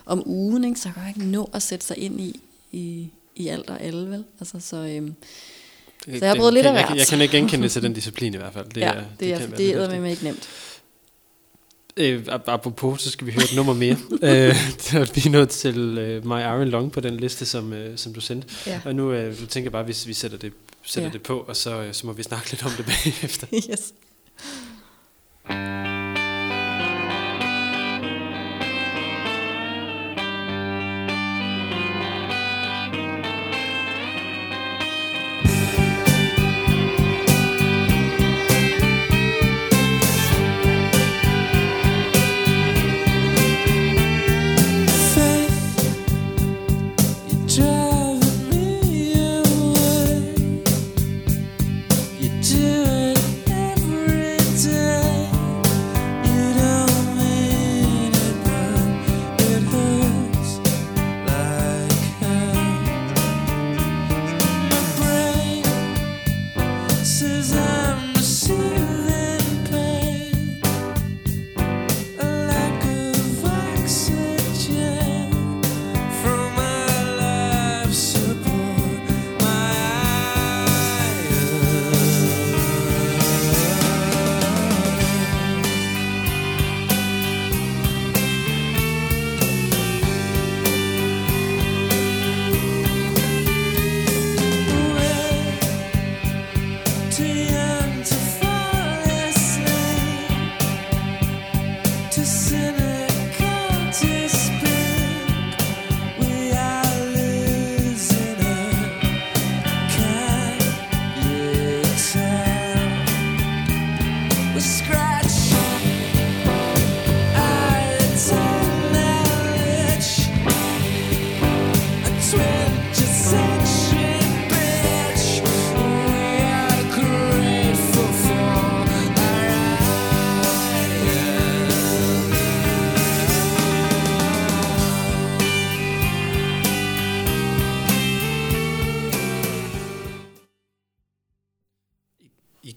om 0.07 0.23
ugen, 0.27 0.65
ikke? 0.65 0.81
så 0.81 0.89
jeg 0.89 0.95
kan 0.95 1.03
jo 1.03 1.09
ikke 1.09 1.31
nå 1.31 1.51
at 1.53 1.63
sætte 1.63 1.87
sig 1.87 1.99
ind 1.99 2.21
i, 2.21 2.41
i, 2.73 3.09
i 3.37 3.49
alt 3.49 3.71
og 3.71 3.81
alle, 3.81 4.11
vel? 4.11 4.25
Altså, 4.41 4.57
så, 4.61 4.77
øhm, 4.77 5.15
Så 6.05 6.11
jeg 6.21 6.29
har 6.29 6.35
prøvet 6.37 6.55
lidt 6.55 6.67
af 6.67 6.73
jeg, 6.73 6.87
jeg, 6.91 6.97
jeg 6.99 7.07
kan 7.07 7.21
ikke 7.21 7.37
genkende 7.37 7.63
det 7.63 7.73
til 7.73 7.83
den 7.83 7.93
disciplin 7.93 8.35
i 8.35 8.37
hvert 8.37 8.53
fald. 8.53 8.65
Det, 8.67 8.75
Det 8.77 8.81
ja, 8.81 8.93
er, 8.93 9.03
det, 9.21 9.33
er, 9.33 9.39
det, 9.39 9.51
det 9.51 9.67
lidt 9.67 9.77
er 9.77 10.01
med 10.01 10.11
ikke 10.11 10.25
nemt. 10.25 10.49
Øh, 11.97 12.23
ap- 12.29 12.45
apropos, 12.47 13.03
så 13.03 13.11
skal 13.11 13.27
vi 13.27 13.33
høre 13.33 13.45
et 13.45 13.57
nummer 13.57 13.73
mere. 13.75 13.93
øh, 14.13 14.57
vi 15.15 15.23
er 15.27 15.31
nået 15.31 15.49
til 15.49 15.99
øh, 15.99 16.27
My 16.27 16.41
Iron 16.41 16.69
Long 16.69 16.93
på 16.93 17.01
den 17.01 17.17
liste, 17.17 17.47
som, 17.47 17.73
øh, 17.73 17.99
som 17.99 18.15
du 18.15 18.21
sendte. 18.21 18.49
Ja. 18.67 18.81
Og 18.85 18.95
nu 18.95 19.13
øh, 19.13 19.49
tænker 19.49 19.71
bare, 19.71 19.83
hvis 19.85 20.07
vi 20.07 20.13
sætter 20.13 20.39
det, 20.39 20.53
sætter 20.83 21.09
Ja. 21.09 21.13
det 21.13 21.23
på, 21.23 21.39
og 21.39 21.57
så, 21.57 21.81
øh, 21.83 21.95
så 21.95 22.07
må 22.07 22.13
vi 22.13 22.23
snakke 22.23 22.51
lidt 22.51 22.65
om 22.65 22.71
det 22.77 22.87
bagefter. 23.05 23.47
yes. 23.55 23.93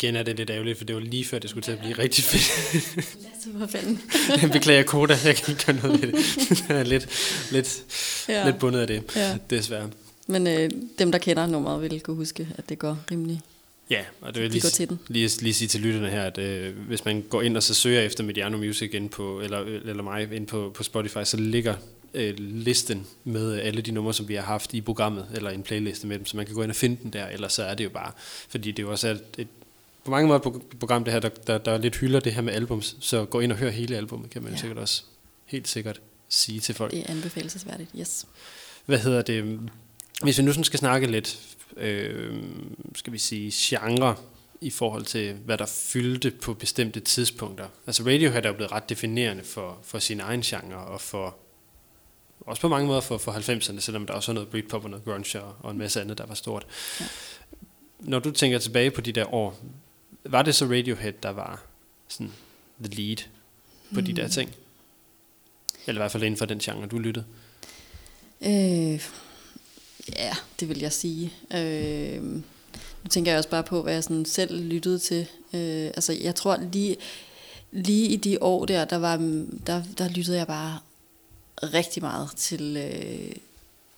Igen 0.05 0.15
er 0.15 0.23
det 0.23 0.37
lidt 0.37 0.49
ærgerligt, 0.49 0.77
for 0.77 0.85
det 0.85 0.95
var 0.95 1.01
lige 1.01 1.25
før, 1.25 1.39
det 1.39 1.49
skulle 1.49 1.63
til 1.63 1.71
at 1.71 1.79
blive 1.79 1.93
rigtig 1.97 2.23
fedt. 2.23 2.85
Lasse, 3.23 3.49
hvor 3.53 3.67
fanden. 3.67 4.01
Jeg 4.41 4.51
beklager 4.51 4.83
koda, 4.83 5.17
jeg 5.25 5.35
kan 5.35 5.51
ikke 5.53 5.65
gøre 5.65 5.75
noget 5.75 6.01
ved 6.01 6.11
det. 6.11 6.19
Jeg 6.69 6.79
er 6.79 6.83
lidt, 6.83 7.07
lidt, 7.51 7.83
ja. 8.29 8.45
Lidt 8.45 8.59
bundet 8.59 8.79
af 8.79 8.87
det, 8.87 9.03
Ja. 9.15 9.37
desværre. 9.49 9.89
Men 10.27 10.47
øh, 10.47 10.69
dem, 10.99 11.11
der 11.11 11.19
kender 11.19 11.45
nummeret, 11.47 11.81
vil 11.81 11.99
kunne 12.01 12.15
huske, 12.15 12.47
at 12.57 12.69
det 12.69 12.79
går 12.79 12.97
rimelig. 13.11 13.41
Ja, 13.89 14.01
og 14.21 14.35
det 14.35 14.43
vil 14.43 14.49
De 14.49 14.53
lige, 14.53 14.69
til 14.69 14.89
den. 14.89 14.99
lige, 15.07 15.29
lige 15.41 15.53
sige 15.53 15.67
til 15.67 15.81
lytterne 15.81 16.09
her, 16.09 16.23
at 16.23 16.37
øh, 16.37 16.77
hvis 16.87 17.05
man 17.05 17.21
går 17.29 17.41
ind 17.41 17.57
og 17.57 17.63
så 17.63 17.73
søger 17.73 18.01
efter 18.01 18.23
Mediano 18.23 18.57
Music 18.57 18.91
ind 18.93 19.09
på, 19.09 19.41
eller, 19.41 19.59
eller 19.59 20.03
mig 20.03 20.29
ind 20.33 20.47
på, 20.47 20.71
på 20.75 20.83
Spotify, 20.83 21.17
så 21.23 21.37
ligger 21.37 21.75
øh, 22.13 22.33
listen 22.37 23.07
med 23.23 23.59
alle 23.59 23.81
de 23.81 23.91
numre, 23.91 24.13
som 24.13 24.27
vi 24.27 24.35
har 24.35 24.41
haft 24.43 24.73
i 24.73 24.81
programmet, 24.81 25.25
eller 25.35 25.49
en 25.49 25.63
playliste 25.63 26.07
med 26.07 26.17
dem, 26.17 26.25
så 26.25 26.37
man 26.37 26.45
kan 26.45 26.55
gå 26.55 26.61
ind 26.61 26.71
og 26.71 26.75
finde 26.75 26.97
den 27.03 27.13
der, 27.13 27.27
ellers 27.27 27.53
så 27.53 27.63
er 27.63 27.75
det 27.75 27.83
jo 27.83 27.89
bare, 27.89 28.11
fordi 28.49 28.71
det 28.71 28.79
er 28.79 28.83
jo 28.83 28.91
også 28.91 29.07
et, 29.07 29.21
et 29.37 29.47
på 30.05 30.11
mange 30.11 30.27
måder 30.27 30.39
et 30.39 30.45
pro- 30.45 30.77
program, 30.79 31.03
det 31.03 31.13
her, 31.13 31.19
der, 31.19 31.29
der, 31.29 31.57
der 31.57 31.77
lidt 31.77 31.95
hylder 31.95 32.19
det 32.19 32.33
her 32.33 32.41
med 32.41 32.53
albums, 32.53 32.97
så 32.99 33.25
gå 33.25 33.39
ind 33.39 33.51
og 33.51 33.57
hør 33.57 33.69
hele 33.69 33.97
albumet, 33.97 34.29
kan 34.29 34.43
man 34.43 34.51
ja. 34.51 34.57
Sikkert 34.57 34.77
også 34.77 35.03
helt 35.45 35.67
sikkert 35.67 36.01
sige 36.29 36.59
til 36.59 36.75
folk. 36.75 36.91
Det 36.91 36.99
er 36.99 37.11
anbefalesværdigt, 37.11 37.89
yes. 37.99 38.25
Hvad 38.85 38.99
hedder 38.99 39.21
det? 39.21 39.59
Hvis 40.21 40.37
vi 40.37 40.43
nu 40.43 40.51
sådan 40.51 40.63
skal 40.63 40.79
snakke 40.79 41.07
lidt, 41.07 41.39
øh, 41.77 42.43
skal 42.95 43.13
vi 43.13 43.17
sige, 43.17 43.51
genre 43.55 44.15
i 44.61 44.69
forhold 44.69 45.05
til, 45.05 45.33
hvad 45.33 45.57
der 45.57 45.65
fyldte 45.65 46.31
på 46.31 46.53
bestemte 46.53 46.99
tidspunkter. 46.99 47.65
Altså 47.87 48.03
Radiohead 48.03 48.45
er 48.45 48.49
jo 48.49 48.55
blevet 48.55 48.71
ret 48.71 48.89
definerende 48.89 49.43
for, 49.43 49.79
for 49.83 49.99
sin 49.99 50.19
egen 50.19 50.41
genre, 50.41 50.77
og 50.77 51.01
for 51.01 51.37
også 52.41 52.61
på 52.61 52.67
mange 52.67 52.87
måder 52.87 53.01
for, 53.01 53.17
for 53.17 53.31
90'erne, 53.31 53.79
selvom 53.79 54.05
der 54.05 54.13
også 54.13 54.31
var 54.31 54.33
noget 54.33 54.49
Britpop 54.49 54.83
og 54.83 54.89
noget 54.89 55.05
grunge 55.05 55.41
og, 55.41 55.55
og 55.59 55.71
en 55.71 55.77
masse 55.77 56.01
andet, 56.01 56.17
der 56.17 56.25
var 56.25 56.35
stort. 56.35 56.65
Ja. 56.99 57.05
Når 57.99 58.19
du 58.19 58.31
tænker 58.31 58.59
tilbage 58.59 58.91
på 58.91 59.01
de 59.01 59.11
der 59.11 59.33
år, 59.33 59.59
var 60.25 60.41
det 60.41 60.55
så 60.55 60.65
Radiohead, 60.65 61.13
der 61.23 61.29
var 61.29 61.63
sådan 62.07 62.33
the 62.83 62.93
lead 62.93 63.17
på 63.93 63.99
mm. 63.99 64.05
de 64.05 64.13
der 64.13 64.27
ting? 64.27 64.55
Eller 65.87 65.99
i 65.99 66.01
hvert 66.01 66.11
fald 66.11 66.23
inden 66.23 66.37
for 66.37 66.45
den 66.45 66.59
genre, 66.59 66.87
du 66.87 66.97
lyttede? 66.97 67.25
Øh, 68.41 69.01
ja, 70.15 70.33
det 70.59 70.69
vil 70.69 70.79
jeg 70.79 70.93
sige. 70.93 71.33
Øh, 71.53 72.23
nu 73.03 73.09
tænker 73.09 73.31
jeg 73.31 73.37
også 73.37 73.49
bare 73.49 73.63
på, 73.63 73.81
hvad 73.81 73.93
jeg 73.93 74.03
sådan 74.03 74.25
selv 74.25 74.63
lyttede 74.63 74.99
til. 74.99 75.27
Øh, 75.53 75.87
altså, 75.87 76.13
jeg 76.13 76.35
tror 76.35 76.57
lige, 76.71 76.97
lige 77.71 78.07
i 78.07 78.15
de 78.15 78.37
år 78.41 78.65
der, 78.65 78.85
der, 78.85 78.97
var, 78.97 79.17
der, 79.67 79.83
der 79.97 80.09
lyttede 80.09 80.37
jeg 80.37 80.47
bare 80.47 80.79
rigtig 81.63 82.03
meget 82.03 82.29
til, 82.35 82.77
øh, 82.77 83.35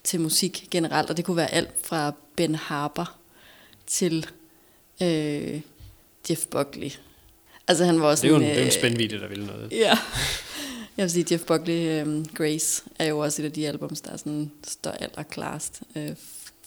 til 0.03 0.21
musik 0.21 0.67
generelt, 0.71 1.09
og 1.09 1.17
det 1.17 1.25
kunne 1.25 1.37
være 1.37 1.53
alt 1.53 1.85
fra 1.85 2.13
Ben 2.35 2.55
Harper 2.55 3.19
til 3.87 4.27
øh, 5.01 5.61
Jeff 6.29 6.45
Buckley. 6.45 6.91
Altså 7.67 7.85
han 7.85 8.01
var 8.01 8.07
også 8.07 8.21
Det 8.21 8.33
er 8.33 8.37
jo 8.37 8.43
en, 8.43 8.49
en, 8.49 8.55
jo 8.55 8.61
en 8.61 8.65
øh, 8.65 8.71
spændvidde, 8.71 9.19
der 9.19 9.27
vil 9.27 9.45
noget. 9.45 9.71
Ja. 9.71 9.97
Jeg 10.97 11.03
vil 11.03 11.11
sige, 11.11 11.25
Jeff 11.31 11.43
Buckley, 11.43 12.03
um, 12.03 12.25
Grace, 12.25 12.83
er 12.99 13.05
jo 13.05 13.19
også 13.19 13.41
et 13.41 13.45
af 13.45 13.51
de 13.51 13.67
albums, 13.67 14.01
der 14.01 14.17
sådan, 14.17 14.51
står 14.67 14.91
allerklarest 14.91 15.81
øh, 15.95 16.09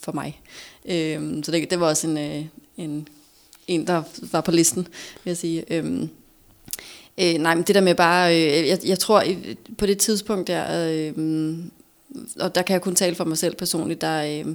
for 0.00 0.12
mig. 0.12 0.40
Øhm, 0.84 1.42
så 1.42 1.52
det, 1.52 1.70
det 1.70 1.80
var 1.80 1.88
også 1.88 2.06
en, 2.06 2.18
øh, 2.18 2.44
en, 2.76 3.08
en, 3.66 3.86
der 3.86 4.02
var 4.32 4.40
på 4.40 4.50
listen, 4.50 4.88
vil 5.24 5.30
jeg 5.30 5.36
sige. 5.36 5.64
Øhm, 5.70 6.08
øh, 7.18 7.34
nej, 7.34 7.54
men 7.54 7.64
det 7.64 7.74
der 7.74 7.80
med 7.80 7.94
bare, 7.94 8.36
øh, 8.36 8.68
jeg, 8.68 8.78
jeg 8.84 8.98
tror 8.98 9.20
øh, 9.20 9.54
på 9.78 9.86
det 9.86 9.98
tidspunkt 9.98 10.46
der, 10.46 10.90
øh, 11.16 11.58
og 12.40 12.54
der 12.54 12.62
kan 12.62 12.74
jeg 12.74 12.82
kun 12.82 12.94
tale 12.94 13.14
for 13.14 13.24
mig 13.24 13.38
selv 13.38 13.54
personligt, 13.54 14.00
der, 14.00 14.22
øh, 14.22 14.54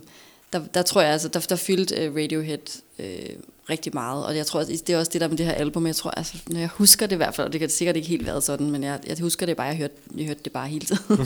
der, 0.53 0.61
der 0.73 0.81
tror 0.81 1.01
jeg, 1.01 1.11
altså, 1.11 1.27
der, 1.27 1.39
der 1.39 1.55
fyldte 1.55 1.95
øh, 1.95 2.15
Radiohead 2.15 2.81
øh, 2.99 3.35
rigtig 3.69 3.93
meget, 3.93 4.25
og 4.25 4.37
jeg 4.37 4.45
tror, 4.45 4.63
det 4.63 4.89
er 4.89 4.97
også 4.97 5.11
det 5.13 5.21
der 5.21 5.27
med 5.27 5.37
det 5.37 5.45
her 5.45 5.53
album, 5.53 5.87
jeg 5.87 5.95
tror, 5.95 6.11
altså, 6.11 6.37
når 6.47 6.59
jeg 6.59 6.67
husker 6.67 7.07
det 7.07 7.15
i 7.15 7.17
hvert 7.17 7.35
fald, 7.35 7.47
og 7.47 7.53
det 7.53 7.59
kan 7.59 7.69
sikkert 7.69 7.95
ikke 7.95 8.07
helt 8.07 8.25
været 8.25 8.43
sådan, 8.43 8.71
men 8.71 8.83
jeg, 8.83 8.99
jeg 9.07 9.17
husker 9.21 9.45
det 9.45 9.57
bare, 9.57 9.67
jeg 9.67 9.77
hørte, 9.77 9.93
jeg 10.17 10.25
hørte 10.25 10.39
det 10.43 10.51
bare 10.51 10.67
hele 10.67 10.85
tiden. 10.85 11.01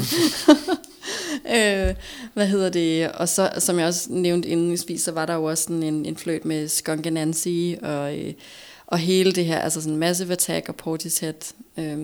øh, 1.55 1.95
hvad 2.33 2.47
hedder 2.47 2.69
det, 2.69 3.11
og 3.11 3.29
så, 3.29 3.51
som 3.57 3.79
jeg 3.79 3.87
også 3.87 4.07
nævnte 4.09 4.49
indledningsvis, 4.49 5.01
så 5.01 5.11
var 5.11 5.25
der 5.25 5.33
jo 5.33 5.43
også 5.43 5.63
sådan 5.63 5.83
en, 5.83 6.05
en 6.05 6.17
fløjt 6.17 6.45
med 6.45 6.67
Skunk 6.67 7.05
and 7.05 7.13
Nancy, 7.13 7.73
og, 7.81 8.17
øh, 8.17 8.33
og 8.87 8.97
hele 8.97 9.31
det 9.31 9.45
her, 9.45 9.59
altså 9.59 9.81
sådan 9.81 9.97
Massive 9.97 10.31
Attack 10.31 10.69
og 10.69 10.75
Portishead, 10.75 11.53
øh, 11.77 11.97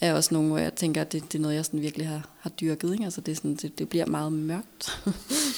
er 0.00 0.14
også 0.14 0.34
nogle, 0.34 0.48
hvor 0.48 0.58
jeg 0.58 0.74
tænker, 0.74 1.00
at 1.00 1.12
det, 1.12 1.32
det 1.32 1.38
er 1.38 1.42
noget, 1.42 1.54
jeg 1.54 1.64
sådan 1.64 1.82
virkelig 1.82 2.08
har, 2.08 2.28
har 2.38 2.50
dyrket. 2.50 2.92
Ikke? 2.92 3.04
Altså 3.04 3.20
det, 3.20 3.32
er 3.32 3.36
sådan, 3.36 3.54
det, 3.54 3.78
det 3.78 3.88
bliver 3.88 4.06
meget 4.06 4.32
mørkt. 4.32 5.02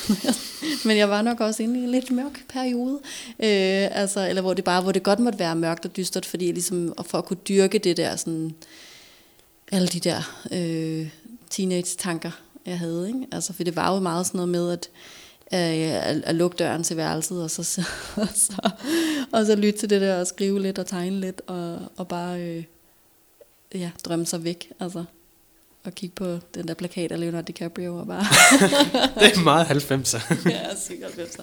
Men 0.86 0.96
jeg 0.96 1.10
var 1.10 1.22
nok 1.22 1.40
også 1.40 1.62
inde 1.62 1.80
i 1.80 1.82
en 1.82 1.90
lidt 1.90 2.10
mørk 2.10 2.44
periode. 2.48 2.98
Øh, 3.28 3.98
altså, 4.00 4.28
eller 4.28 4.42
hvor 4.42 4.54
det 4.54 4.64
bare, 4.64 4.82
hvor 4.82 4.92
det 4.92 5.02
godt 5.02 5.18
måtte 5.18 5.38
være 5.38 5.56
mørkt 5.56 5.84
og 5.84 5.96
dystert, 5.96 6.26
fordi 6.26 6.52
ligesom, 6.52 6.94
og 6.96 7.06
for 7.06 7.18
at 7.18 7.24
kunne 7.24 7.40
dyrke 7.48 7.78
det 7.78 7.96
der, 7.96 8.16
sådan, 8.16 8.54
alle 9.72 9.88
de 9.88 10.00
der 10.00 10.46
øh, 10.52 11.08
teenage-tanker, 11.50 12.30
jeg 12.66 12.78
havde. 12.78 13.08
Ikke? 13.08 13.26
Altså, 13.32 13.52
for 13.52 13.64
det 13.64 13.76
var 13.76 13.94
jo 13.94 14.00
meget 14.00 14.26
sådan 14.26 14.38
noget 14.38 14.48
med, 14.48 14.72
at 14.72 14.90
at, 15.52 16.22
at, 16.24 16.34
lukke 16.34 16.56
døren 16.56 16.82
til 16.82 16.96
værelset, 16.96 17.42
og 17.42 17.50
så, 17.50 17.62
så, 17.74 17.82
og 18.16 18.28
så, 18.34 18.70
og 19.32 19.46
så 19.46 19.56
lytte 19.56 19.78
til 19.78 19.90
det 19.90 20.00
der, 20.00 20.20
og 20.20 20.26
skrive 20.26 20.62
lidt, 20.62 20.78
og 20.78 20.86
tegne 20.86 21.20
lidt, 21.20 21.42
og, 21.46 21.78
og 21.96 22.08
bare 22.08 22.40
øh, 22.40 22.64
ja, 23.74 23.90
drømme 24.04 24.26
sig 24.26 24.44
væk, 24.44 24.68
altså. 24.80 25.04
Og 25.84 25.94
kigge 25.94 26.14
på 26.14 26.38
den 26.54 26.68
der 26.68 26.74
plakat 26.74 27.12
af 27.12 27.20
Leonardo 27.20 27.44
DiCaprio, 27.46 27.96
og 27.96 28.06
bare, 28.06 28.20
Det 29.28 29.36
er 29.36 29.42
meget 29.44 29.66
90'er. 29.66 30.34
ja, 30.50 30.76
sikkert 30.86 31.18
efter. 31.18 31.42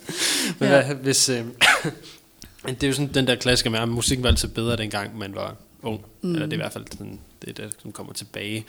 Men 0.59 0.69
Ja. 0.69 0.85
hvad, 0.85 0.95
hvis, 0.95 1.29
øh, 1.29 1.45
det 2.67 2.83
er 2.83 2.87
jo 2.87 2.93
sådan 2.93 3.13
den 3.13 3.27
der 3.27 3.35
klassiker 3.35 3.69
med, 3.69 3.79
at 3.79 3.89
musikken 3.89 4.23
var 4.23 4.29
altid 4.29 4.47
bedre 4.47 4.77
dengang, 4.77 5.17
man 5.17 5.35
var 5.35 5.55
ung. 5.81 6.05
Mm. 6.21 6.33
Eller 6.33 6.45
det 6.45 6.53
er 6.53 6.57
i 6.57 6.61
hvert 6.61 6.73
fald 6.73 6.85
sådan, 6.91 7.19
det, 7.41 7.49
er 7.49 7.53
det, 7.53 7.75
som 7.81 7.91
kommer 7.91 8.13
tilbage 8.13 8.65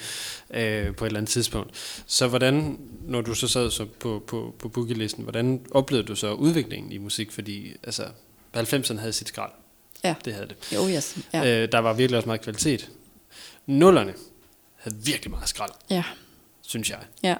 øh, 0.51 0.95
på 0.97 1.05
et 1.05 1.09
eller 1.09 1.19
andet 1.21 1.31
tidspunkt. 1.31 1.71
Så 2.07 2.29
hvordan, 2.29 2.79
når 3.07 3.21
du 3.21 3.35
så 3.35 3.49
sad 3.49 3.71
så 3.71 3.87
på, 4.01 4.23
på, 4.27 4.55
på 4.59 4.69
boogie-listen, 4.69 5.23
hvordan 5.23 5.61
oplevede 5.71 6.07
du 6.09 6.15
så 6.15 6.33
udviklingen 6.33 6.93
i 6.93 6.99
musik? 6.99 7.33
Fordi 7.33 7.73
altså, 7.83 8.05
90'erne 8.57 8.99
havde 8.99 9.13
sit 9.13 9.29
skrald. 9.29 9.51
Ja. 10.05 10.15
Det 10.25 10.35
havde 10.35 10.47
det. 10.49 10.57
Jo, 10.75 10.89
yes. 10.89 11.17
Ja. 11.33 11.43
Ja. 11.43 11.63
Øh, 11.63 11.73
der 11.73 11.79
var 11.79 11.93
virkelig 11.93 12.17
også 12.17 12.27
meget 12.29 12.41
kvalitet. 12.41 12.91
Nullerne 13.69 14.15
havde 14.77 14.97
virkelig 15.05 15.31
meget 15.31 15.49
skrald, 15.49 15.71
ja. 15.91 16.05
synes 16.63 16.91
jeg. 16.91 16.99
Ja. 17.23 17.35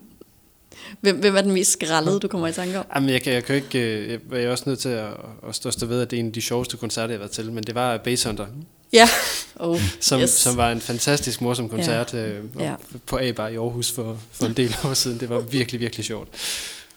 hvem, 1.00 1.18
hvem 1.20 1.36
er 1.36 1.40
den 1.40 1.52
mest 1.52 1.72
skraldede, 1.72 2.20
du 2.20 2.28
kommer 2.28 2.48
i 2.48 2.52
tanke 2.52 2.78
om? 2.78 2.86
Jamen, 2.94 3.10
jeg 3.10 3.22
kan, 3.22 3.32
jeg 3.32 3.44
kan 3.44 3.56
ikke, 3.56 3.78
øh, 3.78 4.10
jeg 4.10 4.20
jeg 4.32 4.42
er 4.42 4.50
også 4.50 4.64
nødt 4.66 4.78
til 4.78 4.88
at, 4.88 5.12
at 5.48 5.54
stå, 5.54 5.70
stå 5.70 5.86
ved, 5.86 6.02
at 6.02 6.10
det 6.10 6.16
er 6.16 6.20
en 6.20 6.26
af 6.26 6.32
de 6.32 6.40
sjoveste 6.42 6.76
koncerter, 6.76 7.08
jeg 7.08 7.14
har 7.14 7.18
været 7.18 7.30
til, 7.30 7.52
men 7.52 7.64
det 7.64 7.74
var 7.74 7.96
Bass 7.98 8.24
Hunter, 8.24 8.46
Ja. 8.92 9.08
Oh, 9.56 9.80
som, 10.00 10.20
yes. 10.20 10.30
som 10.30 10.56
var 10.56 10.72
en 10.72 10.80
fantastisk 10.80 11.40
morsom 11.40 11.68
koncert 11.68 12.14
ja. 12.14 12.28
øh, 12.28 12.44
Ja. 12.58 12.74
på 13.06 13.18
A-Bar 13.18 13.48
i 13.48 13.56
Aarhus 13.56 13.92
for, 13.92 14.20
for 14.30 14.46
en 14.46 14.52
del 14.52 14.76
år 14.84 14.94
siden. 14.94 15.20
Det 15.20 15.28
var 15.28 15.40
virkelig, 15.40 15.80
virkelig 15.80 16.04
sjovt. 16.04 16.28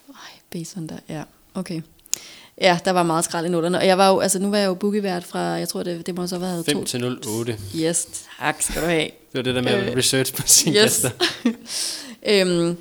Ej, 0.09 0.15
Bason 0.51 0.87
der, 0.89 0.97
ja. 1.09 1.23
Okay. 1.53 1.81
Ja, 2.61 2.79
der 2.85 2.91
var 2.91 3.03
meget 3.03 3.25
skrald 3.25 3.45
i 3.45 3.49
nullerne. 3.49 3.77
Og 3.77 3.87
jeg 3.87 3.97
var 3.97 4.09
jo, 4.09 4.19
altså 4.19 4.39
nu 4.39 4.49
var 4.49 4.57
jeg 4.57 4.67
jo 4.67 4.73
bookievært 4.73 5.23
fra, 5.23 5.39
jeg 5.39 5.69
tror 5.69 5.83
det, 5.83 6.05
det 6.05 6.15
må 6.15 6.27
så 6.27 6.35
have 6.35 6.41
været 6.41 6.65
5 6.65 6.77
to. 6.77 6.83
til 6.83 7.17
08. 7.27 7.57
Yes, 7.75 8.07
tak 8.39 8.61
skal 8.61 8.81
du 8.81 8.87
have. 8.87 9.03
Det 9.03 9.11
var 9.33 9.41
det 9.41 9.55
der 9.55 9.61
med 9.61 9.87
Øh, 9.87 9.97
research 9.97 10.33
på 10.33 10.41
sin 10.45 10.73
yes. 10.73 10.81
gæster. 10.81 11.09
øhm, 12.31 12.77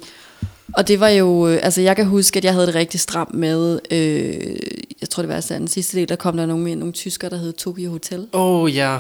og 0.77 0.89
det 0.89 1.01
var 1.01 1.09
jo, 1.09 1.49
øh, 1.49 1.59
altså 1.63 1.81
jeg 1.81 1.97
kan 1.97 2.07
huske, 2.07 2.37
at 2.37 2.45
jeg 2.45 2.53
havde 2.53 2.67
det 2.67 2.75
rigtig 2.75 3.01
stramt 3.01 3.35
med, 3.35 3.81
øh, 3.91 4.57
jeg 5.01 5.11
tror 5.11 5.23
det 5.23 5.29
var 5.29 5.35
altså 5.35 5.55
den 5.55 5.69
sidste 5.69 5.97
del, 5.99 6.09
der 6.09 6.17
kom 6.17 6.37
der 6.37 6.47
nogle, 6.47 6.75
nogle 6.75 6.93
tyskere, 6.93 7.31
der 7.31 7.37
hed 7.37 7.53
Tokyo 7.53 7.91
Hotel. 7.91 8.27
Åh 8.33 8.63
oh, 8.63 8.77
ja. 8.77 8.99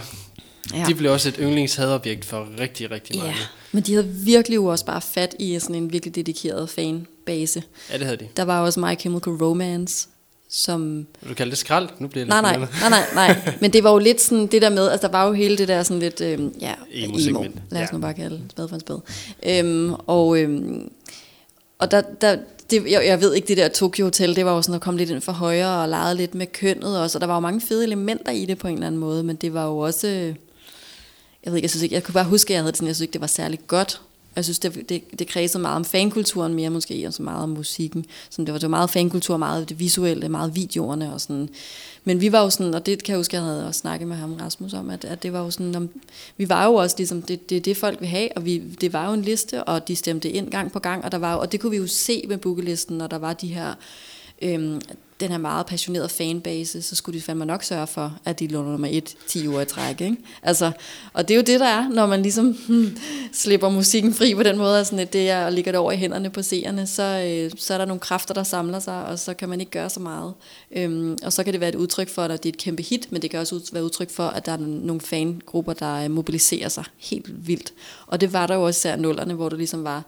Ja. 0.73 0.79
ja, 0.79 0.85
de 0.85 0.95
blev 0.95 1.13
også 1.13 1.29
et 1.29 1.37
yndlingshadobjekt 1.41 2.25
for 2.25 2.49
rigtig, 2.61 2.91
rigtig 2.91 3.17
mange. 3.17 3.31
Ja, 3.31 3.37
men 3.73 3.83
de 3.83 3.95
havde 3.95 4.09
virkelig 4.09 4.57
jo 4.57 4.67
også 4.67 4.85
bare 4.85 5.01
fat 5.01 5.35
i 5.39 5.59
sådan 5.59 5.77
en 5.77 5.93
virkelig 5.93 6.15
dedikeret 6.15 6.71
fanbase. 6.71 7.63
Ja, 7.93 7.99
det 7.99 8.05
havde 8.07 8.17
de. 8.17 8.29
Der 8.37 8.43
var 8.43 8.61
også 8.61 8.81
My 8.81 8.99
Chemical 8.99 9.33
Romance, 9.33 10.09
som 10.51 11.07
Vil 11.21 11.31
du 11.31 11.35
kalde 11.35 11.51
det 11.51 11.59
skrald? 11.59 11.89
Nu 11.99 12.09
bliver 12.09 12.25
det 12.25 12.29
Nej, 12.29 12.43
nej, 12.43 12.57
nej, 12.59 12.91
nej, 12.91 13.05
nej. 13.15 13.55
Men 13.61 13.73
det 13.73 13.85
var 13.85 13.93
jo 13.93 13.99
lidt 13.99 14.21
sådan 14.21 14.47
det 14.47 14.63
der 14.63 14.71
med, 14.71 14.89
altså 14.89 15.07
der 15.07 15.13
var 15.13 15.27
jo 15.27 15.33
hele 15.33 15.59
det 15.59 15.69
der 15.69 15.83
sådan 15.83 16.01
lidt, 16.01 16.21
øhm, 16.21 16.55
ja, 16.61 16.75
emo, 16.93 17.13
Emo-segment. 17.15 17.55
lad 17.71 17.83
os 17.83 17.89
Ja. 17.93 17.97
nu 17.97 18.01
bare 18.01 18.15
kalde 18.15 18.37
det 18.37 18.45
spad 18.51 18.69
for 18.69 18.75
en 18.75 18.81
spad. 18.81 18.99
Øhm, 19.47 19.95
og 20.07 20.39
øhm, 20.39 20.91
og 21.79 21.91
der, 21.91 22.01
der 22.21 22.37
det, 22.71 22.83
jeg, 22.91 23.07
jeg 23.07 23.21
ved 23.21 23.35
ikke, 23.35 23.49
det 23.49 23.57
der 23.57 23.69
Tokyo 23.69 24.05
Hotel, 24.05 24.37
det 24.37 24.45
var 24.45 24.53
jo 24.55 24.63
sådan 24.63 24.75
at 24.75 24.81
komme 24.81 24.99
lidt 24.99 25.11
ind 25.11 25.21
for 25.21 25.33
højre 25.33 25.83
og 25.83 25.89
lege 25.89 26.15
lidt 26.15 26.35
med 26.35 26.47
kønnet 26.47 26.99
også, 27.01 27.19
og 27.19 27.21
der 27.21 27.27
var 27.27 27.35
jo 27.35 27.41
mange 27.41 27.61
fede 27.61 27.85
elementer 27.85 28.33
i 28.33 28.45
det 28.45 28.59
på 28.59 28.69
en 28.69 28.75
eller 28.75 28.87
anden 28.87 29.01
måde, 29.01 29.23
men 29.23 29.37
det 29.37 29.55
var 29.55 29.67
jo 29.67 29.79
også, 29.79 30.07
jeg 30.07 30.35
ved 31.45 31.55
ikke, 31.57 31.65
jeg 31.65 31.71
synes 31.71 31.83
ikke, 31.83 31.95
jeg 31.95 32.03
kunne 32.03 32.15
bare 32.15 32.25
huske, 32.25 32.51
at 32.51 32.55
jeg 32.55 32.61
havde 32.63 32.73
det 32.73 32.77
sådan, 32.77 32.87
jeg 32.89 32.97
synes 32.97 33.05
ikke, 33.05 33.13
det 33.13 33.21
var 33.21 33.27
særlig 33.27 33.59
godt. 33.67 34.01
Jeg 34.37 34.45
synes, 34.45 34.59
det, 34.59 34.89
det, 34.89 35.19
det 35.19 35.27
kredsede 35.27 35.63
meget 35.63 35.77
om 35.77 35.85
fankulturen 35.85 36.55
mere 36.55 36.71
måske, 36.71 37.07
og 37.07 37.15
så 37.15 37.23
meget 37.23 37.43
om 37.43 37.49
musikken. 37.49 38.07
Så 38.31 38.43
det, 38.43 38.53
var, 38.53 38.59
det 38.59 38.63
var 38.63 38.69
meget 38.69 38.91
fankultur, 38.91 39.37
meget 39.37 39.69
det 39.69 39.79
visuelle, 39.79 40.29
meget 40.29 40.55
videoerne 40.55 41.13
og 41.13 41.21
sådan. 41.21 41.49
Men 42.05 42.21
vi 42.21 42.33
var 42.33 42.43
jo 42.43 42.51
sådan, 42.51 42.75
og 42.75 42.87
det 42.87 43.03
kan 43.03 43.13
jeg 43.13 43.19
huske, 43.19 43.37
jeg 43.37 43.45
havde 43.45 43.67
også 43.67 43.81
snakket 43.81 44.09
med 44.09 44.17
ham, 44.17 44.35
Rasmus, 44.35 44.73
om, 44.73 44.91
at, 44.91 45.05
at 45.05 45.23
det 45.23 45.33
var 45.33 45.41
jo 45.41 45.51
sådan, 45.51 45.75
om, 45.75 45.89
vi 46.37 46.49
var 46.49 46.67
jo 46.67 46.75
også 46.75 46.97
ligesom, 46.99 47.23
det, 47.23 47.51
det, 47.51 47.65
det 47.65 47.77
folk 47.77 48.01
vil 48.01 48.09
have, 48.09 48.29
og 48.37 48.45
vi, 48.45 48.59
det 48.59 48.93
var 48.93 49.07
jo 49.07 49.13
en 49.13 49.23
liste, 49.23 49.65
og 49.65 49.89
de 49.89 49.97
stemte 49.97 50.31
ind 50.31 50.51
gang 50.51 50.73
på 50.73 50.79
gang, 50.79 51.05
og, 51.05 51.13
der 51.13 51.19
var 51.19 51.33
jo, 51.33 51.41
og 51.41 51.53
det 51.53 51.61
kunne 51.61 51.71
vi 51.71 51.77
jo 51.77 51.87
se 51.87 52.25
med 52.29 52.39
bookelisten, 52.39 52.99
når 52.99 53.07
der 53.07 53.19
var 53.19 53.33
de 53.33 53.49
her, 53.49 53.75
øhm, 54.43 54.81
den 55.21 55.31
her 55.31 55.39
meget 55.39 55.67
passionerede 55.67 56.09
fanbase, 56.09 56.83
så 56.83 56.97
skulle 56.97 57.19
de 57.19 57.25
fandme 57.25 57.47
nok 57.47 57.63
sørge 57.63 57.87
for, 57.87 58.19
at 58.25 58.39
de 58.41 58.47
lå 58.47 58.63
nummer 58.63 58.89
et 58.91 59.17
10 59.27 59.49
uger 59.49 59.61
i 59.61 59.65
træk. 59.65 60.01
Ikke? 60.01 60.17
Altså, 60.43 60.73
og 61.13 61.29
det 61.29 61.35
er 61.35 61.39
jo 61.39 61.45
det, 61.45 61.61
der 61.61 61.67
er, 61.67 61.89
når 61.89 62.07
man 62.07 62.23
ligesom 62.23 62.59
hmm, 62.69 62.97
slipper 63.33 63.69
musikken 63.69 64.15
fri 64.15 64.35
på 64.35 64.43
den 64.43 64.59
måde, 64.59 64.79
altså, 64.79 64.97
at 64.97 65.13
det 65.13 65.31
er, 65.31 65.45
og 65.45 65.53
ligger 65.53 65.73
det 65.73 65.79
over 65.79 65.93
i 65.93 65.97
hænderne 65.97 66.31
på 66.31 66.43
seerne, 66.43 66.87
så, 66.87 67.03
øh, 67.03 67.51
så 67.57 67.75
er 67.75 67.79
der 67.79 67.85
nogle 67.85 68.01
kræfter, 68.01 68.35
der 68.35 68.43
samler 68.43 68.79
sig, 68.79 69.07
og 69.07 69.19
så 69.19 69.35
kan 69.35 69.49
man 69.49 69.61
ikke 69.61 69.73
gøre 69.73 69.91
så 69.91 70.01
meget. 70.01 70.35
Øhm, 70.77 71.19
og 71.23 71.33
så 71.33 71.45
kan 71.45 71.53
det 71.53 71.61
være 71.61 71.69
et 71.69 71.75
udtryk 71.75 72.09
for, 72.09 72.23
at 72.23 72.31
det 72.31 72.49
er 72.49 72.53
et 72.53 72.59
kæmpe 72.59 72.83
hit, 72.83 73.13
men 73.13 73.23
det 73.23 73.31
kan 73.31 73.41
også 73.41 73.61
være 73.73 73.81
være 73.81 73.85
udtryk 73.85 74.11
for, 74.11 74.27
at 74.27 74.47
der 74.47 74.53
er 74.53 74.57
nogle 74.57 75.01
fangrupper, 75.01 75.73
der 75.73 76.05
øh, 76.05 76.11
mobiliserer 76.11 76.69
sig 76.69 76.85
helt 76.99 77.47
vildt. 77.49 77.73
Og 78.07 78.21
det 78.21 78.33
var 78.33 78.47
der 78.47 78.55
jo 78.55 78.63
også 78.63 78.79
især 78.79 78.97
nullerne, 78.97 79.35
hvor 79.35 79.49
det 79.49 79.59
ligesom 79.59 79.85
var, 79.85 80.05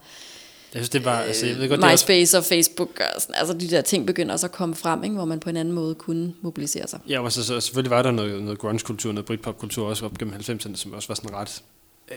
jeg 0.74 0.78
synes, 0.80 0.88
det 0.88 1.04
var, 1.04 1.18
altså, 1.18 1.46
jeg 1.46 1.56
ved 1.56 1.68
godt, 1.68 1.80
det 1.80 1.86
er 1.88 1.92
også, 1.92 2.04
MySpace 2.04 2.38
og 2.38 2.44
Facebook 2.44 3.00
og 3.14 3.20
sådan, 3.22 3.34
altså 3.38 3.54
de 3.54 3.70
der 3.70 3.80
ting 3.80 4.06
begynder 4.06 4.32
også 4.32 4.46
at 4.46 4.52
komme 4.52 4.74
frem, 4.74 5.04
ikke, 5.04 5.16
hvor 5.16 5.24
man 5.24 5.40
på 5.40 5.50
en 5.50 5.56
anden 5.56 5.74
måde 5.74 5.94
kunne 5.94 6.34
mobilisere 6.40 6.88
sig. 6.88 6.98
ja, 7.08 7.20
og 7.20 7.32
så, 7.32 7.44
så, 7.44 7.60
selvfølgelig 7.60 7.90
var 7.90 8.02
der 8.02 8.10
noget, 8.10 8.42
noget 8.42 8.58
grunge-kultur, 8.58 9.12
noget 9.12 9.26
Britpop-kultur 9.26 9.86
også 9.88 10.04
op 10.04 10.18
gennem 10.18 10.34
90'erne, 10.34 10.76
som 10.76 10.92
også 10.92 11.08
var 11.08 11.14
sådan 11.14 11.32
ret 11.34 11.62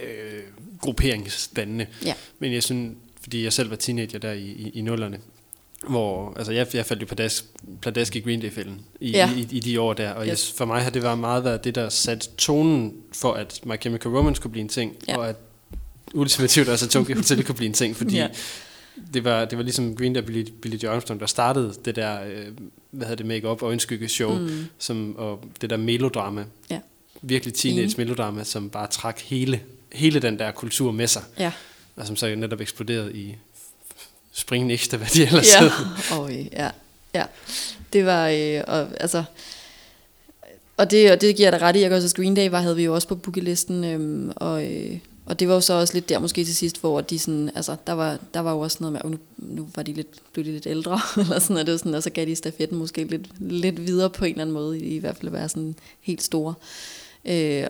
øh, 0.02 0.40
grupperingsdannende. 0.80 1.86
Ja. 2.04 2.14
Men 2.38 2.52
jeg 2.52 2.62
synes, 2.62 2.96
fordi 3.22 3.44
jeg 3.44 3.52
selv 3.52 3.70
var 3.70 3.76
teenager 3.76 4.18
der 4.18 4.32
i, 4.32 4.42
i, 4.44 4.70
i 4.74 4.80
nullerne, 4.80 5.18
hvor, 5.88 6.32
altså 6.36 6.52
jeg, 6.52 6.66
jeg 6.74 6.86
faldt 6.86 7.02
jo 7.02 7.06
pladask, 7.06 7.44
pladask 7.82 8.16
i 8.16 8.20
Green 8.20 8.40
Day-fælden 8.40 8.80
i, 9.00 9.10
Ja. 9.10 9.18
ja. 9.18 9.30
i, 9.36 9.48
i, 9.50 9.60
de 9.60 9.80
år 9.80 9.92
der, 9.92 10.10
og 10.12 10.22
Yes. 10.26 10.28
jeg, 10.28 10.56
for 10.56 10.64
mig 10.64 10.82
har 10.82 10.90
det 10.90 11.02
været 11.02 11.18
meget 11.18 11.44
været 11.44 11.64
det, 11.64 11.74
der 11.74 11.88
satte 11.88 12.28
tonen 12.38 12.94
for, 13.12 13.32
at 13.32 13.60
My 13.64 13.80
Chemical 13.80 14.10
Romance 14.10 14.42
kunne 14.42 14.50
blive 14.50 14.62
en 14.62 14.68
ting, 14.68 14.96
ja. 15.08 15.16
og 15.18 15.28
at 15.28 15.36
ultimativt 16.16 16.68
også, 16.68 16.84
at 16.86 16.90
Tokyo 16.90 17.14
Hotel 17.20 17.44
kunne 17.44 17.54
blive 17.54 17.66
en 17.68 17.72
ting, 17.74 17.96
fordi 17.96 18.16
Ja. 18.16 18.28
det, 19.14 19.24
var, 19.24 19.44
det 19.44 19.58
var 19.58 19.64
ligesom 19.64 19.96
Green 19.96 20.12
Day 20.12 20.20
og 20.20 20.26
Billy, 20.26 20.44
Billy 20.62 20.76
Joe 20.76 20.90
Armstrong, 20.92 21.20
der 21.20 21.26
startede 21.26 21.74
det 21.84 21.96
der, 21.96 22.22
øh, 22.24 22.46
hvad 22.90 23.06
hedder 23.06 23.16
det, 23.16 23.26
make-up 23.26 23.62
og 23.62 23.68
øjenskygge 23.68 24.08
show, 24.08 24.38
mm. 24.38 24.64
som, 24.78 25.16
og 25.18 25.44
det 25.60 25.70
der 25.70 25.76
melodrama, 25.76 26.44
Ja. 26.70 26.78
virkelig 27.22 27.54
teenage 27.54 27.84
Enig. 27.84 27.94
melodrama, 27.98 28.44
som 28.44 28.70
bare 28.70 28.86
trak 28.86 29.20
hele, 29.20 29.60
hele 29.92 30.20
den 30.20 30.38
der 30.38 30.50
kultur 30.50 30.92
med 30.92 31.06
sig, 31.06 31.22
Ja. 31.38 31.52
og 31.96 32.06
som 32.06 32.16
så 32.16 32.34
netop 32.34 32.60
eksploderede 32.60 33.14
i 33.16 33.34
springende 34.32 34.74
ekstra, 34.74 34.96
hvad 34.96 35.06
de 35.14 35.22
ellers 35.26 35.46
Ja. 35.54 35.64
øh, 36.30 36.46
ja. 36.52 36.70
ja. 37.14 37.24
Det 37.92 38.06
var, 38.06 38.28
øh, 38.28 38.62
og, 38.66 38.88
altså, 39.00 39.24
og 40.76 40.90
det, 40.90 41.12
og 41.12 41.20
det 41.20 41.36
giver 41.36 41.50
dig 41.50 41.60
ret 41.62 41.76
i. 41.76 41.80
Jeg 41.80 41.90
kan 41.90 41.96
også, 41.96 42.16
Green 42.16 42.34
Day 42.34 42.48
var, 42.50 42.60
havde 42.60 42.76
vi 42.76 42.84
jo 42.84 42.94
også 42.94 43.08
på 43.08 43.14
bookelisten, 43.14 43.84
øhm, 43.84 44.32
og, 44.36 44.64
øh, 44.72 44.98
og 45.26 45.40
det 45.40 45.48
var 45.48 45.54
jo 45.54 45.60
så 45.60 45.72
også 45.72 45.94
lidt 45.94 46.08
der 46.08 46.18
måske 46.18 46.44
til 46.44 46.56
sidst, 46.56 46.80
hvor 46.80 47.00
de 47.00 47.18
sådan, 47.18 47.50
altså, 47.54 47.76
der 47.86 47.92
var, 47.92 48.18
der 48.34 48.40
var 48.40 48.52
jo 48.52 48.60
også 48.60 48.76
noget 48.80 48.92
med, 48.92 49.00
at 49.04 49.10
nu, 49.10 49.18
nu 49.36 49.68
var 49.74 49.82
de 49.82 49.92
lidt, 49.92 50.32
blev 50.32 50.44
de 50.44 50.52
lidt 50.52 50.66
ældre, 50.66 51.00
eller 51.20 51.38
sådan, 51.38 51.56
og, 51.56 51.66
det 51.66 51.72
var 51.72 51.78
sådan, 51.78 51.94
og 51.94 52.02
så 52.02 52.10
gav 52.10 52.26
de 52.26 52.36
stafetten 52.36 52.78
måske 52.78 53.04
lidt, 53.04 53.28
lidt 53.40 53.86
videre 53.86 54.10
på 54.10 54.24
en 54.24 54.30
eller 54.30 54.42
anden 54.42 54.54
måde, 54.54 54.80
i, 54.80 54.94
i 54.94 54.98
hvert 54.98 55.16
fald 55.16 55.26
at 55.26 55.32
være 55.32 55.48
sådan 55.48 55.74
helt 56.00 56.22
store. 56.22 56.54
Øh, 57.24 57.66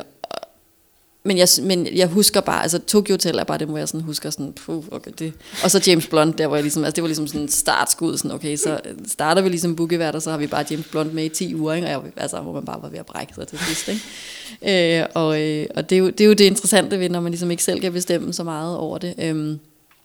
men 1.27 1.39
jeg, 1.39 1.49
men 1.62 1.97
jeg 1.97 2.09
husker 2.09 2.41
bare, 2.41 2.62
altså 2.62 2.79
Tokyo 2.79 3.12
Hotel 3.12 3.39
er 3.39 3.45
bare 3.45 3.59
det, 3.59 3.66
hvor 3.66 3.79
jeg 3.79 3.89
sådan 3.89 4.01
husker 4.01 4.31
sådan, 4.31 4.53
puh, 4.53 4.85
okay, 4.91 5.11
det. 5.18 5.33
Og 5.64 5.70
så 5.70 5.85
James 5.87 6.07
Blunt, 6.07 6.39
der 6.39 6.47
hvor 6.47 6.57
jeg 6.57 6.62
ligesom, 6.62 6.85
altså 6.85 6.97
det 6.97 7.03
var 7.03 7.09
ligesom 7.09 7.27
sådan 7.27 7.41
en 7.41 7.49
startskud, 7.49 8.16
sådan 8.16 8.31
okay, 8.31 8.57
så 8.57 8.81
starter 9.07 9.43
vi 9.43 9.49
ligesom 9.49 9.77
bookievært, 9.77 10.14
og 10.14 10.22
så 10.22 10.31
har 10.31 10.39
vi 10.39 10.47
bare 10.47 10.64
James 10.70 10.87
Blunt 10.87 11.14
med 11.14 11.24
i 11.24 11.29
10 11.29 11.55
uger, 11.55 11.74
ikke? 11.74 11.87
og 11.87 11.91
jeg, 11.91 12.12
altså, 12.16 12.41
hvor 12.41 12.53
man 12.53 12.64
bare 12.64 12.83
var 12.83 12.89
ved 12.89 12.99
at 12.99 13.07
brække 13.07 13.35
sig 13.35 13.49
til 13.49 13.59
sidst, 13.59 13.89
ikke? 13.89 15.01
Øh, 15.01 15.07
og 15.14 15.43
øh, 15.43 15.66
og 15.77 15.91
det, 15.91 15.97
er 15.97 16.01
jo, 16.01 16.11
det 16.11 16.20
er 16.20 16.24
jo 16.24 16.33
det 16.33 16.45
interessante 16.45 17.01
ved, 17.01 17.09
når 17.09 17.20
man 17.20 17.33
ligesom 17.33 17.51
ikke 17.51 17.62
selv 17.64 17.81
kan 17.81 17.93
bestemme 17.93 18.33
så 18.33 18.45
meget 18.45 18.77
over 18.77 18.99
det. 18.99 19.14
Øhm, 19.18 19.59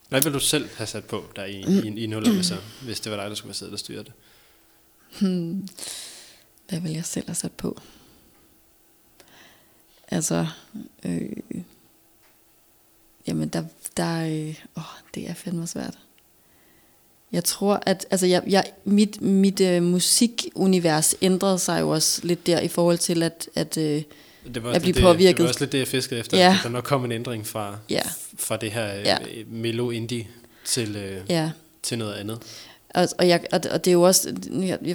Hvad 0.09 0.21
vil 0.21 0.33
du 0.33 0.39
selv 0.39 0.69
have 0.75 0.87
sat 0.87 1.03
på 1.03 1.23
der 1.35 1.45
i, 1.45 1.61
i, 1.83 2.03
i 2.03 2.07
nullerne 2.07 2.43
så, 2.43 2.55
hvis 2.81 2.99
det 2.99 3.11
var 3.11 3.17
dig, 3.17 3.29
der 3.29 3.35
skulle 3.35 3.49
have 3.49 3.55
siddet 3.55 3.73
og 3.73 3.79
styret 3.79 4.05
det? 4.05 4.13
hvad 6.69 6.79
vil 6.79 6.91
jeg 6.91 7.05
selv 7.05 7.25
have 7.27 7.35
sat 7.35 7.51
på? 7.51 7.81
Altså, 10.11 10.47
øh, 11.05 11.21
jamen 13.27 13.47
der, 13.49 13.63
der 13.97 14.25
øh, 14.25 14.55
åh, 14.77 14.83
det 15.15 15.29
er 15.29 15.33
fandme 15.33 15.67
svært. 15.67 15.97
Jeg 17.31 17.43
tror, 17.43 17.83
at 17.85 18.05
altså 18.11 18.25
jeg, 18.25 18.43
jeg, 18.47 18.63
mit, 18.85 19.21
mit 19.21 19.61
øh, 19.61 19.83
musikunivers 19.83 21.15
ændrede 21.21 21.59
sig 21.59 21.81
jo 21.81 21.89
også 21.89 22.21
lidt 22.23 22.47
der 22.47 22.59
i 22.59 22.67
forhold 22.67 22.97
til, 22.97 23.23
at, 23.23 23.49
at 23.55 23.77
øh, 23.77 24.03
Det 24.53 24.63
var, 24.63 24.71
At 24.71 24.81
blive 24.81 24.93
det, 24.95 25.01
påvirket. 25.03 25.37
det 25.37 25.43
var 25.43 25.49
også 25.49 25.59
lidt 25.59 25.71
det, 25.71 25.79
jeg 25.79 25.87
fiskede 25.87 26.19
efter. 26.19 26.37
Ja. 26.37 26.57
Der 26.63 26.69
nok 26.69 26.83
kom 26.83 27.05
en 27.05 27.11
ændring 27.11 27.47
fra, 27.47 27.77
Ja. 27.89 28.01
fra 28.37 28.57
det 28.57 28.71
her 28.71 28.85
Ja. 28.85 29.01
ja. 29.05 29.17
melo-indie 29.47 30.27
til, 30.65 30.95
øh, 30.95 31.21
ja, 31.29 31.51
til 31.83 31.97
noget 31.97 32.13
andet. 32.13 32.39
Og, 32.89 33.07
og, 33.19 33.27
jeg, 33.27 33.43
og, 33.51 33.59
og 33.71 33.85
det 33.85 33.91
er 33.91 33.93
jo 33.93 34.01
også, 34.01 34.33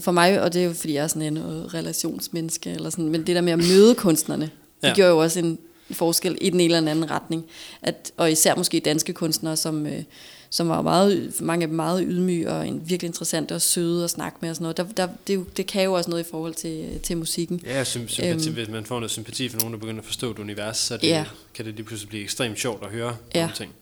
for 0.00 0.12
mig, 0.12 0.42
og 0.42 0.52
det 0.52 0.60
er 0.60 0.66
jo 0.66 0.72
fordi 0.72 0.92
jeg 0.94 1.02
er 1.04 1.08
sådan 1.08 1.22
en 1.22 1.36
øh, 1.36 1.44
relationsmenneske, 1.64 2.70
eller 2.70 2.90
sådan, 2.90 3.08
men 3.08 3.26
det 3.26 3.34
der 3.36 3.40
med 3.42 3.52
at 3.52 3.58
møde 3.58 3.94
kunstnerne, 3.94 4.50
det 4.82 4.88
Ja. 4.88 4.94
gjorde 4.94 5.10
jo 5.10 5.18
også 5.18 5.38
en 5.38 5.58
forskel 5.90 6.38
i 6.40 6.50
den 6.50 6.60
ene 6.60 6.74
eller 6.76 6.90
anden 6.90 7.10
retning. 7.10 7.44
At, 7.82 8.12
og 8.16 8.32
især 8.32 8.54
måske 8.56 8.80
danske 8.80 9.12
kunstnere, 9.12 9.56
som, 9.56 9.86
øh, 9.86 10.02
som 10.50 10.68
var 10.68 10.82
meget, 10.82 11.34
mange 11.40 11.62
af 11.62 11.68
dem 11.68 11.76
meget 11.76 12.04
ydmyge 12.08 12.50
og 12.52 12.68
en, 12.68 12.82
virkelig 12.84 13.08
interessante 13.08 13.52
og 13.54 13.62
søde 13.62 14.04
at 14.04 14.10
snakke 14.10 14.38
med 14.40 14.50
og 14.50 14.56
sådan 14.56 14.62
noget. 14.62 14.76
Der, 14.76 14.84
der, 15.06 15.08
det, 15.26 15.56
det 15.56 15.66
kan 15.66 15.84
jo 15.84 15.92
også 15.92 16.10
noget 16.10 16.26
i 16.26 16.30
forhold 16.30 16.54
til, 16.54 17.00
til 17.02 17.16
musikken. 17.16 17.60
Ja, 17.64 17.82
sym- 17.82 18.06
sympati, 18.08 18.48
Øhm. 18.48 18.54
hvis 18.54 18.68
man 18.68 18.84
får 18.84 18.94
noget 19.00 19.10
sympati 19.10 19.48
for 19.48 19.58
nogen, 19.58 19.72
der 19.72 19.78
begynder 19.78 20.00
at 20.00 20.06
forstå 20.06 20.30
et 20.30 20.38
univers, 20.38 20.78
så 20.78 20.96
det, 20.96 21.08
Ja. 21.08 21.24
kan 21.54 21.64
det 21.64 21.74
lige 21.74 21.84
pludselig 21.86 22.08
blive 22.08 22.22
ekstremt 22.22 22.58
sjovt 22.58 22.84
at 22.84 22.90
høre 22.90 23.16
Ja. 23.34 23.40
nogle 23.40 23.54
ting. 23.56 23.72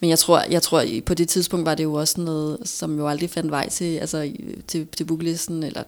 Men 0.00 0.10
jeg 0.10 0.18
tror, 0.18 0.40
jeg 0.50 0.62
tror, 0.62 0.84
på 1.06 1.14
det 1.14 1.28
tidspunkt 1.28 1.66
var 1.66 1.74
det 1.74 1.84
jo 1.84 1.94
også 1.94 2.20
noget, 2.20 2.58
som 2.64 2.98
jo 2.98 3.08
aldrig 3.08 3.30
fandt 3.30 3.50
vej 3.50 3.68
til, 3.68 3.96
altså, 3.98 4.32
til, 4.68 4.86
til 4.96 5.04
booklisten, 5.04 5.62
eller 5.62 5.82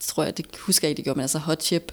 tror 0.00 0.24
jeg, 0.24 0.36
det 0.36 0.46
husker 0.58 0.88
jeg 0.88 0.90
ikke, 0.90 0.96
det 0.96 1.04
gjorde, 1.04 1.16
men 1.16 1.22
altså 1.22 1.38
Hot 1.38 1.62
Chip, 1.62 1.92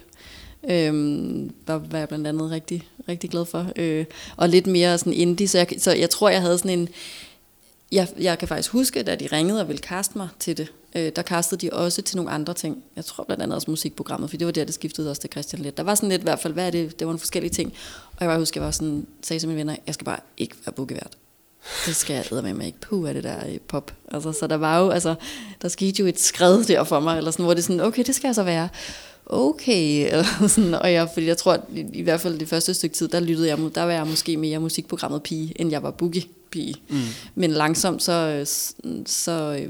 øhm, 0.69 1.53
der 1.67 1.73
var 1.73 1.97
jeg 1.97 2.07
blandt 2.07 2.27
andet 2.27 2.51
rigtig, 2.51 2.87
rigtig 3.09 3.29
glad 3.29 3.45
for. 3.45 3.67
Øh, 3.75 4.05
og 4.37 4.49
lidt 4.49 4.67
mere 4.67 4.97
sådan 4.97 5.13
indie, 5.13 5.47
så 5.47 5.57
jeg, 5.57 5.67
så 5.77 5.91
jeg 5.91 6.09
tror, 6.09 6.29
jeg 6.29 6.41
havde 6.41 6.57
sådan 6.57 6.79
en, 6.79 6.89
jeg, 7.91 8.07
jeg 8.19 8.39
kan 8.39 8.47
faktisk 8.47 8.71
huske, 8.71 9.03
da 9.03 9.15
de 9.15 9.27
ringede 9.31 9.61
og 9.61 9.67
ville 9.67 9.81
kaste 9.81 10.17
mig 10.17 10.27
til 10.39 10.57
det, 10.57 10.71
øh, 10.95 11.11
der 11.15 11.21
kastede 11.21 11.61
de 11.61 11.73
også 11.73 12.01
til 12.01 12.17
nogle 12.17 12.31
andre 12.31 12.53
ting. 12.53 12.83
Jeg 12.95 13.05
tror 13.05 13.23
blandt 13.23 13.43
andet 13.43 13.55
også 13.55 13.71
musikprogrammet, 13.71 14.29
for 14.29 14.37
det 14.37 14.45
var 14.45 14.51
der, 14.51 14.65
det 14.65 14.73
skiftede 14.73 15.09
også 15.09 15.21
til 15.21 15.31
Christian 15.31 15.61
lidt. 15.61 15.77
Der 15.77 15.83
var 15.83 15.95
sådan 15.95 16.09
lidt 16.09 16.21
i 16.21 16.23
hvert 16.23 16.39
fald, 16.39 16.53
hvad 16.53 16.67
er 16.67 16.71
det? 16.71 16.99
Det 16.99 17.05
var 17.05 17.11
nogle 17.11 17.19
forskellige 17.19 17.51
ting. 17.51 17.73
Og 18.11 18.17
jeg 18.19 18.29
bare 18.29 18.39
husker, 18.39 18.61
jeg 18.61 18.65
var 18.65 18.71
sådan, 18.71 19.07
sagde 19.23 19.39
til 19.39 19.49
mine 19.49 19.57
venner, 19.57 19.75
jeg 19.87 19.93
skal 19.93 20.05
bare 20.05 20.19
ikke 20.37 20.55
være 20.65 20.73
bukkevært. 20.73 21.17
Det 21.85 21.95
skal 21.95 22.13
jeg 22.31 22.43
med 22.43 22.53
mig 22.53 22.65
ikke. 22.65 22.79
Puh, 22.79 23.09
er 23.09 23.13
det 23.13 23.23
der 23.23 23.47
øh, 23.47 23.57
pop. 23.67 23.93
Altså, 24.11 24.31
så 24.31 24.47
der 24.47 24.55
var 24.55 24.79
jo, 24.79 24.89
altså, 24.89 25.15
der 25.61 25.67
skete 25.67 25.99
jo 25.99 26.05
et 26.05 26.19
skred 26.19 26.63
der 26.63 26.83
for 26.83 26.99
mig, 26.99 27.17
eller 27.17 27.31
sådan, 27.31 27.43
hvor 27.43 27.53
det 27.53 27.61
er 27.61 27.63
sådan, 27.63 27.81
okay, 27.81 28.03
det 28.03 28.15
skal 28.15 28.27
jeg 28.27 28.35
så 28.35 28.43
være. 28.43 28.69
Okay, 29.25 30.05
eller 30.11 30.47
sådan, 30.47 30.73
og 30.73 30.93
jeg, 30.93 31.09
fordi 31.13 31.25
jeg 31.25 31.37
tror, 31.37 31.65
i, 31.75 31.85
i 31.93 32.01
hvert 32.01 32.21
fald 32.21 32.39
det 32.39 32.47
første 32.47 32.73
stykke 32.73 32.95
tid, 32.95 33.07
der 33.07 33.19
lyttede 33.19 33.47
jeg, 33.47 33.57
der 33.75 33.83
var 33.83 33.91
jeg 33.91 34.07
måske 34.07 34.37
mere 34.37 34.59
musikprogrammet 34.59 35.23
pige, 35.23 35.53
end 35.55 35.71
jeg 35.71 35.83
var 35.83 35.91
boogie 35.91 36.23
pige. 36.51 36.75
Mm. 36.89 36.97
Men 37.35 37.51
langsomt, 37.51 38.03
så, 38.03 38.43
så, 39.05 39.59
øh, 39.61 39.69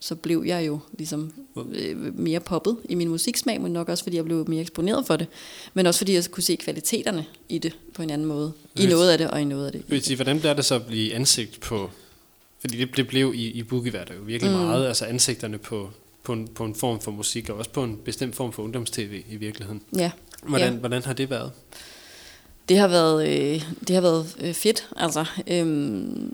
så 0.00 0.14
blev 0.14 0.44
jeg 0.46 0.66
jo 0.66 0.78
ligesom 0.98 1.32
øh, 1.72 2.18
mere 2.18 2.40
poppet 2.40 2.76
i 2.88 2.94
min 2.94 3.08
musiksmag, 3.08 3.60
men 3.60 3.72
nok 3.72 3.88
også 3.88 4.04
fordi 4.04 4.16
jeg 4.16 4.24
blev 4.24 4.48
mere 4.48 4.60
eksponeret 4.60 5.06
for 5.06 5.16
det. 5.16 5.26
Men 5.74 5.86
også 5.86 5.98
fordi 5.98 6.14
jeg 6.14 6.24
kunne 6.30 6.42
se 6.42 6.56
kvaliteterne 6.56 7.24
i 7.48 7.58
det 7.58 7.76
på 7.94 8.02
en 8.02 8.10
anden 8.10 8.26
måde. 8.26 8.52
I 8.76 8.82
Yes. 8.82 8.90
noget 8.90 9.10
af 9.10 9.18
det, 9.18 9.30
og 9.30 9.40
i 9.40 9.44
noget 9.44 9.66
af 9.66 9.72
det. 9.72 9.82
Vil 9.88 9.98
I 9.98 10.02
sige, 10.02 10.16
hvordan 10.16 10.38
bliver 10.38 10.54
det 10.54 10.64
så 10.64 10.74
at 10.74 10.86
blive 10.86 11.14
ansigt 11.14 11.60
på... 11.60 11.90
Fordi 12.60 12.78
det, 12.78 12.96
det 12.96 13.08
blev 13.08 13.32
i, 13.34 13.46
i 13.50 13.62
Boogie 13.62 13.92
jo 13.92 14.22
virkelig 14.22 14.52
mm. 14.52 14.58
meget, 14.58 14.86
altså 14.86 15.04
ansigterne 15.04 15.58
på, 15.58 15.90
på, 16.26 16.32
en, 16.32 16.48
på 16.48 16.64
en 16.64 16.74
form 16.74 17.00
for 17.00 17.10
musik, 17.10 17.48
og 17.50 17.56
også 17.58 17.70
på 17.70 17.82
en 17.84 17.96
bestemt 18.04 18.36
form 18.36 18.52
for 18.52 18.62
ungdomstv 18.62 19.22
i 19.30 19.36
virkeligheden. 19.36 19.80
Ja. 19.96 20.10
Hvordan, 20.42 20.72
Ja. 20.72 20.78
hvordan 20.78 21.02
har 21.04 21.12
det 21.12 21.30
været? 21.30 21.52
Det 22.68 22.78
har 22.78 22.88
været, 22.88 23.28
øh, 23.28 23.62
det 23.88 23.94
har 23.94 24.00
været 24.00 24.36
øh, 24.40 24.54
fedt. 24.54 24.88
Altså, 24.96 25.24
øhm, 25.46 26.32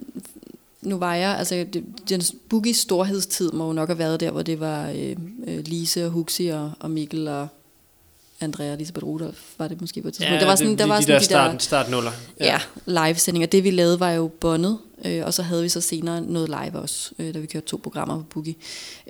nu 0.82 0.96
var 0.98 1.14
jeg, 1.14 1.36
altså 1.38 1.66
det, 1.72 1.84
den 2.08 2.22
boogie 2.48 2.74
storhedstid 2.74 3.52
må 3.52 3.66
jo 3.66 3.72
nok 3.72 3.88
have 3.88 3.98
været 3.98 4.20
der, 4.20 4.30
hvor 4.30 4.42
det 4.42 4.60
var 4.60 4.88
øh, 4.90 5.16
øh, 5.46 5.58
Lise 5.66 6.04
og 6.04 6.10
Huxi 6.10 6.46
og, 6.46 6.72
og 6.80 6.90
Mikkel 6.90 7.28
og 7.28 7.48
Andrea 8.40 8.72
Elisabeth 8.74 9.06
Rudolf, 9.06 9.38
var 9.58 9.68
det 9.68 9.80
måske 9.80 10.02
på 10.02 10.08
et 10.08 10.14
tidspunkt. 10.14 10.40
der 10.40 10.46
var 10.46 10.56
sådan, 10.56 10.70
det, 10.70 10.78
der 10.78 10.86
var 10.86 10.96
de, 10.96 11.02
sådan 11.02 11.12
der 11.14 11.18
de 11.18 11.24
start, 11.24 11.52
der, 11.52 11.58
startnuller. 11.58 12.10
ja, 12.40 12.60
live-sendinger. 12.86 13.46
Det 13.46 13.64
vi 13.64 13.70
lavede 13.70 14.00
var 14.00 14.10
jo 14.10 14.28
båndet, 14.40 14.78
øh, 15.04 15.26
og 15.26 15.34
så 15.34 15.42
havde 15.42 15.62
vi 15.62 15.68
så 15.68 15.80
senere 15.80 16.20
noget 16.20 16.48
live 16.48 16.80
også, 16.80 17.12
øh, 17.18 17.34
da 17.34 17.38
vi 17.38 17.46
kørte 17.46 17.66
to 17.66 17.80
programmer 17.82 18.18
på 18.18 18.24
Boogie. 18.30 18.54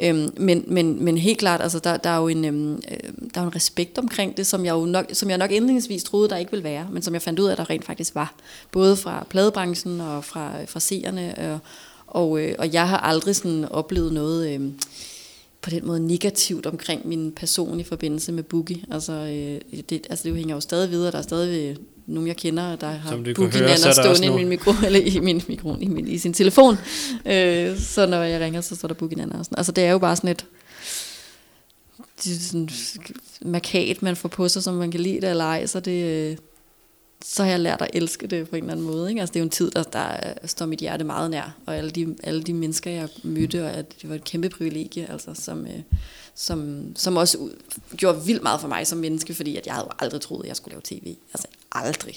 Øh, 0.03 0.29
men, 0.37 0.65
men, 0.67 1.05
men 1.05 1.19
helt 1.19 1.39
klart, 1.39 1.63
altså, 1.63 1.79
der, 1.79 1.97
der, 1.97 2.11
er 2.11 2.19
jo 2.19 2.29
en, 2.29 2.45
øhm, 2.45 2.75
øh, 2.75 3.13
der 3.35 3.41
er 3.41 3.45
jo 3.45 3.49
en 3.49 3.57
respekt 3.57 3.99
omkring 3.99 4.37
det, 4.37 4.47
som 4.47 4.65
jeg, 4.65 4.73
jo 4.73 4.85
nok, 4.85 5.07
som 5.13 5.31
jeg 5.31 5.39
nok 5.39 5.51
indledningsvis 5.51 6.05
troede, 6.05 6.29
der 6.29 6.37
ikke 6.37 6.51
ville 6.51 6.65
være, 6.65 6.89
men 6.93 7.03
som 7.03 7.15
jeg 7.15 7.23
fandt 7.23 7.39
ud 7.39 7.47
af, 7.49 7.57
der 7.57 7.71
rent 7.71 7.85
faktisk 7.85 8.15
var. 8.15 8.35
Både 8.71 8.97
fra 8.97 9.27
pladebranchen 9.31 10.01
og 10.01 10.25
fra, 10.25 10.61
øh, 10.61 10.69
fra 10.69 10.81
seerne, 10.81 11.53
øh, 11.53 11.59
og, 12.07 12.41
øh, 12.41 12.55
og 12.59 12.73
jeg 12.73 12.89
har 12.89 12.99
aldrig 12.99 13.37
sådan 13.37 13.65
oplevet 13.65 14.13
noget... 14.13 14.55
Øh, 14.55 14.71
på 15.63 15.71
den 15.71 15.87
måde 15.87 16.07
negativt 16.07 16.67
omkring 16.67 17.09
min 17.09 17.33
person 17.33 17.81
i 17.81 17.83
forbindelse 17.83 18.33
med 18.33 18.43
Boogie. 18.43 18.85
Altså, 18.91 19.13
øh, 19.13 19.83
det, 19.91 20.07
altså 20.11 20.29
det 20.29 20.37
hænger 20.37 20.55
jo 20.55 20.61
stadig 20.61 20.91
videre. 20.91 21.11
Der 21.11 21.19
er 21.19 21.23
stadig 21.23 21.77
nogen, 22.07 22.29
jeg 22.29 22.37
kender, 22.37 22.77
der 22.77 22.91
har 22.91 23.11
Som 23.11 23.25
du 23.25 23.35
kunne 23.35 23.51
Boogie 23.51 23.69
høre, 23.69 23.77
så 23.77 23.89
er 23.89 23.93
der 23.93 24.09
også 24.09 24.23
stående 24.23 24.35
i 24.35 24.39
min 24.39 24.49
mikro, 24.49 24.73
eller 24.87 25.01
i 25.01 25.21
min 25.21 25.43
mikro, 25.49 25.77
i, 25.81 25.89
min, 25.89 26.09
i 26.09 26.19
sin 26.19 26.33
telefon. 26.33 26.79
Øh, 27.27 27.79
så 27.79 28.07
når 28.07 28.23
jeg 28.23 28.41
ringer, 28.41 28.61
så 28.61 28.77
står 28.77 28.89
der 28.89 28.95
Boogie 28.95 29.17
Nana 29.19 29.39
og 29.39 29.45
sådan. 29.45 29.59
Altså 29.59 29.73
det 29.73 29.85
er 29.85 29.91
jo 29.91 29.99
bare 29.99 30.17
sådan 30.17 30.31
et 30.31 30.47
det 32.25 32.37
er 32.37 32.41
sådan 32.41 32.69
markat, 33.41 34.03
man 34.03 34.17
får 34.17 34.29
på 34.29 34.49
sig, 34.49 34.63
som 34.63 34.75
man 34.75 34.91
kan 34.91 35.01
lide 35.01 35.21
det 35.21 35.31
eller 35.31 35.45
ej, 35.45 35.67
så 35.67 35.81
det, 35.81 36.31
øh, 36.31 36.37
så 37.25 37.43
har 37.43 37.51
jeg 37.51 37.61
lært 37.61 37.83
at 37.83 37.91
elske 37.93 38.27
det 38.27 38.49
på 38.49 38.57
en 38.57 38.63
eller 38.63 38.73
anden 38.73 38.87
måde. 38.87 39.09
Ikke? 39.09 39.21
Altså, 39.21 39.33
det 39.33 39.39
er 39.39 39.43
jo 39.43 39.45
en 39.45 39.51
tid, 39.51 39.71
der, 39.71 39.83
der 39.83 40.13
øh, 40.13 40.49
står 40.49 40.67
mit 40.67 40.79
hjerte 40.79 41.05
meget 41.05 41.31
nær, 41.31 41.57
og 41.67 41.77
alle 41.77 41.91
de, 41.91 42.17
alle 42.23 42.43
de 42.43 42.55
mennesker, 42.55 42.91
jeg 42.91 43.09
mødte, 43.23 43.65
og 43.65 43.71
at 43.71 44.03
det 44.03 44.09
var 44.09 44.15
et 44.15 44.25
kæmpe 44.25 44.49
privilegie, 44.49 45.11
altså, 45.11 45.35
som, 45.35 45.67
øh, 45.67 45.83
som, 46.35 46.87
som 46.97 47.17
også 47.17 47.39
gjorde 47.97 48.25
vildt 48.25 48.43
meget 48.43 48.61
for 48.61 48.69
mig 48.69 48.87
som 48.87 48.99
menneske, 48.99 49.35
fordi 49.35 49.57
at 49.57 49.67
jeg 49.67 49.75
havde 49.75 49.87
jo 49.87 49.97
aldrig 49.99 50.21
troet, 50.21 50.43
at 50.43 50.49
jeg 50.49 50.57
skulle 50.57 50.73
lave 50.73 50.83
tv. 50.85 51.17
Altså 51.35 51.49
aldrig. 51.73 52.15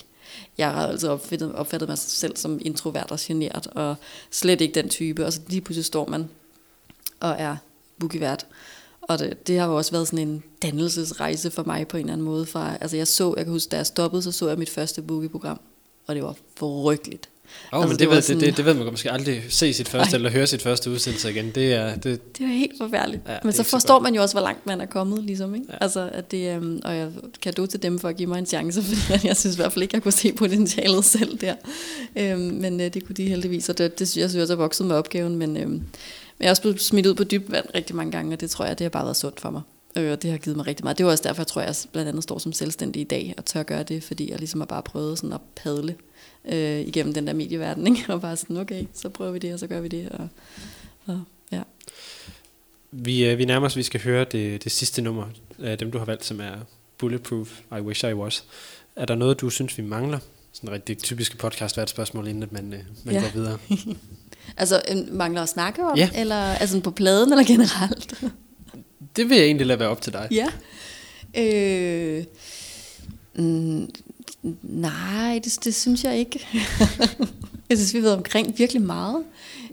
Jeg 0.57 0.71
har 0.71 0.87
altså 0.87 1.09
opfattet, 1.09 1.55
opfattet 1.55 1.89
mig 1.89 1.97
selv 1.97 2.37
som 2.37 2.59
introvert 2.61 3.11
og 3.11 3.19
genert, 3.21 3.67
og 3.67 3.95
slet 4.31 4.61
ikke 4.61 4.75
den 4.81 4.89
type, 4.89 5.25
og 5.25 5.33
så 5.33 5.39
lige 5.47 5.61
pludselig 5.61 5.85
står 5.85 6.07
man 6.07 6.29
og 7.19 7.35
er 7.39 7.57
bookievært. 7.99 8.45
Og 9.07 9.19
det, 9.19 9.47
det 9.47 9.59
har 9.59 9.67
jo 9.67 9.75
også 9.77 9.91
været 9.91 10.07
sådan 10.07 10.27
en 10.27 10.43
dannelsesrejse 10.61 11.51
for 11.51 11.63
mig 11.63 11.87
på 11.87 11.97
en 11.97 12.01
eller 12.03 12.13
anden 12.13 12.25
måde. 12.25 12.45
Fra, 12.45 12.77
altså 12.81 12.97
jeg 12.97 13.07
så, 13.07 13.33
jeg 13.37 13.45
kan 13.45 13.51
huske, 13.53 13.69
da 13.69 13.77
jeg 13.77 13.85
stoppede, 13.85 14.21
så 14.21 14.31
så 14.31 14.47
jeg 14.49 14.57
mit 14.57 14.69
første 14.69 15.01
boogie-program, 15.01 15.59
og 16.07 16.15
det 16.15 16.23
var 16.23 16.35
forrygteligt. 16.57 17.29
Oh, 17.71 17.79
Altså, 17.79 17.87
men 17.87 17.91
det, 17.91 17.99
det 17.99 18.09
ved, 18.15 18.21
sådan- 18.21 18.39
det, 18.39 18.47
det, 18.47 18.57
det 18.57 18.65
ved 18.65 18.73
man 18.73 18.85
måske 18.91 19.11
aldrig 19.11 19.43
se 19.49 19.73
sit 19.73 19.89
første, 19.89 20.11
Ej. 20.13 20.15
eller 20.15 20.29
høre 20.29 20.47
sit 20.47 20.61
første 20.61 20.91
udsendelse 20.91 21.29
igen. 21.31 21.51
Det 21.55 21.73
er, 21.73 21.95
det, 21.95 22.37
Det 22.37 22.45
var 22.47 22.53
helt 22.53 22.71
forfærdeligt. 22.77 23.21
Ja, 23.27 23.37
Men 23.43 23.53
så 23.53 23.57
så 23.63 23.69
forstår 23.69 23.99
man 23.99 24.15
jo 24.15 24.21
også, 24.21 24.35
hvor 24.35 24.41
langt 24.41 24.65
man 24.65 24.81
er 24.81 24.85
kommet, 24.85 25.23
ligesom. 25.23 25.55
Ikke? 25.55 25.67
Ja. 25.69 25.77
Altså, 25.81 26.09
at 26.13 26.31
det, 26.31 26.55
øhm, 26.55 26.81
og 26.85 26.95
jeg 26.95 27.11
kan 27.41 27.53
du 27.53 27.65
til 27.65 27.83
dem 27.83 27.99
for 27.99 28.09
at 28.09 28.15
give 28.17 28.29
mig 28.29 28.39
en 28.39 28.45
chance, 28.45 28.81
fordi 28.83 29.27
jeg 29.27 29.37
synes 29.37 29.55
i 29.55 29.59
hvert 29.59 29.73
fald 29.73 29.83
ikke, 29.83 29.95
jeg 29.95 30.03
kunne 30.03 30.11
se 30.11 30.33
potentialet 30.33 31.05
selv 31.05 31.37
der. 31.37 31.55
Øhm, 32.15 32.39
men 32.41 32.81
øh, 32.81 32.93
det 32.93 33.05
kunne 33.05 33.15
de 33.15 33.27
heldigvis, 33.27 33.69
og 33.69 33.77
det, 33.77 33.99
det 33.99 34.07
synes 34.09 34.21
jeg 34.21 34.29
synes 34.29 34.41
også 34.41 34.53
er 34.53 34.57
vokset 34.57 34.85
med 34.87 34.95
opgaven, 34.95 35.35
men, 35.35 35.57
øhm, 35.57 35.81
jeg 36.39 36.45
er 36.45 36.49
også 36.49 36.61
blevet 36.61 36.81
smidt 36.81 37.05
ud 37.05 37.13
på 37.15 37.23
dybt 37.23 37.51
vand 37.51 37.65
rigtig 37.75 37.95
mange 37.95 38.11
gange, 38.11 38.33
og 38.35 38.41
det 38.41 38.49
tror 38.49 38.65
jeg, 38.65 38.79
det 38.79 38.85
har 38.85 38.89
bare 38.89 39.03
været 39.03 39.17
sundt 39.17 39.39
for 39.39 39.49
mig. 39.49 39.61
Øh, 39.97 40.11
og 40.11 40.21
det 40.21 40.31
har 40.31 40.37
givet 40.37 40.57
mig 40.57 40.67
rigtig 40.67 40.83
meget. 40.83 40.97
Det 40.97 41.05
var 41.05 41.11
også 41.11 41.23
derfor, 41.23 41.41
jeg 41.41 41.47
tror, 41.47 41.61
jeg 41.61 41.75
blandt 41.91 42.09
andet 42.09 42.23
står 42.23 42.37
som 42.37 42.53
selvstændig 42.53 43.01
i 43.01 43.05
dag 43.05 43.33
og 43.37 43.45
tør 43.45 43.63
gøre 43.63 43.83
det, 43.83 44.03
fordi 44.03 44.31
jeg 44.31 44.39
ligesom 44.39 44.61
har 44.61 44.65
bare 44.65 44.83
prøvet 44.83 45.17
sådan 45.17 45.33
at 45.33 45.41
padle 45.55 45.95
øh, 46.45 46.79
igennem 46.79 47.13
den 47.13 47.27
der 47.27 47.33
medieverden, 47.33 47.87
ikke? 47.97 48.13
og 48.13 48.21
bare 48.21 48.37
sådan, 48.37 48.57
okay, 48.57 48.85
så 48.93 49.09
prøver 49.09 49.31
vi 49.31 49.39
det, 49.39 49.53
og 49.53 49.59
så 49.59 49.67
gør 49.67 49.81
vi 49.81 49.87
det, 49.87 50.09
og, 50.09 50.27
og 51.05 51.21
ja. 51.51 51.61
vi, 52.91 53.25
øh, 53.25 53.37
vi 53.37 53.45
nærmer 53.45 53.67
os, 53.67 53.77
vi 53.77 53.83
skal 53.83 54.01
høre 54.01 54.25
det, 54.31 54.63
det 54.63 54.71
sidste 54.71 55.01
nummer 55.01 55.25
dem, 55.79 55.91
du 55.91 55.97
har 55.97 56.05
valgt, 56.05 56.25
som 56.25 56.39
er 56.41 56.55
Bulletproof, 56.97 57.59
I 57.71 57.81
Wish 57.81 58.05
I 58.05 58.13
Was. 58.13 58.43
Er 58.95 59.05
der 59.05 59.15
noget, 59.15 59.41
du 59.41 59.49
synes, 59.49 59.77
vi 59.77 59.83
mangler? 59.83 60.19
Sådan 60.51 60.71
rigtig 60.71 60.97
typiske 60.97 61.37
podcast 61.37 61.75
hvert 61.75 61.89
spørgsmål, 61.89 62.27
inden 62.27 62.43
at 62.43 62.51
man, 62.51 62.73
øh, 62.73 62.79
man 63.03 63.15
Ja. 63.15 63.21
går 63.21 63.29
videre. 63.33 63.57
Altså, 64.57 64.81
mangler 65.11 65.41
at 65.41 65.49
snakke 65.49 65.83
om? 65.85 65.97
Ja. 65.97 66.09
Eller 66.15 66.35
altså 66.35 66.79
på 66.79 66.91
pladen, 66.91 67.31
eller 67.31 67.45
generelt? 67.45 68.13
Det 69.15 69.29
vil 69.29 69.37
jeg 69.37 69.45
egentlig 69.45 69.67
lade 69.67 69.79
være 69.79 69.89
op 69.89 70.01
til 70.01 70.13
dig. 70.13 70.27
ja. 70.31 70.47
Øh, 71.37 72.23
mm, 73.35 73.89
nej, 74.63 75.39
det, 75.43 75.59
det 75.63 75.75
synes 75.75 76.03
jeg 76.03 76.17
ikke. 76.17 76.47
jeg 77.69 77.77
synes, 77.77 77.93
vi 77.93 77.99
har 77.99 78.03
været 78.03 78.17
omkring 78.17 78.53
virkelig 78.57 78.81
meget. 78.81 79.23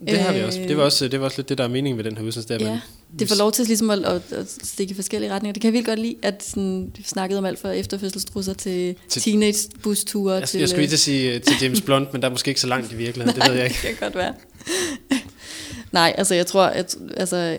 Det 0.08 0.18
har 0.18 0.32
vi 0.32 0.38
Øh, 0.38 0.46
også. 0.46 0.58
Det 0.58 0.76
var 0.76 0.82
også, 0.82 1.08
det 1.08 1.20
var 1.20 1.24
også 1.24 1.38
lidt 1.38 1.48
det, 1.48 1.58
der 1.58 1.64
er 1.64 1.68
meningen 1.68 1.96
med 1.96 2.04
den 2.04 2.16
her 2.18 2.24
udsendelse. 2.24 2.54
Er, 2.54 2.58
at 2.58 2.62
Ja, 2.64 2.68
man, 2.70 2.78
det 3.18 3.28
får 3.28 3.36
lov 3.36 3.52
til 3.52 3.66
ligesom 3.66 3.90
at, 3.90 3.98
at, 4.04 4.22
at 4.32 4.46
stikke 4.62 4.90
i 4.90 4.94
forskellige 4.94 5.32
retninger. 5.32 5.52
Det 5.52 5.60
kan 5.62 5.68
jeg 5.68 5.72
vildt 5.72 5.86
godt 5.86 5.98
lide, 5.98 6.16
at 6.22 6.42
sådan, 6.44 6.92
vi 6.96 7.02
snakkede 7.02 7.38
om 7.38 7.44
alt 7.44 7.58
fra 7.58 7.70
efterfødselstrusser 7.72 8.54
til, 8.54 8.96
Til- 9.08 9.22
teenage-busture. 9.22 10.34
jeg, 10.34 10.48
til, 10.48 10.60
jeg 10.60 10.68
skulle 10.68 10.80
lige 10.82 10.88
til 10.90 10.96
at 10.96 11.00
sige 11.00 11.34
øh, 11.34 11.40
til 11.42 11.54
James 11.62 11.80
Blunt, 11.80 12.12
men 12.12 12.22
der 12.22 12.28
er 12.28 12.32
måske 12.32 12.48
ikke 12.48 12.60
så 12.60 12.66
langt 12.66 12.92
i 12.92 12.96
virkeligheden. 12.96 13.40
det 13.40 13.48
ved 13.50 13.56
jeg 13.58 13.64
ikke. 13.64 13.78
det 13.82 13.88
kan 13.88 13.96
godt 14.00 14.14
være. 14.14 14.34
Nej, 15.92 16.14
altså 16.18 16.34
jeg 16.34 16.46
tror, 16.46 16.62
at 16.64 16.96
altså, 17.16 17.58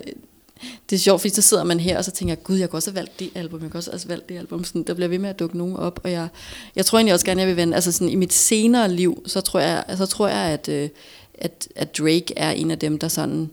det 0.90 0.96
er 0.96 1.00
sjovt, 1.00 1.20
fordi 1.20 1.34
så 1.34 1.42
sidder 1.42 1.64
man 1.64 1.80
her, 1.80 1.98
og 1.98 2.04
så 2.04 2.10
tænker 2.10 2.34
jeg, 2.34 2.42
gud, 2.42 2.56
jeg 2.56 2.70
kunne 2.70 2.78
også 2.78 2.90
have 2.90 2.96
valgt 2.96 3.20
det 3.20 3.30
album, 3.34 3.62
jeg 3.62 3.70
kunne 3.70 3.78
også 3.78 3.90
have 3.92 4.08
valgt 4.08 4.28
det 4.28 4.38
album. 4.38 4.64
Sådan, 4.64 4.82
der 4.82 4.94
bliver 4.94 5.08
ved 5.08 5.18
med 5.18 5.30
at 5.30 5.38
dukke 5.38 5.58
nogen 5.58 5.76
op, 5.76 6.00
og 6.04 6.10
jeg, 6.10 6.28
jeg 6.76 6.86
tror 6.86 6.98
egentlig 6.98 7.14
også 7.14 7.26
gerne, 7.26 7.40
jeg 7.40 7.48
vil 7.48 7.56
vende, 7.56 7.74
altså 7.74 7.92
sådan, 7.92 8.08
i 8.08 8.14
mit 8.14 8.32
senere 8.32 8.92
liv, 8.92 9.22
så 9.26 9.40
tror 9.40 9.60
jeg, 9.60 9.84
så 9.96 10.06
tror 10.06 10.28
jeg 10.28 10.38
at, 10.38 10.68
øh, 10.68 10.88
at, 11.34 11.68
at 11.76 11.98
Drake 11.98 12.32
er 12.36 12.50
en 12.50 12.70
af 12.70 12.78
dem, 12.78 12.98
der 12.98 13.08
sådan 13.08 13.50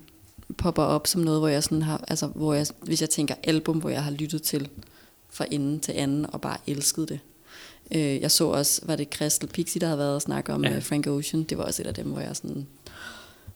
popper 0.62 0.84
op 0.84 1.08
som 1.08 1.22
noget, 1.22 1.40
hvor 1.42 1.48
jeg 1.48 1.64
sådan 1.64 1.82
har, 1.82 2.06
altså 2.08 2.28
hvor 2.28 2.54
jeg, 2.54 2.66
hvis 2.82 3.02
jeg 3.02 3.10
tænker 3.10 3.36
album, 3.44 3.78
hvor 3.78 3.90
jeg 3.90 4.04
har 4.04 4.12
lyttet 4.12 4.42
til 4.42 4.68
fra 5.34 5.46
ende 5.52 5.80
til 5.80 5.92
anden, 5.92 6.26
og 6.34 6.42
bare 6.42 6.58
elsket 6.68 7.10
det. 7.10 7.20
Øh, 7.96 8.22
jeg 8.22 8.32
så 8.32 8.46
også, 8.48 8.82
var 8.86 8.96
det 8.96 9.08
Crystal 9.18 9.50
Pixie, 9.50 9.80
der 9.82 9.88
havde 9.88 9.98
været 10.00 10.16
og 10.16 10.22
snakke 10.22 10.54
om 10.54 10.64
Ja. 10.66 10.72
ja. 10.74 10.80
Frank 10.80 11.08
Ocean, 11.08 11.44
det 11.44 11.58
var 11.58 11.64
også 11.64 11.82
et 11.82 11.88
af 11.88 11.94
dem, 11.94 12.06
hvor 12.06 12.22
jeg 12.22 12.36
sådan 12.36 12.68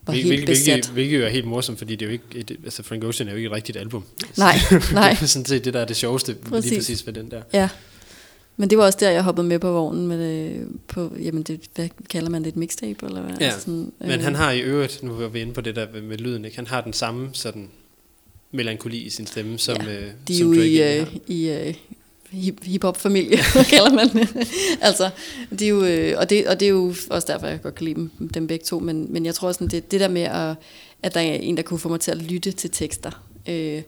var 0.08 0.14
Hvil- 0.14 0.16
helt 0.16 0.28
hvilket, 0.28 0.48
besat. 0.48 0.66
hvilket, 0.74 0.92
hvilket 0.92 1.26
er 1.26 1.30
helt 1.30 1.48
morsomt, 1.48 1.78
fordi 1.78 1.96
det 1.96 2.02
er 2.06 2.10
jo 2.10 2.12
ikke 2.12 2.24
et, 2.36 2.52
altså 2.64 2.84
Frank 2.84 3.04
Ocean 3.04 3.28
er 3.28 3.32
jo 3.32 3.38
ikke 3.38 3.48
et 3.48 3.52
rigtigt 3.54 3.78
album. 3.78 4.04
Nej, 4.38 4.56
nej. 4.94 5.10
det 5.14 5.22
er 5.22 5.26
sådan 5.26 5.46
set 5.46 5.66
det, 5.66 5.74
der 5.74 5.80
er 5.80 5.86
det 5.86 5.96
sjoveste 5.96 6.34
præcis. 6.36 6.52
lige 6.52 6.78
Præcis. 6.80 6.92
præcis 6.94 7.06
ved 7.08 7.14
den 7.14 7.32
der. 7.32 7.42
Ja. 7.54 7.70
Men 8.58 8.70
det 8.70 8.78
var 8.78 8.84
også 8.86 8.98
der, 9.02 9.10
jeg 9.10 9.24
hoppede 9.24 9.48
med 9.48 9.60
på 9.60 9.72
vognen 9.72 10.08
med 10.08 10.20
det, 10.20 10.68
på, 10.88 11.14
jamen 11.22 11.44
det, 11.44 11.60
hvad 11.76 11.90
kalder 12.10 12.30
man 12.30 12.44
det, 12.44 12.50
et 12.50 12.56
mixtape, 12.56 13.06
eller 13.06 13.22
hvad? 13.22 13.34
Ja, 13.40 13.46
Altså 13.46 13.60
sådan, 13.60 13.92
Men 14.00 14.20
han 14.22 14.36
har 14.36 14.52
i 14.52 14.60
øvrigt, 14.62 15.04
nu 15.04 15.14
var 15.14 15.28
vi 15.28 15.42
inde 15.42 15.54
på 15.54 15.62
det 15.62 15.76
der 15.76 15.88
med 16.04 16.18
lyden, 16.18 16.46
ikke? 16.46 16.58
han 16.58 16.68
har 16.68 16.82
den 16.82 16.94
samme 16.94 17.30
sådan 17.34 17.70
melankoli 18.52 18.98
i 18.98 19.10
sin 19.10 19.28
stemme, 19.28 19.58
som, 19.60 19.78
Ja, 19.86 19.94
øh, 19.94 20.12
De 20.28 20.34
er 20.34 20.38
som 20.38 20.54
Drake 20.54 20.68
i, 20.68 20.82
øh, 21.00 21.08
i 21.28 21.50
øh, 21.50 21.74
hip- 22.32 22.64
hip-hop-familie, 22.64 23.38
kalder 23.74 23.94
man 23.94 24.10
det. 24.10 24.48
altså, 24.82 25.10
de 25.60 25.66
er 25.66 25.70
jo, 25.70 25.84
øh, 25.86 26.14
og, 26.18 26.30
det, 26.30 26.48
og 26.48 26.60
det 26.60 26.66
er 26.66 26.70
jo 26.70 26.96
også 27.10 27.28
derfor, 27.28 27.48
jeg 27.48 27.62
godt 27.62 27.76
kan 27.76 27.86
lide 27.86 27.96
dem, 27.96 28.30
dem 28.34 28.48
begge 28.48 28.66
to, 28.66 28.80
men, 28.80 29.14
men 29.14 29.26
jeg 29.26 29.36
tror 29.36 29.52
sådan, 29.52 29.68
det, 29.68 29.92
det 29.92 30.00
der 30.00 30.08
med, 30.08 30.22
at, 30.22 30.56
at 31.04 31.14
der 31.14 31.20
er 31.20 31.34
en, 31.34 31.58
der 31.58 31.64
kunne 31.64 31.80
få 31.80 31.90
mig 31.90 32.00
til 32.00 32.12
at 32.12 32.18
lytte 32.18 32.52
til 32.52 32.70
tekster, 32.72 33.24
øh, 33.50 33.82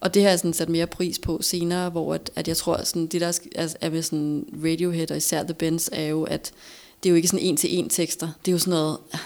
og 0.00 0.14
det 0.14 0.22
har 0.22 0.30
jeg 0.30 0.38
sådan 0.38 0.52
sat 0.52 0.68
mere 0.68 0.86
pris 0.86 1.18
på 1.18 1.38
senere, 1.42 1.90
hvor 1.90 2.14
at, 2.14 2.30
at 2.36 2.48
jeg 2.48 2.56
tror, 2.56 2.84
sådan, 2.84 3.06
det 3.06 3.20
der 3.20 3.38
er, 3.54 3.74
er- 3.80 3.90
med 3.90 4.02
sådan 4.02 4.46
Radiohead 4.64 5.10
og 5.10 5.16
især 5.16 5.42
The 5.42 5.54
Bends, 5.54 5.88
er 5.92 6.04
jo, 6.06 6.22
at 6.24 6.52
det 7.02 7.08
er 7.08 7.10
jo 7.10 7.16
ikke 7.16 7.28
sådan 7.28 7.46
en-til-en 7.46 7.88
tekster. 7.88 8.28
Det 8.44 8.50
er 8.50 8.52
jo 8.52 8.58
sådan 8.58 8.70
noget, 8.70 8.98
ah, 9.12 9.20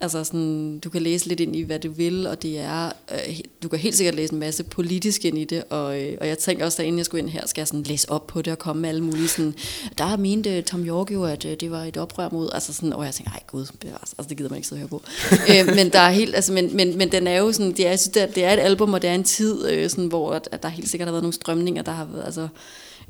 Altså 0.00 0.24
sådan, 0.24 0.78
du 0.78 0.90
kan 0.90 1.02
læse 1.02 1.28
lidt 1.28 1.40
ind 1.40 1.56
i, 1.56 1.62
hvad 1.62 1.78
du 1.78 1.90
vil, 1.90 2.26
og 2.26 2.42
det 2.42 2.58
er, 2.58 2.92
øh, 3.12 3.36
du 3.62 3.68
kan 3.68 3.78
helt 3.78 3.96
sikkert 3.96 4.14
læse 4.14 4.32
en 4.32 4.38
masse 4.38 4.64
politisk 4.64 5.24
ind 5.24 5.38
i 5.38 5.44
det, 5.44 5.64
og, 5.70 6.02
øh, 6.02 6.16
og 6.20 6.28
jeg 6.28 6.38
tænker 6.38 6.64
også, 6.64 6.82
at 6.82 6.86
inden 6.86 6.98
jeg 6.98 7.06
skulle 7.06 7.22
ind 7.22 7.30
her, 7.30 7.46
skal 7.46 7.60
jeg 7.60 7.68
sådan 7.68 7.82
læse 7.82 8.10
op 8.10 8.26
på 8.26 8.42
det 8.42 8.52
og 8.52 8.58
komme 8.58 8.82
med 8.82 8.88
alle 8.88 9.04
mulige 9.04 9.28
sådan, 9.28 9.54
der 9.98 10.16
mente 10.16 10.62
Tom 10.62 10.86
York 10.86 11.10
jo, 11.10 11.24
at 11.24 11.44
øh, 11.44 11.56
det 11.60 11.70
var 11.70 11.84
et 11.84 11.96
oprør 11.96 12.28
mod, 12.32 12.50
altså 12.52 12.72
sådan, 12.72 12.92
og 12.92 13.04
jeg 13.04 13.14
tænker, 13.14 13.32
ej 13.32 13.42
gud, 13.46 13.66
bevares, 13.80 14.14
altså 14.18 14.28
det 14.28 14.36
gider 14.36 14.50
man 14.50 14.56
ikke 14.56 14.68
sidde 14.68 14.82
og 14.82 14.88
høre 14.88 14.88
på. 14.88 15.02
øh, 15.70 15.76
men 15.76 15.92
der 15.92 15.98
er 15.98 16.10
helt, 16.10 16.34
altså, 16.34 16.52
men, 16.52 16.76
men, 16.76 16.98
men 16.98 17.12
den 17.12 17.26
er 17.26 17.38
jo 17.38 17.52
sådan, 17.52 17.72
det 17.72 17.86
er, 17.86 17.88
jeg 17.88 17.98
synes, 17.98 18.12
det 18.12 18.22
er, 18.22 18.26
det 18.26 18.44
er 18.44 18.52
et 18.52 18.60
album, 18.60 18.94
og 18.94 19.02
det 19.02 19.10
er 19.10 19.14
en 19.14 19.24
tid, 19.24 19.68
øh, 19.70 19.90
sådan, 19.90 20.06
hvor 20.06 20.32
at, 20.32 20.48
at 20.52 20.62
der 20.62 20.68
helt 20.68 20.88
sikkert 20.88 21.06
har 21.06 21.12
været 21.12 21.22
nogle 21.22 21.34
strømninger, 21.34 21.82
der 21.82 21.92
har 21.92 22.04
været, 22.04 22.24
altså, 22.24 22.48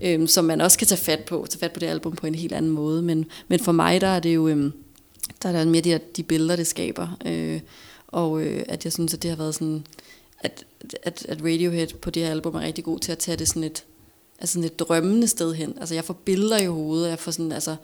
øh, 0.02 0.28
som 0.28 0.44
man 0.44 0.60
også 0.60 0.78
kan 0.78 0.86
tage 0.86 1.00
fat 1.00 1.20
på, 1.20 1.46
tage 1.50 1.60
fat 1.60 1.72
på 1.72 1.80
det 1.80 1.86
album 1.86 2.16
på 2.16 2.26
en 2.26 2.34
helt 2.34 2.52
anden 2.52 2.70
måde, 2.70 3.02
men, 3.02 3.24
men 3.48 3.60
for 3.60 3.72
mig, 3.72 4.00
der 4.00 4.06
er 4.06 4.20
det 4.20 4.34
jo, 4.34 4.48
øh, 4.48 4.70
der 5.42 5.48
er 5.48 5.52
der 5.52 5.64
mere 5.64 5.82
de, 5.82 5.90
her, 5.90 5.98
de 6.16 6.22
billeder, 6.22 6.56
det 6.56 6.66
skaber. 6.66 7.18
Øh, 7.26 7.60
og 8.08 8.42
øh, 8.42 8.64
at 8.68 8.84
jeg 8.84 8.92
synes, 8.92 9.14
at 9.14 9.22
det 9.22 9.30
har 9.30 9.36
været 9.36 9.54
sådan, 9.54 9.86
at, 10.40 10.64
at, 11.02 11.26
at 11.28 11.42
Radiohead 11.42 11.86
på 11.86 12.10
det 12.10 12.22
her 12.22 12.30
album 12.30 12.54
er 12.54 12.60
rigtig 12.60 12.84
god 12.84 12.98
til 12.98 13.12
at 13.12 13.18
tage 13.18 13.36
det 13.36 13.48
sådan 13.48 13.64
et, 13.64 13.84
altså 14.38 14.52
sådan 14.52 14.64
et 14.64 14.78
drømmende 14.78 15.28
sted 15.28 15.54
hen. 15.54 15.78
Altså 15.80 15.94
jeg 15.94 16.04
får 16.04 16.14
billeder 16.14 16.58
i 16.58 16.66
hovedet, 16.66 17.08
jeg 17.08 17.18
får 17.18 17.30
sådan, 17.30 17.52
altså, 17.52 17.76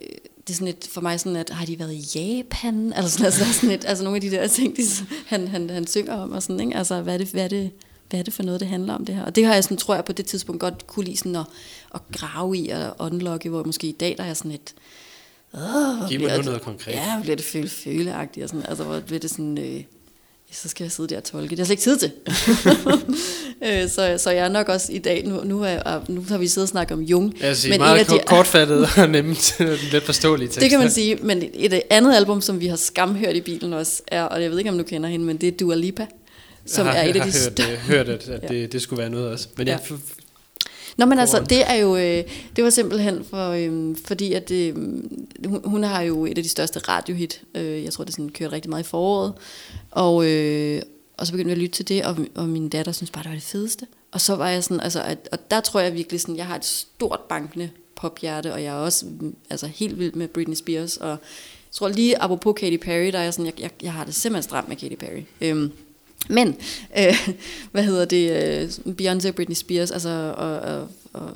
øh, 0.00 0.08
det 0.46 0.50
er 0.50 0.54
sådan 0.54 0.68
et, 0.68 0.88
for 0.90 1.00
mig 1.00 1.20
sådan, 1.20 1.36
at 1.36 1.50
har 1.50 1.66
de 1.66 1.78
været 1.78 1.92
i 1.92 2.18
Japan? 2.18 2.92
Altså, 2.92 3.10
sådan, 3.10 3.26
altså, 3.26 3.44
der 3.44 3.52
sådan 3.52 3.70
et, 3.70 3.84
altså 3.84 4.04
nogle 4.04 4.16
af 4.16 4.20
de 4.20 4.30
der 4.30 4.46
ting, 4.46 4.76
de, 4.76 4.82
han, 5.26 5.48
han, 5.48 5.70
han 5.70 5.86
synger 5.86 6.14
om, 6.14 6.32
og 6.32 6.42
sådan, 6.42 6.60
ikke? 6.60 6.76
Altså, 6.76 7.02
hvad 7.02 7.14
er, 7.14 7.18
det, 7.18 7.28
hvad, 7.28 7.44
er 7.44 7.48
det, 7.48 7.70
hvad 8.10 8.20
er 8.20 8.24
det 8.24 8.34
for 8.34 8.42
noget, 8.42 8.60
det 8.60 8.68
handler 8.68 8.94
om 8.94 9.04
det 9.04 9.14
her? 9.14 9.24
Og 9.24 9.36
det 9.36 9.44
har 9.44 9.54
jeg 9.54 9.64
sådan, 9.64 9.76
tror 9.76 9.94
jeg, 9.94 10.04
på 10.04 10.12
det 10.12 10.26
tidspunkt 10.26 10.60
godt 10.60 10.86
kunne 10.86 11.04
lide 11.04 11.16
sådan 11.16 11.36
at, 11.36 11.46
at 11.94 12.00
grave 12.12 12.56
i 12.56 12.68
og 12.68 12.94
unlocke, 12.98 13.48
hvor 13.48 13.64
måske 13.64 13.86
i 13.86 13.92
dag, 13.92 14.14
der 14.18 14.24
er 14.24 14.34
sådan 14.34 14.52
et, 14.52 14.74
Åh, 15.54 16.08
Giv 16.08 16.20
mig 16.20 16.36
nu 16.36 16.42
noget 16.42 16.62
konkret. 16.62 16.92
Ja, 16.92 17.18
bliver 17.22 17.36
det 17.36 17.44
føle 17.44 17.68
føleagtigt 17.68 18.44
og 18.44 18.48
sådan. 18.50 18.64
Altså, 18.68 18.84
hvor 18.84 19.00
bliver 19.00 19.20
det 19.20 19.30
sådan... 19.30 19.58
Øh, 19.58 19.80
så 20.52 20.68
skal 20.68 20.84
jeg 20.84 20.92
sidde 20.92 21.08
der 21.08 21.16
og 21.16 21.24
tolke. 21.24 21.56
Det 21.56 21.66
har 21.66 21.74
jeg 21.74 21.78
slet 21.78 21.96
ikke 21.96 21.98
tid 21.98 21.98
til. 21.98 22.12
øh, 23.84 23.88
så, 23.90 24.18
så 24.18 24.30
jeg 24.30 24.44
er 24.44 24.48
nok 24.48 24.68
også 24.68 24.92
i 24.92 24.98
dag, 24.98 25.26
nu, 25.26 25.44
nu, 25.44 25.62
er, 25.62 26.00
nu 26.08 26.24
har 26.28 26.38
vi 26.38 26.48
siddet 26.48 26.64
og 26.66 26.68
snakket 26.68 26.96
om 26.96 27.02
Jung. 27.02 27.36
Jeg 27.40 27.56
sige, 27.56 27.70
men 27.70 27.80
meget 27.80 28.00
en 28.12 28.18
de- 28.18 28.22
kortfattet 28.26 28.88
og 28.98 29.08
nemt, 29.10 29.56
let 29.92 30.02
forståelige 30.02 30.46
tekster. 30.48 30.60
Det 30.60 30.70
kan 30.70 30.78
man 30.78 30.90
sige, 30.90 31.16
men 31.22 31.42
et 31.54 31.82
andet 31.90 32.14
album, 32.14 32.40
som 32.40 32.60
vi 32.60 32.66
har 32.66 32.76
skamhørt 32.76 33.36
i 33.36 33.40
bilen 33.40 33.72
også, 33.72 34.02
er, 34.08 34.22
og 34.22 34.42
jeg 34.42 34.50
ved 34.50 34.58
ikke, 34.58 34.70
om 34.70 34.78
du 34.78 34.84
kender 34.84 35.08
hende, 35.08 35.24
men 35.24 35.36
det 35.36 35.46
er 35.46 35.52
Dua 35.52 35.74
Lipa, 35.74 36.06
som 36.66 36.86
jeg 36.86 36.94
har, 36.94 37.00
er 37.00 37.04
et 37.04 37.08
af 37.08 37.14
jeg 37.14 37.14
de 37.14 37.20
har 37.20 37.24
hørt, 37.26 37.34
største... 37.34 37.72
øh, 37.72 37.78
hørt, 37.78 38.08
at, 38.08 38.28
at 38.28 38.42
Ja. 38.42 38.48
det, 38.48 38.72
det 38.72 38.82
skulle 38.82 39.00
være 39.00 39.10
noget 39.10 39.28
også. 39.28 39.48
Men 39.56 39.66
ja. 39.66 39.72
jeg, 39.90 39.98
Nå, 40.96 41.06
men 41.06 41.18
altså, 41.18 41.40
det 41.40 41.70
er 41.70 41.74
jo, 41.74 41.96
øh, 41.96 42.24
det 42.56 42.64
var 42.64 42.70
simpelthen 42.70 43.24
for, 43.24 43.50
øh, 43.50 43.96
fordi 44.04 44.32
at 44.32 44.50
øh, 44.50 44.74
hun, 45.46 45.60
hun 45.64 45.82
har 45.82 46.02
jo 46.02 46.26
et 46.26 46.38
af 46.38 46.44
de 46.44 46.48
største 46.48 46.78
radiohit, 46.78 47.42
øh, 47.54 47.84
jeg 47.84 47.92
tror 47.92 48.04
det 48.04 48.12
sådan 48.12 48.28
kørte 48.28 48.52
rigtig 48.52 48.70
meget 48.70 48.82
i 48.82 48.86
foråret, 48.86 49.32
og, 49.90 50.26
øh, 50.26 50.82
og 51.16 51.26
så 51.26 51.32
begyndte 51.32 51.48
vi 51.48 51.52
at 51.52 51.58
lytte 51.58 51.74
til 51.74 51.88
det, 51.88 52.04
og, 52.04 52.16
og 52.34 52.48
min 52.48 52.68
datter 52.68 52.92
synes 52.92 53.10
bare, 53.10 53.22
det 53.22 53.30
var 53.30 53.36
det 53.36 53.44
fedeste. 53.44 53.86
Og 54.12 54.20
så 54.20 54.36
var 54.36 54.48
jeg 54.48 54.64
sådan, 54.64 54.80
altså, 54.80 55.02
at, 55.02 55.28
og 55.32 55.50
der 55.50 55.60
tror 55.60 55.80
jeg 55.80 55.94
virkelig 55.94 56.20
sådan, 56.20 56.36
jeg 56.36 56.46
har 56.46 56.56
et 56.56 56.64
stort 56.64 57.20
bankende 57.28 57.70
pophjerte, 57.96 58.52
og 58.52 58.62
jeg 58.62 58.74
er 58.74 58.78
også 58.78 59.06
mm, 59.06 59.34
altså, 59.50 59.66
helt 59.66 59.98
vild 59.98 60.12
med 60.12 60.28
Britney 60.28 60.54
Spears, 60.54 60.96
og 60.96 61.08
jeg 61.08 61.18
tror 61.72 61.88
lige, 61.88 62.22
apropos 62.22 62.54
Katy 62.60 62.76
Perry, 62.76 63.12
der 63.12 63.18
er 63.18 63.22
jeg 63.22 63.34
sådan, 63.34 63.46
jeg, 63.46 63.60
jeg, 63.60 63.70
jeg 63.82 63.92
har 63.92 64.04
det 64.04 64.14
simpelthen 64.14 64.42
stramt 64.42 64.68
med 64.68 64.76
Katy 64.76 64.94
Perry. 64.94 65.22
Øhm, 65.40 65.72
men, 66.28 66.56
øh, 66.98 67.28
hvad 67.72 67.82
hedder 67.84 68.04
det, 68.04 68.30
øh, 68.86 68.94
Beyoncé 69.00 69.28
og 69.28 69.34
Britney 69.34 69.54
Spears, 69.56 69.90
altså, 69.90 70.34
og, 70.36 70.58
og, 70.60 70.88
og, 71.12 71.30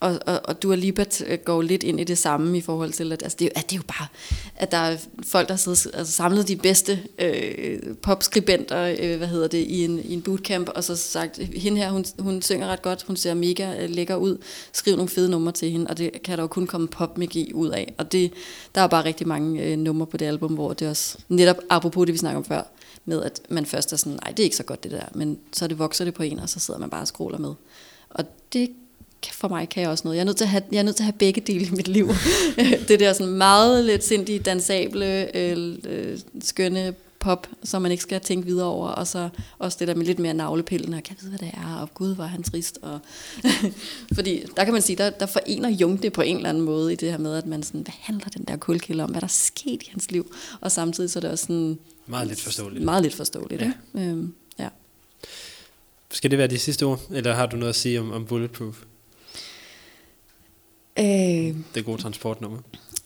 og, 0.00 0.18
og, 0.26 0.40
og 0.44 0.62
Dua 0.62 0.74
Lipa 0.76 1.04
øh, 1.26 1.38
går 1.44 1.62
lidt 1.62 1.82
ind 1.82 2.00
i 2.00 2.04
det 2.04 2.18
samme 2.18 2.58
i 2.58 2.60
forhold 2.60 2.92
til, 2.92 3.12
at, 3.12 3.22
altså, 3.22 3.36
det, 3.38 3.44
er, 3.44 3.48
jo- 3.48 3.52
at 3.60 3.70
det 3.70 3.72
er 3.72 3.76
jo 3.76 3.82
bare, 3.98 4.06
at 4.56 4.70
der 4.70 4.76
er 4.78 4.96
folk, 5.26 5.48
der 5.48 5.56
sidder 5.56 5.98
altså, 5.98 6.12
samlet 6.12 6.48
de 6.48 6.56
bedste 6.56 6.98
øh, 7.18 7.78
popskribenter, 8.02 8.94
øh, 9.00 9.16
hvad 9.16 9.28
hedder 9.28 9.48
det, 9.48 9.58
i 9.58 9.84
en, 9.84 9.98
i 10.04 10.12
en 10.14 10.22
bootcamp, 10.22 10.68
og 10.74 10.84
så 10.84 10.96
sagt, 10.96 11.38
hende 11.38 11.78
her, 11.78 11.90
hun, 11.90 12.04
hun 12.18 12.42
synger 12.42 12.66
ret 12.66 12.82
godt, 12.82 13.02
hun 13.02 13.16
ser 13.16 13.34
mega 13.34 13.82
øh, 13.84 13.90
lækker 13.90 14.16
ud, 14.16 14.36
skriv 14.72 14.96
nogle 14.96 15.08
fede 15.08 15.30
numre 15.30 15.52
til 15.52 15.70
hende, 15.70 15.86
og 15.86 15.98
det 15.98 16.22
kan 16.22 16.38
der 16.38 16.42
jo 16.42 16.48
kun 16.48 16.66
komme 16.66 16.88
popmagi 16.88 17.52
ud 17.54 17.68
af, 17.68 17.94
og 17.98 18.12
det, 18.12 18.32
der 18.74 18.80
er 18.80 18.86
bare 18.86 19.04
rigtig 19.04 19.28
mange 19.28 19.62
øh, 19.62 19.78
numre 19.78 20.06
på 20.06 20.16
det 20.16 20.26
album, 20.26 20.52
hvor 20.54 20.72
det 20.72 20.88
også, 20.88 21.18
netop 21.28 21.56
apropos 21.70 22.06
det, 22.06 22.12
vi 22.12 22.18
snakker 22.18 22.38
om 22.38 22.44
før, 22.44 22.62
med 23.04 23.22
at 23.22 23.40
man 23.48 23.66
først 23.66 23.92
er 23.92 23.96
sådan, 23.96 24.18
nej, 24.22 24.30
det 24.30 24.40
er 24.40 24.44
ikke 24.44 24.56
så 24.56 24.62
godt 24.62 24.84
det 24.84 24.90
der, 24.90 25.04
men 25.14 25.38
så 25.52 25.66
det 25.66 25.78
vokser 25.78 26.04
det 26.04 26.14
på 26.14 26.22
en, 26.22 26.38
og 26.38 26.48
så 26.48 26.60
sidder 26.60 26.80
man 26.80 26.90
bare 26.90 27.00
og 27.00 27.06
scroller 27.06 27.38
med. 27.38 27.54
Og 28.10 28.24
det 28.52 28.70
for 29.32 29.48
mig 29.48 29.68
kan 29.68 29.82
jeg 29.82 29.90
også 29.90 30.04
noget. 30.04 30.16
Jeg 30.16 30.20
er 30.20 30.24
nødt 30.24 30.36
til 30.36 30.44
at 30.44 30.50
have, 30.50 30.62
jeg 30.72 30.78
er 30.78 30.82
nødt 30.82 30.96
til 30.96 31.02
at 31.02 31.06
have 31.06 31.18
begge 31.18 31.40
dele 31.40 31.66
i 31.66 31.70
mit 31.70 31.88
liv. 31.88 32.08
det 32.88 33.00
der 33.00 33.12
sådan 33.12 33.32
meget 33.32 33.84
lidt 33.84 34.04
sindige, 34.04 34.38
dansable, 34.38 35.36
øh, 35.36 35.78
øh, 35.84 36.18
skønne 36.40 36.94
pop, 37.24 37.46
som 37.62 37.82
man 37.82 37.90
ikke 37.90 38.02
skal 38.02 38.20
tænke 38.20 38.46
videre 38.46 38.66
over, 38.66 38.88
og 38.88 39.06
så 39.06 39.28
også 39.58 39.76
det 39.80 39.88
der 39.88 39.94
med 39.94 40.06
lidt 40.06 40.18
mere 40.18 40.34
navlepillende, 40.34 40.96
og 40.96 41.02
kan 41.02 41.16
jeg 41.16 41.22
vide, 41.22 41.38
hvad 41.38 41.48
det 41.48 41.54
er, 41.56 41.76
og 41.80 41.94
gud, 41.94 42.14
var 42.14 42.26
han 42.26 42.42
trist. 42.42 42.78
Og 42.82 43.00
Fordi 44.14 44.42
der 44.56 44.64
kan 44.64 44.72
man 44.72 44.82
sige, 44.82 44.96
der, 44.96 45.10
der 45.10 45.26
forener 45.26 45.68
Jung 45.68 46.02
det 46.02 46.12
på 46.12 46.22
en 46.22 46.36
eller 46.36 46.48
anden 46.48 46.62
måde 46.62 46.92
i 46.92 46.96
det 46.96 47.10
her 47.10 47.18
med, 47.18 47.36
at 47.36 47.46
man 47.46 47.62
sådan, 47.62 47.80
hvad 47.80 47.94
handler 48.00 48.28
den 48.28 48.44
der 48.44 48.56
kulkilde 48.56 49.04
om, 49.04 49.10
hvad 49.10 49.20
der 49.20 49.26
er 49.26 49.28
sket 49.28 49.82
i 49.82 49.88
hans 49.90 50.10
liv, 50.10 50.34
og 50.60 50.72
samtidig 50.72 51.10
så 51.10 51.18
er 51.18 51.20
det 51.20 51.30
også 51.30 51.46
sådan 51.46 51.78
meget 52.06 52.26
lidt 52.28 52.40
forståeligt. 52.40 52.84
meget 52.84 53.02
lidt 53.02 53.14
forståeligt. 53.14 53.62
Ja. 53.62 53.72
Ja. 53.94 54.00
Øhm, 54.00 54.34
ja. 54.58 54.68
Skal 56.10 56.30
det 56.30 56.38
være 56.38 56.46
de 56.48 56.58
sidste 56.58 56.82
ord, 56.86 57.00
eller 57.10 57.34
har 57.34 57.46
du 57.46 57.56
noget 57.56 57.70
at 57.70 57.76
sige 57.76 58.00
om, 58.00 58.12
om 58.12 58.26
Bulletproof? 58.26 58.82
Øh, 60.98 61.04
Det 61.74 61.84
gode 61.84 62.02
transportnummer. 62.02 62.58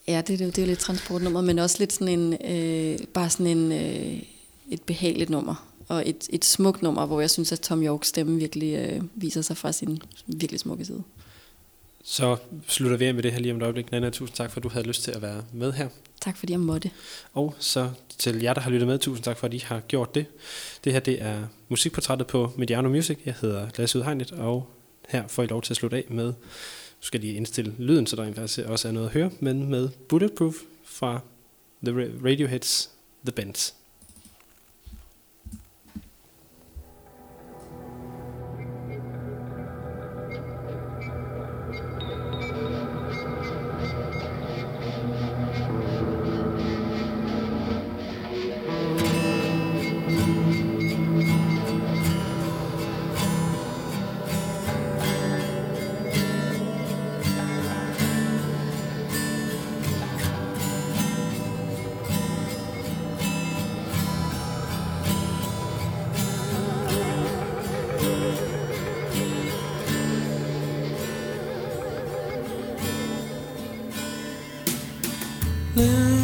Ja, 0.09 0.23
det, 0.27 0.41
er 0.41 0.45
jo- 0.45 0.51
det 0.51 0.59
er 0.59 0.63
jo 0.63 0.67
lidt 0.69 0.79
transportnummer, 0.79 1.41
men 1.41 1.59
også 1.59 1.77
lidt 1.79 1.93
sådan 1.93 2.19
en, 2.21 2.33
øh, 2.33 2.99
bare 3.15 3.31
sådan 3.31 3.47
en, 3.47 3.73
øh, 3.73 4.23
et 4.71 4.83
behageligt 4.83 5.31
nummer. 5.31 5.69
Og 5.89 6.09
et, 6.09 6.27
et 6.31 6.45
smukt 6.45 6.83
nummer, 6.83 7.07
hvor 7.07 7.21
jeg 7.21 7.31
synes, 7.31 7.53
at 7.53 7.61
Tom 7.61 7.83
Yorks 7.83 8.09
stemme 8.09 8.39
virkelig 8.39 8.75
øh, 8.75 9.03
viser 9.15 9.43
sig 9.43 9.57
fra 9.57 9.73
sin 9.73 10.03
virkelig 10.27 10.61
smukke 10.61 10.85
side. 10.85 11.03
Så 12.05 12.37
slutter 12.69 12.97
vi 12.97 13.05
af 13.05 13.15
med 13.15 13.23
det 13.23 13.33
her 13.33 13.39
lige 13.41 13.53
om 13.53 13.59
et 13.59 13.63
øjeblik. 13.63 13.91
Nana, 13.93 14.11
tusind 14.11 14.37
tak 14.37 14.51
for, 14.51 14.57
at 14.57 14.63
du 14.65 14.69
havde 14.69 14.87
lyst 14.87 15.03
til 15.03 15.11
at 15.11 15.23
være 15.23 15.43
med 15.53 15.73
her. 15.73 15.89
Tak 16.21 16.37
fordi 16.37 16.53
jeg 16.53 16.61
måtte. 16.61 16.91
Og 17.33 17.55
så 17.59 17.91
til 18.19 18.43
jer, 18.43 18.55
der 18.55 18.61
har 18.61 18.71
lyttet 18.71 18.89
med, 18.89 18.99
tusind 18.99 19.25
tak 19.25 19.37
for, 19.37 19.47
at 19.47 19.55
I 19.55 19.59
har 19.59 19.81
gjort 19.81 20.15
det. 20.15 20.27
Det 20.85 20.93
her 20.93 21.01
det 21.01 21.23
er 21.23 21.47
musikportrættet 21.69 22.27
på 22.27 22.53
Mediano 22.57 22.89
Music. 22.89 23.19
Jeg 23.25 23.35
hedder 23.41 23.69
Lasse 23.79 23.99
Udhegnet, 23.99 24.33
og 24.33 24.71
her 25.09 25.29
får 25.29 25.43
I 25.43 25.47
lov 25.47 25.63
til 25.63 25.73
at 25.73 25.77
slutte 25.77 25.97
af 25.97 26.05
med, 26.09 26.27
nu 26.27 26.35
skal 27.01 27.21
lige 27.21 27.35
indstille 27.35 27.75
lyden, 27.79 28.07
så 28.07 28.17
der 28.17 28.43
også 28.67 28.89
er 28.89 28.93
noget 28.93 29.07
at 29.07 29.13
høre, 29.13 29.31
men 29.41 29.71
med 29.71 29.89
Bulletproof 29.89 30.55
fra 30.85 31.21
The 31.85 32.11
Radioheads 32.25 32.91
The 33.25 33.33
Bends. 33.33 33.78
now 75.79 76.18